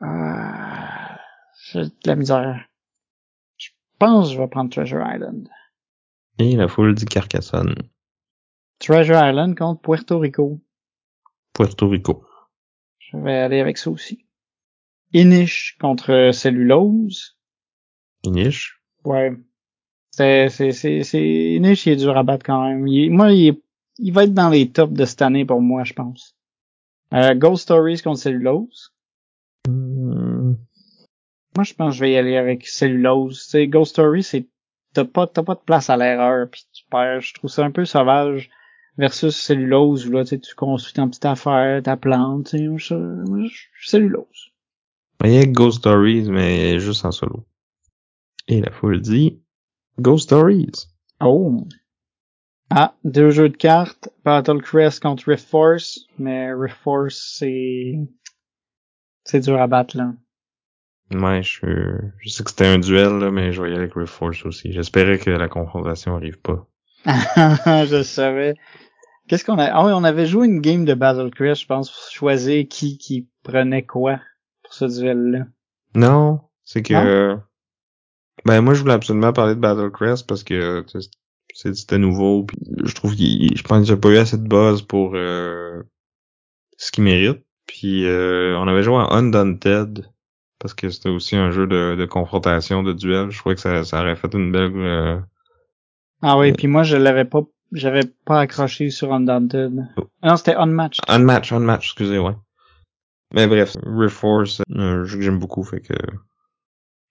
Ah, 0.00 1.18
j'ai 1.64 1.84
de 1.84 1.92
la 2.04 2.16
misère. 2.16 2.68
Je 3.56 3.68
pense 3.98 4.28
que 4.28 4.34
je 4.34 4.40
vais 4.40 4.48
prendre 4.48 4.70
Treasure 4.70 5.04
Island. 5.06 5.48
Et 6.38 6.56
la 6.56 6.68
foule 6.68 6.94
dit 6.94 7.06
Carcassonne. 7.06 7.74
Treasure 8.78 9.16
Island 9.16 9.56
contre 9.56 9.80
Puerto 9.80 10.18
Rico. 10.18 10.60
Puerto 11.52 11.88
Rico. 11.88 12.24
Je 12.98 13.16
vais 13.16 13.36
aller 13.36 13.60
avec 13.60 13.78
ça 13.78 13.90
aussi. 13.90 14.25
Inish 15.14 15.76
contre 15.80 16.30
Cellulose. 16.32 17.36
Inish? 18.24 18.80
Ouais. 19.04 19.32
C'est, 20.10 20.48
c'est, 20.48 20.72
c'est, 20.72 21.02
c'est, 21.02 21.54
Inish, 21.54 21.86
il 21.86 21.92
est 21.92 21.96
dur 21.96 22.16
à 22.16 22.22
battre 22.22 22.44
quand 22.46 22.66
même. 22.68 22.86
Il 22.86 23.10
moi, 23.10 23.32
il, 23.32 23.48
est- 23.48 23.62
il 23.98 24.12
va 24.12 24.24
être 24.24 24.34
dans 24.34 24.48
les 24.48 24.70
tops 24.70 24.92
de 24.92 25.04
cette 25.04 25.22
année 25.22 25.44
pour 25.44 25.60
moi, 25.60 25.84
je 25.84 25.92
pense. 25.92 26.34
Euh, 27.14 27.34
Ghost 27.34 27.62
Stories 27.64 28.02
contre 28.02 28.20
Cellulose. 28.20 28.92
Hmm. 29.68 30.54
Moi, 31.54 31.64
je 31.64 31.74
pense 31.74 31.90
que 31.90 31.96
je 31.96 32.00
vais 32.00 32.12
y 32.12 32.16
aller 32.16 32.36
avec 32.36 32.66
Cellulose. 32.66 33.44
Tu 33.44 33.50
sais, 33.50 33.66
Ghost 33.68 33.92
Story, 33.92 34.22
c'est, 34.22 34.46
t'as 34.92 35.04
pas, 35.04 35.26
t'as 35.26 35.42
pas 35.42 35.54
de 35.54 35.60
place 35.60 35.88
à 35.88 35.96
l'erreur, 35.96 36.48
puis 36.50 36.64
tu 36.72 36.84
perds. 36.90 37.20
Je 37.20 37.34
trouve 37.34 37.50
ça 37.50 37.64
un 37.64 37.70
peu 37.70 37.84
sauvage 37.84 38.50
versus 38.98 39.36
Cellulose, 39.36 40.06
où 40.08 40.12
là, 40.12 40.24
tu 40.24 40.30
sais, 40.30 40.38
tu 40.38 40.54
construis 40.54 40.94
ton 40.94 41.08
petite 41.08 41.24
affaire, 41.26 41.82
ta 41.82 41.96
plante, 41.96 42.48
tu 42.50 42.78
sais, 42.80 42.96
Cellulose. 43.82 44.50
Il 45.24 45.32
y 45.32 45.38
a 45.38 45.46
Ghost 45.46 45.78
Stories, 45.78 46.30
mais 46.30 46.78
juste 46.78 47.04
en 47.04 47.12
solo. 47.12 47.46
Et 48.48 48.60
la 48.60 48.70
foule 48.70 49.00
dit 49.00 49.40
Ghost 49.98 50.24
Stories. 50.24 50.86
Oh. 51.20 51.66
Ah, 52.70 52.94
deux 53.04 53.30
jeux 53.30 53.48
de 53.48 53.56
cartes. 53.56 54.10
Battle 54.24 54.60
Crest 54.60 55.02
contre 55.02 55.28
Rift 55.28 55.48
Force. 55.48 56.06
Mais 56.18 56.52
Rift 56.52 56.76
Force, 56.76 57.34
c'est... 57.38 57.94
C'est 59.24 59.40
dur 59.40 59.60
à 59.60 59.66
battre, 59.66 59.96
là. 59.96 60.12
Ouais, 61.12 61.42
je, 61.42 61.66
je 62.18 62.28
sais 62.28 62.44
que 62.44 62.50
c'était 62.50 62.66
un 62.66 62.78
duel, 62.78 63.18
là, 63.18 63.30
mais 63.30 63.52
je 63.52 63.62
aller 63.62 63.76
avec 63.76 63.94
Rift 63.94 64.12
Force 64.12 64.44
aussi. 64.44 64.72
J'espérais 64.72 65.18
que 65.18 65.30
la 65.30 65.48
confrontation 65.48 66.14
arrive 66.14 66.38
pas. 66.38 66.66
je 67.86 68.02
savais. 68.04 68.54
Qu'est-ce 69.28 69.44
qu'on 69.44 69.58
a... 69.58 69.66
Ah 69.66 69.84
oui, 69.84 69.92
on 69.94 70.04
avait 70.04 70.26
joué 70.26 70.46
une 70.46 70.60
game 70.60 70.84
de 70.84 70.94
Battle 70.94 71.30
Crest, 71.30 71.62
je 71.62 71.66
pense, 71.66 71.90
pour 71.90 72.12
choisir 72.12 72.66
qui 72.68 72.98
qui 72.98 73.28
prenait 73.42 73.84
quoi 73.84 74.20
pour 74.66 74.74
ce 74.74 74.84
duel-là. 74.84 75.46
Non, 75.94 76.40
c'est 76.64 76.82
que... 76.82 77.36
Ben, 78.44 78.60
moi, 78.60 78.74
je 78.74 78.80
voulais 78.82 78.92
absolument 78.94 79.32
parler 79.32 79.54
de 79.54 79.60
Battle 79.60 79.90
Crest 79.90 80.26
parce 80.26 80.44
que 80.44 80.84
c'était 81.54 81.98
nouveau. 81.98 82.44
Puis 82.44 82.58
je 82.84 82.94
trouve 82.94 83.14
qu'il, 83.16 83.56
je 83.56 83.62
pense 83.62 83.78
que 83.80 83.84
j'ai 83.86 83.96
pas 83.96 84.10
eu 84.10 84.18
assez 84.18 84.36
de 84.36 84.46
buzz 84.46 84.82
pour 84.82 85.12
euh, 85.14 85.82
ce 86.76 86.92
qu'il 86.92 87.04
mérite. 87.04 87.42
Puis 87.66 88.04
euh, 88.06 88.56
on 88.58 88.68
avait 88.68 88.82
joué 88.82 88.96
à 88.96 89.12
Undaunted 89.14 90.06
parce 90.58 90.74
que 90.74 90.90
c'était 90.90 91.08
aussi 91.08 91.34
un 91.36 91.50
jeu 91.50 91.66
de, 91.66 91.96
de 91.96 92.04
confrontation, 92.04 92.82
de 92.82 92.92
duel. 92.92 93.30
Je 93.30 93.38
trouvais 93.38 93.54
que 93.56 93.60
ça, 93.60 93.84
ça 93.84 94.00
aurait 94.00 94.16
fait 94.16 94.32
une 94.34 94.52
belle... 94.52 94.72
euh, 94.76 95.18
Ah 96.22 96.38
oui, 96.38 96.48
Ouais. 96.48 96.52
puis 96.52 96.66
moi, 96.68 96.82
je 96.82 96.96
l'avais 96.96 97.24
pas... 97.24 97.40
J'avais 97.72 98.04
pas 98.24 98.40
accroché 98.40 98.90
sur 98.90 99.12
Undaunted. 99.12 99.72
Oh. 99.96 100.04
Ah 100.22 100.28
non, 100.28 100.36
c'était 100.36 100.54
Unmatched. 100.54 101.02
Unmatch, 101.08 101.52
unmatch, 101.52 101.86
excusez, 101.86 102.18
ouais. 102.18 102.34
Mais 103.34 103.46
bref, 103.46 103.76
Rift 103.84 104.16
Force, 104.16 104.62
un 104.74 105.04
jeu 105.04 105.18
que 105.18 105.22
j'aime 105.22 105.38
beaucoup, 105.38 105.64
fait 105.64 105.80
que 105.80 105.94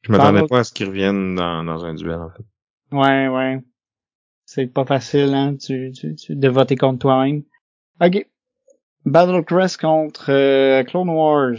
je 0.04 0.12
m'attendais 0.12 0.48
pas 0.48 0.60
à 0.60 0.64
ce 0.64 0.72
qu'il 0.72 0.88
revienne 0.88 1.36
dans, 1.36 1.64
dans 1.64 1.84
un 1.84 1.94
duel, 1.94 2.20
en 2.20 2.30
fait. 2.30 2.46
Ouais, 2.92 3.28
ouais. 3.28 3.64
C'est 4.46 4.68
pas 4.68 4.86
facile, 4.86 5.34
hein, 5.34 5.56
tu, 5.56 5.92
tu, 5.92 6.16
tu, 6.16 6.36
de 6.36 6.48
voter 6.50 6.76
contre 6.76 7.00
toi-même. 7.00 7.44
Ok. 8.00 8.28
Battle 9.06 9.44
Crest 9.44 9.82
contre 9.82 10.32
euh, 10.32 10.84
Clone 10.84 11.10
Wars. 11.10 11.58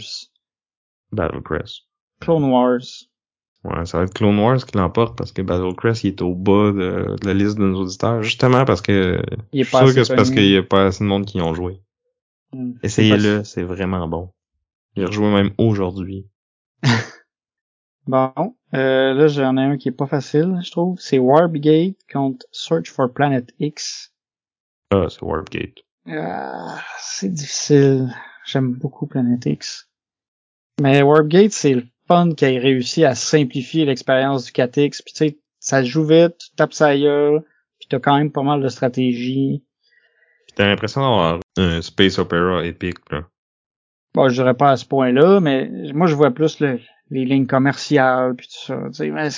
Battle 1.11 1.41
Crest. 1.43 1.83
Clone 2.19 2.45
Wars. 2.45 2.81
Ouais, 3.63 3.85
ça 3.85 3.97
va 3.97 4.05
être 4.05 4.13
Clone 4.13 4.39
Wars 4.39 4.65
qui 4.65 4.77
l'emporte 4.77 5.17
parce 5.17 5.31
que 5.31 5.41
Battle 5.41 5.75
Crest, 5.75 6.03
il 6.03 6.09
est 6.09 6.21
au 6.21 6.33
bas 6.33 6.71
de, 6.71 7.15
de 7.21 7.25
la 7.25 7.33
liste 7.33 7.57
de 7.57 7.63
nos 7.63 7.81
auditeurs, 7.81 8.23
justement 8.23 8.63
parce 8.63 8.81
que 8.81 9.21
Il 9.51 9.61
est 9.61 9.63
je 9.63 9.69
suis 9.69 9.71
pas 9.71 9.85
sûr 9.85 9.95
que 9.95 10.03
c'est 10.03 10.15
parce 10.15 10.31
qu'il 10.31 10.47
y 10.47 10.57
a 10.57 10.63
pas 10.63 10.85
assez 10.87 11.03
de 11.03 11.09
monde 11.09 11.25
qui 11.25 11.39
y 11.39 11.41
ont 11.41 11.53
joué. 11.53 11.81
Hmm. 12.53 12.73
Essayez-le, 12.83 13.43
c'est 13.43 13.63
vraiment 13.63 14.07
bon. 14.07 14.31
J'ai 14.97 15.05
rejoué 15.05 15.31
même 15.31 15.51
aujourd'hui. 15.59 16.27
Bon, 18.07 18.31
euh, 18.73 19.13
là 19.13 19.27
j'en 19.27 19.57
ai 19.57 19.63
un 19.63 19.77
qui 19.77 19.89
est 19.89 19.91
pas 19.91 20.07
facile, 20.07 20.57
je 20.63 20.71
trouve. 20.71 20.97
C'est 20.97 21.19
Warbgate 21.19 21.97
contre 22.09 22.45
Search 22.53 22.89
for 22.89 23.11
Planet 23.11 23.53
X. 23.59 24.13
Ah, 24.91 25.07
c'est 25.09 25.21
Warpgate. 25.21 25.83
Ah, 26.07 26.81
c'est 26.99 27.27
difficile. 27.27 28.15
J'aime 28.45 28.71
beaucoup 28.71 29.07
Planet 29.07 29.45
X. 29.45 29.89
Mais 30.81 31.01
Warpgate, 31.01 31.51
c'est 31.51 31.73
le 31.73 31.83
fun 32.07 32.33
qui 32.33 32.45
a 32.45 32.47
réussi 32.47 33.03
à 33.03 33.13
simplifier 33.13 33.83
l'expérience 33.83 34.45
du 34.45 34.53
4X. 34.53 35.03
Puis 35.03 35.13
tu 35.13 35.17
sais, 35.17 35.39
ça 35.59 35.83
joue 35.83 36.05
vite, 36.05 36.37
tu 36.37 36.55
tapes 36.55 36.73
sa 36.73 36.97
gueule, 36.97 37.43
puis 37.77 37.89
t'as 37.89 37.99
quand 37.99 38.17
même 38.17 38.31
pas 38.31 38.43
mal 38.43 38.61
de 38.61 38.69
stratégie. 38.69 39.65
T'as 40.55 40.67
l'impression 40.67 41.01
d'avoir 41.01 41.39
un 41.57 41.81
space 41.81 42.19
opera 42.19 42.65
épique, 42.65 42.99
là. 43.11 43.27
Bon, 44.17 44.29
je 44.29 44.33
dirais 44.41 44.55
pas 44.55 44.71
à 44.71 44.77
ce 44.77 44.85
point-là, 44.87 45.39
mais 45.39 45.69
moi, 45.93 46.07
je 46.07 46.15
vois 46.15 46.31
plus 46.31 46.59
le, 46.59 46.79
les 47.11 47.23
lignes 47.23 47.45
commerciales 47.45 48.35
puis 48.35 48.47
tout 48.47 48.65
ça. 48.65 48.81
Tu 48.87 48.93
sais, 48.95 49.11
mais 49.11 49.29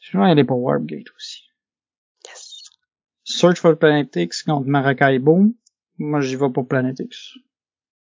je 0.00 0.16
vais 0.16 0.24
aller 0.24 0.44
pour 0.44 0.62
Warpgate 0.62 1.10
aussi. 1.14 1.42
Yes. 2.26 2.70
Search 3.24 3.58
for 3.58 3.78
Planet 3.78 4.16
X 4.16 4.44
contre 4.44 4.66
Maracaibo. 4.66 5.52
Moi, 5.98 6.22
j'y 6.22 6.36
vais 6.36 6.48
pour 6.48 6.66
Planet 6.66 6.98
X. 6.98 7.34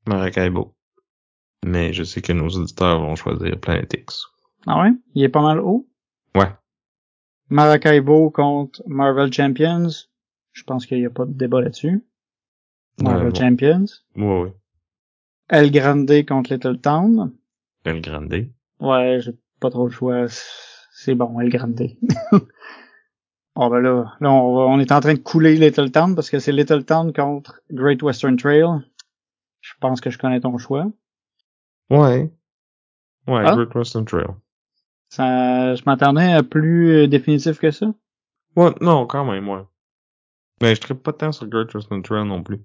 Maracaibo. 0.06 0.76
Mais 1.66 1.94
je 1.94 2.04
sais 2.04 2.22
que 2.22 2.34
nos 2.34 2.50
auditeurs 2.50 3.00
vont 3.00 3.16
choisir 3.16 3.58
Planet 3.58 3.94
X. 3.94 4.26
Ah 4.68 4.82
ouais? 4.82 4.92
Il 5.14 5.24
est 5.24 5.30
pas 5.30 5.42
mal 5.42 5.62
haut? 5.62 5.88
Ouais. 6.36 6.52
Maracaibo 7.48 8.32
contre 8.32 8.84
Marvel 8.86 9.32
Champions. 9.32 9.88
Je 10.52 10.64
pense 10.64 10.86
qu'il 10.86 11.00
n'y 11.00 11.06
a 11.06 11.10
pas 11.10 11.24
de 11.24 11.32
débat 11.32 11.62
là-dessus. 11.62 12.06
Marvel 13.02 13.30
Ouais. 13.30 13.40
Champions. 13.40 13.86
Ouais, 14.18 14.42
ouais. 14.42 14.54
El 15.50 15.72
Grande 15.72 16.26
contre 16.28 16.54
Little 16.54 16.80
Town. 16.82 17.34
El 17.84 18.02
Grande. 18.02 18.50
Ouais, 18.80 19.20
j'ai 19.22 19.34
pas 19.60 19.70
trop 19.70 19.86
le 19.88 19.92
choix. 19.92 20.26
C'est 20.92 21.16
bon, 21.16 21.40
El 21.40 21.50
Grande. 21.50 21.90
bon, 23.56 23.70
ben 23.70 23.80
là, 23.80 24.16
là 24.20 24.32
on, 24.32 24.56
va- 24.56 24.62
on 24.66 24.80
est 24.80 24.92
en 24.92 25.00
train 25.00 25.14
de 25.14 25.20
couler 25.20 25.56
Little 25.56 25.92
Town 25.92 26.16
parce 26.16 26.30
que 26.30 26.40
c'est 26.40 26.52
Little 26.52 26.84
Town 26.86 27.14
contre 27.14 27.62
Great 27.72 28.02
Western 28.02 28.36
Trail. 28.38 28.66
Je 29.62 29.74
pense 29.80 30.02
que 30.02 30.10
je 30.10 30.18
connais 30.18 30.40
ton 30.40 30.58
choix. 30.58 30.86
Ouais. 31.90 32.32
Ouais, 33.28 33.44
Ah. 33.46 33.56
Great 33.56 33.74
Western 33.76 34.06
Trail. 34.06 34.28
Ça, 35.10 35.76
je 35.76 35.84
m'attendais 35.86 36.34
à 36.34 36.44
plus 36.44 36.90
euh, 37.04 37.08
définitif 37.08 37.60
que 37.60 37.72
ça. 37.72 37.88
Ouais, 38.56 38.72
non, 38.82 39.06
quand 39.08 39.26
même, 39.26 39.48
ouais. 39.50 39.64
Mais 40.62 40.74
je 40.76 40.82
tripe 40.82 41.04
pas 41.04 41.14
tant 41.14 41.32
sur 41.32 41.48
Great 41.48 41.74
Western 41.74 42.02
Trail 42.02 42.28
non 42.28 42.42
plus. 42.44 42.62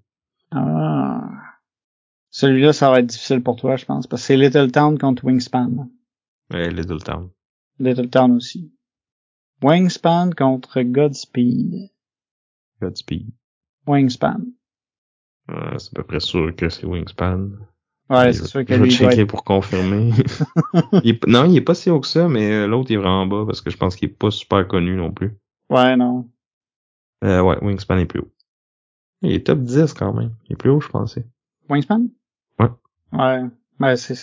Ah. 0.53 1.21
Celui-là, 2.31 2.73
ça 2.73 2.91
va 2.91 3.01
être 3.01 3.07
difficile 3.07 3.43
pour 3.43 3.57
toi, 3.57 3.77
je 3.77 3.85
pense, 3.85 4.07
parce 4.07 4.23
que 4.23 4.27
c'est 4.27 4.37
Little 4.37 4.71
Town 4.71 4.99
contre 4.99 5.25
Wingspan. 5.25 5.89
Ouais, 6.53 6.71
Little 6.71 7.03
Town. 7.03 7.31
Little 7.79 8.09
Town 8.11 8.33
aussi. 8.33 8.73
Wingspan 9.63 10.31
contre 10.37 10.83
Godspeed. 10.83 11.91
Godspeed. 12.81 13.31
Wingspan. 13.87 14.41
Ouais, 15.49 15.79
c'est 15.79 15.91
à 15.91 15.95
peu 15.97 16.05
près 16.05 16.21
sûr 16.21 16.55
que 16.55 16.69
c'est 16.69 16.87
Wingspan. 16.87 17.51
Ouais, 18.09 18.33
Je- 18.33 18.39
c'est 18.39 18.47
sûr 18.47 18.65
que 18.65 18.75
Je 18.75 18.81
vais 18.81 18.87
lui 18.89 18.97
doit 18.97 19.09
checker 19.11 19.23
être... 19.23 19.29
pour 19.29 19.45
confirmer. 19.45 20.13
Il 21.05 21.11
est- 21.11 21.27
non, 21.27 21.45
il 21.45 21.57
est 21.57 21.61
pas 21.61 21.75
si 21.75 21.91
haut 21.91 22.01
que 22.01 22.07
ça, 22.07 22.29
mais 22.29 22.51
euh, 22.53 22.67
l'autre 22.67 22.91
est 22.93 22.97
vraiment 22.97 23.27
bas 23.27 23.45
parce 23.47 23.61
que 23.61 23.71
je 23.71 23.77
pense 23.77 23.97
qu'il 23.97 24.09
est 24.09 24.13
pas 24.13 24.31
super 24.31 24.67
connu 24.67 24.97
non 24.97 25.13
plus. 25.13 25.37
Ouais, 25.69 25.97
non. 25.97 26.29
Euh, 27.25 27.41
ouais, 27.43 27.59
Wingspan 27.63 27.99
est 27.99 28.07
plus 28.07 28.21
haut. 28.21 28.33
Il 29.23 29.33
est 29.33 29.47
top 29.47 29.61
10 29.61 29.93
quand 29.93 30.13
même. 30.13 30.35
Il 30.49 30.53
est 30.55 30.57
plus 30.57 30.71
haut, 30.71 30.81
je 30.81 30.89
pensais. 30.89 31.27
Wingspan? 31.69 32.07
Ouais. 33.13 33.19
Ouais. 33.43 33.49
Ben, 33.79 33.97
c'est... 33.97 34.19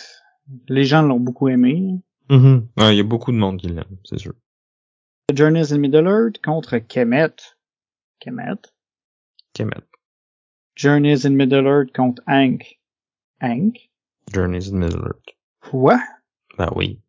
Les 0.68 0.84
gens 0.84 1.02
l'ont 1.02 1.20
beaucoup 1.20 1.48
aimé. 1.48 2.00
Mhm. 2.30 2.68
Ouais, 2.78 2.94
il 2.94 2.96
y 2.96 3.00
a 3.00 3.04
beaucoup 3.04 3.32
de 3.32 3.36
monde 3.36 3.58
qui 3.58 3.68
l'aime, 3.68 3.98
c'est 4.04 4.18
sûr. 4.18 4.32
Journeys 5.34 5.72
in 5.72 5.78
Middle 5.78 6.06
Earth 6.06 6.42
contre 6.42 6.78
Kemet. 6.78 7.34
Kemet? 8.20 8.56
Kemet. 9.52 9.84
Journeys 10.74 11.26
in 11.26 11.30
Middle 11.34 11.66
Earth 11.66 11.92
contre 11.94 12.22
Hank. 12.26 12.78
Hank? 13.42 13.90
Journeys 14.32 14.68
in 14.72 14.78
Middle 14.78 15.02
Earth. 15.06 15.36
Quoi? 15.60 15.98
Ben 16.56 16.70
oui. 16.76 17.00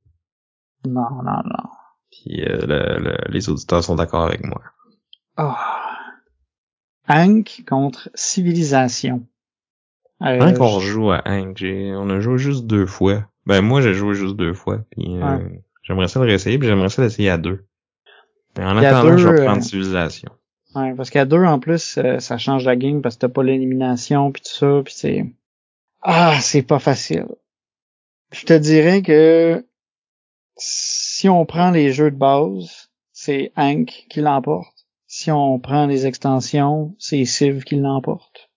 Non, 0.86 1.10
non, 1.24 1.42
non. 1.46 1.70
Puis 2.12 2.44
euh, 2.44 2.66
le- 2.66 3.00
le- 3.04 3.32
les 3.32 3.50
auditeurs 3.50 3.84
sont 3.84 3.96
d'accord 3.96 4.24
avec 4.24 4.44
moi. 4.44 4.62
Ah. 5.38 5.96
Hank 7.08 7.64
contre 7.68 8.10
Civilisation. 8.16 9.28
Euh, 10.22 10.38
Quand 10.40 10.54
qu'on 10.54 10.80
joue 10.80 11.12
à 11.12 11.22
Hank, 11.26 11.58
j'ai, 11.58 11.94
on 11.96 12.10
a 12.10 12.20
joué 12.20 12.38
juste 12.38 12.66
deux 12.66 12.86
fois. 12.86 13.26
Ben 13.46 13.62
moi 13.62 13.82
j'ai 13.82 13.94
joué 13.94 14.16
juste 14.16 14.36
deux 14.36 14.54
fois. 14.54 14.80
Puis 14.92 15.18
euh, 15.22 15.40
j'aimerais 15.84 16.08
ça 16.08 16.20
le 16.20 16.26
réessayer, 16.26 16.58
puis 16.58 16.68
j'aimerais 16.68 16.90
ça 16.90 17.02
l'essayer 17.02 17.30
à 17.30 17.38
deux. 17.38 17.66
Mais 18.58 18.66
en 18.66 18.76
Puis 18.76 18.86
attendant, 18.86 19.18
je 19.18 19.28
vais 19.28 19.42
euh, 19.42 19.46
prendre 19.46 19.64
Civilisation. 19.64 20.32
Ouais, 20.76 20.94
parce 20.94 21.10
qu'à 21.10 21.26
deux, 21.26 21.44
en 21.44 21.60
plus, 21.60 21.98
euh, 21.98 22.20
ça 22.20 22.38
change 22.38 22.66
la 22.66 22.76
game 22.76 23.02
parce 23.02 23.16
que 23.16 23.22
t'as 23.22 23.30
pas 23.30 23.44
l'élimination 23.44 24.32
puis 24.32 24.42
tout 24.42 24.54
ça, 24.54 24.82
puis 24.84 24.94
c'est... 24.96 25.26
Ah, 26.02 26.38
c'est 26.42 26.62
pas 26.62 26.80
facile. 26.80 27.28
Je 28.32 28.46
te 28.46 28.54
dirais 28.54 29.02
que 29.02 29.66
si 30.58 31.28
on 31.28 31.46
prend 31.46 31.72
les 31.72 31.92
jeux 31.92 32.12
de 32.12 32.16
base, 32.16 32.90
c'est 33.12 33.52
Hank 33.56 34.06
qui 34.10 34.22
l'emporte. 34.22 34.86
Si 35.08 35.32
on 35.32 35.60
prend 35.60 35.88
les 35.88 36.06
extensions, 36.06 36.94
c'est 37.00 37.26
Civ 37.26 37.64
qui 37.64 37.76
l'emporte. 37.76 38.49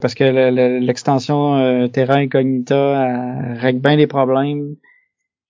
Parce 0.00 0.14
que 0.14 0.24
le- 0.24 0.50
le- 0.50 0.78
l'extension 0.78 1.56
euh, 1.56 1.88
Terra 1.88 2.14
Incognita 2.16 2.74
elle 3.50 3.58
règle 3.58 3.80
bien 3.80 3.96
les 3.96 4.06
problèmes. 4.06 4.76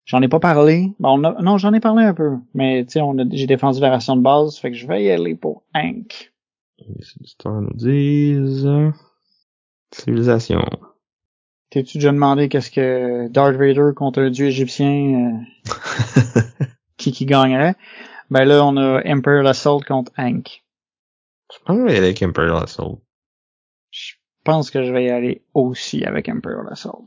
J'en 0.07 0.22
ai 0.22 0.28
pas 0.28 0.40
parlé. 0.40 0.90
Bon, 0.99 1.20
on 1.20 1.24
a- 1.24 1.42
non, 1.42 1.59
j'en 1.59 1.74
ai 1.74 1.80
parlé 1.80 2.03
un 2.05 2.14
peu. 2.14 2.30
Mais 2.55 2.84
tu 2.86 2.92
sais, 2.92 3.01
j'ai 3.32 3.46
défendu 3.46 3.80
la 3.80 3.90
version 3.90 4.16
de 4.16 4.22
base, 4.22 4.57
fait 4.59 4.70
que 4.70 4.76
je 4.76 4.86
vais 4.86 5.05
y 5.05 5.11
aller 5.11 5.34
pour 5.34 5.64
Hank. 5.74 6.32
Les 6.78 7.05
auditeurs 7.20 7.61
nous 7.61 7.74
disent 7.74 8.66
euh, 8.66 8.90
Civilisation. 9.92 10.64
T'es-tu 11.70 11.99
déjà 11.99 12.12
demandé 12.12 12.49
qu'est-ce 12.49 12.70
que 12.70 13.28
Darth 13.28 13.57
Vader 13.57 13.90
contre 13.94 14.20
un 14.22 14.30
dieu 14.30 14.46
égyptien, 14.46 15.42
euh, 15.66 15.72
qui 16.96 17.12
qui 17.12 17.26
gagnerait? 17.26 17.74
Ben 18.30 18.44
là, 18.46 18.64
on 18.64 18.76
a 18.78 19.03
Imperial 19.05 19.46
Assault 19.46 19.80
contre 19.86 20.11
Hank. 20.16 20.62
Je 21.53 21.59
pense 21.66 21.76
que 21.76 21.94
avec 21.94 22.22
Imperial 22.22 22.62
Assault. 22.62 23.03
Je 23.90 24.12
pense 24.45 24.70
que 24.70 24.84
je 24.84 24.93
vais 24.93 25.05
y 25.07 25.11
aller 25.11 25.43
aussi 25.55 26.05
avec 26.05 26.28
Imperial 26.28 26.66
Assault. 26.70 27.07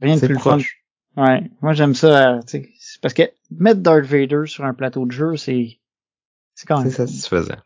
Rien 0.00 0.16
de 0.16 0.26
plus 0.26 0.34
fun. 0.34 0.50
proche. 0.58 0.82
Ouais, 1.16 1.50
moi 1.62 1.72
j'aime 1.72 1.94
ça, 1.94 2.34
euh, 2.36 2.40
tu 2.42 2.48
sais, 2.48 2.70
c'est 2.78 3.00
parce 3.00 3.14
que 3.14 3.22
mettre 3.50 3.80
Darth 3.80 4.04
Vader 4.04 4.42
sur 4.46 4.64
un 4.64 4.74
plateau 4.74 5.06
de 5.06 5.12
jeu, 5.12 5.36
c'est 5.36 5.78
c'est 6.54 6.66
quand 6.66 6.78
même 6.78 6.90
C'est 6.90 6.96
fun. 6.96 7.06
satisfaisant. 7.06 7.56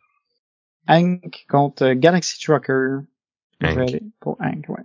Hank 0.89 1.47
contre 1.49 1.85
euh, 1.85 1.95
Galaxy 1.95 2.39
Trucker. 2.41 2.99
Je 3.61 3.67
vais 3.67 3.73
Hank. 3.73 3.89
aller 3.89 4.03
pour 4.21 4.37
Hank, 4.41 4.69
ouais. 4.69 4.83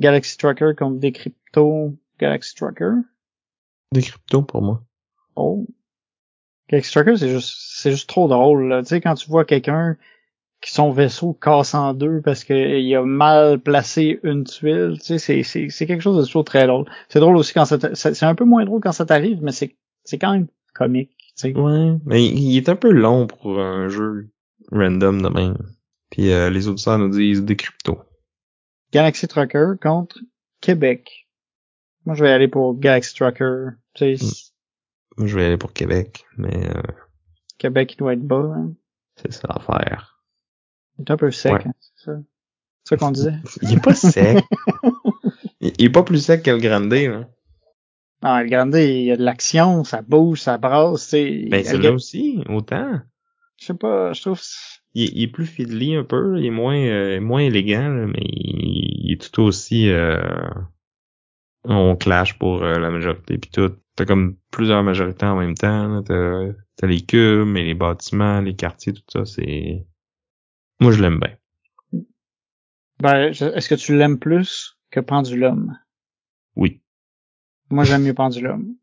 Galaxy 0.00 0.36
Trucker 0.36 0.72
contre 0.76 0.98
Decrypto 0.98 1.96
Galaxy 2.18 2.54
Trucker. 2.54 2.92
Des 3.92 4.02
cryptos 4.02 4.42
pour 4.42 4.62
moi. 4.62 4.82
Oh. 5.36 5.66
Galaxy 6.68 6.92
Trucker, 6.92 7.16
c'est 7.16 7.28
juste, 7.30 7.54
c'est 7.56 7.90
juste 7.92 8.08
trop 8.08 8.28
drôle, 8.28 8.68
là. 8.68 8.82
Tu 8.82 8.88
sais, 8.88 9.00
quand 9.00 9.14
tu 9.14 9.28
vois 9.28 9.44
quelqu'un 9.44 9.96
qui 10.60 10.72
son 10.72 10.92
vaisseau 10.92 11.32
casse 11.32 11.74
en 11.74 11.94
deux 11.94 12.20
parce 12.22 12.44
qu'il 12.44 12.94
a 12.94 13.02
mal 13.02 13.60
placé 13.60 14.20
une 14.22 14.44
tuile, 14.44 14.96
tu 14.98 15.06
sais, 15.06 15.18
c'est, 15.18 15.42
c'est, 15.42 15.68
c'est 15.70 15.86
quelque 15.86 16.02
chose 16.02 16.18
de 16.18 16.24
toujours 16.24 16.44
très 16.44 16.66
drôle. 16.66 16.84
C'est 17.08 17.20
drôle 17.20 17.36
aussi 17.36 17.54
quand 17.54 17.64
ça, 17.64 17.78
c'est 17.94 18.22
un 18.22 18.34
peu 18.34 18.44
moins 18.44 18.64
drôle 18.64 18.80
quand 18.80 18.92
ça 18.92 19.06
t'arrive, 19.06 19.42
mais 19.42 19.52
c'est, 19.52 19.74
c'est 20.04 20.18
quand 20.18 20.32
même 20.32 20.48
comique, 20.74 21.16
tu 21.18 21.32
sais. 21.36 21.56
Ouais, 21.56 21.96
mais 22.04 22.24
il 22.24 22.38
il 22.38 22.56
est 22.56 22.68
un 22.68 22.76
peu 22.76 22.90
long 22.90 23.26
pour 23.26 23.58
un 23.58 23.88
jeu 23.88 24.28
random 24.70 25.22
de 25.22 25.28
même. 25.28 25.58
Puis 26.10 26.30
euh, 26.30 26.50
les 26.50 26.68
auditeurs 26.68 26.98
nous 26.98 27.08
disent 27.08 27.42
des 27.42 27.56
cryptos. 27.56 28.00
Galaxy 28.92 29.28
Trucker 29.28 29.74
contre 29.80 30.18
Québec. 30.60 31.28
Moi, 32.04 32.14
je 32.16 32.24
vais 32.24 32.30
aller 32.30 32.48
pour 32.48 32.78
Galaxy 32.78 33.14
Trucker. 33.14 33.68
Tu 33.94 34.16
sais, 34.16 34.26
Mm. 34.26 34.50
Moi, 35.18 35.26
je 35.26 35.36
vais 35.36 35.44
aller 35.44 35.56
pour 35.58 35.72
Québec, 35.72 36.24
mais 36.38 36.70
euh, 36.70 36.82
Québec, 37.58 37.92
il 37.94 37.96
doit 37.98 38.14
être 38.14 38.26
bas, 38.26 38.54
hein. 38.56 38.72
c'est 39.16 39.32
ça 39.32 39.48
l'affaire. 39.48 40.19
Il 41.00 41.04
est 41.08 41.10
un 41.10 41.16
peu 41.16 41.30
sec, 41.30 41.52
Ouais. 41.52 41.62
hein, 41.66 41.72
c'est 41.80 42.04
ça. 42.04 42.12
C'est 42.84 42.94
ça 42.94 42.96
qu'on 42.96 43.10
disait. 43.10 43.34
Il 43.62 43.72
est 43.74 43.82
pas 43.82 43.94
sec. 43.94 44.44
il, 45.60 45.72
il 45.78 45.84
est 45.86 45.90
pas 45.90 46.02
plus 46.02 46.24
sec 46.24 46.42
que 46.42 46.50
le 46.50 46.58
Grande, 46.58 46.92
là. 46.92 47.28
Ah, 48.22 48.42
le 48.42 48.50
Grande, 48.50 48.74
il 48.74 49.02
y 49.04 49.12
a 49.12 49.16
de 49.16 49.22
l'action, 49.24 49.82
ça 49.84 50.02
bouge, 50.02 50.40
ça 50.42 50.58
brasse, 50.58 51.04
tu 51.04 51.08
sais. 51.10 51.46
Ben, 51.50 51.64
celui-là 51.64 51.92
aussi, 51.92 52.44
autant. 52.48 53.00
Je 53.58 53.66
sais 53.66 53.74
pas, 53.74 54.12
je 54.12 54.20
trouve... 54.20 54.40
Il, 54.94 55.04
est- 55.04 55.12
il 55.14 55.22
est 55.22 55.28
plus 55.28 55.46
fiddly 55.46 55.94
un 55.96 56.04
peu, 56.04 56.38
il 56.38 56.46
est 56.46 56.50
moins 56.50 56.76
euh, 56.76 57.20
moins 57.20 57.40
élégant, 57.40 57.88
là, 57.88 58.06
mais 58.06 58.20
il, 58.22 59.06
il 59.06 59.12
est 59.12 59.32
tout 59.32 59.42
aussi 59.42 59.88
euh, 59.88 60.20
on 61.64 61.96
clash 61.96 62.38
pour 62.38 62.62
euh, 62.62 62.78
la 62.78 62.90
majorité 62.90 63.38
puis 63.38 63.50
tout. 63.50 63.70
T'as 63.96 64.04
comme 64.06 64.36
plusieurs 64.50 64.82
majorités 64.82 65.26
en 65.26 65.36
même 65.36 65.54
temps. 65.54 66.02
T'as 66.02 66.46
t'as 66.76 66.86
les 66.86 67.02
cubes, 67.02 67.46
mais 67.46 67.64
les 67.64 67.74
bâtiments, 67.74 68.40
les 68.40 68.56
quartiers, 68.56 68.92
tout 68.94 69.02
ça, 69.12 69.24
c'est. 69.24 69.86
Moi 70.80 70.92
je 70.92 71.02
l'aime 71.02 71.20
bien. 71.20 71.36
Ben, 73.00 73.30
est-ce 73.30 73.68
que 73.68 73.74
tu 73.74 73.96
l'aimes 73.96 74.18
plus 74.18 74.78
que 74.90 75.00
Pendulum? 75.00 75.78
Oui. 76.56 76.82
Moi, 77.70 77.84
j'aime 77.84 78.02
mieux 78.02 78.14
Pendulum. 78.14 78.76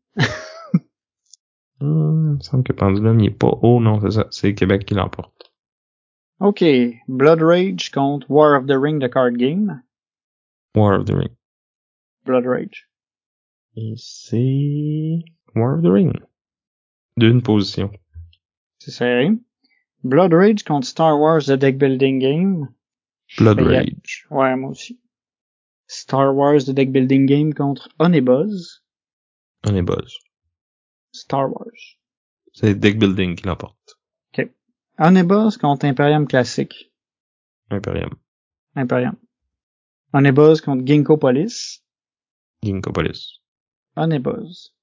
Hum, 1.80 2.30
il 2.32 2.36
me 2.36 2.40
semble 2.40 2.64
que 2.64 2.72
Pendulum 2.72 3.20
il 3.20 3.26
est 3.26 3.30
pas 3.30 3.58
haut, 3.62 3.80
non, 3.80 4.00
c'est 4.00 4.10
ça. 4.10 4.26
C'est 4.30 4.54
Québec 4.54 4.84
qui 4.86 4.94
l'emporte. 4.94 5.52
OK. 6.40 6.64
Blood 7.06 7.42
Rage 7.42 7.90
contre 7.90 8.28
War 8.28 8.58
of 8.58 8.66
the 8.66 8.76
Ring 8.76 8.98
de 9.00 9.06
Card 9.06 9.36
Game. 9.36 9.82
War 10.74 10.98
of 10.98 11.04
the 11.06 11.14
Ring. 11.14 11.30
Blood 12.24 12.46
Rage. 12.46 12.88
Et 13.76 13.94
c'est. 13.96 15.18
War 15.54 15.76
of 15.76 15.82
the 15.82 15.92
Ring. 15.92 16.12
D'une 17.16 17.42
position. 17.42 17.92
C'est 18.78 18.90
serré. 18.90 19.30
Blood 20.04 20.32
Rage 20.32 20.64
contre 20.64 20.86
Star 20.86 21.18
Wars 21.18 21.46
The 21.46 21.56
Deck 21.58 21.76
Building 21.78 22.18
Game. 22.20 22.68
Blood 23.38 23.56
Ben, 23.58 23.66
a- 23.66 23.78
Rage. 23.78 24.26
Ouais, 24.30 24.56
moi 24.56 24.70
aussi. 24.70 24.98
Star 25.86 26.34
Wars 26.34 26.64
The 26.66 26.70
Deck 26.72 26.90
Building 26.92 27.26
Game 27.26 27.52
contre. 27.54 27.88
On 27.98 28.12
buzz. 29.82 30.12
Star 31.12 31.48
Wars. 31.50 31.96
C'est 32.52 32.74
Deck 32.74 32.98
Building 32.98 33.36
qui 33.36 33.46
l'emporte. 33.46 33.74
Honeyboz 35.00 35.58
contre 35.58 35.84
Imperium 35.86 36.26
Classic. 36.26 36.74
Imperium. 37.70 38.16
Imperium. 38.74 39.16
Honeyboz 40.12 40.60
contre 40.60 40.84
Ginkgo 40.84 41.16
Police. 41.16 41.84
Ginkgopolis. 42.64 43.38
Honeyboz. 43.94 44.74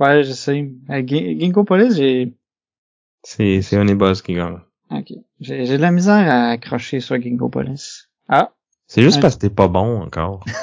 Ouais, 0.00 0.24
je 0.24 0.32
sais. 0.32 0.68
Euh, 0.90 1.02
Gin- 1.02 1.38
Ginkgo 1.38 1.62
Police, 1.64 1.94
j'ai, 1.96 2.35
C'est, 3.22 3.62
c'est 3.62 3.76
Honeyboss 3.76 4.22
qui 4.22 4.34
gagne. 4.34 4.58
ok. 4.90 5.12
J'ai, 5.40 5.66
j'ai 5.66 5.76
de 5.76 5.82
la 5.82 5.90
misère 5.90 6.14
à 6.30 6.50
accrocher 6.50 7.00
sur 7.00 7.20
Ginkgo 7.20 7.48
Police. 7.48 8.08
Ah. 8.28 8.52
C'est 8.86 9.02
juste 9.02 9.20
parce 9.20 9.34
que 9.34 9.40
t'es 9.40 9.50
pas 9.50 9.68
bon 9.68 10.02
encore. 10.02 10.44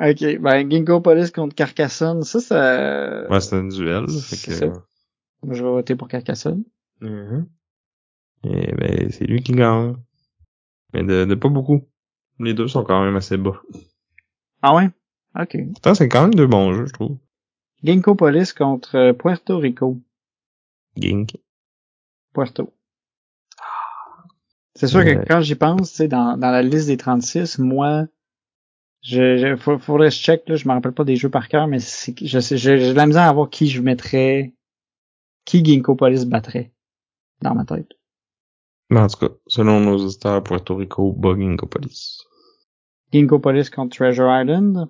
Ok. 0.00 0.38
Ben, 0.40 0.70
Ginkgo 0.70 1.00
Police 1.00 1.30
contre 1.30 1.54
Carcassonne. 1.54 2.22
Ça, 2.22 2.40
ça, 2.40 3.28
Ouais, 3.28 3.40
c'est 3.40 3.56
un 3.56 3.66
duel. 3.68 4.08
Fait 4.08 4.36
que, 4.46 4.52
ça. 4.54 4.66
je 5.42 5.62
vais 5.62 5.68
voter 5.68 5.96
pour 5.96 6.08
Carcassonne. 6.08 6.64
Mhm. 7.00 7.46
Et 8.44 8.72
ben, 8.72 9.10
c'est 9.10 9.24
lui 9.26 9.42
qui 9.42 9.52
gagne. 9.52 9.96
Mais 10.94 11.02
de, 11.02 11.24
de 11.24 11.34
pas 11.34 11.48
beaucoup. 11.48 11.82
Les 12.38 12.54
deux 12.54 12.68
sont 12.68 12.84
quand 12.84 13.04
même 13.04 13.16
assez 13.16 13.36
bas. 13.36 13.60
Ah 14.62 14.74
ouais? 14.74 14.88
Ok. 15.38 15.56
Pourtant, 15.72 15.94
c'est 15.94 16.08
quand 16.08 16.22
même 16.22 16.34
deux 16.34 16.46
bons 16.46 16.72
jeux, 16.72 16.86
je 16.86 16.92
trouve. 16.92 17.18
Ginkgo 17.84 18.14
Police 18.14 18.52
contre 18.52 18.96
euh, 18.96 19.12
Puerto 19.12 19.58
Rico. 19.58 19.98
Gink. 20.96 21.36
Puerto. 22.32 22.72
C'est 24.74 24.86
sûr 24.86 25.04
que 25.04 25.10
Ouais. 25.10 25.24
quand 25.28 25.40
j'y 25.40 25.54
pense, 25.56 25.90
tu 25.90 25.96
sais, 25.96 26.08
dans, 26.08 26.36
dans 26.36 26.50
la 26.50 26.62
liste 26.62 26.86
des 26.86 26.96
36, 26.96 27.58
moi, 27.58 28.06
je, 29.02 29.36
je 29.38 29.56
faudrait 29.56 30.08
que 30.08 30.14
je 30.14 30.20
check, 30.20 30.48
là, 30.48 30.56
je 30.56 30.68
me 30.68 30.72
rappelle 30.72 30.92
pas 30.92 31.04
des 31.04 31.16
jeux 31.16 31.30
par 31.30 31.48
cœur, 31.48 31.66
mais 31.66 31.80
c'est, 31.80 32.14
je 32.24 32.38
sais, 32.38 32.56
j'ai 32.56 32.78
j'ai 32.78 32.90
de 32.90 32.96
la 32.96 33.06
misère 33.06 33.22
à 33.24 33.32
voir 33.32 33.50
qui 33.50 33.68
je 33.68 33.80
mettrais, 33.82 34.54
qui 35.44 35.64
Ginkgo 35.64 35.96
Police 35.96 36.24
battrait 36.24 36.72
dans 37.42 37.54
ma 37.54 37.64
tête. 37.64 37.90
Mais 38.90 39.00
en 39.00 39.06
tout 39.08 39.18
cas, 39.18 39.34
selon 39.46 39.80
nos 39.80 39.96
auditeurs, 40.04 40.42
Puerto 40.42 40.76
Rico 40.76 41.12
bat. 41.12 41.34
Ginkgo 43.12 43.38
Police 43.38 43.70
contre 43.70 43.96
Treasure 43.96 44.28
Island. 44.30 44.88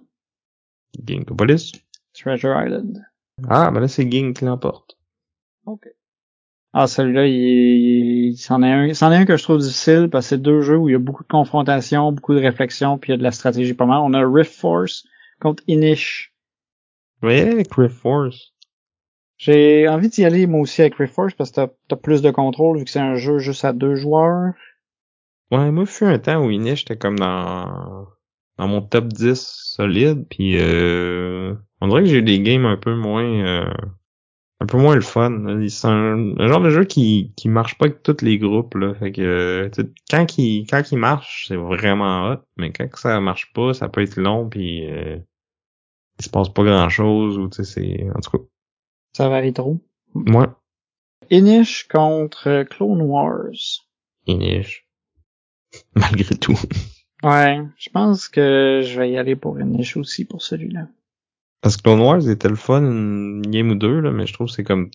Ginkgopolis? 1.07 1.73
Treasure 2.15 2.55
Island. 2.65 3.05
Ah, 3.49 3.71
ben 3.71 3.81
là, 3.81 3.89
c'est 3.89 4.11
Gink 4.11 4.39
qui 4.39 4.45
l'emporte. 4.45 4.99
OK. 5.67 5.87
Ah, 6.73 6.87
celui-là, 6.87 7.27
il, 7.27 8.31
il, 8.31 8.37
c'en 8.37 8.63
est 8.63 8.71
un, 8.71 8.95
c'en 8.95 9.11
est 9.11 9.17
un 9.17 9.25
que 9.25 9.37
je 9.37 9.43
trouve 9.43 9.59
difficile 9.59 10.09
parce 10.11 10.27
que 10.27 10.29
c'est 10.31 10.43
deux 10.43 10.61
jeux 10.61 10.77
où 10.77 10.89
il 10.89 10.93
y 10.93 10.95
a 10.95 11.01
beaucoup 11.01 11.25
de 11.25 11.29
confrontation, 11.29 12.13
beaucoup 12.13 12.35
de 12.35 12.41
réflexion, 12.41 12.97
puis 12.97 13.11
il 13.11 13.13
y 13.13 13.15
a 13.15 13.19
de 13.19 13.23
la 13.23 13.33
stratégie 13.33 13.75
pas 13.75 13.87
mal. 13.87 14.01
On 14.03 14.15
a 14.15 14.25
Rift 14.25 14.55
Force 14.55 15.05
contre 15.41 15.63
Inish. 15.67 16.33
Ouais, 17.23 17.41
avec 17.41 17.75
Rift 17.75 17.97
Force. 17.97 18.53
J'ai 19.37 19.89
envie 19.89 20.11
d'y 20.11 20.25
aller 20.25 20.47
moi 20.47 20.61
aussi 20.61 20.83
avec 20.83 20.95
Rift 20.97 21.15
Force 21.15 21.35
parce 21.35 21.51
que 21.51 21.57
t'as, 21.57 21.69
t'as 21.89 21.97
plus 21.97 22.23
de 22.23 22.31
contrôle 22.31 22.79
vu 22.79 22.85
que 22.85 22.91
c'est 22.91 23.01
un 23.01 23.17
jeu 23.17 23.39
juste 23.39 23.65
à 23.65 23.73
deux 23.73 23.97
joueurs. 23.97 24.53
Ouais, 25.51 25.73
moi, 25.73 25.87
fut 25.87 26.05
un 26.05 26.19
temps 26.19 26.45
où 26.45 26.51
Inish 26.51 26.83
était 26.83 26.97
comme 26.97 27.19
dans, 27.19 28.07
dans 28.61 28.69
mon 28.69 28.83
top 28.83 29.07
10 29.07 29.41
solide, 29.75 30.27
puis 30.29 30.59
euh, 30.59 31.55
on 31.81 31.89
dirait 31.89 32.03
que 32.03 32.09
j'ai 32.11 32.21
des 32.21 32.41
games 32.41 32.67
un 32.67 32.77
peu 32.77 32.95
moins, 32.95 33.25
euh, 33.25 33.73
un 34.61 34.67
peu 34.67 34.77
moins 34.77 34.95
le 34.95 35.01
fun. 35.01 35.67
C'est 35.67 35.87
un, 35.87 36.39
un 36.39 36.47
genre 36.47 36.61
de 36.61 36.69
jeu 36.69 36.85
qui, 36.85 37.33
qui 37.37 37.49
marche 37.49 37.79
pas 37.79 37.87
avec 37.87 38.03
tous 38.03 38.21
les 38.21 38.39
groupes, 38.39 38.75
là. 38.75 38.93
Fait 38.97 39.13
que, 39.13 39.71
quand 40.11 40.37
il, 40.37 40.67
quand 40.67 40.93
il 40.93 40.99
marche, 40.99 41.47
c'est 41.49 41.57
vraiment 41.57 42.29
hot, 42.33 42.43
mais 42.59 42.71
quand 42.71 42.87
ça 42.97 43.19
marche 43.21 43.51
pas, 43.55 43.73
ça 43.73 43.89
peut 43.89 44.03
être 44.03 44.17
long, 44.17 44.51
puis 44.51 44.91
euh, 44.91 45.17
il 46.19 46.25
se 46.27 46.29
passe 46.29 46.51
pas 46.51 46.63
grand 46.63 46.91
chose, 46.91 47.39
ou 47.39 47.49
tu 47.49 47.65
sais, 47.65 47.65
c'est, 47.65 48.11
en 48.15 48.21
tout 48.21 48.31
cas, 48.37 48.45
Ça 49.17 49.31
varie 49.31 49.55
trop. 49.55 49.81
moi, 50.13 50.61
Inish 51.31 51.89
contre 51.89 52.65
Clone 52.65 53.01
Wars. 53.01 53.87
Inish. 54.27 54.87
Malgré 55.95 56.37
tout. 56.37 56.59
Ouais, 57.23 57.61
je 57.77 57.91
pense 57.91 58.29
que 58.29 58.81
je 58.85 58.99
vais 58.99 59.11
y 59.11 59.19
aller 59.19 59.37
pour 59.37 59.61
Inish 59.61 59.97
aussi 59.97 60.25
pour 60.25 60.43
celui-là. 60.43 60.87
Parce 61.61 61.77
que 61.77 61.83
Clone 61.83 62.01
Wars 62.01 62.27
était 62.29 62.49
le 62.49 62.55
fun 62.57 62.81
une 62.81 63.43
game 63.43 63.71
ou 63.71 63.75
deux, 63.75 64.01
là, 64.01 64.11
mais 64.11 64.27
je 64.27 64.33
trouve 64.33 64.47
que 64.47 64.55
c'est 64.55 64.65
comme 64.65 64.91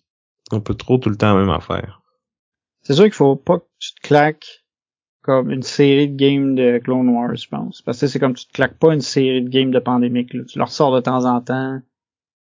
un 0.52 0.60
peu 0.60 0.74
trop 0.74 0.98
tout 0.98 1.10
le 1.10 1.16
temps 1.18 1.34
la 1.36 1.40
même 1.42 1.52
affaire. 1.54 2.02
C'est 2.82 2.94
sûr 2.94 3.04
qu'il 3.04 3.14
faut 3.14 3.36
pas 3.36 3.60
que 3.60 3.66
tu 3.80 3.94
te 3.94 4.08
claques 4.08 4.64
comme 5.22 5.50
une 5.52 5.64
série 5.64 6.08
de 6.10 6.16
games 6.16 6.56
de 6.56 6.80
Clone 6.80 7.10
Wars, 7.10 7.36
je 7.36 7.48
pense. 7.48 7.82
Parce 7.82 8.00
que 8.00 8.08
c'est 8.08 8.20
comme 8.20 8.36
tu 8.36 8.46
te 8.48 8.54
claques 8.54 8.78
pas 8.78 8.94
une 8.94 9.02
série 9.02 9.42
de 9.44 9.50
games 9.50 9.72
de 9.72 9.80
pandémique. 9.80 10.34
Là. 10.34 10.44
Tu 10.48 10.58
leur 10.60 10.70
sors 10.72 10.94
de 10.96 11.02
temps 11.02 11.26
en 11.26 11.42
temps. 11.42 11.82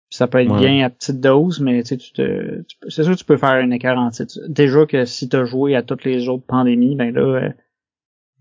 Puis 0.09 0.17
ça 0.17 0.27
peut 0.27 0.39
être 0.39 0.51
Ouais. 0.51 0.59
bien 0.59 0.85
à 0.85 0.89
petite 0.89 1.19
dose, 1.19 1.59
mais 1.59 1.81
tu 1.83 1.89
sais, 1.89 1.97
tu 1.97 2.11
te, 2.13 2.63
c'est 2.89 3.03
sûr 3.03 3.13
que 3.13 3.17
tu 3.19 3.25
peux 3.25 3.35
faire 3.37 3.49
un 3.51 3.71
écart 3.71 3.97
en 3.97 4.09
titre. 4.09 4.39
Déjà 4.47 4.85
que 4.85 5.03
si 5.05 5.27
t'as 5.27 5.43
joué 5.45 5.75
à 5.75 5.83
toutes 5.83 6.03
les 6.05 6.29
autres 6.29 6.45
pandémies, 6.45 6.95
ben 6.95 7.13
là, 7.13 7.21
euh, 7.21 7.49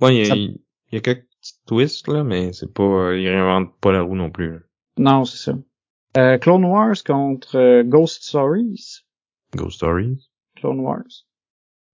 Ouais, 0.01 0.15
il 0.16 0.19
y 0.19 0.23
a, 0.31 0.35
Ça- 0.35 0.53
il 0.90 0.96
y 0.96 0.98
a 0.98 1.00
quelques 1.00 1.26
petits 1.40 1.54
twists, 1.66 2.08
là, 2.08 2.24
mais 2.24 2.52
c'est 2.52 2.72
pas, 2.72 2.82
euh, 2.82 3.18
ils 3.18 3.28
réinventent 3.28 3.76
pas 3.80 3.92
la 3.92 4.02
roue 4.02 4.16
non 4.16 4.30
plus. 4.30 4.52
là. 4.52 4.58
non, 4.98 5.24
c'est 5.24 5.38
ça. 5.38 5.58
Euh, 6.16 6.38
Clone 6.38 6.64
Wars 6.64 6.96
contre 7.04 7.56
euh, 7.56 7.82
Ghost 7.82 8.22
Stories. 8.22 9.02
Ghost 9.54 9.76
Stories. 9.76 10.30
Clone 10.56 10.80
Wars. 10.80 11.26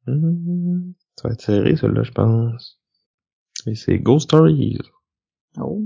Hmm, 0.07 0.93
ça 1.17 1.29
va 1.29 1.35
être 1.35 1.41
serré, 1.41 1.77
celui-là, 1.77 2.03
je 2.05 2.13
pense. 2.13 2.81
Et 3.67 3.75
c'est 3.75 3.99
Ghost 3.99 4.29
Stories. 4.29 4.79
Oh. 5.59 5.83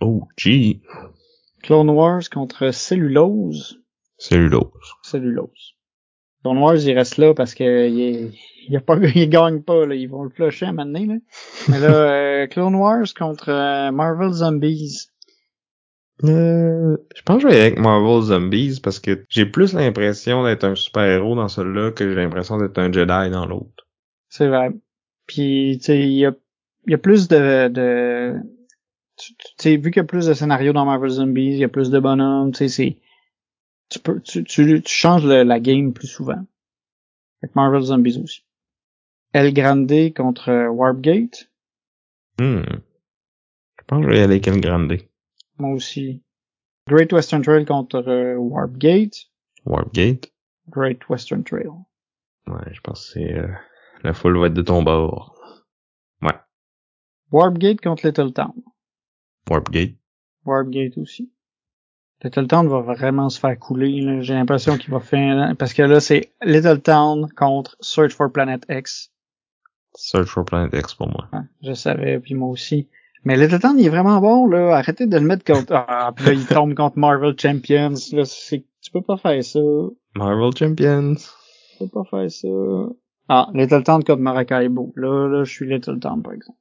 Oh, 0.00 0.28
gee. 0.36 0.82
Clone 1.62 1.90
Wars 1.90 2.28
contre 2.30 2.70
Cellulose. 2.72 3.78
Cellulose. 4.18 4.94
Cellulose. 5.02 5.76
Clone 6.42 6.58
Wars, 6.58 6.76
il 6.76 6.96
reste 6.96 7.18
là 7.18 7.34
parce 7.34 7.54
que 7.54 7.88
il, 7.88 8.00
est- 8.00 8.30
il, 8.68 8.76
a 8.76 8.80
pas, 8.80 8.96
il 9.14 9.28
gagne 9.28 9.62
pas, 9.62 9.86
là. 9.86 9.94
Ils 9.94 10.08
vont 10.08 10.24
le 10.24 10.30
flusher 10.30 10.66
à 10.66 10.70
un 10.70 10.72
moment 10.72 10.86
donné, 10.86 11.06
là. 11.06 11.14
Mais 11.68 11.80
là, 11.80 11.88
euh, 12.42 12.46
Clone 12.46 12.74
Wars 12.74 13.06
contre 13.18 13.48
euh, 13.50 13.90
Marvel 13.92 14.32
Zombies. 14.32 15.08
Euh, 16.24 16.96
je 17.16 17.22
pense 17.22 17.36
que 17.36 17.42
je 17.42 17.46
vais 17.48 17.54
aller 17.54 17.62
avec 17.66 17.78
Marvel 17.80 18.22
Zombies 18.22 18.80
parce 18.82 19.00
que 19.00 19.24
j'ai 19.28 19.46
plus 19.46 19.72
l'impression 19.72 20.44
d'être 20.44 20.64
un 20.64 20.74
super-héros 20.76 21.34
dans 21.34 21.48
celui-là 21.48 21.90
que 21.90 22.08
j'ai 22.08 22.14
l'impression 22.14 22.58
d'être 22.58 22.78
un 22.78 22.92
Jedi 22.92 23.30
dans 23.30 23.46
l'autre. 23.46 23.88
C'est 24.28 24.46
vrai. 24.46 24.70
Puis, 25.26 25.78
tu 25.78 25.86
sais, 25.86 26.00
il 26.00 26.12
y 26.12 26.26
a, 26.26 26.32
il 26.86 26.92
y 26.92 26.94
a 26.94 26.98
plus 26.98 27.26
de, 27.28 27.68
de 27.68 28.34
tu 29.16 29.34
sais, 29.58 29.76
vu 29.76 29.90
qu'il 29.90 30.00
y 30.00 30.04
a 30.04 30.06
plus 30.06 30.26
de 30.26 30.34
scénarios 30.34 30.72
dans 30.72 30.84
Marvel 30.84 31.10
Zombies, 31.10 31.52
il 31.52 31.58
y 31.58 31.64
a 31.64 31.68
plus 31.68 31.90
de 31.90 31.98
bonhommes, 31.98 32.52
tu 32.52 32.58
sais, 32.58 32.68
c'est, 32.68 32.96
tu 33.92 33.98
peux, 34.00 34.20
tu, 34.20 34.44
tu, 34.44 34.82
tu 34.82 34.92
changes 34.92 35.24
le- 35.24 35.42
la 35.44 35.60
game 35.60 35.92
plus 35.92 36.06
souvent. 36.08 36.44
Avec 37.42 37.54
Marvel 37.56 37.82
Zombies 37.82 38.20
aussi. 38.22 38.44
El 39.32 39.52
Grande 39.52 40.12
contre 40.14 40.68
Warpgate. 40.68 41.50
Hmm. 42.38 42.62
Je 43.78 43.84
pense 43.86 44.00
que 44.00 44.04
je 44.04 44.08
vais 44.08 44.16
y 44.18 44.22
aller 44.22 44.34
avec 44.34 44.46
El 44.48 44.60
Grande. 44.60 44.96
Moi 45.58 45.70
aussi. 45.70 46.22
Great 46.88 47.12
Western 47.12 47.42
Trail 47.42 47.64
contre 47.64 48.02
euh, 48.08 48.36
Warpgate. 48.36 49.28
Warpgate. 49.64 50.32
Great 50.68 51.08
Western 51.08 51.44
Trail. 51.44 51.68
Ouais, 52.46 52.72
je 52.72 52.80
pense 52.80 53.06
que 53.06 53.12
c'est, 53.20 53.34
euh, 53.34 53.48
la 54.02 54.12
foule 54.14 54.38
va 54.38 54.46
être 54.48 54.54
de 54.54 54.62
ton 54.62 54.82
bord. 54.82 55.36
Ouais. 56.22 56.34
Warpgate 57.30 57.80
contre 57.80 58.06
Little 58.06 58.32
Town. 58.32 58.52
Warpgate. 59.48 59.94
Warpgate 60.44 60.98
aussi. 60.98 61.32
Little 62.24 62.46
Town 62.46 62.68
va 62.68 62.80
vraiment 62.80 63.28
se 63.28 63.40
faire 63.40 63.58
couler. 63.58 64.00
là. 64.00 64.20
J'ai 64.20 64.34
l'impression 64.34 64.76
qu'il 64.76 64.90
va 64.90 65.00
faire... 65.00 65.54
Parce 65.58 65.72
que 65.74 65.82
là, 65.82 66.00
c'est 66.00 66.32
Little 66.42 66.80
Town 66.80 67.28
contre 67.36 67.76
Search 67.80 68.12
for 68.12 68.30
Planet 68.30 68.64
X. 68.68 69.10
Search 69.94 70.28
for 70.28 70.44
Planet 70.44 70.72
X 70.74 70.94
pour 70.94 71.08
moi. 71.08 71.28
Hein, 71.32 71.46
je 71.62 71.72
savais, 71.72 72.18
puis 72.20 72.34
moi 72.34 72.48
aussi. 72.48 72.88
Mais 73.24 73.36
Little 73.36 73.58
Town, 73.60 73.78
il 73.78 73.86
est 73.86 73.90
vraiment 73.90 74.20
bon, 74.20 74.46
là. 74.46 74.76
Arrêtez 74.76 75.06
de 75.06 75.16
le 75.16 75.26
mettre 75.26 75.44
contre... 75.44 75.72
Ah, 75.88 76.12
puis 76.14 76.26
là, 76.26 76.32
il 76.32 76.46
tombe 76.46 76.74
contre 76.74 76.98
Marvel 76.98 77.34
Champions. 77.38 77.94
Là. 78.12 78.22
Tu 78.50 78.90
peux 78.92 79.02
pas 79.02 79.16
faire 79.16 79.42
ça. 79.44 79.60
Marvel 80.14 80.50
Champions. 80.56 81.14
Tu 81.14 81.78
peux 81.78 81.88
pas 81.88 82.04
faire 82.04 82.30
ça. 82.30 82.48
Ah, 83.28 83.48
Little 83.54 83.82
Town 83.82 84.02
contre 84.04 84.20
Maracaibo. 84.20 84.92
Là, 84.96 85.28
là, 85.28 85.44
je 85.44 85.52
suis 85.52 85.66
Little 85.68 85.98
Town, 86.00 86.22
par 86.22 86.32
exemple. 86.32 86.58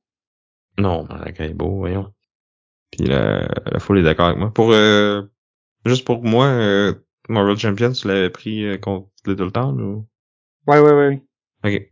Non, 0.78 1.04
Maracaibo, 1.04 1.70
voyons. 1.70 2.12
Puis 2.92 3.06
la, 3.06 3.48
la 3.72 3.80
foule 3.80 4.00
est 4.00 4.04
d'accord 4.04 4.28
avec 4.28 4.40
moi. 4.40 4.52
Pour 4.54 4.72
euh, 4.72 5.22
juste 5.86 6.06
pour 6.06 6.24
moi, 6.24 6.46
euh, 6.46 6.94
Marvel 7.30 7.58
Champions, 7.58 7.92
tu 7.92 8.08
l'avais 8.08 8.30
pris 8.30 8.66
euh, 8.66 8.78
contre 8.78 9.10
Little 9.26 9.52
Town 9.52 9.80
ou? 9.82 10.08
Ouais, 10.68 10.80
ouais, 10.80 10.94
ouais. 10.94 11.24
Ok. 11.64 11.92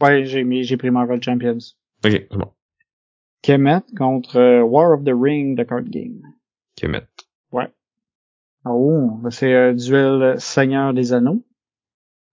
Ouais, 0.00 0.24
j'ai 0.24 0.44
mis, 0.44 0.64
j'ai 0.64 0.76
pris 0.76 0.90
Marvel 0.90 1.22
Champions. 1.22 1.58
Ok, 2.04 2.12
c'est 2.12 2.36
bon. 2.36 2.52
Kemet 3.42 3.82
contre 3.96 4.36
euh, 4.36 4.62
War 4.62 4.92
of 4.92 5.04
the 5.04 5.14
Ring, 5.14 5.56
the 5.56 5.66
card 5.66 5.90
game. 5.90 6.22
Kemet. 6.76 7.06
Ouais. 7.50 7.68
Oh, 8.64 9.20
c'est 9.30 9.54
un 9.54 9.72
duel 9.74 10.40
Seigneur 10.40 10.94
des 10.94 11.12
Anneaux. 11.12 11.44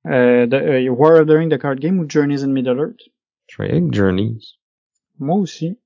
Euh, 0.05 0.45
de, 0.45 0.55
euh, 0.55 0.89
War 0.89 1.21
of 1.21 1.27
the 1.27 1.31
Ring, 1.31 1.49
the 1.49 1.59
card 1.59 1.79
game 1.79 1.99
ou 1.99 2.07
Journeys 2.07 2.43
in 2.43 2.53
Middle-earth? 2.53 3.09
Je 3.47 3.89
Journeys. 3.91 4.57
Moi 5.17 5.37
aussi. 5.37 5.79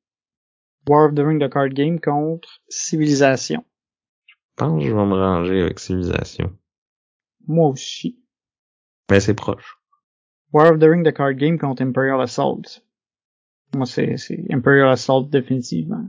War 0.88 1.06
of 1.06 1.16
the 1.16 1.26
Ring, 1.26 1.40
the 1.40 1.50
card 1.50 1.74
game 1.74 2.00
contre 2.00 2.62
Civilisation. 2.70 3.64
Je 4.54 4.64
pense 4.64 4.80
que 4.80 4.88
je 4.88 4.94
vais 4.94 5.06
me 5.06 5.16
ranger 5.16 5.62
avec 5.62 5.80
Civilisation. 5.80 6.56
Moi 7.48 7.70
aussi. 7.70 8.20
Mais 9.10 9.20
c'est 9.20 9.34
proche. 9.34 9.80
War 10.52 10.72
of 10.72 10.80
the 10.80 10.84
Ring, 10.84 11.04
the 11.04 11.12
card 11.12 11.38
game 11.38 11.58
contre 11.58 11.82
Imperial 11.82 12.22
Assault. 12.22 12.82
Moi, 13.76 13.88
c'est, 13.88 14.18
c'est 14.18 14.46
Imperial 14.52 14.90
Assault 14.90 15.24
définitivement. 15.24 16.08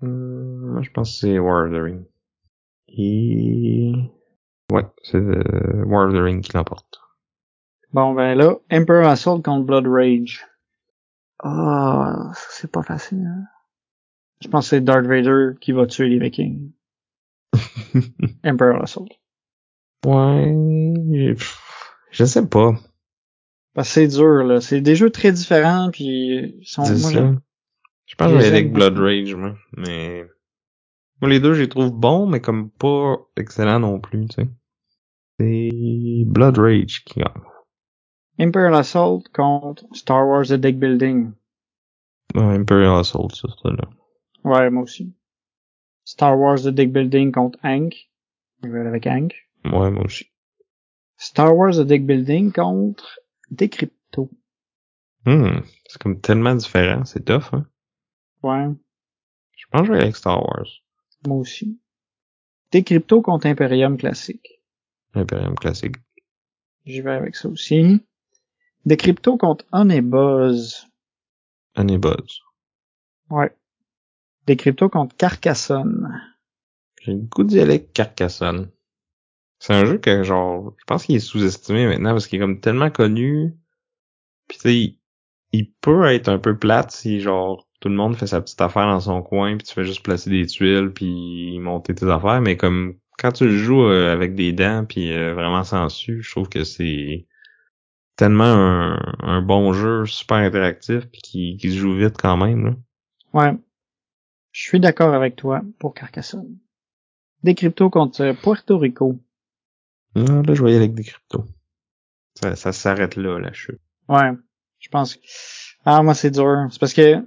Hum, 0.00 0.72
moi, 0.72 0.82
je 0.82 0.90
pense 0.90 1.10
que 1.10 1.18
c'est 1.18 1.38
War 1.40 1.66
of 1.66 1.72
the 1.72 1.82
Ring. 1.82 2.04
Et... 2.88 3.92
Ouais, 4.70 4.86
c'est 5.02 5.16
euh, 5.16 5.84
War 5.84 6.06
of 6.06 6.14
the 6.14 6.22
Ring 6.22 6.42
qui 6.42 6.52
l'emporte. 6.56 7.00
Bon, 7.92 8.14
ben 8.14 8.36
là, 8.36 8.56
Imperial 8.70 9.10
Assault 9.10 9.42
contre 9.42 9.66
Blood 9.66 9.86
Rage. 9.88 10.46
Ah, 11.42 12.30
ça, 12.34 12.46
c'est 12.50 12.70
pas 12.70 12.82
facile. 12.82 13.26
Hein? 13.26 13.44
Je 14.40 14.48
pense 14.48 14.66
que 14.66 14.70
c'est 14.70 14.80
Darth 14.80 15.06
Vader 15.06 15.58
qui 15.60 15.72
va 15.72 15.86
tuer 15.86 16.08
les 16.08 16.18
Vikings. 16.18 16.70
Imperial 18.44 18.82
Assault. 18.82 19.08
ouais, 20.06 21.36
je 22.10 22.24
sais 22.24 22.46
pas. 22.46 22.74
Parce 23.74 23.88
que 23.88 23.94
c'est 23.94 24.08
dur, 24.08 24.44
là. 24.44 24.60
C'est 24.60 24.80
des 24.80 24.96
jeux 24.96 25.10
très 25.10 25.32
différents, 25.32 25.90
puis 25.90 26.56
ils 26.60 26.66
sont... 26.66 26.84
C'est 26.84 27.00
moi, 27.00 27.10
ça. 27.10 27.34
Je 28.06 28.14
pense 28.16 28.32
que 28.32 28.38
je 28.38 28.44
je 28.44 28.48
avec 28.48 28.72
Blood. 28.72 28.98
Rage, 28.98 29.34
moi. 29.34 29.54
Mais... 29.76 30.26
Moi, 31.20 31.30
les 31.30 31.40
deux, 31.40 31.54
je 31.54 31.62
les 31.62 31.68
trouve 31.68 31.92
bons, 31.92 32.26
mais 32.26 32.40
comme 32.40 32.70
pas 32.70 33.16
excellents 33.36 33.80
non 33.80 34.00
plus, 34.00 34.26
tu 34.26 34.42
sais. 34.42 34.48
C'est 35.38 36.24
Blood 36.26 36.58
Rage 36.58 37.04
qui 37.04 37.20
gagne. 37.20 37.42
Imperial 38.38 38.74
Assault 38.74 39.22
contre 39.32 39.84
Star 39.92 40.26
Wars 40.26 40.46
The 40.48 40.54
Deck 40.54 40.78
Building. 40.78 41.32
Ouais, 42.34 42.42
Imperial 42.42 42.98
Assault, 42.98 43.30
ça, 43.30 43.48
ça, 43.62 43.70
là. 43.70 43.88
Ouais, 44.44 44.68
moi 44.70 44.82
aussi. 44.82 45.14
Star 46.04 46.38
Wars 46.38 46.62
The 46.64 46.68
Deck 46.68 46.92
Building 46.92 47.32
contre 47.32 47.58
Hank. 47.62 48.10
Je 48.62 48.68
vais 48.68 48.80
aller 48.80 48.88
avec 48.88 49.06
Hank. 49.06 49.34
Ouais, 49.64 49.90
moi 49.90 50.04
aussi. 50.04 50.26
Star 51.16 51.56
Wars 51.56 51.76
The 51.76 51.86
Deck 51.86 52.04
Building 52.06 52.52
contre 52.52 53.20
Decrypto. 53.50 54.30
Hmm, 55.24 55.60
c'est 55.86 56.00
comme 56.02 56.20
tellement 56.20 56.54
différent, 56.56 57.04
c'est 57.04 57.24
tough, 57.24 57.52
hein. 57.52 57.66
Ouais, 58.42 58.74
Je 59.56 59.66
pense 59.70 59.82
que 59.82 59.86
je 59.86 59.92
vais 59.92 60.02
avec 60.02 60.16
Star 60.16 60.42
Wars. 60.42 60.66
moi 61.26 61.36
aussi. 61.36 61.78
Decrypto 62.72 63.22
contre 63.22 63.46
Imperium 63.46 63.96
classique. 63.96 64.60
Imperium 65.14 65.54
classique. 65.54 65.96
J'y 66.84 67.00
vais 67.02 67.12
avec 67.12 67.36
ça 67.36 67.48
aussi. 67.48 68.04
Decrypto 68.84 69.36
contre 69.36 69.64
Onebuzz. 69.72 70.88
Honey 71.76 71.98
Buzz. 71.98 72.40
Ouais. 73.30 73.54
Decrypto 74.46 74.88
contre 74.88 75.16
Carcassonne. 75.16 76.20
J'ai 77.02 77.12
le 77.12 77.18
goût 77.18 77.44
d'y 77.44 77.60
aller 77.60 77.84
Carcassonne. 77.84 78.70
C'est 79.58 79.74
un 79.74 79.84
jeu 79.84 79.98
que, 79.98 80.24
genre, 80.24 80.74
je 80.78 80.84
pense 80.84 81.04
qu'il 81.04 81.16
est 81.16 81.20
sous-estimé 81.20 81.86
maintenant 81.86 82.12
parce 82.12 82.26
qu'il 82.26 82.38
est 82.38 82.42
comme 82.42 82.60
tellement 82.60 82.90
connu. 82.90 83.54
Puis 84.48 84.58
tu 84.58 84.62
sais, 84.62 84.76
il, 84.76 84.98
il 85.52 85.72
peut 85.80 86.06
être 86.06 86.28
un 86.28 86.38
peu 86.38 86.58
plate 86.58 86.90
si, 86.90 87.20
genre, 87.20 87.68
tout 87.80 87.88
le 87.88 87.94
monde 87.94 88.16
fait 88.16 88.26
sa 88.26 88.40
petite 88.40 88.60
affaire 88.60 88.86
dans 88.86 89.00
son 89.00 89.22
coin 89.22 89.56
puis 89.56 89.66
tu 89.66 89.74
fais 89.74 89.84
juste 89.84 90.02
placer 90.02 90.30
des 90.30 90.46
tuiles 90.46 90.92
puis 90.92 91.58
monter 91.60 91.94
tes 91.94 92.06
affaires. 92.06 92.40
Mais 92.40 92.56
comme, 92.56 92.96
quand 93.18 93.32
tu 93.32 93.44
le 93.46 93.56
joues 93.56 93.84
euh, 93.84 94.12
avec 94.12 94.34
des 94.34 94.52
dents 94.52 94.84
puis 94.84 95.12
euh, 95.12 95.34
vraiment 95.34 95.64
sensu, 95.64 96.22
je 96.22 96.30
trouve 96.30 96.48
que 96.48 96.64
c'est 96.64 97.26
tellement 98.16 98.44
un, 98.44 99.14
un 99.20 99.42
bon 99.42 99.72
jeu 99.72 100.06
super 100.06 100.38
interactif 100.38 101.06
puis 101.10 101.20
qui, 101.22 101.56
qui 101.56 101.72
se 101.72 101.78
joue 101.78 101.94
vite 101.94 102.16
quand 102.20 102.36
même, 102.36 102.66
là. 102.66 102.72
Ouais. 103.32 103.56
Je 104.52 104.62
suis 104.62 104.80
d'accord 104.80 105.14
avec 105.14 105.36
toi 105.36 105.62
pour 105.78 105.94
Carcassonne. 105.94 106.58
Decrypto 107.42 107.90
contre 107.90 108.32
Puerto 108.42 108.78
Rico. 108.78 109.18
Ah, 110.14 110.20
là, 110.46 110.54
je 110.54 110.62
aller 110.62 110.76
avec 110.76 110.94
des 110.94 111.04
cryptos. 111.04 111.46
Ça, 112.34 112.54
ça 112.54 112.72
s'arrête 112.72 113.16
là, 113.16 113.38
la 113.38 113.52
chute. 113.52 113.80
Ouais. 114.08 114.30
Je 114.78 114.88
pense 114.88 115.16
que... 115.16 115.20
Ah, 115.84 116.02
moi, 116.02 116.14
c'est 116.14 116.30
dur. 116.30 116.68
C'est 116.70 116.78
parce 116.78 116.92
que 116.92 117.26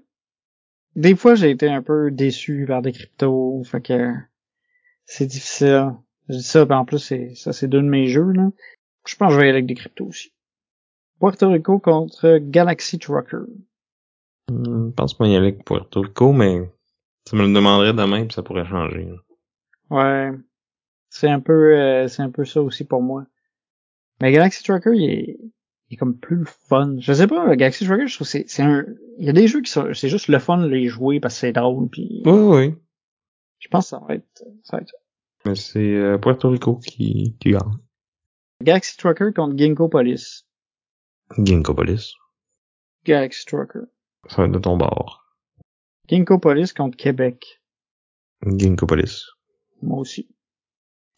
des 0.95 1.15
fois, 1.15 1.35
j'ai 1.35 1.49
été 1.49 1.67
un 1.67 1.81
peu 1.81 2.11
déçu 2.11 2.65
par 2.67 2.81
des 2.81 2.91
cryptos. 2.91 3.63
Fait 3.65 3.81
que 3.81 4.13
c'est 5.05 5.25
difficile. 5.25 5.93
Je 6.29 6.35
dis 6.35 6.43
ça, 6.43 6.65
ben 6.65 6.77
en 6.77 6.85
plus, 6.85 6.99
c'est 6.99 7.35
ça, 7.35 7.53
c'est 7.53 7.67
deux 7.67 7.81
de 7.81 7.87
mes 7.87 8.07
jeux, 8.07 8.31
là. 8.31 8.49
Je 9.05 9.15
pense 9.15 9.29
que 9.29 9.33
je 9.35 9.39
vais 9.39 9.45
y 9.45 9.49
aller 9.49 9.57
avec 9.57 9.67
des 9.67 9.75
cryptos 9.75 10.05
aussi. 10.07 10.33
Puerto 11.19 11.49
Rico 11.49 11.79
contre 11.79 12.37
Galaxy 12.37 12.97
Trucker. 12.97 13.43
Hmm, 14.49 14.89
Je 14.89 14.93
pense 14.93 15.13
pas 15.15 15.27
y 15.27 15.35
aller 15.35 15.47
avec 15.47 15.65
Puerto 15.65 16.01
Rico, 16.01 16.33
mais 16.33 16.69
tu 17.25 17.35
me 17.35 17.41
le 17.47 17.53
demanderais 17.53 17.93
demain 17.93 18.25
puis 18.25 18.33
ça 18.33 18.43
pourrait 18.43 18.65
changer. 18.67 19.09
Ouais. 19.89 20.31
C'est 21.09 21.29
un 21.29 21.39
peu, 21.39 21.77
euh, 21.77 22.07
c'est 22.07 22.21
un 22.23 22.29
peu 22.29 22.45
ça 22.45 22.61
aussi 22.61 22.83
pour 22.85 23.01
moi. 23.01 23.25
Mais 24.21 24.31
Galaxy 24.31 24.63
Trucker, 24.63 24.91
il 24.93 25.09
est, 25.09 25.37
il 25.89 25.93
est 25.93 25.97
comme 25.97 26.17
plus 26.17 26.37
le 26.37 26.45
fun. 26.45 26.95
Je 26.99 27.13
sais 27.13 27.27
pas, 27.27 27.55
Galaxy 27.55 27.85
Trucker, 27.85 28.07
je 28.07 28.15
trouve 28.15 28.27
que 28.27 28.31
c'est, 28.31 28.45
c'est 28.47 28.63
un, 28.63 28.85
il 29.17 29.25
y 29.25 29.29
a 29.29 29.33
des 29.33 29.47
jeux 29.47 29.61
qui 29.61 29.71
sont, 29.71 29.93
c'est 29.93 30.09
juste 30.09 30.27
le 30.27 30.39
fun 30.39 30.57
de 30.57 30.67
les 30.67 30.87
jouer 30.87 31.19
parce 31.19 31.35
que 31.35 31.39
c'est 31.41 31.51
drôle 31.53 31.89
puis 31.89 32.21
Oui, 32.25 32.31
oui. 32.33 32.75
je 33.59 33.67
pense 33.69 33.85
que 33.85 33.89
ça 33.89 34.01
va 34.07 34.15
être, 34.15 34.43
ça 34.63 34.77
va 34.77 34.81
être 34.81 34.89
ça. 34.89 34.97
Mais 35.45 35.55
c'est 35.55 35.79
euh, 35.95 36.17
Puerto 36.17 36.49
Rico 36.49 36.77
qui, 36.77 37.35
qui 37.39 37.51
gagne. 37.51 37.77
Galaxy 38.63 38.97
Trucker 38.97 39.31
contre 39.35 39.55
Ginkgo 39.57 39.87
Police. 39.89 40.47
Ginkgo 41.37 41.73
Police. 41.73 42.13
Galaxy 43.05 43.45
Trucker. 43.45 43.81
Ça 44.27 44.37
va 44.41 44.45
être 44.47 44.53
de 44.53 44.59
ton 44.59 44.77
bord. 44.77 45.24
Ginkgo 46.09 46.37
Police 46.39 46.73
contre 46.73 46.97
Québec. 46.97 47.61
Ginkgo 48.45 48.85
Police. 48.85 49.25
Moi 49.81 49.99
aussi. 49.99 50.27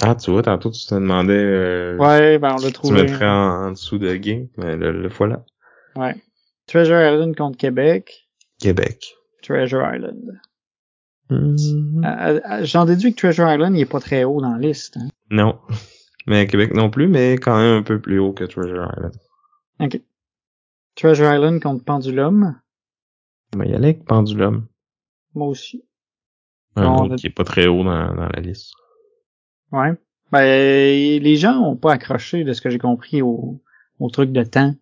Ah, 0.01 0.15
tu 0.15 0.31
vois, 0.31 0.43
tantôt 0.43 0.69
tu 0.72 0.85
te 0.85 0.93
demandais 0.95 1.34
euh, 1.34 1.97
Ouais, 1.97 2.38
ben 2.38 2.51
on 2.53 2.61
l'a 2.61 2.68
tu 2.68 2.73
trouvé. 2.73 3.01
mettrais 3.03 3.26
en, 3.27 3.65
en 3.68 3.72
dessous 3.72 3.97
de 3.97 4.14
Gink, 4.15 4.51
mais 4.57 4.76
le, 4.77 4.91
le 4.91 5.07
voilà. 5.09 5.43
Ouais. 5.95 6.15
Treasure 6.68 6.99
Island 7.01 7.35
contre 7.35 7.57
Québec. 7.57 8.27
Québec. 8.59 9.15
Treasure 9.41 9.84
Island. 9.93 10.39
Hmm, 11.30 11.55
Euh, 12.05 12.39
euh, 12.49 12.64
J'en 12.65 12.85
déduis 12.85 13.14
que 13.14 13.19
Treasure 13.19 13.51
Island, 13.51 13.76
il 13.76 13.81
est 13.81 13.85
pas 13.85 13.99
très 13.99 14.23
haut 14.23 14.39
dans 14.41 14.53
la 14.53 14.59
liste. 14.59 14.97
hein. 14.97 15.07
Non. 15.31 15.59
Mais 16.27 16.45
Québec 16.45 16.73
non 16.73 16.89
plus, 16.89 17.07
mais 17.07 17.35
quand 17.38 17.57
même 17.57 17.77
un 17.80 17.84
peu 17.84 18.01
plus 18.01 18.19
haut 18.19 18.34
que 18.34 18.43
Treasure 18.43 18.91
Island. 18.97 19.14
Ok. 19.80 20.01
Treasure 20.95 21.34
Island 21.34 21.61
contre 21.61 21.85
Pendulum. 21.85 22.59
On 23.55 23.59
va 23.59 23.65
y 23.65 23.73
aller 23.73 23.85
avec 23.89 24.03
Pendulum. 24.03 24.68
Moi 25.38 25.47
aussi. 25.47 25.84
Un 26.76 26.84
Bon, 26.84 26.93
autre 26.95 27.03
on 27.05 27.14
a- 27.14 27.15
qui 27.15 27.27
est 27.27 27.31
pas 27.31 27.43
très 27.43 27.68
haut 27.68 27.84
dans, 27.84 28.14
dans 28.15 28.27
la 28.30 28.39
liste. 28.41 28.73
Ouais. 29.72 29.93
Ben, 30.31 31.22
les 31.22 31.35
gens 31.38 31.57
ont 31.59 31.76
pas 31.77 31.93
accroché 31.93 32.43
de 32.43 32.53
ce 32.53 32.61
que 32.61 32.69
j'ai 32.69 32.80
compris 32.80 33.22
au, 33.22 33.61
au 33.99 34.09
truc 34.09 34.31
de 34.31 34.43
temps. 34.43 34.76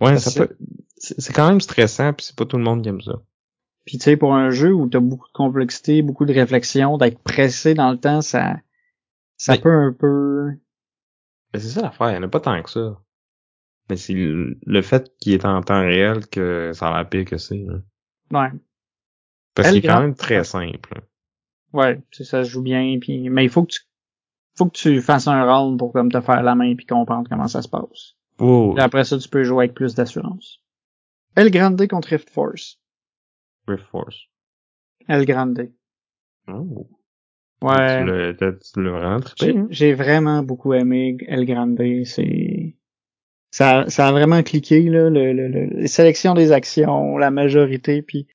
Ouais, 0.00 0.16
Ça 0.18 0.46
peut... 0.46 0.56
C'est 0.96 1.32
quand 1.32 1.48
même 1.48 1.60
stressant, 1.60 2.12
puis 2.12 2.26
c'est 2.26 2.36
pas 2.36 2.44
tout 2.44 2.58
le 2.58 2.62
monde 2.62 2.82
qui 2.82 2.88
aime 2.90 3.00
ça. 3.00 3.20
Puis 3.86 3.96
tu 3.98 4.04
sais, 4.04 4.16
pour 4.18 4.34
un 4.34 4.50
jeu 4.50 4.72
où 4.74 4.86
t'as 4.88 5.00
beaucoup 5.00 5.26
de 5.28 5.32
complexité, 5.32 6.02
beaucoup 6.02 6.26
de 6.26 6.34
réflexion, 6.34 6.98
d'être 6.98 7.18
pressé 7.22 7.72
dans 7.74 7.90
le 7.90 7.96
temps, 7.98 8.20
ça, 8.20 8.56
ça 9.38 9.54
peut 9.62 9.72
un 9.72 9.92
peu. 9.92 10.50
Mais 11.52 11.58
c'est 11.60 11.68
ça 11.70 11.80
l'affaire, 11.82 12.10
il 12.10 12.14
y 12.16 12.18
en 12.18 12.22
a 12.22 12.28
pas 12.28 12.40
tant 12.40 12.62
que 12.62 12.70
ça. 12.70 13.00
Mais 13.88 13.96
c'est 13.96 14.14
le 14.14 14.82
fait 14.82 15.10
qu'il 15.18 15.32
est 15.32 15.44
en 15.46 15.62
temps 15.62 15.80
réel 15.80 16.26
que 16.28 16.70
ça 16.74 16.88
a 16.90 16.96
l'air 16.98 17.08
pire 17.08 17.24
que 17.24 17.38
c'est. 17.38 17.64
là. 17.66 17.78
Ouais. 18.30 18.50
Parce 19.54 19.68
qu'il 19.68 19.78
est 19.78 19.88
quand 19.88 20.00
même 20.00 20.14
très 20.14 20.44
simple. 20.44 21.00
Ouais, 21.72 22.00
c'est 22.10 22.24
ça 22.24 22.44
se 22.44 22.50
joue 22.50 22.62
bien. 22.62 22.98
Puis, 23.00 23.28
mais 23.30 23.44
il 23.44 23.50
faut 23.50 23.62
que 23.64 23.72
tu, 23.72 23.80
faut 24.56 24.66
que 24.66 24.76
tu 24.76 25.00
fasses 25.00 25.28
un 25.28 25.44
round 25.44 25.78
pour 25.78 25.92
comme 25.92 26.10
te 26.10 26.20
faire 26.20 26.42
la 26.42 26.54
main 26.54 26.74
puis 26.74 26.86
comprendre 26.86 27.28
comment 27.28 27.48
ça 27.48 27.62
se 27.62 27.68
passe. 27.68 28.16
Wow, 28.38 28.74
Puis 28.74 28.82
après 28.82 29.04
ça, 29.04 29.18
tu 29.18 29.28
peux 29.28 29.44
jouer 29.44 29.64
avec 29.66 29.74
plus 29.74 29.94
d'assurance. 29.94 30.60
El 31.36 31.50
Grande 31.50 31.86
contre 31.86 32.08
Rift 32.08 32.30
Force. 32.30 32.80
Rift 33.68 33.84
Force. 33.90 34.16
El 35.08 35.24
Grande. 35.26 35.70
Oh. 36.48 36.88
Ouais. 37.62 38.04
Tu 38.04 38.36
trippé, 39.20 39.52
J'ai 39.52 39.58
hein? 39.58 39.66
j'ai 39.70 39.94
vraiment 39.94 40.42
beaucoup 40.42 40.72
aimé 40.72 41.18
El 41.28 41.44
Grande. 41.44 41.78
C'est 42.04 42.76
ça, 43.50 43.84
ça 43.88 44.08
a 44.08 44.12
vraiment 44.12 44.42
cliqué 44.42 44.80
là, 44.88 45.10
le, 45.10 45.32
le, 45.32 45.48
le- 45.48 45.66
les 45.66 45.88
sélections 45.88 46.34
des 46.34 46.52
actions, 46.52 47.18
la 47.18 47.30
majorité, 47.30 48.00
puis 48.02 48.26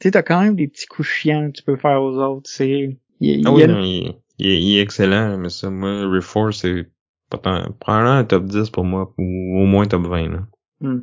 tu 0.00 0.08
sais, 0.08 0.10
t'as 0.12 0.22
quand 0.22 0.40
même 0.40 0.56
des 0.56 0.68
petits 0.68 0.86
coups 0.86 1.08
chiants 1.08 1.48
que 1.50 1.58
tu 1.58 1.62
peux 1.62 1.76
faire 1.76 2.02
aux 2.02 2.16
autres. 2.18 2.48
C'est 2.50 2.98
il, 3.20 3.46
Ah 3.46 3.52
oui, 3.52 3.60
y 3.60 3.64
a- 3.64 3.66
non, 3.66 3.82
il, 3.82 4.14
il 4.38 4.76
est, 4.78 4.80
excellent, 4.80 5.36
mais 5.38 5.48
ça, 5.48 5.70
moi, 5.70 6.08
Rift 6.10 6.28
Force, 6.28 6.58
c'est 6.60 6.86
probablement 7.30 8.12
un 8.12 8.24
top 8.24 8.44
10 8.44 8.70
pour 8.70 8.84
moi, 8.84 9.12
ou 9.18 9.58
au 9.60 9.66
moins 9.66 9.86
top 9.86 10.06
20, 10.06 10.28
là. 10.28 10.46
Hmm. 10.80 11.00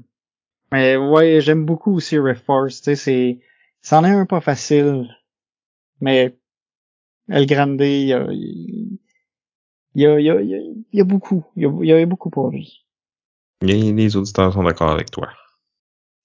Mais 0.72 0.98
ouais, 0.98 1.42
j'aime 1.42 1.66
beaucoup 1.66 1.94
aussi 1.96 2.18
Rift 2.18 2.46
Force. 2.46 2.82
Tu 2.82 2.84
sais, 2.92 2.96
c'est 2.96 3.40
c'en 3.82 4.04
est 4.04 4.10
un 4.12 4.26
pas 4.26 4.42
facile, 4.42 5.08
mais 6.02 6.38
El 7.30 7.46
Grande, 7.46 7.82
il 7.82 8.08
y 8.08 8.14
a, 8.14 8.28
il 8.32 9.00
y 9.96 10.06
a, 10.06 10.20
il 10.20 10.26
y 10.26 10.30
a, 10.30 10.42
il 10.42 10.50
y 10.50 10.56
a, 10.56 10.58
il 10.58 10.86
y 10.94 11.02
a 11.02 11.04
beaucoup, 11.04 11.46
il 11.56 11.64
y 11.64 11.66
a, 11.66 11.70
il 11.82 11.88
y 11.88 11.94
a 11.94 12.06
beaucoup 12.06 12.30
pour 12.30 12.50
lui. 12.50 12.86
Les, 13.62 13.92
les 13.94 14.16
auditeurs 14.16 14.54
sont 14.54 14.64
d'accord 14.64 14.92
avec 14.92 15.12
toi. 15.12 15.30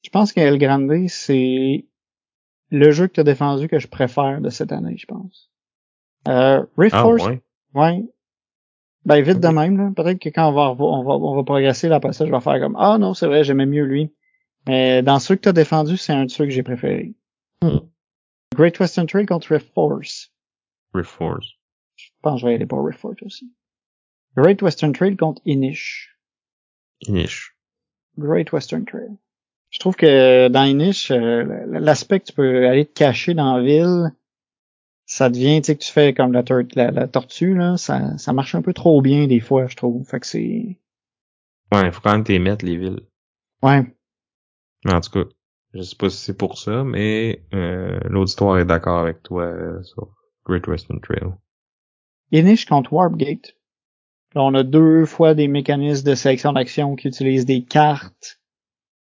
Je 0.02 0.10
pense 0.10 0.32
que 0.32 0.40
El 0.40 0.58
Grande, 0.58 1.08
c'est 1.08 1.86
le 2.70 2.90
jeu 2.90 3.06
que 3.06 3.14
tu 3.14 3.20
as 3.20 3.24
défendu 3.24 3.68
que 3.68 3.78
je 3.78 3.88
préfère 3.88 4.40
de 4.40 4.50
cette 4.50 4.72
année, 4.72 4.96
je 4.96 5.06
pense. 5.06 5.50
Euh, 6.28 6.64
Rift 6.76 6.94
Ah 6.94 7.02
Force, 7.02 7.26
ouais. 7.26 7.42
ouais. 7.74 8.04
Ben, 9.04 9.22
vite 9.22 9.40
de 9.40 9.48
même, 9.48 9.76
là. 9.78 9.90
Peut-être 9.96 10.18
que 10.18 10.28
quand 10.28 10.48
on 10.48 10.52
va, 10.52 10.70
on 10.84 11.02
va, 11.02 11.14
on 11.14 11.36
va 11.36 11.42
progresser, 11.42 11.88
là, 11.88 11.96
après 11.96 12.12
ça, 12.12 12.26
je 12.26 12.30
vais 12.30 12.40
faire 12.40 12.60
comme, 12.60 12.76
ah 12.78 12.98
non, 12.98 13.14
c'est 13.14 13.26
vrai, 13.26 13.44
j'aimais 13.44 13.66
mieux 13.66 13.84
lui. 13.84 14.12
Mais 14.66 15.02
dans 15.02 15.18
ceux 15.18 15.36
que 15.36 15.42
tu 15.42 15.48
as 15.48 15.52
défendus, 15.52 15.96
c'est 15.96 16.12
un 16.12 16.26
de 16.26 16.30
ceux 16.30 16.44
que 16.44 16.50
j'ai 16.50 16.62
préféré. 16.62 17.14
Hmm. 17.62 17.78
Great 18.54 18.78
Western 18.78 19.06
Trail 19.06 19.26
contre 19.26 19.52
Rift 19.52 19.72
Force. 19.72 20.30
Rift 20.92 21.10
Force. 21.10 21.46
Je 21.96 22.08
pense 22.22 22.34
que 22.34 22.40
je 22.40 22.46
vais 22.46 22.54
aller 22.54 22.66
pour 22.66 22.84
Rift 22.84 23.00
Force 23.00 23.22
aussi. 23.22 23.50
Great 24.36 24.60
Western 24.62 24.92
Trail 24.92 25.16
contre 25.16 25.40
Inish. 25.46 26.14
Inish. 27.08 27.54
Great 28.18 28.52
Western 28.52 28.84
Trail. 28.84 29.16
Je 29.70 29.78
trouve 29.78 29.94
que 29.94 30.48
dans 30.48 30.64
Inish, 30.64 31.10
euh, 31.10 31.64
l'aspect 31.68 32.20
que 32.20 32.26
tu 32.26 32.32
peux 32.32 32.68
aller 32.68 32.84
te 32.86 32.92
cacher 32.92 33.34
dans 33.34 33.56
la 33.56 33.62
ville, 33.62 34.12
ça 35.06 35.30
devient, 35.30 35.60
tu 35.60 35.66
sais, 35.66 35.76
que 35.76 35.82
tu 35.82 35.92
fais 35.92 36.12
comme 36.12 36.32
la, 36.32 36.42
tor- 36.42 36.62
la, 36.74 36.90
la 36.90 37.08
tortue, 37.08 37.54
là, 37.54 37.76
ça, 37.76 38.16
ça 38.18 38.32
marche 38.32 38.54
un 38.54 38.62
peu 38.62 38.72
trop 38.72 39.00
bien 39.00 39.26
des 39.26 39.40
fois, 39.40 39.66
je 39.68 39.76
trouve. 39.76 40.04
Fait 40.04 40.20
que 40.20 40.26
c'est... 40.26 40.78
Ouais, 41.72 41.86
il 41.86 41.92
faut 41.92 42.00
quand 42.00 42.12
même 42.12 42.24
t'y 42.24 42.38
mettre 42.40 42.64
les 42.64 42.76
villes. 42.76 43.00
Ouais. 43.62 43.84
En 44.86 45.00
tout 45.00 45.10
cas, 45.10 45.30
je 45.74 45.82
sais 45.82 45.96
pas 45.96 46.10
si 46.10 46.16
c'est 46.16 46.36
pour 46.36 46.58
ça, 46.58 46.82
mais 46.82 47.44
euh, 47.54 48.00
l'auditoire 48.04 48.58
est 48.58 48.64
d'accord 48.64 48.98
avec 48.98 49.22
toi 49.22 49.44
euh, 49.44 49.82
sur 49.84 50.08
Great 50.46 50.66
Western 50.66 51.00
Trail. 51.00 51.32
Inish 52.32 52.66
contre 52.66 52.92
Warpgate. 52.92 53.54
Là, 54.34 54.42
on 54.42 54.54
a 54.54 54.64
deux 54.64 55.06
fois 55.06 55.34
des 55.34 55.46
mécanismes 55.48 56.08
de 56.08 56.14
sélection 56.14 56.52
d'action 56.52 56.96
qui 56.96 57.08
utilisent 57.08 57.46
des 57.46 57.64
cartes 57.64 58.39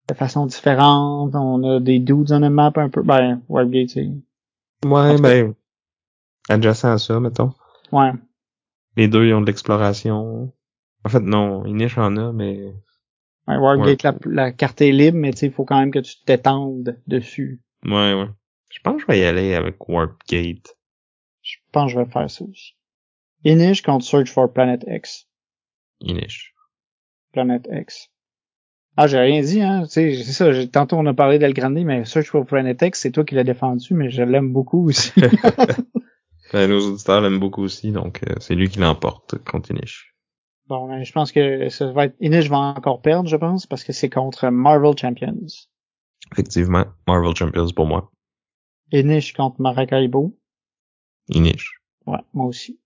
de 0.08 0.14
façon 0.14 0.46
différente. 0.46 1.36
On 1.36 1.64
a 1.64 1.80
des 1.80 2.00
dudes 2.00 2.32
on 2.32 2.44
a 2.44 2.50
map 2.50 2.74
un 2.76 2.90
peu. 2.90 3.02
Ben, 3.02 3.42
Warpgate, 3.50 3.90
c'est... 3.90 4.10
Ouais, 4.86 5.18
ben, 5.20 5.54
adjacent 6.50 6.86
à 6.86 6.98
ça, 6.98 7.20
mettons. 7.20 7.54
Ouais. 7.92 8.12
Les 8.98 9.08
deux, 9.08 9.26
ils 9.26 9.34
ont 9.34 9.42
de 9.42 9.48
l'exploration. 9.48 10.54
En 11.04 11.10
fait, 11.10 11.20
non, 11.22 11.66
Inish 11.66 11.98
en 11.98 12.18
a, 12.18 12.32
mais 12.32 12.74
Ouais, 13.48 13.58
Wargate, 13.58 14.02
la, 14.04 14.16
la 14.26 14.52
carte 14.52 14.82
est 14.82 14.92
libre, 14.92 15.18
mais 15.20 15.32
tu 15.32 15.38
sais, 15.40 15.46
il 15.48 15.52
faut 15.52 15.66
quand 15.66 15.80
même 15.80 15.92
que 15.92 16.00
tu 16.00 16.16
t'étendes 16.26 16.98
dessus. 17.08 17.62
ouais, 17.86 18.14
ouais. 18.14 18.30
Je 18.72 18.80
pense 18.82 18.96
que 18.96 19.02
je 19.04 19.08
vais 19.08 19.20
y 19.20 19.24
aller 19.24 19.54
avec 19.54 19.88
Warpgate. 19.88 20.76
Je 21.42 21.58
pense 21.72 21.94
que 21.94 22.00
je 22.00 22.04
vais 22.04 22.12
faire 22.12 22.30
ça 22.30 22.44
aussi. 22.44 22.76
Inish 23.46 23.84
contre 23.84 24.04
Search 24.04 24.32
for 24.32 24.52
Planet 24.52 24.84
X. 24.88 25.28
Inish. 26.02 26.54
Planet 27.32 27.68
X. 27.72 28.10
Ah, 28.98 29.08
j'ai 29.08 29.20
rien 29.20 29.42
dit, 29.42 29.62
hein. 29.62 29.84
Tu 29.84 29.90
sais, 29.90 30.24
c'est 30.24 30.32
ça. 30.32 30.52
j'ai- 30.54 30.70
Tantôt, 30.70 30.96
on 30.98 31.06
a 31.06 31.14
parlé 31.14 31.38
d'El 31.40 31.54
Grande, 31.54 31.74
mais 31.84 32.06
Search 32.06 32.28
for 32.30 32.46
Planet 32.46 32.82
X, 32.82 33.00
c'est 33.02 33.12
toi 33.12 33.26
qui 33.26 33.36
l'as 33.36 33.44
défendu, 33.44 33.94
mais 33.94 34.10
je 34.10 34.24
l'aime 34.24 34.52
beaucoup 34.54 34.88
aussi. 34.88 35.12
Ben, 36.54 36.70
nos 36.70 36.80
auditeurs 36.94 37.22
l'aiment 37.22 37.40
beaucoup 37.40 37.64
aussi, 37.64 37.92
donc 37.92 38.22
euh, 38.24 38.36
c'est 38.40 38.54
lui 38.56 38.70
qui 38.70 38.80
l'emporte 38.80 39.36
contre 39.44 39.72
Inish. 39.72 40.14
bon, 40.68 40.88
ben, 40.88 41.04
je 41.04 41.12
pense 41.12 41.32
que 41.32 41.70
ça 41.70 41.92
va 41.92 42.06
être, 42.06 42.16
Inish 42.22 42.50
va 42.50 42.58
encore 42.58 43.02
perdre, 43.02 43.28
je 43.28 43.36
pense, 43.36 43.66
parce 43.66 43.84
que 43.84 43.92
c'est 43.92 44.10
contre 44.12 44.48
Marvel 44.50 44.96
Champions. 44.98 45.48
Effectivement, 46.32 46.86
Marvel 47.08 47.36
Champions 47.36 47.68
pour 47.76 47.88
moi. 47.88 48.12
Inish 48.94 49.34
contre 49.34 49.60
Maracaibo. 49.60 50.38
Inish. 51.30 51.72
Ouais, 52.06 52.20
moi 52.34 52.46
aussi. 52.46 52.80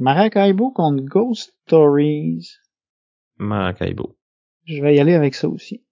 Maracaibo 0.00 0.72
contre 0.72 1.04
Ghost 1.04 1.54
Stories. 1.66 2.48
Maracaibo. 3.38 4.16
Je 4.66 4.82
vais 4.82 4.94
y 4.94 5.00
aller 5.00 5.14
avec 5.14 5.34
ça 5.34 5.48
aussi. 5.48 5.82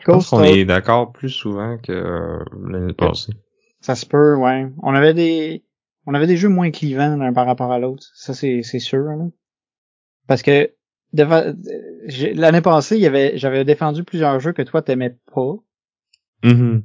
Je 0.00 0.12
pense 0.12 0.30
qu'on 0.30 0.42
est 0.42 0.64
d'accord 0.64 1.12
plus 1.12 1.30
souvent 1.30 1.78
que 1.78 1.92
euh, 1.92 2.44
l'année 2.68 2.92
passée. 2.92 3.32
Ça 3.80 3.94
se 3.94 4.06
peut, 4.06 4.34
ouais. 4.36 4.66
On 4.82 4.94
avait 4.94 5.14
des, 5.14 5.64
on 6.06 6.14
avait 6.14 6.26
des 6.26 6.36
jeux 6.36 6.48
moins 6.48 6.70
clivants 6.70 7.16
l'un 7.16 7.32
par 7.32 7.46
rapport 7.46 7.72
à 7.72 7.78
l'autre. 7.78 8.04
Ça, 8.14 8.34
c'est, 8.34 8.62
c'est 8.62 8.78
sûr, 8.78 9.04
là. 9.04 9.26
Parce 10.26 10.42
que, 10.42 10.72
l'année 11.12 12.60
passée, 12.60 12.96
il 12.96 13.02
y 13.02 13.06
avait, 13.06 13.36
j'avais 13.36 13.64
défendu 13.64 14.04
plusieurs 14.04 14.40
jeux 14.40 14.52
que 14.52 14.62
toi 14.62 14.82
t'aimais 14.82 15.16
pas. 15.32 15.56
Mhm. 16.42 16.82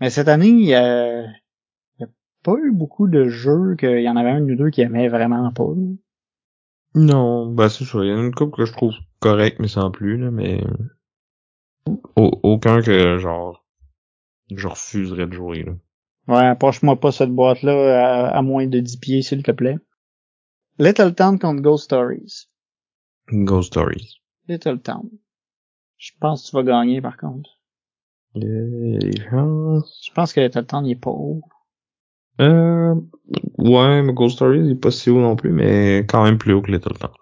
Mais 0.00 0.10
cette 0.10 0.28
année, 0.28 0.48
il 0.48 0.64
y 0.64 0.74
a, 0.74 1.22
il 1.22 2.00
y 2.00 2.04
a 2.04 2.08
pas 2.42 2.54
eu 2.62 2.70
beaucoup 2.72 3.08
de 3.08 3.28
jeux 3.28 3.76
qu'il 3.78 4.00
y 4.00 4.08
en 4.08 4.16
avait 4.16 4.30
un 4.30 4.42
ou 4.42 4.54
deux 4.54 4.70
qui 4.70 4.82
aimaient 4.82 5.08
vraiment 5.08 5.50
pas. 5.52 5.64
là. 5.64 5.94
Non, 6.94 7.46
bah 7.52 7.68
c'est 7.68 7.84
ça. 7.84 7.98
Il 8.04 8.08
y 8.08 8.12
en 8.12 8.18
a 8.18 8.22
une 8.22 8.34
couple 8.34 8.56
que 8.56 8.64
je 8.66 8.72
trouve 8.72 8.94
correct, 9.20 9.58
mais 9.58 9.68
sans 9.68 9.90
plus, 9.90 10.16
là, 10.16 10.30
mais 10.30 10.62
au- 12.16 12.40
aucun 12.42 12.80
que 12.82 13.18
genre 13.18 13.64
je 14.50 14.68
refuserais 14.68 15.26
de 15.26 15.32
jouer. 15.32 15.62
Là. 15.64 15.72
Ouais, 16.28 16.46
approche-moi 16.46 16.98
pas 17.00 17.12
cette 17.12 17.30
boîte-là 17.30 18.28
à, 18.28 18.38
à 18.38 18.42
moins 18.42 18.66
de 18.66 18.80
10 18.80 18.96
pieds, 18.98 19.22
s'il 19.22 19.42
te 19.42 19.50
plaît. 19.50 19.76
Little 20.78 21.14
Town 21.14 21.38
contre 21.38 21.62
Ghost 21.62 21.84
Stories. 21.84 22.46
Ghost 23.30 23.68
Stories. 23.72 24.20
Little 24.48 24.80
Town. 24.80 25.08
Je 25.96 26.12
pense 26.20 26.42
que 26.44 26.50
tu 26.50 26.56
vas 26.56 26.62
gagner, 26.62 27.00
par 27.00 27.16
contre. 27.16 27.50
A. 28.36 28.38
Je 28.40 30.12
pense 30.14 30.32
que 30.32 30.40
Little 30.40 30.66
Town, 30.66 30.84
il 30.86 30.92
est 30.92 30.96
pas 30.96 31.10
haut. 31.10 31.42
Euh, 32.40 32.94
ouais, 33.58 34.02
mais 34.02 34.12
Ghost 34.12 34.36
Stories 34.36 34.60
il 34.60 34.72
est 34.72 34.74
pas 34.74 34.90
si 34.90 35.10
haut 35.10 35.20
non 35.20 35.36
plus, 35.36 35.50
mais 35.50 35.98
quand 36.08 36.24
même 36.24 36.38
plus 36.38 36.52
haut 36.52 36.62
que 36.62 36.70
Little 36.70 36.98
Town. 36.98 37.12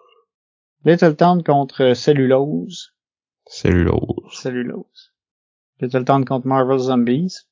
Little 0.85 1.15
Town 1.15 1.43
contre 1.43 1.93
Cellulose. 1.93 2.93
Cellulose. 3.45 4.31
Cellulose. 4.31 5.13
Little 5.79 6.05
Town 6.05 6.25
contre 6.25 6.47
Marvel 6.47 6.79
Zombies. 6.79 7.45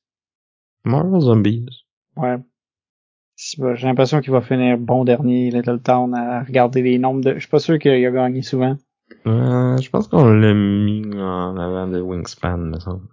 Marvel 0.84 1.20
Zombies. 1.20 1.66
Ouais. 2.16 2.38
J'ai 3.36 3.86
l'impression 3.86 4.20
qu'il 4.20 4.32
va 4.32 4.40
finir 4.40 4.78
bon 4.78 5.04
dernier, 5.04 5.50
Little 5.50 5.80
Town, 5.80 6.14
à 6.14 6.42
regarder 6.44 6.82
les 6.82 6.98
nombres 6.98 7.22
de... 7.22 7.34
Je 7.34 7.40
suis 7.40 7.48
pas 7.48 7.58
sûr 7.58 7.78
qu'il 7.78 7.92
a 7.92 8.10
gagné 8.10 8.42
souvent. 8.42 8.76
Euh, 9.26 9.76
je 9.78 9.90
pense 9.90 10.08
qu'on 10.08 10.24
l'a 10.24 10.54
mis 10.54 11.02
en 11.14 11.56
avant 11.56 11.86
de 11.88 12.00
Wingspan, 12.00 12.58
me 12.58 12.78
semble. 12.78 13.08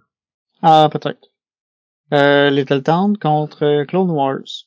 Ah, 0.62 0.88
peut-être. 0.92 1.29
Euh, 2.12 2.50
Little 2.50 2.82
Town 2.82 3.16
contre 3.18 3.64
euh, 3.64 3.84
Clone 3.84 4.10
Wars. 4.10 4.66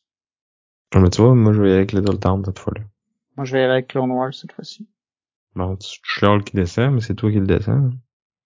Ah, 0.93 0.99
Mais 0.99 1.09
tu 1.09 1.21
vois, 1.21 1.35
moi 1.35 1.53
je 1.53 1.61
vais 1.61 1.67
y 1.69 1.71
aller 1.71 1.77
avec 1.79 1.91
Little 1.91 2.19
Town 2.19 2.43
cette 2.45 2.59
fois-là. 2.59 2.81
Moi, 3.35 3.45
je 3.45 3.53
vais 3.53 3.63
aller 3.63 3.73
avec 3.73 3.87
Clone 3.87 4.11
Wars 4.11 4.33
cette 4.33 4.51
fois-ci. 4.51 4.87
Bon, 5.55 5.75
tu 5.75 5.99
chiales 6.03 6.43
qui 6.43 6.55
descend, 6.55 6.93
mais 6.93 7.01
c'est 7.01 7.15
toi 7.15 7.31
qui 7.31 7.39
le 7.39 7.47
descends. 7.47 7.89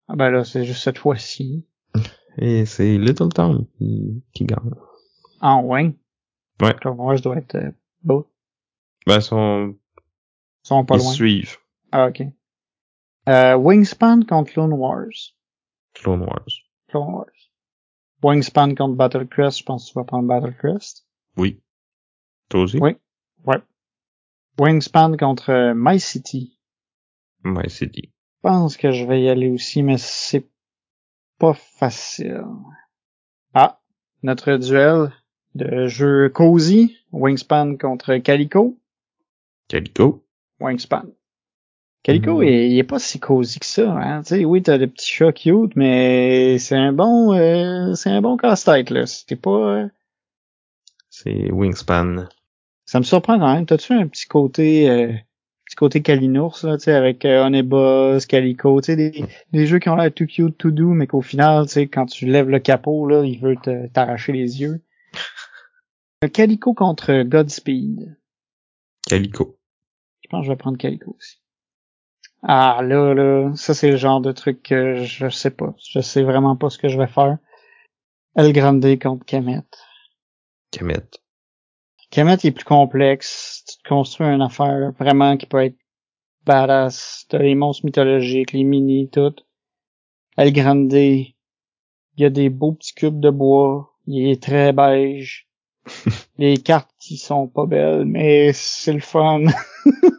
Ah 0.07 0.15
ben 0.15 0.29
là, 0.29 0.43
c'est 0.45 0.63
juste 0.63 0.81
cette 0.83 0.97
fois-ci. 0.97 1.65
Et 2.37 2.65
c'est 2.65 2.97
Little 2.97 3.29
Town 3.29 3.65
qui, 3.77 4.23
qui 4.33 4.45
gagne. 4.45 4.71
Ah 5.41 5.57
ouais? 5.57 5.93
Ouais. 6.61 6.73
Clone 6.75 6.97
Wars 6.97 7.19
doit 7.21 7.37
être 7.37 7.55
euh, 7.55 7.71
beau. 8.03 8.29
Ben, 9.05 9.19
son, 9.21 9.75
Ils 10.63 10.67
sont 10.67 10.85
pas 10.85 10.95
ils 10.95 11.03
loin. 11.03 11.11
suivent 11.13 11.57
Ah, 11.91 12.07
ok. 12.07 12.23
Euh, 13.29 13.55
Wingspan 13.57 14.21
contre 14.23 14.53
Clone 14.53 14.73
Wars. 14.73 15.33
Clone 15.93 16.21
Wars. 16.21 16.47
Clone 16.87 17.13
Wars. 17.13 17.25
Wingspan 18.23 18.75
contre 18.75 18.95
Battlecrest, 18.95 19.59
je 19.59 19.63
pense 19.63 19.85
que 19.85 19.93
tu 19.93 19.99
vas 19.99 20.05
prendre 20.05 20.27
Battlecrest. 20.27 21.05
Oui. 21.37 21.61
Toi 22.49 22.61
aussi? 22.61 22.77
Oui. 22.79 22.95
Ouais. 23.45 23.61
Wingspan 24.59 25.17
contre 25.17 25.51
euh, 25.51 25.73
My 25.75 25.99
City. 25.99 26.59
My 27.43 27.69
City. 27.69 28.11
Je 28.37 28.41
pense 28.41 28.77
que 28.77 28.91
je 28.91 29.05
vais 29.05 29.21
y 29.21 29.29
aller 29.29 29.49
aussi, 29.49 29.83
mais 29.83 29.97
c'est 29.97 30.49
pas 31.37 31.53
facile. 31.53 32.43
Ah, 33.53 33.79
notre 34.23 34.57
duel 34.57 35.11
de 35.55 35.87
jeu 35.87 36.29
Cozy, 36.29 36.97
Wingspan 37.11 37.77
contre 37.77 38.17
Calico. 38.17 38.79
Calico. 39.67 40.23
Wingspan. 40.59 41.11
Calico, 42.07 42.37
Mhm. 42.41 42.47
il, 42.47 42.71
il 42.71 42.79
est 42.79 42.83
pas 42.83 42.99
si 42.99 43.19
cosy 43.19 43.59
que 43.59 43.65
ça, 43.65 43.91
hein. 43.91 44.21
Tu 44.23 44.29
sais, 44.29 44.45
oui, 44.45 44.63
t'as 44.63 44.77
le 44.77 44.87
petit 44.87 45.11
chat 45.11 45.33
cute, 45.33 45.75
mais 45.75 46.57
c'est 46.57 46.75
un 46.77 46.93
bon, 46.93 47.33
euh, 47.33 47.93
c'est 47.95 48.09
un 48.09 48.21
bon 48.21 48.37
casse-tête, 48.37 48.89
là. 48.91 49.05
C'était 49.05 49.35
pas, 49.35 49.49
euh, 49.81 49.87
C'est 51.09 51.51
Wingspan. 51.51 52.27
ça 52.85 52.99
me 52.99 53.03
surprend 53.03 53.37
quand 53.39 53.53
même. 53.53 53.65
T'as-tu 53.65 53.91
un 53.93 54.07
petit 54.07 54.25
côté, 54.25 54.89
euh, 54.89 55.11
petit 55.65 55.75
côté 55.75 56.01
Calinours, 56.01 56.59
là, 56.63 56.77
tu 56.77 56.85
sais, 56.85 56.93
avec 56.93 57.25
euh, 57.25 57.43
Honeyboss, 57.45 58.25
Calico, 58.25 58.79
tu 58.79 58.85
sais, 58.85 58.95
des, 58.95 59.25
des 59.51 59.65
jeux 59.67 59.79
qui 59.79 59.89
ont 59.89 59.95
l'air 59.97 60.13
tout 60.13 60.25
cute, 60.27 60.57
tout 60.57 60.71
doux, 60.71 60.93
mais 60.93 61.07
qu'au 61.07 61.21
final, 61.21 61.65
tu 61.65 61.73
sais, 61.73 61.87
quand 61.87 62.05
tu 62.05 62.25
lèves 62.25 62.47
le 62.49 62.59
capot, 62.59 63.05
là, 63.05 63.23
il 63.25 63.37
veut 63.41 63.55
t'arracher 63.93 64.31
les 64.31 64.61
yeux. 64.61 64.81
Euh, 66.23 66.29
Calico 66.29 66.73
contre 66.73 67.23
Godspeed. 67.23 68.15
Calico. 69.07 69.57
Je 70.23 70.29
pense 70.29 70.41
que 70.41 70.45
je 70.47 70.51
vais 70.51 70.57
prendre 70.57 70.77
Calico 70.77 71.15
aussi. 71.17 71.37
Ah, 72.49 72.79
là, 72.81 73.13
là, 73.13 73.51
ça 73.55 73.73
c'est 73.73 73.91
le 73.91 73.97
genre 73.97 74.21
de 74.21 74.31
truc 74.31 74.63
que 74.63 75.03
je 75.03 75.27
sais 75.27 75.51
pas. 75.51 75.75
Je 75.85 75.99
sais 75.99 76.23
vraiment 76.23 76.55
pas 76.55 76.69
ce 76.69 76.77
que 76.77 76.87
je 76.87 76.97
vais 76.97 77.07
faire. 77.07 77.37
El 78.37 78.53
Grande 78.53 78.97
contre 78.99 79.25
Kemet. 79.25 79.65
Kemet. 80.71 81.19
Kemet 82.09 82.37
est 82.45 82.51
plus 82.51 82.63
complexe. 82.63 83.65
Tu 83.67 83.83
te 83.83 83.89
construis 83.89 84.27
une 84.27 84.41
affaire 84.41 84.93
vraiment 84.97 85.35
qui 85.35 85.45
peut 85.45 85.61
être 85.61 85.77
badass. 86.45 87.25
T'as 87.27 87.39
les 87.39 87.53
monstres 87.55 87.85
mythologiques, 87.85 88.53
les 88.53 88.63
mini, 88.63 89.09
tout. 89.09 89.35
El 90.37 90.53
Grande, 90.53 90.93
il 90.93 91.33
y 92.15 92.23
a 92.23 92.29
des 92.29 92.49
beaux 92.49 92.71
petits 92.71 92.93
cubes 92.93 93.19
de 93.19 93.29
bois. 93.29 93.93
Il 94.05 94.29
est 94.29 94.41
très 94.41 94.71
beige. 94.71 95.49
les 96.37 96.57
cartes 96.57 96.91
qui 96.97 97.17
sont 97.17 97.49
pas 97.49 97.65
belles, 97.65 98.05
mais 98.05 98.53
c'est 98.53 98.93
le 98.93 99.01
fun. 99.01 99.43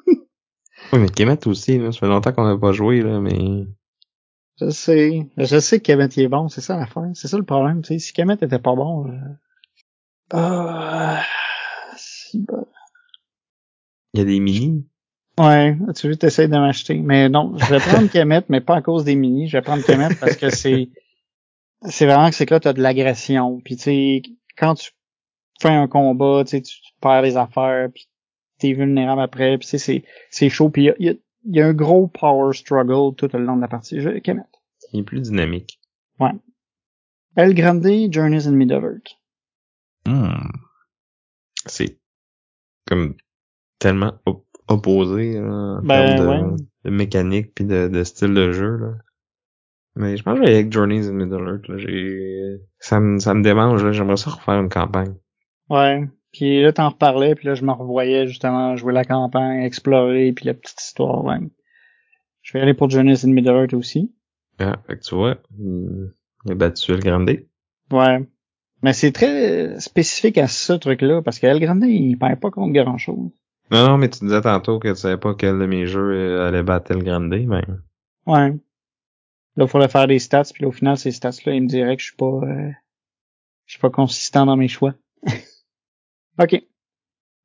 oui, 0.92 0.98
mais 1.00 1.08
Kemet 1.08 1.46
aussi, 1.46 1.78
là, 1.78 1.92
ça 1.92 2.00
fait 2.00 2.06
longtemps 2.06 2.32
qu'on 2.32 2.46
n'a 2.46 2.58
pas 2.58 2.72
joué, 2.72 3.02
là, 3.02 3.20
mais... 3.20 3.66
Je 4.60 4.70
sais. 4.70 5.28
Je 5.36 5.58
sais 5.60 5.78
que 5.78 5.84
Kemet 5.84 6.08
est 6.16 6.28
bon, 6.28 6.48
c'est 6.48 6.60
ça 6.60 6.76
l'affaire. 6.76 7.10
C'est 7.14 7.28
ça 7.28 7.36
le 7.36 7.44
problème, 7.44 7.82
tu 7.82 7.94
sais. 7.94 7.98
Si 7.98 8.12
Kemet 8.12 8.34
était 8.34 8.58
pas 8.58 8.74
bon, 8.74 9.06
je... 9.06 9.14
Ah, 10.30 11.22
si 11.96 12.40
bon. 12.40 12.66
Il 14.14 14.20
y 14.20 14.22
a 14.22 14.24
des 14.24 14.40
mini. 14.40 14.86
Ouais, 15.38 15.76
tu 15.94 16.08
veux 16.08 16.16
t'essayes 16.16 16.48
de 16.48 16.56
m'acheter. 16.56 16.98
Mais 16.98 17.28
non, 17.28 17.56
je 17.56 17.66
vais 17.66 17.78
prendre 17.88 18.10
Kemet, 18.10 18.44
mais 18.48 18.60
pas 18.60 18.76
à 18.76 18.82
cause 18.82 19.04
des 19.04 19.14
mini. 19.14 19.48
Je 19.48 19.56
vais 19.56 19.62
prendre 19.62 19.84
Kemet 19.84 20.14
parce 20.20 20.36
que 20.36 20.50
c'est 20.50 20.88
c'est 21.82 22.06
vraiment 22.06 22.28
que 22.28 22.34
c'est 22.34 22.46
que 22.46 22.54
là, 22.54 22.60
t'as 22.60 22.72
de 22.72 22.82
l'agression. 22.82 23.60
Puis 23.64 23.76
tu 23.76 23.82
sais, 23.82 24.22
quand 24.56 24.74
tu 24.74 24.90
fais 25.60 25.68
un 25.68 25.86
combat, 25.86 26.42
tu 26.44 26.50
sais, 26.50 26.62
tu 26.62 26.76
perds 27.00 27.22
les 27.22 27.36
affaires, 27.36 27.88
puis 27.94 28.08
t'es 28.58 28.72
vulnérable 28.72 29.20
après, 29.20 29.58
puis 29.58 29.68
c'est, 29.68 30.04
c'est 30.30 30.48
chaud. 30.48 30.70
Puis 30.70 30.90
il 30.98 31.04
y 31.04 31.08
a, 31.08 31.14
y 31.44 31.60
a, 31.60 31.66
un 31.66 31.72
gros 31.72 32.08
power 32.08 32.52
struggle 32.52 33.14
tout 33.16 33.28
le 33.32 33.44
long 33.44 33.56
de 33.56 33.62
la 33.62 33.68
partie. 33.68 34.00
Je, 34.00 34.18
Kemet. 34.18 34.42
Il 34.92 35.00
est 35.00 35.04
plus 35.04 35.20
dynamique. 35.20 35.80
Ouais. 36.18 36.32
El 37.36 37.54
Grande, 37.54 38.12
Journeys 38.12 38.46
in 38.46 38.52
Middle-earth. 38.52 39.16
Hmm. 40.06 40.50
C'est 41.66 41.98
comme 42.86 43.14
tellement 43.78 44.18
opposé 44.68 45.34
là, 45.34 45.78
en 45.78 45.82
ben, 45.82 46.16
termes 46.16 46.56
de, 46.56 46.64
de, 46.84 46.90
mécanique 46.90 47.54
puis 47.54 47.64
de, 47.64 47.88
de, 47.88 48.04
style 48.04 48.34
de 48.34 48.52
jeu 48.52 48.76
là. 48.76 48.94
Mais 49.94 50.16
je 50.16 50.22
pense 50.22 50.38
que 50.38 50.44
avec 50.44 50.72
Journeys 50.72 51.08
in 51.08 51.12
Middle 51.12 51.48
Earth, 51.48 51.68
là, 51.68 51.76
j'ai 51.76 52.60
ça 52.78 53.00
me 53.00 53.18
ça 53.18 53.34
me 53.34 53.42
démange 53.42 53.84
là, 53.84 53.92
j'aimerais 53.92 54.16
ça 54.16 54.30
refaire 54.30 54.60
une 54.60 54.68
campagne. 54.68 55.14
Ouais. 55.68 56.08
Puis 56.38 56.62
là 56.62 56.72
t'en 56.72 56.90
reparlais, 56.90 57.34
puis 57.34 57.48
là 57.48 57.54
je 57.56 57.64
me 57.64 57.72
revoyais 57.72 58.28
justement 58.28 58.76
jouer 58.76 58.92
la 58.92 59.04
campagne, 59.04 59.64
explorer, 59.64 60.32
puis 60.32 60.44
la 60.44 60.54
petite 60.54 60.80
histoire, 60.80 61.24
ouais. 61.24 61.38
Je 62.42 62.52
vais 62.52 62.60
aller 62.60 62.74
pour 62.74 62.88
Journeys 62.88 63.26
in 63.26 63.32
Middle 63.32 63.56
Earth 63.56 63.74
aussi. 63.74 64.14
Ah, 64.60 64.76
fait 64.86 64.98
que 64.98 65.02
tu 65.02 65.16
vois, 65.16 65.38
il 65.58 66.12
a 66.52 66.54
battu 66.54 66.92
El 66.92 67.00
Grande. 67.00 67.28
Ouais. 67.90 68.28
Mais 68.84 68.92
c'est 68.92 69.10
très 69.10 69.80
spécifique 69.80 70.38
à 70.38 70.46
ce 70.46 70.74
truc-là, 70.74 71.22
parce 71.22 71.40
qu'El 71.40 71.58
Grande, 71.58 71.82
il 71.82 72.16
perd 72.16 72.38
pas 72.38 72.52
contre 72.52 72.72
grand-chose. 72.72 73.32
Non, 73.72 73.88
non, 73.88 73.98
mais 73.98 74.08
tu 74.08 74.20
disais 74.20 74.40
tantôt 74.40 74.78
que 74.78 74.90
tu 74.90 74.94
savais 74.94 75.16
pas 75.16 75.34
quel 75.34 75.58
de 75.58 75.66
mes 75.66 75.86
jeux 75.86 76.12
euh, 76.12 76.46
allait 76.46 76.62
battre 76.62 76.92
El 76.92 77.02
Grande, 77.02 77.30
ben... 77.30 77.82
Ouais. 78.26 78.50
Là, 79.56 79.64
il 79.64 79.68
faudrait 79.68 79.88
faire 79.88 80.06
des 80.06 80.20
stats, 80.20 80.52
puis 80.54 80.62
là, 80.62 80.68
au 80.68 80.72
final, 80.72 80.96
ces 80.96 81.10
stats-là, 81.10 81.52
il 81.52 81.64
me 81.64 81.68
dirait 81.68 81.96
que 81.96 82.02
je 82.02 82.06
suis 82.06 82.16
pas... 82.16 82.26
Euh, 82.26 82.70
je 83.66 83.72
suis 83.72 83.80
pas 83.80 83.90
consistant 83.90 84.46
dans 84.46 84.56
mes 84.56 84.68
choix. 84.68 84.94
OK. 86.38 86.62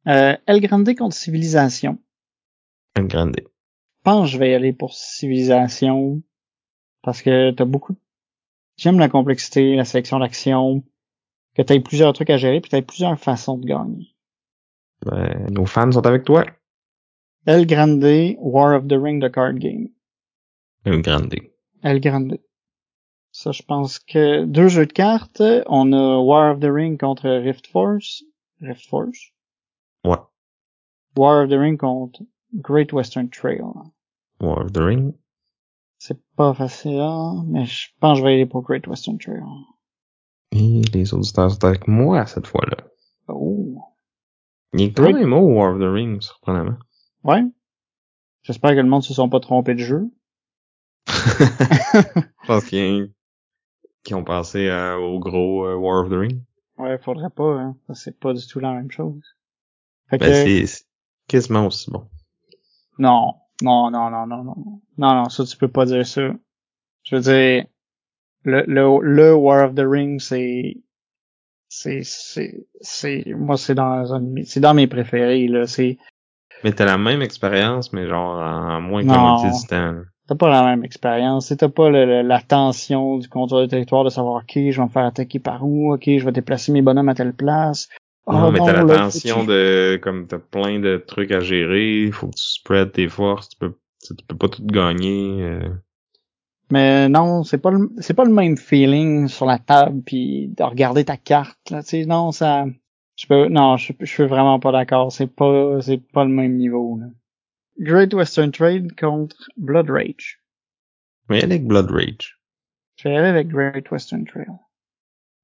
Euh, 0.07 0.37
El 0.45 0.61
Grande 0.61 0.95
contre 0.95 1.15
Civilisation. 1.15 1.97
El 2.95 3.07
Grande. 3.07 3.39
Je 3.39 4.03
pense 4.03 4.27
que 4.27 4.33
je 4.33 4.37
vais 4.37 4.51
y 4.51 4.53
aller 4.53 4.73
pour 4.73 4.93
Civilisation, 4.93 6.21
parce 7.01 7.21
que 7.21 7.51
t'as 7.51 7.65
beaucoup... 7.65 7.95
J'aime 8.77 8.99
la 8.99 9.09
complexité, 9.09 9.75
la 9.75 9.85
sélection 9.85 10.19
d'action, 10.19 10.83
que 11.55 11.61
tu 11.61 11.73
aies 11.73 11.79
plusieurs 11.79 12.13
trucs 12.13 12.29
à 12.29 12.37
gérer, 12.37 12.59
puis 12.59 12.69
tu 12.69 12.81
plusieurs 12.81 13.19
façons 13.19 13.57
de 13.57 13.65
gagner. 13.65 14.15
Ben, 15.05 15.47
nos 15.51 15.65
fans 15.65 15.91
sont 15.91 16.05
avec 16.05 16.23
toi. 16.23 16.45
El 17.45 17.65
Grande, 17.65 18.35
War 18.39 18.75
of 18.75 18.87
the 18.87 18.97
Ring, 18.97 19.21
the 19.21 19.31
card 19.31 19.59
game. 19.59 19.89
El 20.85 21.01
Grande. 21.01 21.35
El 21.81 21.99
Grande. 21.99 22.39
Ça, 23.31 23.51
je 23.51 23.63
pense 23.63 23.99
que 23.99 24.45
deux 24.45 24.67
jeux 24.67 24.85
de 24.85 24.93
cartes. 24.93 25.41
On 25.67 25.91
a 25.91 26.19
War 26.19 26.53
of 26.53 26.59
the 26.59 26.69
Ring 26.71 26.99
contre 26.99 27.29
Rift 27.29 27.67
Force. 27.67 28.23
Rift 28.63 28.87
Force. 28.87 29.31
Ouais. 30.03 30.19
War 31.15 31.43
of 31.43 31.49
the 31.49 31.59
Ring 31.59 31.77
contre 31.77 32.25
Great 32.61 32.91
Western 32.93 33.29
Trail. 33.29 33.93
War 34.39 34.63
of 34.63 34.73
the 34.73 34.81
Ring? 34.81 35.13
C'est 35.99 36.19
pas 36.35 36.53
facile, 36.53 36.99
hein, 36.99 37.43
mais 37.47 37.65
je 37.65 37.89
pense 37.99 38.17
que 38.17 38.19
je 38.19 38.25
vais 38.25 38.33
aller 38.33 38.45
pour 38.45 38.61
Great 38.61 38.87
Western 38.87 39.17
Trail. 39.17 39.43
Et 40.51 40.81
les 40.93 41.13
auditeurs 41.13 41.51
sont 41.51 41.63
avec 41.63 41.87
moi 41.87 42.25
cette 42.25 42.47
fois-là. 42.47 42.77
Oh. 43.27 43.79
Il 44.73 44.81
est 44.81 44.91
quand 44.93 45.13
même 45.13 45.33
haut 45.33 45.53
War 45.53 45.73
of 45.73 45.79
the 45.79 45.91
Rings, 45.91 46.21
surprenamment. 46.21 46.77
Ouais. 47.23 47.43
J'espère 48.41 48.71
que 48.71 48.81
le 48.81 48.89
monde 48.89 49.03
se 49.03 49.13
sont 49.13 49.29
pas 49.29 49.39
trompés 49.39 49.75
de 49.75 49.79
jeu. 49.79 50.11
Je 51.07 52.47
pense 52.47 52.65
qu'il 52.65 52.79
y 52.79 53.01
a 53.01 53.05
qui 54.03 54.13
ont 54.13 54.23
pensé 54.23 54.67
euh, 54.67 54.97
au 54.97 55.19
gros 55.19 55.65
euh, 55.65 55.75
War 55.75 56.03
of 56.03 56.09
the 56.09 56.15
Ring. 56.15 56.41
Ouais, 56.83 56.97
faudrait 56.97 57.29
pas, 57.29 57.61
hein. 57.61 57.77
C'est 57.93 58.19
pas 58.19 58.33
du 58.33 58.45
tout 58.45 58.59
la 58.59 58.73
même 58.73 58.91
chose. 58.91 59.23
Fait 60.09 60.17
ben, 60.17 60.45
que... 60.45 60.65
c'est 60.65 60.85
quasiment 61.29 61.67
aussi 61.67 61.89
bon. 61.89 62.09
Non. 62.97 63.35
Non, 63.61 63.89
non, 63.89 64.09
non, 64.09 64.27
non, 64.27 64.43
non. 64.43 64.55
Non, 64.97 65.13
non, 65.15 65.29
ça, 65.29 65.45
tu 65.45 65.55
peux 65.55 65.69
pas 65.69 65.85
dire 65.85 66.05
ça. 66.05 66.29
Je 67.03 67.15
veux 67.15 67.21
dire, 67.21 67.65
le, 68.43 68.63
le, 68.67 68.99
le 69.01 69.33
War 69.33 69.69
of 69.69 69.75
the 69.75 69.85
Ring, 69.85 70.19
c'est, 70.19 70.75
c'est, 71.69 72.01
c'est, 72.03 72.67
c'est, 72.81 73.23
moi, 73.27 73.55
c'est 73.55 73.75
dans 73.75 74.13
un, 74.13 74.43
c'est 74.43 74.59
dans 74.59 74.73
mes 74.73 74.87
préférés, 74.87 75.47
là, 75.47 75.65
c'est. 75.65 75.97
Mais 76.65 76.73
t'as 76.73 76.85
la 76.85 76.97
même 76.97 77.21
expérience, 77.21 77.93
mais 77.93 78.07
genre 78.07 78.37
en 78.41 78.81
moins 78.81 79.03
que 79.03 79.07
la 79.07 79.17
moitié 79.17 79.51
du 79.51 79.67
temps. 79.67 80.01
T'as 80.27 80.35
pas 80.35 80.49
la 80.49 80.63
même 80.63 80.83
expérience. 80.85 81.53
T'as 81.57 81.69
pas 81.69 81.89
le, 81.89 82.21
la 82.21 82.41
tension 82.41 83.17
du 83.17 83.27
contrôle 83.27 83.63
du 83.63 83.69
territoire 83.69 84.03
de 84.03 84.09
savoir, 84.09 84.43
ok, 84.43 84.53
je 84.55 84.77
vais 84.77 84.83
me 84.83 84.89
faire 84.89 85.05
attaquer 85.05 85.39
par 85.39 85.65
où, 85.65 85.93
ok, 85.93 86.03
je 86.05 86.23
vais 86.23 86.31
déplacer 86.31 86.71
mes 86.71 86.81
bonhommes 86.81 87.09
à 87.09 87.15
telle 87.15 87.33
place. 87.33 87.89
Non, 88.25 88.47
oh, 88.47 88.51
mais 88.51 88.59
t'as 88.59 88.83
la 88.83 88.97
tension 88.97 89.43
de, 89.43 89.99
comme 90.01 90.27
t'as 90.27 90.39
plein 90.39 90.79
de 90.79 90.95
trucs 90.95 91.31
à 91.33 91.41
gérer, 91.41 92.09
faut 92.11 92.27
que 92.27 92.35
tu 92.35 92.43
spread 92.45 92.93
tes 92.93 93.09
forces, 93.09 93.49
tu 93.49 93.57
peux, 93.57 93.73
tu 94.01 94.13
peux 94.25 94.37
pas 94.37 94.47
tout 94.47 94.65
gagner. 94.65 95.43
Euh... 95.43 95.69
Mais 96.71 97.09
non, 97.09 97.43
c'est 97.43 97.57
pas 97.57 97.71
le, 97.71 97.91
c'est 97.99 98.13
pas 98.13 98.23
le 98.23 98.31
même 98.31 98.55
feeling 98.55 99.27
sur 99.27 99.45
la 99.45 99.59
table 99.59 100.01
puis 100.05 100.53
de 100.57 100.63
regarder 100.63 101.03
ta 101.03 101.17
carte 101.17 101.69
là, 101.69 101.83
tu 101.83 102.05
non 102.07 102.31
ça 102.31 102.65
je 103.15 103.27
peux 103.27 103.49
non, 103.49 103.75
je, 103.75 103.91
je 103.99 104.05
suis 104.05 104.25
vraiment 104.25 104.59
pas 104.59 104.71
d'accord, 104.71 105.11
c'est 105.11 105.27
pas 105.27 105.81
c'est 105.81 106.01
pas 106.13 106.23
le 106.23 106.31
même 106.31 106.55
niveau 106.55 106.97
là. 106.99 107.07
Great 107.79 108.13
Western 108.13 108.51
Trade 108.51 108.95
contre 108.99 109.49
Blood 109.57 109.89
Rage. 109.89 110.39
Mais 111.29 111.43
avec 111.43 111.65
Blood 111.65 111.89
Rage. 111.91 112.39
Je 112.97 113.09
vais 113.09 113.17
aller 113.17 113.27
avec 113.27 113.47
Great 113.47 113.89
Western 113.91 114.25
Trail. 114.25 114.47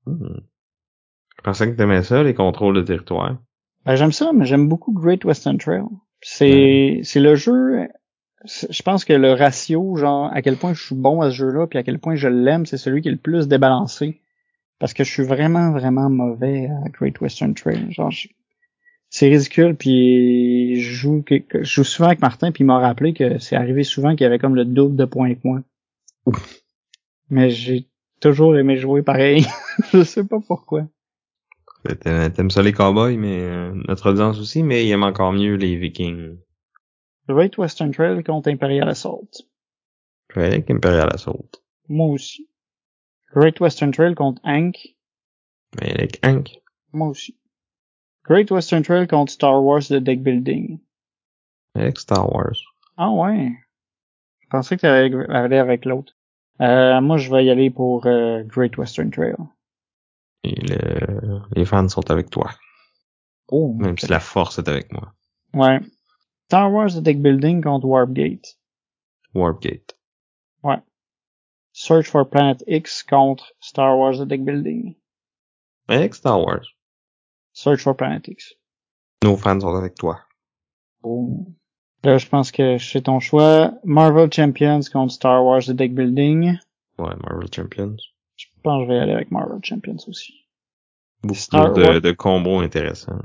Hmm. 0.06 0.39
Je 1.38 1.41
pensais 1.43 1.72
que 1.72 1.76
t'aimais 1.76 2.03
ça, 2.03 2.22
les 2.23 2.34
contrôles 2.34 2.76
de 2.76 2.81
territoire. 2.81 3.38
Ben, 3.85 3.95
j'aime 3.95 4.11
ça, 4.11 4.31
mais 4.34 4.45
j'aime 4.45 4.68
beaucoup 4.68 4.93
Great 4.93 5.23
Western 5.26 5.57
Trail. 5.57 5.84
C'est, 6.22 6.99
c'est 7.03 7.22
le 7.22 7.35
jeu 7.35 7.88
je 8.45 8.81
pense 8.84 9.06
que 9.06 9.14
le 9.14 9.34
ratio, 9.34 9.95
genre, 9.97 10.31
à 10.34 10.41
quel 10.41 10.56
point 10.56 10.73
je 10.73 10.84
suis 10.84 10.95
bon 10.95 11.22
à 11.22 11.30
ce 11.30 11.35
jeu-là, 11.35 11.68
puis 11.68 11.77
à 11.77 11.84
quel 11.84 11.99
point 11.99 12.15
je 12.15 12.27
l'aime, 12.27 12.65
c'est 12.65 12.77
celui 12.77 13.01
qui 13.01 13.10
est 13.10 13.11
le 13.11 13.18
plus 13.18 13.47
débalancé. 13.47 14.22
Parce 14.80 14.93
que 14.93 15.03
je 15.03 15.11
suis 15.11 15.23
vraiment, 15.23 15.72
vraiment 15.72 16.10
mauvais 16.10 16.69
à 16.85 16.89
Great 16.89 17.19
Western 17.19 17.53
Trail. 17.53 17.91
Genre, 17.91 18.11
c'est 19.10 19.27
ridicule, 19.27 19.76
puis 19.76 20.80
je 20.80 20.94
joue, 20.94 21.23
je 21.27 21.64
joue 21.64 21.84
souvent 21.84 22.07
avec 22.07 22.22
Martin, 22.22 22.52
puis 22.52 22.64
il 22.64 22.68
m'a 22.68 22.80
rappelé 22.80 23.14
que 23.14 23.40
c'est 23.40 23.56
arrivé 23.56 23.84
souvent 23.84 24.11
qu'il 24.11 24.22
y 24.22 24.26
avait 24.26 24.40
comme 24.40 24.56
le 24.56 24.65
double 24.65 24.95
de 24.95 25.06
points 25.06 25.34
que 25.34 25.40
moi. 25.44 25.61
Mais 27.30 27.49
j'ai 27.49 27.88
toujours 28.19 28.56
aimé 28.57 28.77
jouer 28.77 29.02
pareil. 29.02 29.45
je 29.94 30.03
sais 30.03 30.23
pas 30.23 30.40
pourquoi. 30.40 30.88
T'aimes 32.02 32.52
ça 32.52 32.61
les 32.61 32.73
cowboys, 32.73 33.15
mais 33.15 33.40
euh, 33.40 33.72
notre 33.88 34.11
audience 34.11 34.38
aussi, 34.38 34.64
mais 34.64 34.86
il 34.86 34.91
aime 34.91 35.03
encore 35.03 35.31
mieux 35.31 35.56
les 35.56 35.77
vikings. 35.77 36.38
Great 37.30 37.57
Western 37.57 37.91
Trail 37.91 38.22
contre 38.23 38.49
Imperial 38.49 38.90
Assault. 38.90 39.30
Avec 40.36 40.69
Imperial 40.69 41.10
Assault. 41.14 41.49
Moi 41.88 42.07
aussi. 42.07 42.49
Great 43.34 43.61
Western 43.61 43.91
Trail 43.91 44.14
contre 44.14 44.41
Hank. 44.44 44.76
Avec 45.80 46.19
Hank. 46.26 46.60
Moi 46.91 47.07
aussi. 47.07 47.38
Great 48.30 48.51
Western 48.51 48.84
Trail 48.84 49.07
contre 49.07 49.31
Star 49.31 49.60
Wars 49.64 49.88
The 49.88 49.99
Deck 49.99 50.22
Building. 50.22 50.80
Avec 51.73 51.97
Star 51.97 52.31
Wars. 52.31 52.57
Ah 52.95 53.10
ouais. 53.10 53.57
Je 54.41 54.47
pensais 54.49 54.76
que 54.76 54.81
tu 54.81 54.88
allais 54.88 55.35
aller 55.35 55.57
avec 55.57 55.84
l'autre. 55.85 56.14
Euh, 56.61 57.01
moi, 57.01 57.18
je 57.18 57.31
vais 57.31 57.45
y 57.45 57.49
aller 57.49 57.72
pour 57.72 58.06
euh, 58.06 58.43
Great 58.43 58.77
Western 58.77 59.10
Trail. 59.10 59.35
Et 60.43 60.56
le... 60.61 61.41
les 61.56 61.65
fans 61.65 61.88
sont 61.88 62.11
avec 62.11 62.30
toi. 62.30 62.51
Oh. 63.47 63.73
Même 63.80 63.97
si 63.97 64.07
la 64.07 64.19
force 64.19 64.60
est 64.60 64.68
avec 64.68 64.91
moi. 64.91 65.14
Ouais. 65.53 65.80
Star 66.45 66.72
Wars 66.72 66.93
The 66.93 67.01
Deck 67.01 67.22
Building 67.22 67.64
contre 67.64 67.88
Warpgate. 67.88 68.57
Warpgate. 69.34 69.95
Ouais. 70.64 70.81
Search 71.72 72.07
for 72.07 72.30
Planet 72.30 72.64
X 72.68 73.01
contre 73.01 73.53
Star 73.60 73.97
Wars 73.97 74.19
The 74.19 74.27
Deck 74.27 74.43
Building. 74.43 74.95
Avec 75.88 76.14
Star 76.14 76.39
Wars. 76.39 76.68
Search 77.60 77.81
for 77.81 77.94
Planet 77.94 78.26
X. 78.26 78.53
Nos 79.22 79.36
fans 79.36 79.60
sont 79.60 79.76
avec 79.76 79.95
toi. 79.95 80.22
Oh. 81.03 81.45
Là, 82.06 82.18
je 82.18 82.26
pense 82.26 82.52
que 82.52 82.77
c'est 82.77 83.02
ton 83.02 83.19
choix. 83.19 83.73
Marvel 83.84 84.31
Champions 84.31 84.80
contre 84.94 85.11
Star 85.11 85.44
Wars 85.44 85.65
The 85.65 85.72
Deck 85.72 85.94
Building. 85.94 86.57
Ouais, 86.98 87.15
Marvel 87.22 87.49
Champions. 87.53 87.98
Je 88.38 88.45
pense 88.64 88.80
que 88.80 88.86
je 88.86 88.94
vais 88.94 88.99
aller 88.99 89.11
avec 89.11 89.30
Marvel 89.31 89.60
Champions 89.61 89.98
aussi. 90.07 90.45
Beaucoup 91.22 91.38
Star 91.38 91.73
de, 91.73 92.11
combos 92.11 92.61
intéressants. 92.61 93.19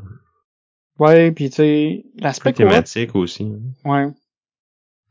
Ouais, 0.98 1.31
puis 1.31 1.51
tu 1.51 1.56
sais, 1.56 2.05
l'aspect 2.16 2.55
thématique 2.55 3.15
aussi. 3.15 3.52
Ouais. 3.85 4.09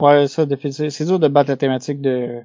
Ouais, 0.01 0.27
ça, 0.27 0.45
c'est 0.89 1.05
dur 1.05 1.19
de 1.19 1.29
battre 1.29 1.49
la 1.49 1.55
thématique 1.55 2.01
de, 2.01 2.41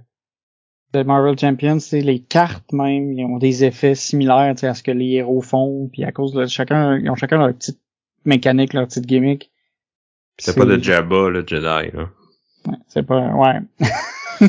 de 0.92 1.02
Marvel 1.02 1.38
Champions. 1.38 1.78
C'est 1.80 2.00
les 2.00 2.20
cartes 2.20 2.72
même, 2.72 3.12
ils 3.12 3.24
ont 3.24 3.38
des 3.38 3.64
effets 3.64 3.94
similaires 3.94 4.54
tu 4.54 4.60
sais, 4.60 4.66
à 4.68 4.74
ce 4.74 4.82
que 4.82 4.90
les 4.90 5.12
héros 5.12 5.42
font, 5.42 5.88
puis 5.92 6.04
à 6.04 6.12
cause 6.12 6.32
de 6.32 6.46
chacun, 6.46 6.98
ils 6.98 7.10
ont 7.10 7.14
chacun 7.14 7.38
leur 7.38 7.54
petite 7.54 7.80
mécanique, 8.24 8.72
leur 8.72 8.86
petite 8.86 9.06
gimmick. 9.06 9.50
C'est 10.38 10.56
pas 10.56 10.64
de 10.64 10.78
Jabba, 10.82 11.28
le 11.30 11.44
Jedi, 11.46 11.62
là. 11.96 12.10
Ouais, 12.66 12.76
c'est 12.88 13.02
pas, 13.02 13.34
ouais. 13.34 13.60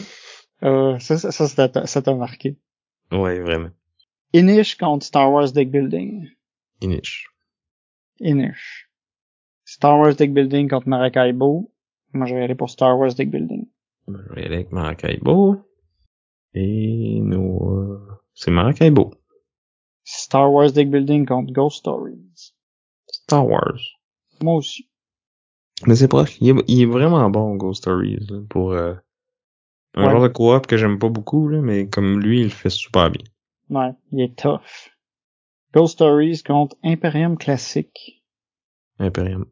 euh, 0.64 1.00
ça, 1.00 1.18
ça, 1.18 1.32
ça, 1.32 1.70
t'a- 1.70 1.88
ça 1.88 2.02
t'a 2.02 2.14
marqué. 2.14 2.58
Ouais, 3.12 3.40
vraiment. 3.40 3.70
Inish 4.34 4.76
contre 4.78 5.06
Star 5.06 5.32
Wars 5.32 5.52
Deck 5.52 5.72
Building. 5.72 6.28
Inish. 6.82 7.28
Inish. 8.22 8.88
Star 9.66 9.98
Wars 9.98 10.16
Deck 10.16 10.34
Building 10.34 10.70
contre 10.70 10.88
Maracaibo. 10.90 11.72
Moi, 12.14 12.28
je 12.28 12.36
vais 12.36 12.44
aller 12.44 12.56
pour 12.56 12.70
Star 12.70 12.98
Wars 12.98 13.14
Deck 13.16 13.30
Building. 13.32 13.68
Je 14.08 14.14
vais 14.36 14.46
aller 14.46 14.56
avec 14.56 14.72
Maracaibo. 14.72 15.58
Et 16.54 17.20
nous, 17.22 17.60
euh, 17.72 18.10
c'est 18.34 18.52
Maracaibo. 18.52 19.12
Star 20.04 20.52
Wars 20.52 20.72
Deck 20.72 20.90
Building 20.90 21.26
contre 21.26 21.54
Ghost 21.54 21.78
Stories. 21.80 22.54
Star 23.08 23.48
Wars. 23.48 23.80
Moi 24.42 24.56
aussi. 24.56 24.90
Mais 25.86 25.96
c'est 25.96 26.08
proche. 26.08 26.38
Il 26.42 26.50
est, 26.58 26.64
il 26.68 26.82
est 26.82 26.86
vraiment 26.86 27.30
bon, 27.30 27.56
Ghost 27.56 27.82
Stories, 27.84 28.26
là, 28.30 28.40
pour 28.50 28.72
euh, 28.74 28.96
un 29.94 30.06
Ouais. 30.06 30.12
genre 30.12 30.24
de 30.24 30.28
coop 30.30 30.68
que 30.68 30.78
j'aime 30.78 31.00
pas 31.00 31.10
beaucoup, 31.10 31.48
là, 31.48 31.62
mais 31.62 31.88
comme 31.88 32.20
lui, 32.20 32.40
il 32.40 32.44
le 32.46 32.50
fait 32.50 32.70
super 32.70 33.12
bien. 33.12 33.24
Ouais, 33.70 33.92
il 34.12 34.22
est 34.22 34.36
tough. 34.38 34.90
Ghost 35.74 35.94
Stories 35.94 36.42
contre 36.44 36.76
Imperium 36.84 37.38
Classique. 37.38 38.24
Imperium. 38.98 39.46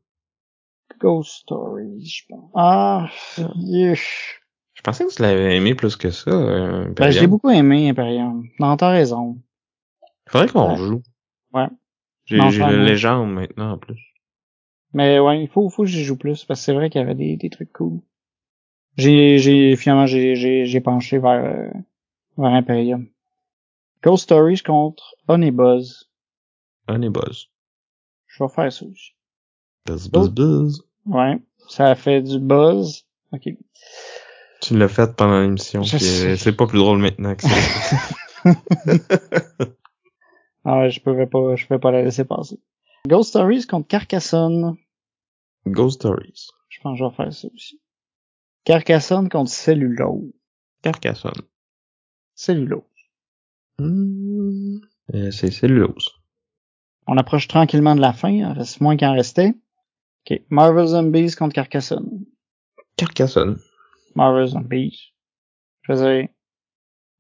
Ghost 1.00 1.44
Stories, 1.44 2.06
je 2.06 2.24
pense. 2.28 2.52
Ah, 2.56 3.10
yuch. 3.56 4.42
Je 4.78 4.82
pensais 4.84 5.06
que 5.06 5.14
tu 5.14 5.22
l'avais 5.24 5.56
aimé 5.58 5.74
plus 5.76 5.96
que 5.96 6.12
ça, 6.12 6.30
euh, 6.30 6.84
Ben, 6.86 6.92
Imperium. 6.92 7.12
je 7.16 7.20
l'ai 7.22 7.28
beaucoup 7.28 7.50
aimé, 7.50 7.90
Imperium. 7.90 8.48
Non, 8.60 8.78
t'as 8.78 8.90
raison. 8.92 9.38
Faudrait 10.30 10.48
qu'on 10.48 10.70
Ouais. 10.72 10.78
joue. 10.78 11.02
Ouais. 11.54 11.68
J'ai 12.26 12.38
non. 12.38 12.50
légende 12.68 13.34
maintenant, 13.34 13.72
en 13.74 13.78
plus. 13.78 14.00
Mais 14.94 15.20
ouais, 15.20 15.42
il 15.42 15.48
faut, 15.48 15.70
faut 15.70 15.84
que 15.84 15.90
j'y 15.90 16.04
joue 16.04 16.18
plus, 16.18 16.44
parce 16.46 16.60
que 16.60 16.66
c'est 16.66 16.74
vrai 16.74 16.90
qu'il 16.90 17.02
y 17.02 17.04
avait 17.04 17.16
des, 17.16 17.38
des 17.38 17.50
trucs 17.50 17.74
cool. 17.74 18.00
J'ai, 18.98 19.38
j'ai, 19.40 19.76
finalement, 19.76 20.06
j'ai, 20.08 20.36
j'ai, 20.36 20.66
j'ai 20.66 20.82
penché 20.82 21.18
vers, 21.20 21.44
euh, 21.44 21.70
vers 22.38 22.52
Imperium. 22.54 23.08
Ghost 24.04 24.24
Stories 24.26 24.62
contre 24.64 25.16
Honey 25.28 25.52
Buzz. 25.52 26.10
Et 26.90 27.10
buzz. 27.10 27.50
Je 28.28 28.44
vais 28.44 28.50
faire 28.50 28.72
ça 28.72 28.86
aussi. 28.86 29.12
Buzz, 29.86 30.10
buzz, 30.10 30.30
buzz. 30.30 30.84
Ouais. 31.06 31.40
Ça 31.68 31.88
a 31.90 31.96
fait 31.96 32.22
du 32.22 32.40
buzz. 32.40 33.06
Ok. 33.34 33.50
Tu 34.68 34.78
l'as 34.78 34.90
fait 34.90 35.16
pendant 35.16 35.40
l'émission, 35.40 35.80
euh, 35.82 36.36
c'est 36.36 36.52
pas 36.52 36.68
plus 36.68 36.80
drôle 36.80 36.98
maintenant 36.98 37.34
que 37.36 37.44
ça. 37.44 37.56
Ah 40.70 40.80
ouais, 40.80 40.90
je 40.90 41.00
pouvais 41.00 41.28
pas, 41.28 41.56
je 41.56 41.66
pouvais 41.66 41.80
pas 41.80 41.92
la 41.92 42.04
laisser 42.04 42.26
passer. 42.26 42.60
Ghost 43.08 43.30
Stories 43.30 43.66
contre 43.66 43.88
Carcassonne. 43.88 44.76
Ghost 45.66 46.02
Stories. 46.02 46.50
Je 46.68 46.82
pense 46.82 47.00
que 47.00 47.06
je 47.06 47.10
vais 47.10 47.16
faire 47.16 47.32
ça 47.32 47.48
aussi. 47.56 47.80
Carcassonne 48.66 49.30
contre 49.30 49.50
Cellulose. 49.50 50.34
Carcassonne. 50.82 51.42
Cellulose. 52.36 52.84
Hmm. 53.80 54.80
Euh, 55.14 55.32
c'est 55.32 55.52
cellulose. 55.52 56.20
On 57.08 57.16
approche 57.16 57.48
tranquillement 57.48 57.96
de 57.96 58.02
la 58.02 58.12
fin, 58.12 58.32
il 58.32 58.44
en 58.44 58.54
reste 58.54 58.82
moins 58.82 58.98
qu'il 58.98 59.08
en 59.08 59.14
restait. 59.14 59.54
Ok. 60.30 60.42
Marvel 60.50 60.88
Zombies 60.88 61.34
contre 61.36 61.54
Carcassonne. 61.54 62.26
Carcassonne. 62.98 63.62
Marvel 64.18 64.48
Zombies. 64.48 65.14
Je 65.84 65.94
faisais 65.94 66.34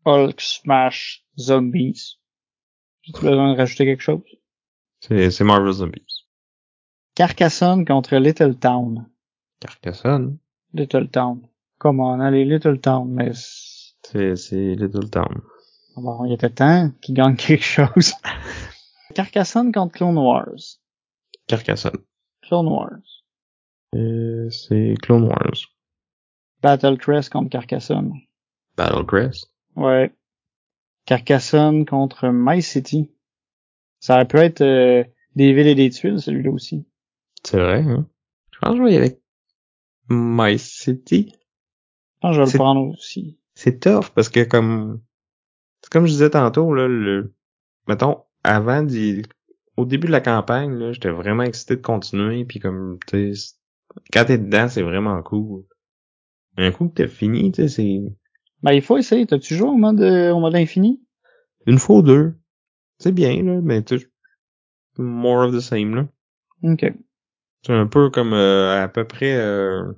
Hulk 0.05 0.41
Smash 0.41 1.23
Zombies. 1.39 2.17
J'ai-tu 3.03 3.21
besoin 3.21 3.53
de 3.53 3.57
rajouter 3.57 3.85
quelque 3.85 4.01
chose? 4.01 4.23
C'est, 4.99 5.29
c'est 5.29 5.43
Marvel 5.43 5.71
Zombies. 5.73 6.25
Carcassonne 7.15 7.85
contre 7.85 8.15
Little 8.17 8.55
Town. 8.57 9.07
Carcassonne? 9.59 10.39
Little 10.73 11.07
Town. 11.09 11.47
Comment 11.77 12.11
on 12.13 12.19
allez 12.19 12.45
Little 12.45 12.79
Town, 12.81 13.07
mais 13.09 13.31
c'est- 13.33 14.35
C'est, 14.35 14.73
Little 14.75 15.09
Town. 15.09 15.41
bon, 15.95 16.25
il 16.25 16.33
était 16.33 16.49
temps 16.49 16.89
qu'il 17.01 17.13
gagne 17.15 17.35
quelque 17.47 17.63
chose. 17.63 18.13
Carcassonne 19.13 19.71
contre 19.71 19.93
Clone 19.93 20.17
Wars. 20.17 20.79
Carcassonne. 21.47 21.99
Clone 22.41 22.67
Wars. 22.67 23.23
Euh, 23.95 24.49
c'est 24.49 24.95
Clone 25.01 25.23
Wars. 25.25 25.57
Battle 26.67 26.97
Crest 26.97 27.31
contre 27.31 27.49
Carcassonne. 27.49 28.11
Battle 28.75 29.05
Crest? 29.05 29.49
Ouais. 29.77 30.11
Carcassonne 31.05 31.85
contre 31.85 32.27
My 32.27 32.61
City. 32.61 33.09
Ça 34.01 34.15
aurait 34.15 34.27
pu 34.27 34.35
être 34.39 34.59
euh, 34.59 35.05
des 35.37 35.53
villes 35.53 35.67
et 35.67 35.75
des 35.75 35.89
tuiles, 35.89 36.21
celui-là 36.21 36.51
aussi. 36.51 36.85
C'est 37.41 37.57
vrai, 37.57 37.83
hein? 37.83 38.05
Je 38.51 38.59
pense 38.59 38.71
que 38.71 38.77
je 38.79 38.83
vais 38.83 38.91
y 38.91 38.97
aller 38.97 39.05
avec 39.05 39.21
My 40.09 40.59
City. 40.59 41.31
Je 41.31 42.19
pense 42.19 42.31
que 42.31 42.35
je 42.35 42.45
vais 42.45 42.51
le 42.51 42.57
prendre 42.57 42.89
aussi. 42.89 43.39
C'est 43.55 43.79
tough 43.79 44.09
parce 44.13 44.27
que 44.27 44.43
comme, 44.43 44.99
c'est 45.81 45.89
comme 45.89 46.05
je 46.05 46.11
disais 46.11 46.31
tantôt, 46.31 46.73
là, 46.73 46.89
le, 46.89 47.33
mettons, 47.87 48.25
avant 48.43 48.83
d'y, 48.83 49.21
au 49.77 49.85
début 49.85 50.07
de 50.07 50.11
la 50.11 50.19
campagne, 50.19 50.73
là, 50.77 50.91
j'étais 50.91 51.11
vraiment 51.11 51.43
excité 51.43 51.77
de 51.77 51.81
continuer 51.81 52.43
puis 52.43 52.59
comme, 52.59 52.99
tu 53.07 53.33
sais, 53.33 53.55
quand 54.11 54.25
t'es 54.25 54.37
dedans, 54.37 54.67
c'est 54.67 54.81
vraiment 54.81 55.23
cool. 55.23 55.63
Un 56.57 56.71
coup 56.71 56.89
que 56.89 56.95
t'as 57.03 57.07
fini, 57.07 57.51
tu 57.51 57.61
sais, 57.61 57.67
c'est 57.67 58.01
Ben, 58.63 58.73
il 58.73 58.81
faut 58.81 58.97
essayer. 58.97 59.25
T'as-tu 59.25 59.55
joué 59.55 59.69
au 59.69 59.75
mode, 59.75 60.01
euh, 60.01 60.31
au 60.31 60.39
mode 60.39 60.55
infini? 60.55 61.01
une 61.65 61.77
fois 61.79 61.97
ou 61.97 62.01
deux. 62.01 62.33
C'est 62.97 63.11
bien, 63.11 63.43
là, 63.43 63.59
mais 63.61 63.83
tu 63.83 64.09
more 64.97 65.45
of 65.47 65.53
the 65.53 65.59
same, 65.59 65.93
là. 65.95 66.07
Ok. 66.63 66.91
C'est 67.63 67.73
un 67.73 67.85
peu 67.87 68.09
comme 68.09 68.33
euh, 68.33 68.81
à 68.83 68.87
peu 68.87 69.05
près 69.05 69.35
euh, 69.35 69.91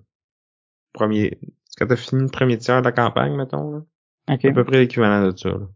premier 0.94 1.40
quand 1.78 1.88
t'as 1.88 1.96
fini 1.96 2.24
le 2.24 2.28
premier 2.30 2.58
tiers 2.58 2.82
de 2.82 2.86
la 2.86 2.92
campagne, 2.92 3.36
mettons, 3.36 3.72
là. 3.72 3.82
Ok. 4.30 4.46
À 4.46 4.52
peu 4.52 4.66
près 4.66 4.80
l'équivalent 4.80 5.26
de 5.32 5.38
ça, 5.38 5.50
là. 5.50 5.68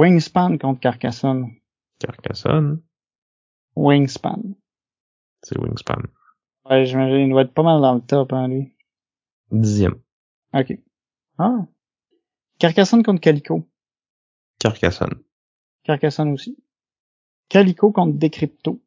Wingspan 0.00 0.56
contre 0.58 0.80
Carcassonne. 0.80 1.50
Carcassonne, 2.00 2.80
Wingspan. 3.76 4.40
c'est 5.42 5.58
Wingspan. 5.58 6.02
Ouais, 6.68 6.86
j'imagine, 6.86 7.26
il 7.26 7.30
doit 7.30 7.42
être 7.42 7.52
pas 7.54 7.62
mal 7.62 7.80
dans 7.80 7.94
le 7.94 8.00
top, 8.00 8.32
hein, 8.32 8.48
lui. 8.48 8.74
Dixième. 9.52 10.00
Ok. 10.54 10.78
Ah. 11.38 11.66
Carcassonne 12.58 13.02
contre 13.02 13.20
Calico. 13.20 13.68
Carcassonne. 14.58 15.22
Carcassonne 15.84 16.32
aussi. 16.32 16.56
Calico 17.48 17.92
contre 17.92 18.18
Decrypto. 18.18 18.80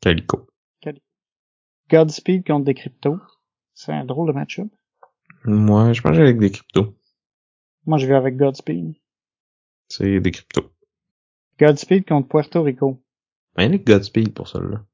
Calico. 0.00 0.46
Godspeed 1.90 2.46
contre 2.46 2.66
Decrypto. 2.66 3.18
C'est 3.74 3.92
un 3.92 4.04
drôle 4.04 4.28
de 4.28 4.32
match-up. 4.32 4.68
Moi, 5.44 5.92
je 5.92 6.02
pense 6.02 6.16
avec 6.16 6.38
des 6.38 6.50
cryptos. 6.50 6.94
Moi, 7.86 7.98
je 7.98 8.06
vais 8.06 8.14
avec 8.14 8.36
Godspeed. 8.36 8.94
C'est 9.88 10.20
des 10.20 10.30
cryptos. 10.30 10.70
Godspeed 11.58 12.06
contre 12.06 12.28
Puerto 12.28 12.62
Rico. 12.62 13.02
Ben, 13.56 13.64
il 13.64 13.72
y 13.72 13.74
a 13.74 13.78
Godspeed 13.78 14.34
pour 14.34 14.46
ça, 14.46 14.60
là. 14.60 14.84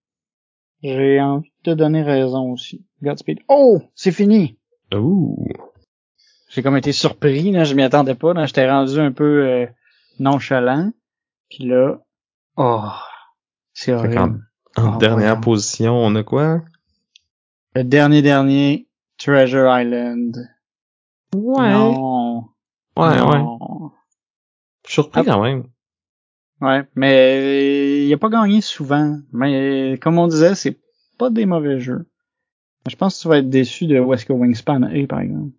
J'ai 0.83 1.21
envie 1.21 1.53
de 1.65 1.73
te 1.73 1.77
donner 1.77 2.03
raison 2.03 2.53
aussi. 2.53 2.87
Godspeed. 3.03 3.41
Oh! 3.49 3.83
C'est 3.95 4.13
fini! 4.13 4.57
Ouh. 4.95 5.49
J'ai 6.49 6.63
comme 6.63 6.77
été 6.77 6.93
surpris, 6.93 7.51
là. 7.51 7.65
Je 7.65 7.75
m'y 7.75 7.83
attendais 7.83 8.15
pas, 8.15 8.33
là. 8.33 8.47
J'étais 8.47 8.71
rendu 8.71 8.99
un 8.99 9.13
peu 9.13 9.47
euh, 9.47 9.67
nonchalant. 10.19 10.93
Puis 11.51 11.65
là... 11.67 11.99
Oh! 12.57 12.83
C'est 13.75 13.93
horrible. 13.93 14.41
en 14.77 14.95
Oh, 14.95 14.97
dernière 14.99 15.41
position, 15.41 15.95
on 15.95 16.15
a 16.17 16.23
quoi? 16.23 16.63
Le 17.75 17.85
dernier 17.85 18.23
dernier, 18.23 18.89
Treasure 19.19 19.69
Island. 19.79 20.37
Ouais. 21.35 21.73
Non. 21.73 22.45
Ouais, 22.97 23.21
ouais. 23.21 23.43
Surpris 24.87 25.23
Ah. 25.27 25.33
quand 25.33 25.43
même. 25.43 25.65
Ouais, 26.63 26.89
mais 26.95 28.07
il 28.07 28.13
a 28.15 28.17
pas 28.19 28.31
gagné 28.31 28.63
souvent. 28.63 29.19
Mais 29.33 29.99
comme 30.01 30.19
on 30.19 30.27
disait, 30.27 30.55
c'est 30.55 30.79
pas 31.19 31.29
des 31.29 31.45
mauvais 31.45 31.81
jeux. 31.81 32.09
Je 32.89 32.97
pense 32.97 33.17
que 33.17 33.23
tu 33.23 33.29
vas 33.29 33.39
être 33.39 33.51
déçu 33.51 33.87
de 33.87 33.99
Wesco 33.99 34.35
Wingspan 34.35 34.83
A, 34.85 35.07
par 35.07 35.21
exemple. 35.21 35.53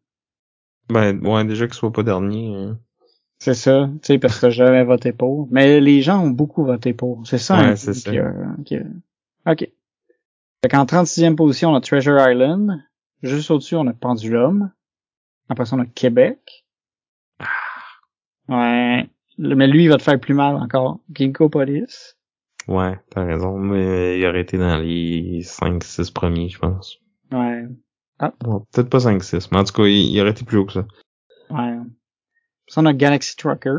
Ben, 0.90 1.20
ouais, 1.26 1.44
déjà 1.46 1.66
qu'il 1.68 1.74
soit 1.76 1.92
pas 1.92 2.04
dernier. 2.04 2.54
hein. 2.56 2.80
C'est 3.40 3.54
ça, 3.54 3.90
tu 4.02 4.08
sais, 4.08 4.18
parce 4.20 4.40
que 4.40 4.50
j'ai 4.50 4.66
jamais 4.66 4.84
voté 4.84 5.12
pour. 5.12 5.48
Mais 5.52 5.80
les 5.80 6.02
gens 6.02 6.24
ont 6.24 6.30
beaucoup 6.32 6.64
voté 6.66 6.94
pour. 6.94 7.22
C'est 7.28 7.38
ça, 7.38 7.58
Ouais, 7.60 7.76
c'est 7.76 7.94
ça. 7.94 8.10
qui 8.12 8.18
a- 8.18 8.34
qui 8.66 8.76
a- 8.78 9.52
OK. 9.52 9.70
Fait 10.64 10.70
qu'en 10.70 10.86
36e 10.86 11.36
position, 11.36 11.70
on 11.72 11.76
a 11.76 11.82
Treasure 11.82 12.18
Island. 12.30 12.82
Juste 13.22 13.52
au-dessus, 13.52 13.76
on 13.76 13.86
a 13.88 13.94
Pendulum. 13.94 14.72
Après 15.50 15.66
ça, 15.66 15.76
on 15.76 15.80
a 15.80 15.86
Québec. 15.86 16.66
Ouais. 18.50 19.08
Le- 19.38 19.56
Mais 19.56 19.68
lui, 19.68 19.84
il 19.84 19.90
va 19.90 19.98
te 19.98 20.04
faire 20.04 20.20
plus 20.20 20.34
mal 20.34 20.56
encore. 20.56 21.00
Ginkgo 21.14 21.50
Police. 21.50 22.18
Ouais, 22.68 23.00
t'as 23.12 23.24
raison, 23.24 23.58
mais 23.58 24.20
il 24.20 24.26
aurait 24.26 24.42
été 24.42 24.58
dans 24.58 24.78
les 24.78 25.42
5-6 25.44 26.12
premiers, 26.12 26.50
je 26.50 26.60
pense. 26.60 27.00
Ouais. 27.32 27.66
Bon, 28.40 28.66
peut-être 28.72 28.90
pas 28.90 28.98
5-6, 29.00 29.50
mais 29.52 29.58
en 29.60 29.64
tout 29.64 29.74
cas, 29.74 29.84
il, 29.84 30.12
il 30.12 30.20
aurait 30.22 30.32
été 30.32 30.44
plus 30.46 30.58
haut 30.58 30.66
que 30.66 30.74
ça. 30.74 30.88
Ouais. 31.50 31.78
Ça, 32.68 32.82
on 32.82 32.86
a 32.86 32.94
Galaxy 32.94 33.36
Trucker. 33.36 33.78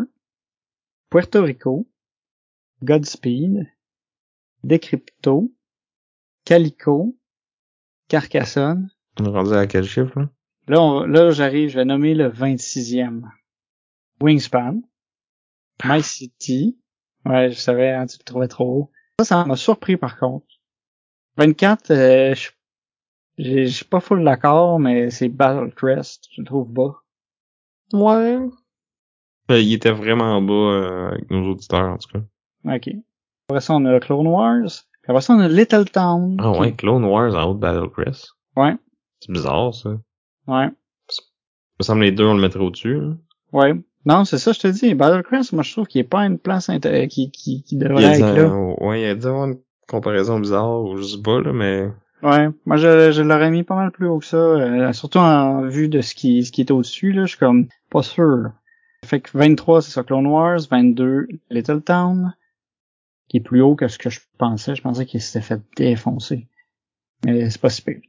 Puerto 1.10 1.42
Rico. 1.42 1.88
Godspeed. 2.82 3.66
Decrypto. 4.64 5.52
Calico. 6.44 7.16
Carcassonne. 8.08 8.90
On 9.20 9.24
est 9.24 9.28
rendu 9.28 9.52
à 9.54 9.66
quel 9.66 9.84
chiffre, 9.84 10.18
là? 10.20 10.30
Là, 10.68 10.80
on, 10.82 11.00
là, 11.04 11.30
j'arrive, 11.30 11.70
je 11.70 11.76
vais 11.78 11.84
nommer 11.84 12.14
le 12.14 12.28
26e. 12.30 13.22
Wingspan. 14.20 14.80
My 15.84 16.02
City. 16.02 16.78
Ouais, 17.24 17.50
je 17.50 17.58
savais, 17.58 17.90
hein, 17.90 18.06
tu 18.06 18.16
le 18.18 18.24
trouvais 18.24 18.48
trop 18.48 18.64
haut. 18.74 18.90
Ça, 19.20 19.24
ça 19.24 19.44
m'a 19.44 19.56
surpris 19.56 19.96
par 19.96 20.18
contre. 20.18 20.46
24, 21.36 21.90
euh, 21.90 22.34
je 22.34 22.40
j'ai- 22.42 22.50
je 23.38 23.64
suis 23.66 23.84
pas 23.84 24.00
full 24.00 24.24
d'accord, 24.24 24.78
mais 24.80 25.10
c'est 25.10 25.28
Battle 25.28 25.72
Crest, 25.74 26.26
je 26.34 26.40
le 26.42 26.46
trouve 26.46 26.68
bas. 26.68 26.94
Ouais. 27.92 28.38
Euh, 29.50 29.60
il 29.60 29.72
était 29.72 29.90
vraiment 29.92 30.40
bas 30.42 30.52
euh, 30.52 31.08
avec 31.12 31.30
nos 31.30 31.52
auditeurs, 31.52 31.88
en 31.88 31.96
tout 31.96 32.08
cas. 32.12 32.74
Ok. 32.74 32.90
Après 33.48 33.60
ça, 33.60 33.74
on 33.74 33.84
a 33.86 33.98
Clone 34.00 34.26
Wars. 34.26 34.66
Puis 35.02 35.10
après 35.10 35.22
ça, 35.22 35.34
on 35.34 35.40
a 35.40 35.48
Little 35.48 35.86
Town. 35.90 36.36
Ah 36.38 36.52
qui- 36.54 36.60
ouais, 36.60 36.72
Clone 36.74 37.04
Wars 37.04 37.34
en 37.34 37.50
haut 37.50 37.54
de 37.54 37.60
Battle 37.60 37.88
Crest. 37.90 38.32
Ouais. 38.56 38.76
C'est 39.20 39.32
bizarre, 39.32 39.72
ça. 39.74 39.90
Ouais. 40.46 40.66
Il 40.68 41.80
me 41.80 41.84
semble 41.84 42.02
les 42.02 42.12
deux, 42.12 42.26
on 42.26 42.34
le 42.34 42.40
mettrait 42.42 42.60
au-dessus. 42.60 42.96
hein. 42.98 43.16
Ouais. 43.52 43.72
Non, 44.04 44.24
c'est 44.24 44.38
ça, 44.38 44.52
je 44.52 44.60
te 44.60 44.68
dis. 44.68 44.94
Battle 44.94 45.22
Crest, 45.22 45.52
moi, 45.52 45.62
je 45.62 45.72
trouve 45.72 45.86
qu'il 45.86 46.00
est 46.00 46.04
pas 46.04 46.26
une 46.26 46.38
place 46.38 46.68
inté- 46.68 47.08
qui, 47.08 47.30
qui, 47.30 47.62
qui 47.62 47.76
Il 47.76 47.78
devrait 47.78 48.04
être 48.04 48.20
là. 48.20 48.42
euh, 48.42 48.74
ouais, 48.80 49.02
il 49.02 49.06
a 49.06 49.14
dû 49.14 49.26
avoir 49.26 49.46
une 49.46 49.58
comparaison 49.88 50.38
bizarre, 50.40 50.82
ou 50.82 50.96
je 50.98 51.02
sais 51.04 51.22
pas, 51.22 51.40
là, 51.40 51.52
mais... 51.52 51.88
Ouais, 52.22 52.48
moi 52.66 52.76
je, 52.76 53.12
je 53.12 53.22
l'aurais 53.22 53.50
mis 53.50 53.62
pas 53.62 53.76
mal 53.76 53.92
plus 53.92 54.08
haut 54.08 54.18
que 54.18 54.24
ça, 54.24 54.36
euh, 54.36 54.92
surtout 54.92 55.18
en 55.18 55.62
vue 55.68 55.88
de 55.88 56.00
ce 56.00 56.14
qui, 56.14 56.44
ce 56.44 56.50
qui 56.50 56.62
était 56.62 56.72
au-dessus, 56.72 57.12
là, 57.12 57.22
je 57.24 57.30
suis 57.30 57.38
comme 57.38 57.68
pas 57.90 58.02
sûr. 58.02 58.50
Fait 59.04 59.20
que 59.20 59.30
23, 59.36 59.82
c'est 59.82 59.92
ça, 59.92 60.02
Clone 60.02 60.26
Wars, 60.26 60.60
22, 60.68 61.28
Little 61.50 61.82
Town, 61.82 62.34
qui 63.28 63.36
est 63.36 63.40
plus 63.40 63.60
haut 63.60 63.76
que 63.76 63.86
ce 63.86 63.98
que 63.98 64.10
je 64.10 64.20
pensais, 64.36 64.74
je 64.74 64.82
pensais 64.82 65.06
qu'il 65.06 65.20
s'était 65.20 65.44
fait 65.44 65.60
défoncer. 65.76 66.48
Mais 67.24 67.48
c'est 67.50 67.60
pas 67.60 67.70
si 67.70 67.82
pire. 67.82 68.00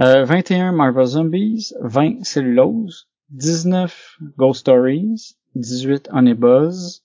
Euh, 0.00 0.24
21, 0.24 0.72
Marvel 0.72 1.06
Zombies, 1.06 1.72
20, 1.80 2.24
Cellulose, 2.24 3.08
19, 3.30 4.18
Ghost 4.36 4.60
Stories, 4.60 5.36
18, 5.54 6.08
Honey 6.12 6.34
Buzz, 6.34 7.04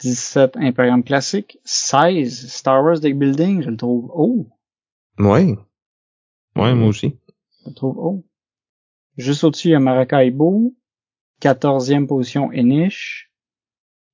17, 0.00 0.56
Imperium 0.56 1.02
Classic, 1.02 1.58
16, 1.64 2.50
Star 2.50 2.82
Wars 2.84 3.00
Deck 3.00 3.18
Building, 3.18 3.62
je 3.62 3.70
le 3.70 3.76
trouve 3.76 4.10
haut. 4.12 4.48
Ouais. 5.18 5.56
Ouais, 6.60 6.74
moi 6.74 6.88
aussi. 6.88 7.16
Je 7.66 7.72
trouve 7.72 7.98
haut. 7.98 8.24
Juste 9.16 9.44
au-dessus, 9.44 9.68
il 9.68 9.72
y 9.72 9.74
a 9.74 9.80
Maracaibo. 9.80 10.74
14e 11.40 12.06
position, 12.06 12.50
Enish. 12.52 13.30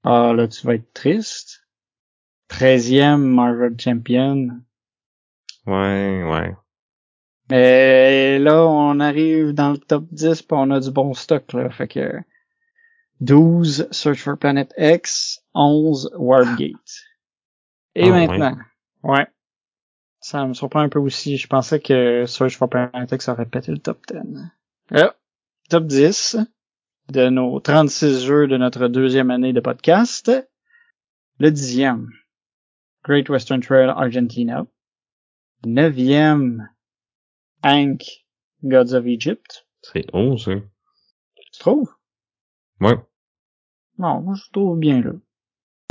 Ah, 0.04 0.32
là, 0.34 0.46
tu 0.48 0.66
vas 0.66 0.74
être 0.74 0.92
triste. 0.92 1.62
13e, 2.48 3.16
Marvel 3.18 3.74
Champion. 3.78 4.48
Ouais, 5.66 6.22
ouais. 6.24 6.54
Mais 7.50 8.38
là, 8.38 8.64
on 8.66 9.00
arrive 9.00 9.52
dans 9.52 9.72
le 9.72 9.78
top 9.78 10.04
10 10.10 10.42
pis 10.42 10.48
on 10.52 10.70
a 10.70 10.80
du 10.80 10.90
bon 10.90 11.14
stock, 11.14 11.52
là. 11.52 11.70
Fait 11.70 11.88
que 11.88 12.12
12, 13.20 13.88
Search 13.90 14.18
for 14.22 14.36
Planet 14.38 14.72
X. 14.78 15.40
11, 15.54 16.10
Warpgate. 16.16 17.02
Et 17.94 18.08
Ah, 18.08 18.12
ouais. 18.12 18.26
maintenant, 18.26 18.58
ouais. 19.02 19.26
Ça 20.28 20.44
me 20.44 20.54
surprend 20.54 20.80
un 20.80 20.88
peu 20.88 20.98
aussi. 20.98 21.36
Je 21.36 21.46
pensais 21.46 21.78
que 21.78 22.26
Search 22.26 22.56
for 22.56 22.68
X 23.12 23.28
aurait 23.28 23.46
pété 23.46 23.70
le 23.70 23.78
top 23.78 24.04
10. 24.08 24.50
Là, 24.90 25.14
top 25.70 25.86
10 25.86 26.38
de 27.12 27.28
nos 27.28 27.60
36 27.60 28.24
jeux 28.24 28.48
de 28.48 28.56
notre 28.56 28.88
deuxième 28.88 29.30
année 29.30 29.52
de 29.52 29.60
podcast. 29.60 30.32
Le 31.38 31.52
dixième, 31.52 32.10
Great 33.04 33.28
Western 33.28 33.60
Trail 33.60 33.88
Argentina. 33.88 34.66
Neuvième, 35.64 36.70
Hank, 37.62 38.26
Gods 38.64 38.94
of 38.94 39.06
Egypt. 39.06 39.68
C'est 39.82 40.12
haut, 40.12 40.36
ça. 40.38 40.54
Tu 40.56 41.60
trouves? 41.60 41.94
Ouais. 42.80 42.98
Non, 43.96 44.22
moi 44.22 44.34
je 44.34 44.50
trouve 44.50 44.76
bien 44.76 45.00
là. 45.02 45.12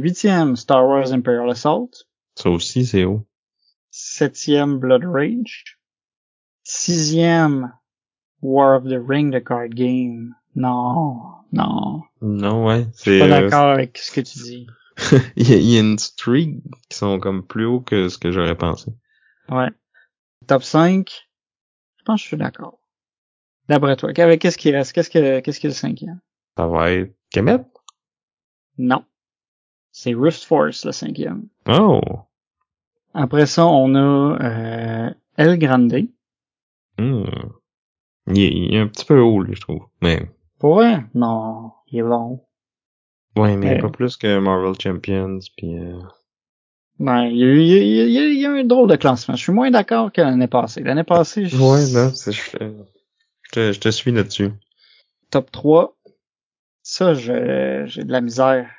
Huitième, 0.01 0.57
Star 0.57 0.85
Wars 0.85 1.13
Imperial 1.13 1.49
Assault. 1.49 1.91
Ça 2.35 2.49
aussi, 2.49 2.85
c'est 2.85 3.05
haut. 3.05 3.25
Septième, 3.97 4.77
Blood 4.77 5.05
Rage. 5.05 5.79
Sixième, 6.65 7.71
War 8.41 8.75
of 8.75 8.83
the 8.83 8.99
Ring, 8.99 9.31
the 9.31 9.41
card 9.41 9.73
game. 9.73 10.35
Non, 10.53 11.21
non. 11.53 12.01
Non, 12.21 12.65
ouais. 12.65 12.87
Je 12.97 13.01
suis 13.01 13.19
pas 13.19 13.25
euh, 13.25 13.29
d'accord 13.29 13.69
avec 13.69 13.97
ce 13.97 14.11
que 14.11 14.19
tu 14.19 14.39
dis. 14.39 14.67
il, 15.37 15.49
y 15.49 15.53
a, 15.53 15.55
il 15.55 15.69
y 15.69 15.77
a 15.77 15.79
une 15.79 15.97
streak 15.97 16.61
qui 16.89 16.97
sont 16.97 17.21
comme 17.21 17.47
plus 17.47 17.65
haut 17.65 17.79
que 17.79 18.09
ce 18.09 18.17
que 18.17 18.33
j'aurais 18.33 18.57
pensé. 18.57 18.91
Ouais. 19.47 19.71
Top 20.45 20.63
5, 20.63 21.29
je 21.95 22.03
pense 22.03 22.19
que 22.19 22.23
je 22.23 22.27
suis 22.27 22.37
d'accord. 22.37 22.77
D'après 23.69 23.95
toi, 23.95 24.11
qu'est-ce 24.11 24.57
qui 24.57 24.71
reste? 24.71 24.91
Qu'est-ce 24.91 25.09
que, 25.09 25.39
qu'est-ce 25.39 25.61
qui 25.61 25.67
est 25.67 25.69
le 25.69 25.73
cinquième? 25.73 26.19
Ça 26.57 26.67
va 26.67 26.91
être 26.91 27.15
Kemet? 27.31 27.63
Non. 28.77 29.05
C'est 29.93 30.13
Rift 30.13 30.43
Force, 30.43 30.83
le 30.83 30.91
cinquième. 30.91 31.47
Oh! 31.69 32.01
Après 33.15 33.45
ça, 33.45 33.65
on 33.65 33.95
a 33.95 34.37
euh, 34.43 35.09
El 35.37 35.57
Grande. 35.57 35.93
Hmm. 36.99 37.23
Il, 38.27 38.39
est, 38.39 38.51
il 38.51 38.75
est 38.75 38.79
un 38.79 38.87
petit 38.87 39.05
peu 39.05 39.19
haut, 39.19 39.41
lui, 39.41 39.55
je 39.55 39.61
trouve. 39.61 39.85
Mais, 40.01 40.29
Pour 40.59 40.75
vrai? 40.75 41.05
Non, 41.13 41.71
il 41.87 41.99
est 41.99 42.03
bon. 42.03 42.41
ouais, 43.37 43.55
mais 43.55 43.77
Euh. 43.77 43.81
pas 43.81 43.89
plus 43.89 44.17
que 44.17 44.39
Marvel 44.39 44.73
Champions, 44.81 45.39
puis 45.57 45.77
euh... 45.77 45.99
Ouais, 46.99 47.29
il 47.31 47.37
y 47.37 47.43
a, 47.43 47.47
eu- 47.47 47.61
il 47.61 48.11
y 48.11 48.19
a- 48.19 48.27
il 48.27 48.39
y 48.39 48.45
a- 48.45 48.51
un 48.51 48.63
drôle 48.63 48.89
de 48.89 48.95
classement. 48.95 49.35
Je 49.35 49.43
suis 49.43 49.51
moins 49.51 49.69
d'accord 49.71 50.11
que 50.13 50.21
l'année 50.21 50.47
passée. 50.47 50.81
L'année 50.81 51.03
passée, 51.03 51.45
je... 51.45 51.57
Ouais, 51.57 51.85
non, 51.93 52.11
c'est, 52.13 52.31
je, 52.31 52.41
je 53.43 53.51
te, 53.51 53.71
je 53.73 53.79
te 53.79 53.89
suis 53.89 54.11
là-dessus. 54.11 54.51
top 55.29 55.51
3. 55.51 55.97
Ça, 56.83 57.13
je, 57.13 57.83
j'ai 57.85 58.03
de 58.05 58.11
la 58.11 58.21
misère. 58.21 58.69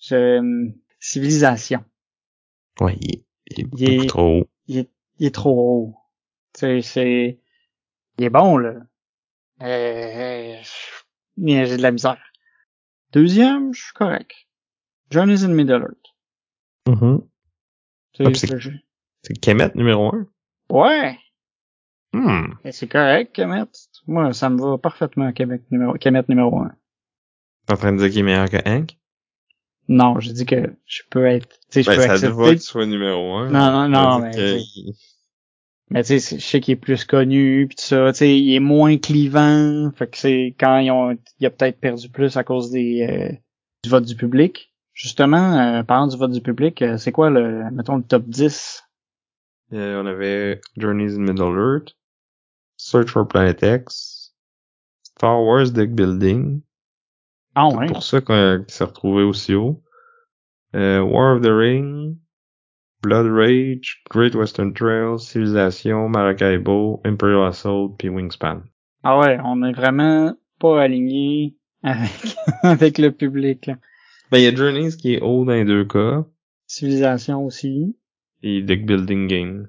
Je, 0.00 0.38
hum, 0.38 0.74
civilisation. 1.00 1.82
Ouais, 2.80 2.96
il 3.00 3.14
est, 3.16 3.24
il 3.58 3.64
est 3.64 3.68
Il 3.98 4.02
est- 4.04 4.06
trop 4.08 4.40
haut. 4.40 4.48
Il 4.66 4.78
est, 4.78 4.90
il 5.18 5.26
est 5.26 5.34
trop 5.34 5.52
haut. 5.54 5.96
Tu 6.54 6.60
sais, 6.60 6.82
c'est, 6.82 7.40
il 8.18 8.24
est 8.24 8.30
bon, 8.30 8.56
là. 8.58 8.74
Euh, 9.62 10.60
mais 11.36 11.66
j'ai 11.66 11.76
de 11.76 11.82
la 11.82 11.92
misère. 11.92 12.22
Deuxième, 13.12 13.72
je 13.74 13.82
suis 13.82 13.92
correct. 13.92 14.32
Journeys 15.10 15.44
in 15.44 15.48
Middle 15.48 15.82
Earth. 15.82 16.14
Puis 18.14 18.24
sais, 18.36 18.46
c'est- 18.46 18.70
C'est 19.22 19.34
Kemet 19.40 19.70
numéro 19.74 20.14
un? 20.14 20.26
Ouais, 20.70 21.16
Hmm. 22.12 22.54
et 22.64 22.72
c'est 22.72 22.88
correct, 22.88 23.34
Kemet. 23.34 23.64
Moi, 24.06 24.32
ça 24.32 24.50
me 24.50 24.60
va 24.60 24.78
parfaitement, 24.78 25.32
Québec 25.32 25.62
numéro, 25.70 25.94
Kemet 25.94 26.24
numéro 26.28 26.58
un. 26.58 26.74
T'es 27.66 27.74
en 27.74 27.76
train 27.76 27.92
de 27.92 27.98
dire 27.98 28.08
qu'il 28.10 28.18
est 28.18 28.22
meilleur 28.24 28.50
que 28.50 28.56
Hank? 28.68 28.98
Non, 29.88 30.20
je 30.20 30.30
dis 30.32 30.46
que 30.46 30.74
je 30.86 31.02
peux 31.10 31.26
être, 31.26 31.48
tu 31.70 31.82
sais, 31.82 31.82
je 31.82 31.90
Ben, 31.90 31.96
peux 31.96 32.02
ça 32.02 32.18
te 32.18 32.26
accepter. 32.26 32.34
va 32.36 32.50
qu'il 32.50 32.60
soit 32.60 32.86
numéro 32.86 33.34
un. 33.34 33.50
Non, 33.50 33.70
non, 33.72 33.88
non, 33.88 34.20
Ça 34.32 34.38
mais 34.38 34.64
Mais 35.90 36.02
tu 36.04 36.18
sais, 36.20 36.38
je 36.38 36.44
sais 36.44 36.60
qu'il 36.60 36.72
est 36.72 36.76
plus 36.76 37.04
connu 37.04 37.66
pis 37.68 37.76
tout 37.76 37.82
ça. 37.84 38.12
Tu 38.12 38.18
sais, 38.18 38.38
il 38.38 38.54
est 38.54 38.60
moins 38.60 38.96
clivant. 38.98 39.90
Fait 39.94 40.06
que 40.08 40.16
c'est 40.16 40.54
quand 40.58 40.78
ils 40.78 40.90
ont, 40.90 41.16
il 41.40 41.46
a 41.46 41.50
peut-être 41.50 41.80
perdu 41.80 42.08
plus 42.08 42.36
à 42.36 42.44
cause 42.44 42.70
des 42.70 43.06
euh, 43.08 43.36
du 43.84 43.90
vote 43.90 44.04
du 44.04 44.16
public. 44.16 44.72
Justement, 44.94 45.58
euh, 45.58 45.82
parlant 45.82 46.06
du 46.06 46.16
vote 46.16 46.32
du 46.32 46.40
public, 46.40 46.80
euh, 46.82 46.96
c'est 46.98 47.12
quoi 47.12 47.30
le, 47.30 47.70
mettons 47.72 47.96
le 47.96 48.02
top 48.02 48.24
10 48.26 48.82
Euh, 49.72 50.02
on 50.02 50.06
avait 50.06 50.60
Journeys 50.76 51.14
in 51.16 51.20
Middle 51.20 51.58
Earth, 51.58 51.96
Search 52.76 53.08
for 53.10 53.26
Planet 53.26 53.62
X, 53.62 54.34
Star 55.02 55.42
Wars 55.42 55.70
Deck 55.72 55.94
Building, 55.94 56.60
Ah 57.54 57.68
c'est 57.70 57.76
ouais? 57.76 57.86
pour 57.86 58.02
ça 58.02 58.20
qu'il 58.20 58.64
s'est 58.68 58.84
retrouvé 58.84 59.22
aussi 59.22 59.54
haut, 59.54 59.82
euh, 60.74 61.00
War 61.00 61.36
of 61.36 61.42
the 61.42 61.50
Ring, 61.50 62.16
Blood 63.02 63.26
Rage, 63.26 64.02
Great 64.10 64.34
Western 64.34 64.72
Trail, 64.72 65.18
Civilization, 65.18 66.08
Maracaibo, 66.08 67.00
Imperial 67.04 67.46
Assault, 67.46 67.96
puis 67.98 68.08
Wingspan. 68.08 68.62
Ah 69.02 69.18
ouais, 69.18 69.38
on 69.44 69.62
est 69.64 69.72
vraiment 69.72 70.34
pas 70.60 70.82
aligné 70.82 71.56
avec, 71.82 72.36
avec 72.62 72.98
le 72.98 73.10
public. 73.10 73.66
là. 73.66 73.76
Ben, 74.30 74.38
il 74.38 74.44
y 74.44 74.46
a 74.46 74.54
Journeys 74.54 74.96
qui 74.96 75.14
est 75.14 75.20
haut 75.20 75.44
dans 75.44 75.52
les 75.52 75.64
deux 75.64 75.84
cas, 75.84 76.24
Civilisation 76.66 77.44
aussi. 77.44 77.96
et 78.42 78.62
Deck 78.62 78.86
Building 78.86 79.26
Game. 79.26 79.66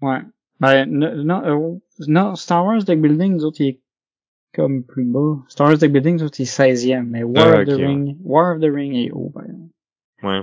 Ouais. 0.00 0.20
Ben, 0.60 0.84
non, 0.86 1.42
euh, 1.44 1.78
non, 2.06 2.34
Star 2.36 2.64
Wars 2.64 2.84
Deck 2.84 3.00
Building, 3.00 3.32
nous 3.32 3.44
autres, 3.46 3.62
il 3.62 3.68
est 3.68 3.80
comme 4.54 4.82
plus 4.84 5.04
bas. 5.04 5.38
Star 5.48 5.68
Wars 5.68 5.78
Deck 5.78 5.92
Building, 5.92 6.16
nous 6.16 6.24
autres, 6.24 6.40
il 6.40 6.44
est 6.44 6.58
16e, 6.58 7.02
mais 7.04 7.22
War 7.22 7.46
Ah, 7.46 7.60
of 7.60 7.68
the 7.68 7.72
Ring, 7.72 8.16
War 8.22 8.54
of 8.54 8.60
the 8.60 8.70
Ring 8.72 8.94
est 8.96 9.10
haut, 9.12 9.30
par 9.30 9.44
exemple. 9.44 9.72
Ouais. 10.22 10.42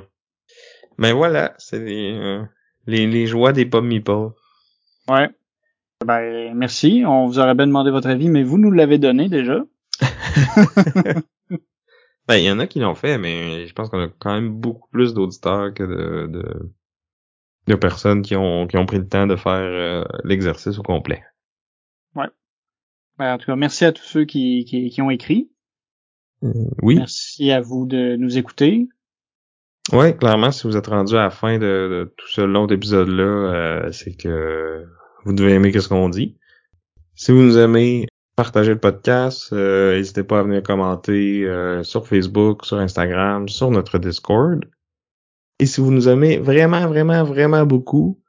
Mais 0.98 1.12
voilà, 1.12 1.54
c'est 1.58 1.80
les, 1.80 2.14
euh, 2.14 2.44
les, 2.88 3.06
les 3.08 3.28
joies 3.28 3.54
des 3.54 3.66
pommes 3.66 3.88
meeples. 3.88 4.30
Ouais. 5.10 5.30
Ben, 6.06 6.54
merci. 6.56 7.04
On 7.06 7.28
vous 7.28 7.40
aurait 7.40 7.56
bien 7.56 7.68
demandé 7.68 7.92
votre 7.92 8.08
avis, 8.10 8.30
mais 8.30 8.44
vous 8.44 8.58
nous 8.58 8.72
l'avez 8.72 8.98
donné 8.98 9.30
déjà. 9.30 9.64
Ben, 12.28 12.36
il 12.36 12.44
y 12.44 12.52
en 12.52 12.60
a 12.60 12.68
qui 12.68 12.82
l'ont 12.82 12.94
fait, 12.94 13.18
mais 13.18 13.68
je 13.68 13.74
pense 13.74 13.88
qu'on 13.88 14.04
a 14.04 14.10
quand 14.20 14.34
même 14.34 14.50
beaucoup 14.50 14.90
plus 14.90 15.14
d'auditeurs 15.14 15.74
que 15.74 15.84
de, 15.84 16.28
de, 16.28 16.74
de 17.68 17.76
personnes 17.76 18.22
qui 18.22 18.36
ont, 18.36 18.68
qui 18.68 18.76
ont 18.76 18.86
pris 18.86 18.98
le 18.98 19.08
temps 19.08 19.28
de 19.28 19.38
faire 19.38 19.54
euh, 19.54 20.04
l'exercice 20.26 20.78
au 20.78 20.84
complet. 20.84 21.24
Ben, 23.18 23.34
en 23.34 23.38
tout 23.38 23.46
cas, 23.48 23.56
merci 23.56 23.86
à 23.86 23.92
tous 23.92 24.04
ceux 24.04 24.26
qui, 24.26 24.66
qui, 24.66 24.90
qui 24.90 25.02
ont 25.02 25.10
écrit. 25.10 25.50
Oui. 26.82 26.96
Merci 26.96 27.52
à 27.52 27.62
vous 27.62 27.86
de 27.88 28.16
nous 28.16 28.38
écouter. 28.38 28.88
Ouais, 29.92 30.16
clairement, 30.16 30.52
si 30.52 30.68
vous 30.68 30.78
êtes 30.78 30.88
rendu 30.88 31.16
à 31.16 31.24
la 31.24 31.30
fin 31.30 31.58
de, 31.58 31.60
de 31.60 32.14
tout 32.18 32.28
ce 32.28 32.42
long 32.42 32.68
épisode-là, 32.68 33.24
euh, 33.24 33.92
c'est 33.92 34.16
que 34.16 34.86
vous 35.26 35.34
devez 35.34 35.54
aimer 35.54 35.72
ce 35.80 35.88
qu'on 35.88 36.10
dit. 36.10 36.38
Si 37.16 37.32
vous 37.32 37.42
nous 37.42 37.58
aimez, 37.58 38.06
partagez 38.36 38.74
le 38.74 38.80
podcast. 38.80 39.52
euh, 39.54 39.96
N'hésitez 39.96 40.24
pas 40.24 40.40
à 40.40 40.44
venir 40.44 40.62
commenter 40.62 41.44
euh, 41.46 41.84
sur 41.84 42.06
Facebook, 42.06 42.66
sur 42.66 42.78
Instagram, 42.78 43.48
sur 43.50 43.72
notre 43.72 43.98
Discord. 43.98 44.64
Et 45.60 45.66
si 45.66 45.82
vous 45.82 45.92
nous 45.92 46.08
aimez 46.08 46.38
vraiment, 46.38 46.86
vraiment, 46.88 47.24
vraiment 47.24 47.66
beaucoup, 47.66 48.22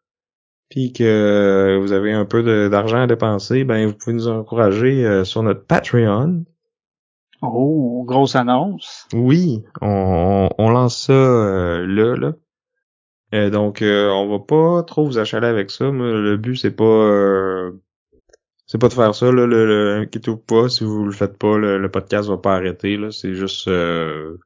puis 0.69 0.93
que 0.93 1.79
vous 1.81 1.93
avez 1.93 2.13
un 2.13 2.25
peu 2.25 2.69
d'argent 2.69 3.03
à 3.03 3.07
dépenser, 3.07 3.65
ben 3.65 3.87
vous 3.87 3.95
pouvez 3.95 4.15
nous 4.15 4.29
encourager 4.29 5.07
euh, 5.07 5.25
sur 5.25 5.43
notre 5.43 5.65
Patreon. 5.65 6.45
Oh, 7.41 8.05
grosse 8.07 8.35
annonce. 8.35 9.07
Oui, 9.15 9.65
on, 9.81 10.49
on 10.59 10.71
lance 10.71 11.07
ça 11.07 11.13
euh, 11.13 11.87
là, 11.87 12.17
là. 12.17 12.33
Euh, 13.35 13.51
donc, 13.51 13.83
euh, 13.83 14.09
on 14.11 14.29
va 14.29 14.39
pas 14.39 14.83
trop 14.83 15.05
vous 15.05 15.19
achaler 15.19 15.47
avec 15.47 15.71
ça. 15.71 15.91
Moi, 15.91 16.07
le 16.07 16.37
but, 16.37 16.57
c'est 16.57 16.75
pas 16.75 16.85
euh, 16.85 17.73
c'est 18.67 18.79
pas 18.79 18.89
de 18.89 18.95
faire 18.95 19.15
ça, 19.15 19.27
là, 19.27 19.47
le, 19.47 19.67
le 19.67 19.97
inquiétez-vous 20.03 20.39
pas, 20.39 20.69
si 20.69 20.85
vous 20.85 21.05
le 21.05 21.13
faites 21.13 21.39
pas, 21.39 21.57
le, 21.59 21.79
le 21.79 21.91
podcast 21.91 22.29
va 22.29 22.39
pas 22.39 22.55
arrêter. 22.55 22.97
là. 22.97 23.11
C'est 23.11 23.35
juste 23.35 23.69
euh, 23.69 24.37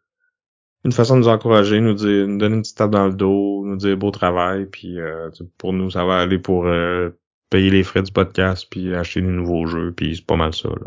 une 0.84 0.92
façon 0.92 1.14
de 1.14 1.20
nous 1.20 1.28
encourager, 1.28 1.80
nous 1.80 1.94
dire, 1.94 2.26
nous 2.26 2.38
donner 2.38 2.56
une 2.56 2.62
petite 2.62 2.76
tape 2.76 2.90
dans 2.90 3.06
le 3.06 3.14
dos, 3.14 3.64
nous 3.64 3.76
dire 3.76 3.96
beau 3.96 4.10
travail, 4.10 4.66
puis 4.66 4.98
euh, 4.98 5.30
pour 5.58 5.72
nous, 5.72 5.90
ça 5.90 6.04
va 6.04 6.20
aller 6.20 6.38
pour 6.38 6.66
euh, 6.66 7.10
payer 7.50 7.70
les 7.70 7.84
frais 7.84 8.02
du 8.02 8.12
podcast, 8.12 8.66
puis 8.70 8.94
acheter 8.94 9.20
des 9.20 9.28
nouveaux 9.28 9.66
jeux, 9.66 9.92
puis 9.92 10.16
c'est 10.16 10.26
pas 10.26 10.36
mal 10.36 10.54
ça. 10.54 10.68
Là. 10.68 10.86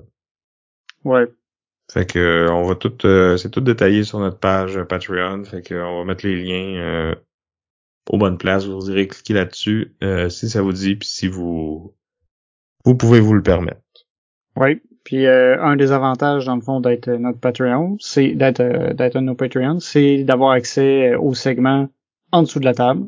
Ouais. 1.06 1.28
Fait 1.92 2.06
que 2.06 2.20
euh, 2.20 2.52
on 2.52 2.64
va 2.64 2.76
tout 2.76 2.98
euh, 3.06 3.38
c'est 3.38 3.52
tout 3.52 3.62
détaillé 3.62 4.04
sur 4.04 4.20
notre 4.20 4.40
page 4.40 4.76
euh, 4.76 4.86
Patreon. 4.86 5.44
Fait 5.44 5.62
que 5.62 5.76
on 5.76 6.00
va 6.00 6.06
mettre 6.06 6.26
les 6.26 6.44
liens 6.44 6.80
euh, 6.80 7.16
aux 8.10 8.18
bonnes 8.18 8.40
places. 8.40 8.66
Vous 8.66 8.90
irez 8.90 9.08
cliquer 9.08 9.34
là-dessus 9.34 9.96
euh, 10.04 10.30
si 10.30 10.50
ça 10.50 10.64
vous 10.64 10.74
dit, 10.74 10.96
puis 10.96 11.08
si 11.08 11.28
vous 11.28 11.96
vous 12.86 12.96
pouvez 12.96 13.20
vous 13.20 13.34
le 13.34 13.44
permettre. 13.44 13.82
Oui. 14.56 14.82
Puis 15.06 15.28
euh, 15.28 15.62
un 15.62 15.76
des 15.76 15.92
avantages, 15.92 16.46
dans 16.46 16.56
le 16.56 16.62
fond, 16.62 16.82
d'être 16.82 17.10
notre 17.10 17.40
Patreon, 17.40 17.96
c'est 18.00 18.34
d'être 18.34 18.60
euh, 18.60 18.94
d'être 18.94 19.16
un 19.16 19.22
de 19.22 19.28
nos 19.28 19.36
Patreons, 19.36 19.80
c'est 19.80 20.24
d'avoir 20.24 20.52
accès 20.52 21.12
euh, 21.12 21.20
au 21.20 21.36
segment 21.36 21.88
en 22.32 22.42
dessous 22.42 22.60
de 22.60 22.66
la 22.66 22.74
table. 22.74 23.08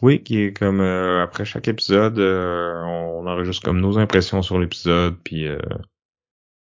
Oui, 0.00 0.22
qui 0.22 0.40
est 0.40 0.56
comme 0.56 0.80
euh, 0.80 1.22
après 1.22 1.44
chaque 1.44 1.66
épisode, 1.66 2.18
euh, 2.20 2.82
on 2.84 3.26
enregistre 3.26 3.64
comme 3.64 3.80
nos 3.80 3.98
impressions 3.98 4.42
sur 4.42 4.60
l'épisode, 4.60 5.16
puis 5.24 5.48
euh, 5.48 5.58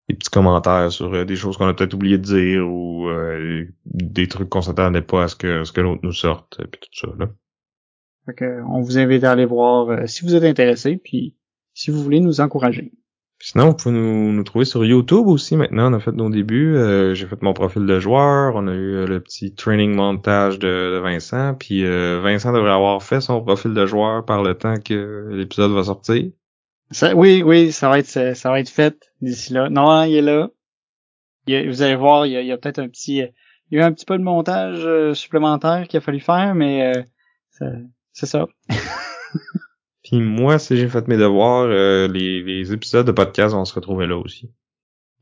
des 0.09 0.15
petits 0.15 0.31
commentaires 0.31 0.93
sur 0.93 1.27
des 1.27 1.36
choses 1.36 1.57
qu'on 1.57 1.66
a 1.66 1.74
peut-être 1.74 1.94
oublié 1.94 2.16
de 2.16 2.23
dire 2.23 2.69
ou 2.69 3.09
euh, 3.09 3.66
des 3.85 4.28
trucs 4.28 4.48
qu'on 4.48 4.62
s'attendait 4.62 5.02
pas 5.02 5.24
à 5.24 5.28
ce 5.28 5.35
que 5.35 5.65
ce 5.65 5.73
que 5.73 5.81
l'autre 5.81 6.02
nous 6.05 6.12
sorte, 6.12 6.65
puis 6.70 6.81
tout 6.81 7.07
ça 7.07 7.12
là. 7.19 7.28
Fait 8.27 8.35
que, 8.35 8.62
on 8.69 8.81
vous 8.81 8.97
invite 8.97 9.24
à 9.24 9.32
aller 9.32 9.47
voir 9.47 10.09
si 10.09 10.24
vous 10.24 10.36
êtes 10.36 10.44
intéressé, 10.44 11.01
puis 11.02 11.35
si 11.74 11.90
vous 11.90 12.01
voulez 12.01 12.20
nous 12.20 12.40
encourager. 12.40 12.93
Sinon, 13.42 13.70
vous 13.70 13.74
pouvez 13.74 13.94
nous, 13.94 14.32
nous 14.32 14.44
trouver 14.44 14.66
sur 14.66 14.84
YouTube 14.84 15.26
aussi 15.26 15.56
maintenant. 15.56 15.90
On 15.90 15.96
a 15.96 16.00
fait 16.00 16.12
nos 16.12 16.28
débuts. 16.28 16.76
Euh, 16.76 17.14
J'ai 17.14 17.26
fait 17.26 17.40
mon 17.40 17.54
profil 17.54 17.86
de 17.86 17.98
joueur. 17.98 18.54
On 18.54 18.68
a 18.68 18.72
eu 18.72 18.94
euh, 18.96 19.06
le 19.06 19.20
petit 19.20 19.54
training 19.54 19.94
montage 19.94 20.58
de, 20.58 20.92
de 20.94 20.98
Vincent. 20.98 21.54
Puis 21.54 21.84
euh, 21.84 22.20
Vincent 22.22 22.52
devrait 22.52 22.72
avoir 22.72 23.02
fait 23.02 23.20
son 23.20 23.42
profil 23.42 23.72
de 23.72 23.86
joueur 23.86 24.24
par 24.26 24.42
le 24.42 24.54
temps 24.54 24.76
que 24.76 25.28
l'épisode 25.30 25.72
va 25.72 25.84
sortir. 25.84 26.30
Ça, 26.90 27.14
oui, 27.14 27.42
oui, 27.42 27.72
ça 27.72 27.88
va 27.88 27.98
être 27.98 28.06
ça, 28.06 28.50
va 28.50 28.60
être 28.60 28.68
fait 28.68 29.10
d'ici 29.22 29.52
là. 29.54 29.70
Non, 29.70 29.88
hein, 29.90 30.06
il 30.06 30.16
est 30.16 30.22
là. 30.22 30.50
Vous 31.46 31.82
allez 31.82 31.96
voir, 31.96 32.26
il 32.26 32.32
y 32.32 32.50
a, 32.50 32.54
a 32.54 32.58
peut-être 32.58 32.78
un 32.78 32.88
petit, 32.88 33.22
il 33.70 33.78
y 33.78 33.80
a 33.80 33.84
eu 33.84 33.84
un 33.84 33.92
petit 33.92 34.04
peu 34.04 34.18
de 34.18 34.22
montage 34.22 34.84
euh, 34.84 35.14
supplémentaire 35.14 35.86
qu'il 35.88 35.98
a 35.98 36.00
fallu 36.00 36.20
faire, 36.20 36.54
mais 36.54 36.92
euh, 37.60 37.72
c'est 38.12 38.26
ça. 38.26 38.46
Puis 40.11 40.20
moi, 40.20 40.59
si 40.59 40.77
j'ai 40.77 40.89
fait 40.89 41.07
mes 41.07 41.16
devoirs, 41.16 41.69
euh, 41.70 42.09
les, 42.09 42.43
les 42.43 42.73
épisodes 42.73 43.07
de 43.07 43.12
podcast 43.12 43.55
vont 43.55 43.65
se 43.65 43.74
retrouver 43.74 44.09
là 44.09 44.16
aussi. 44.16 44.51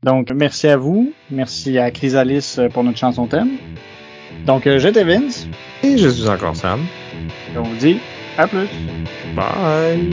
Donc, 0.01 0.31
merci 0.31 0.67
à 0.67 0.77
vous. 0.77 1.13
Merci 1.29 1.77
à 1.77 1.91
Chrysalis 1.91 2.55
euh, 2.57 2.69
pour 2.69 2.83
notre 2.83 2.97
chanson 2.97 3.27
thème. 3.27 3.51
Donc, 4.47 4.65
euh, 4.65 4.79
j'étais 4.79 5.03
Vince. 5.03 5.47
Et 5.83 5.95
je 5.97 6.09
suis 6.09 6.27
encore 6.27 6.55
Sam. 6.55 6.81
Et 7.53 7.57
on 7.57 7.63
vous 7.63 7.75
dit 7.75 7.97
à 8.37 8.47
plus. 8.47 8.67
Bye! 9.35 10.09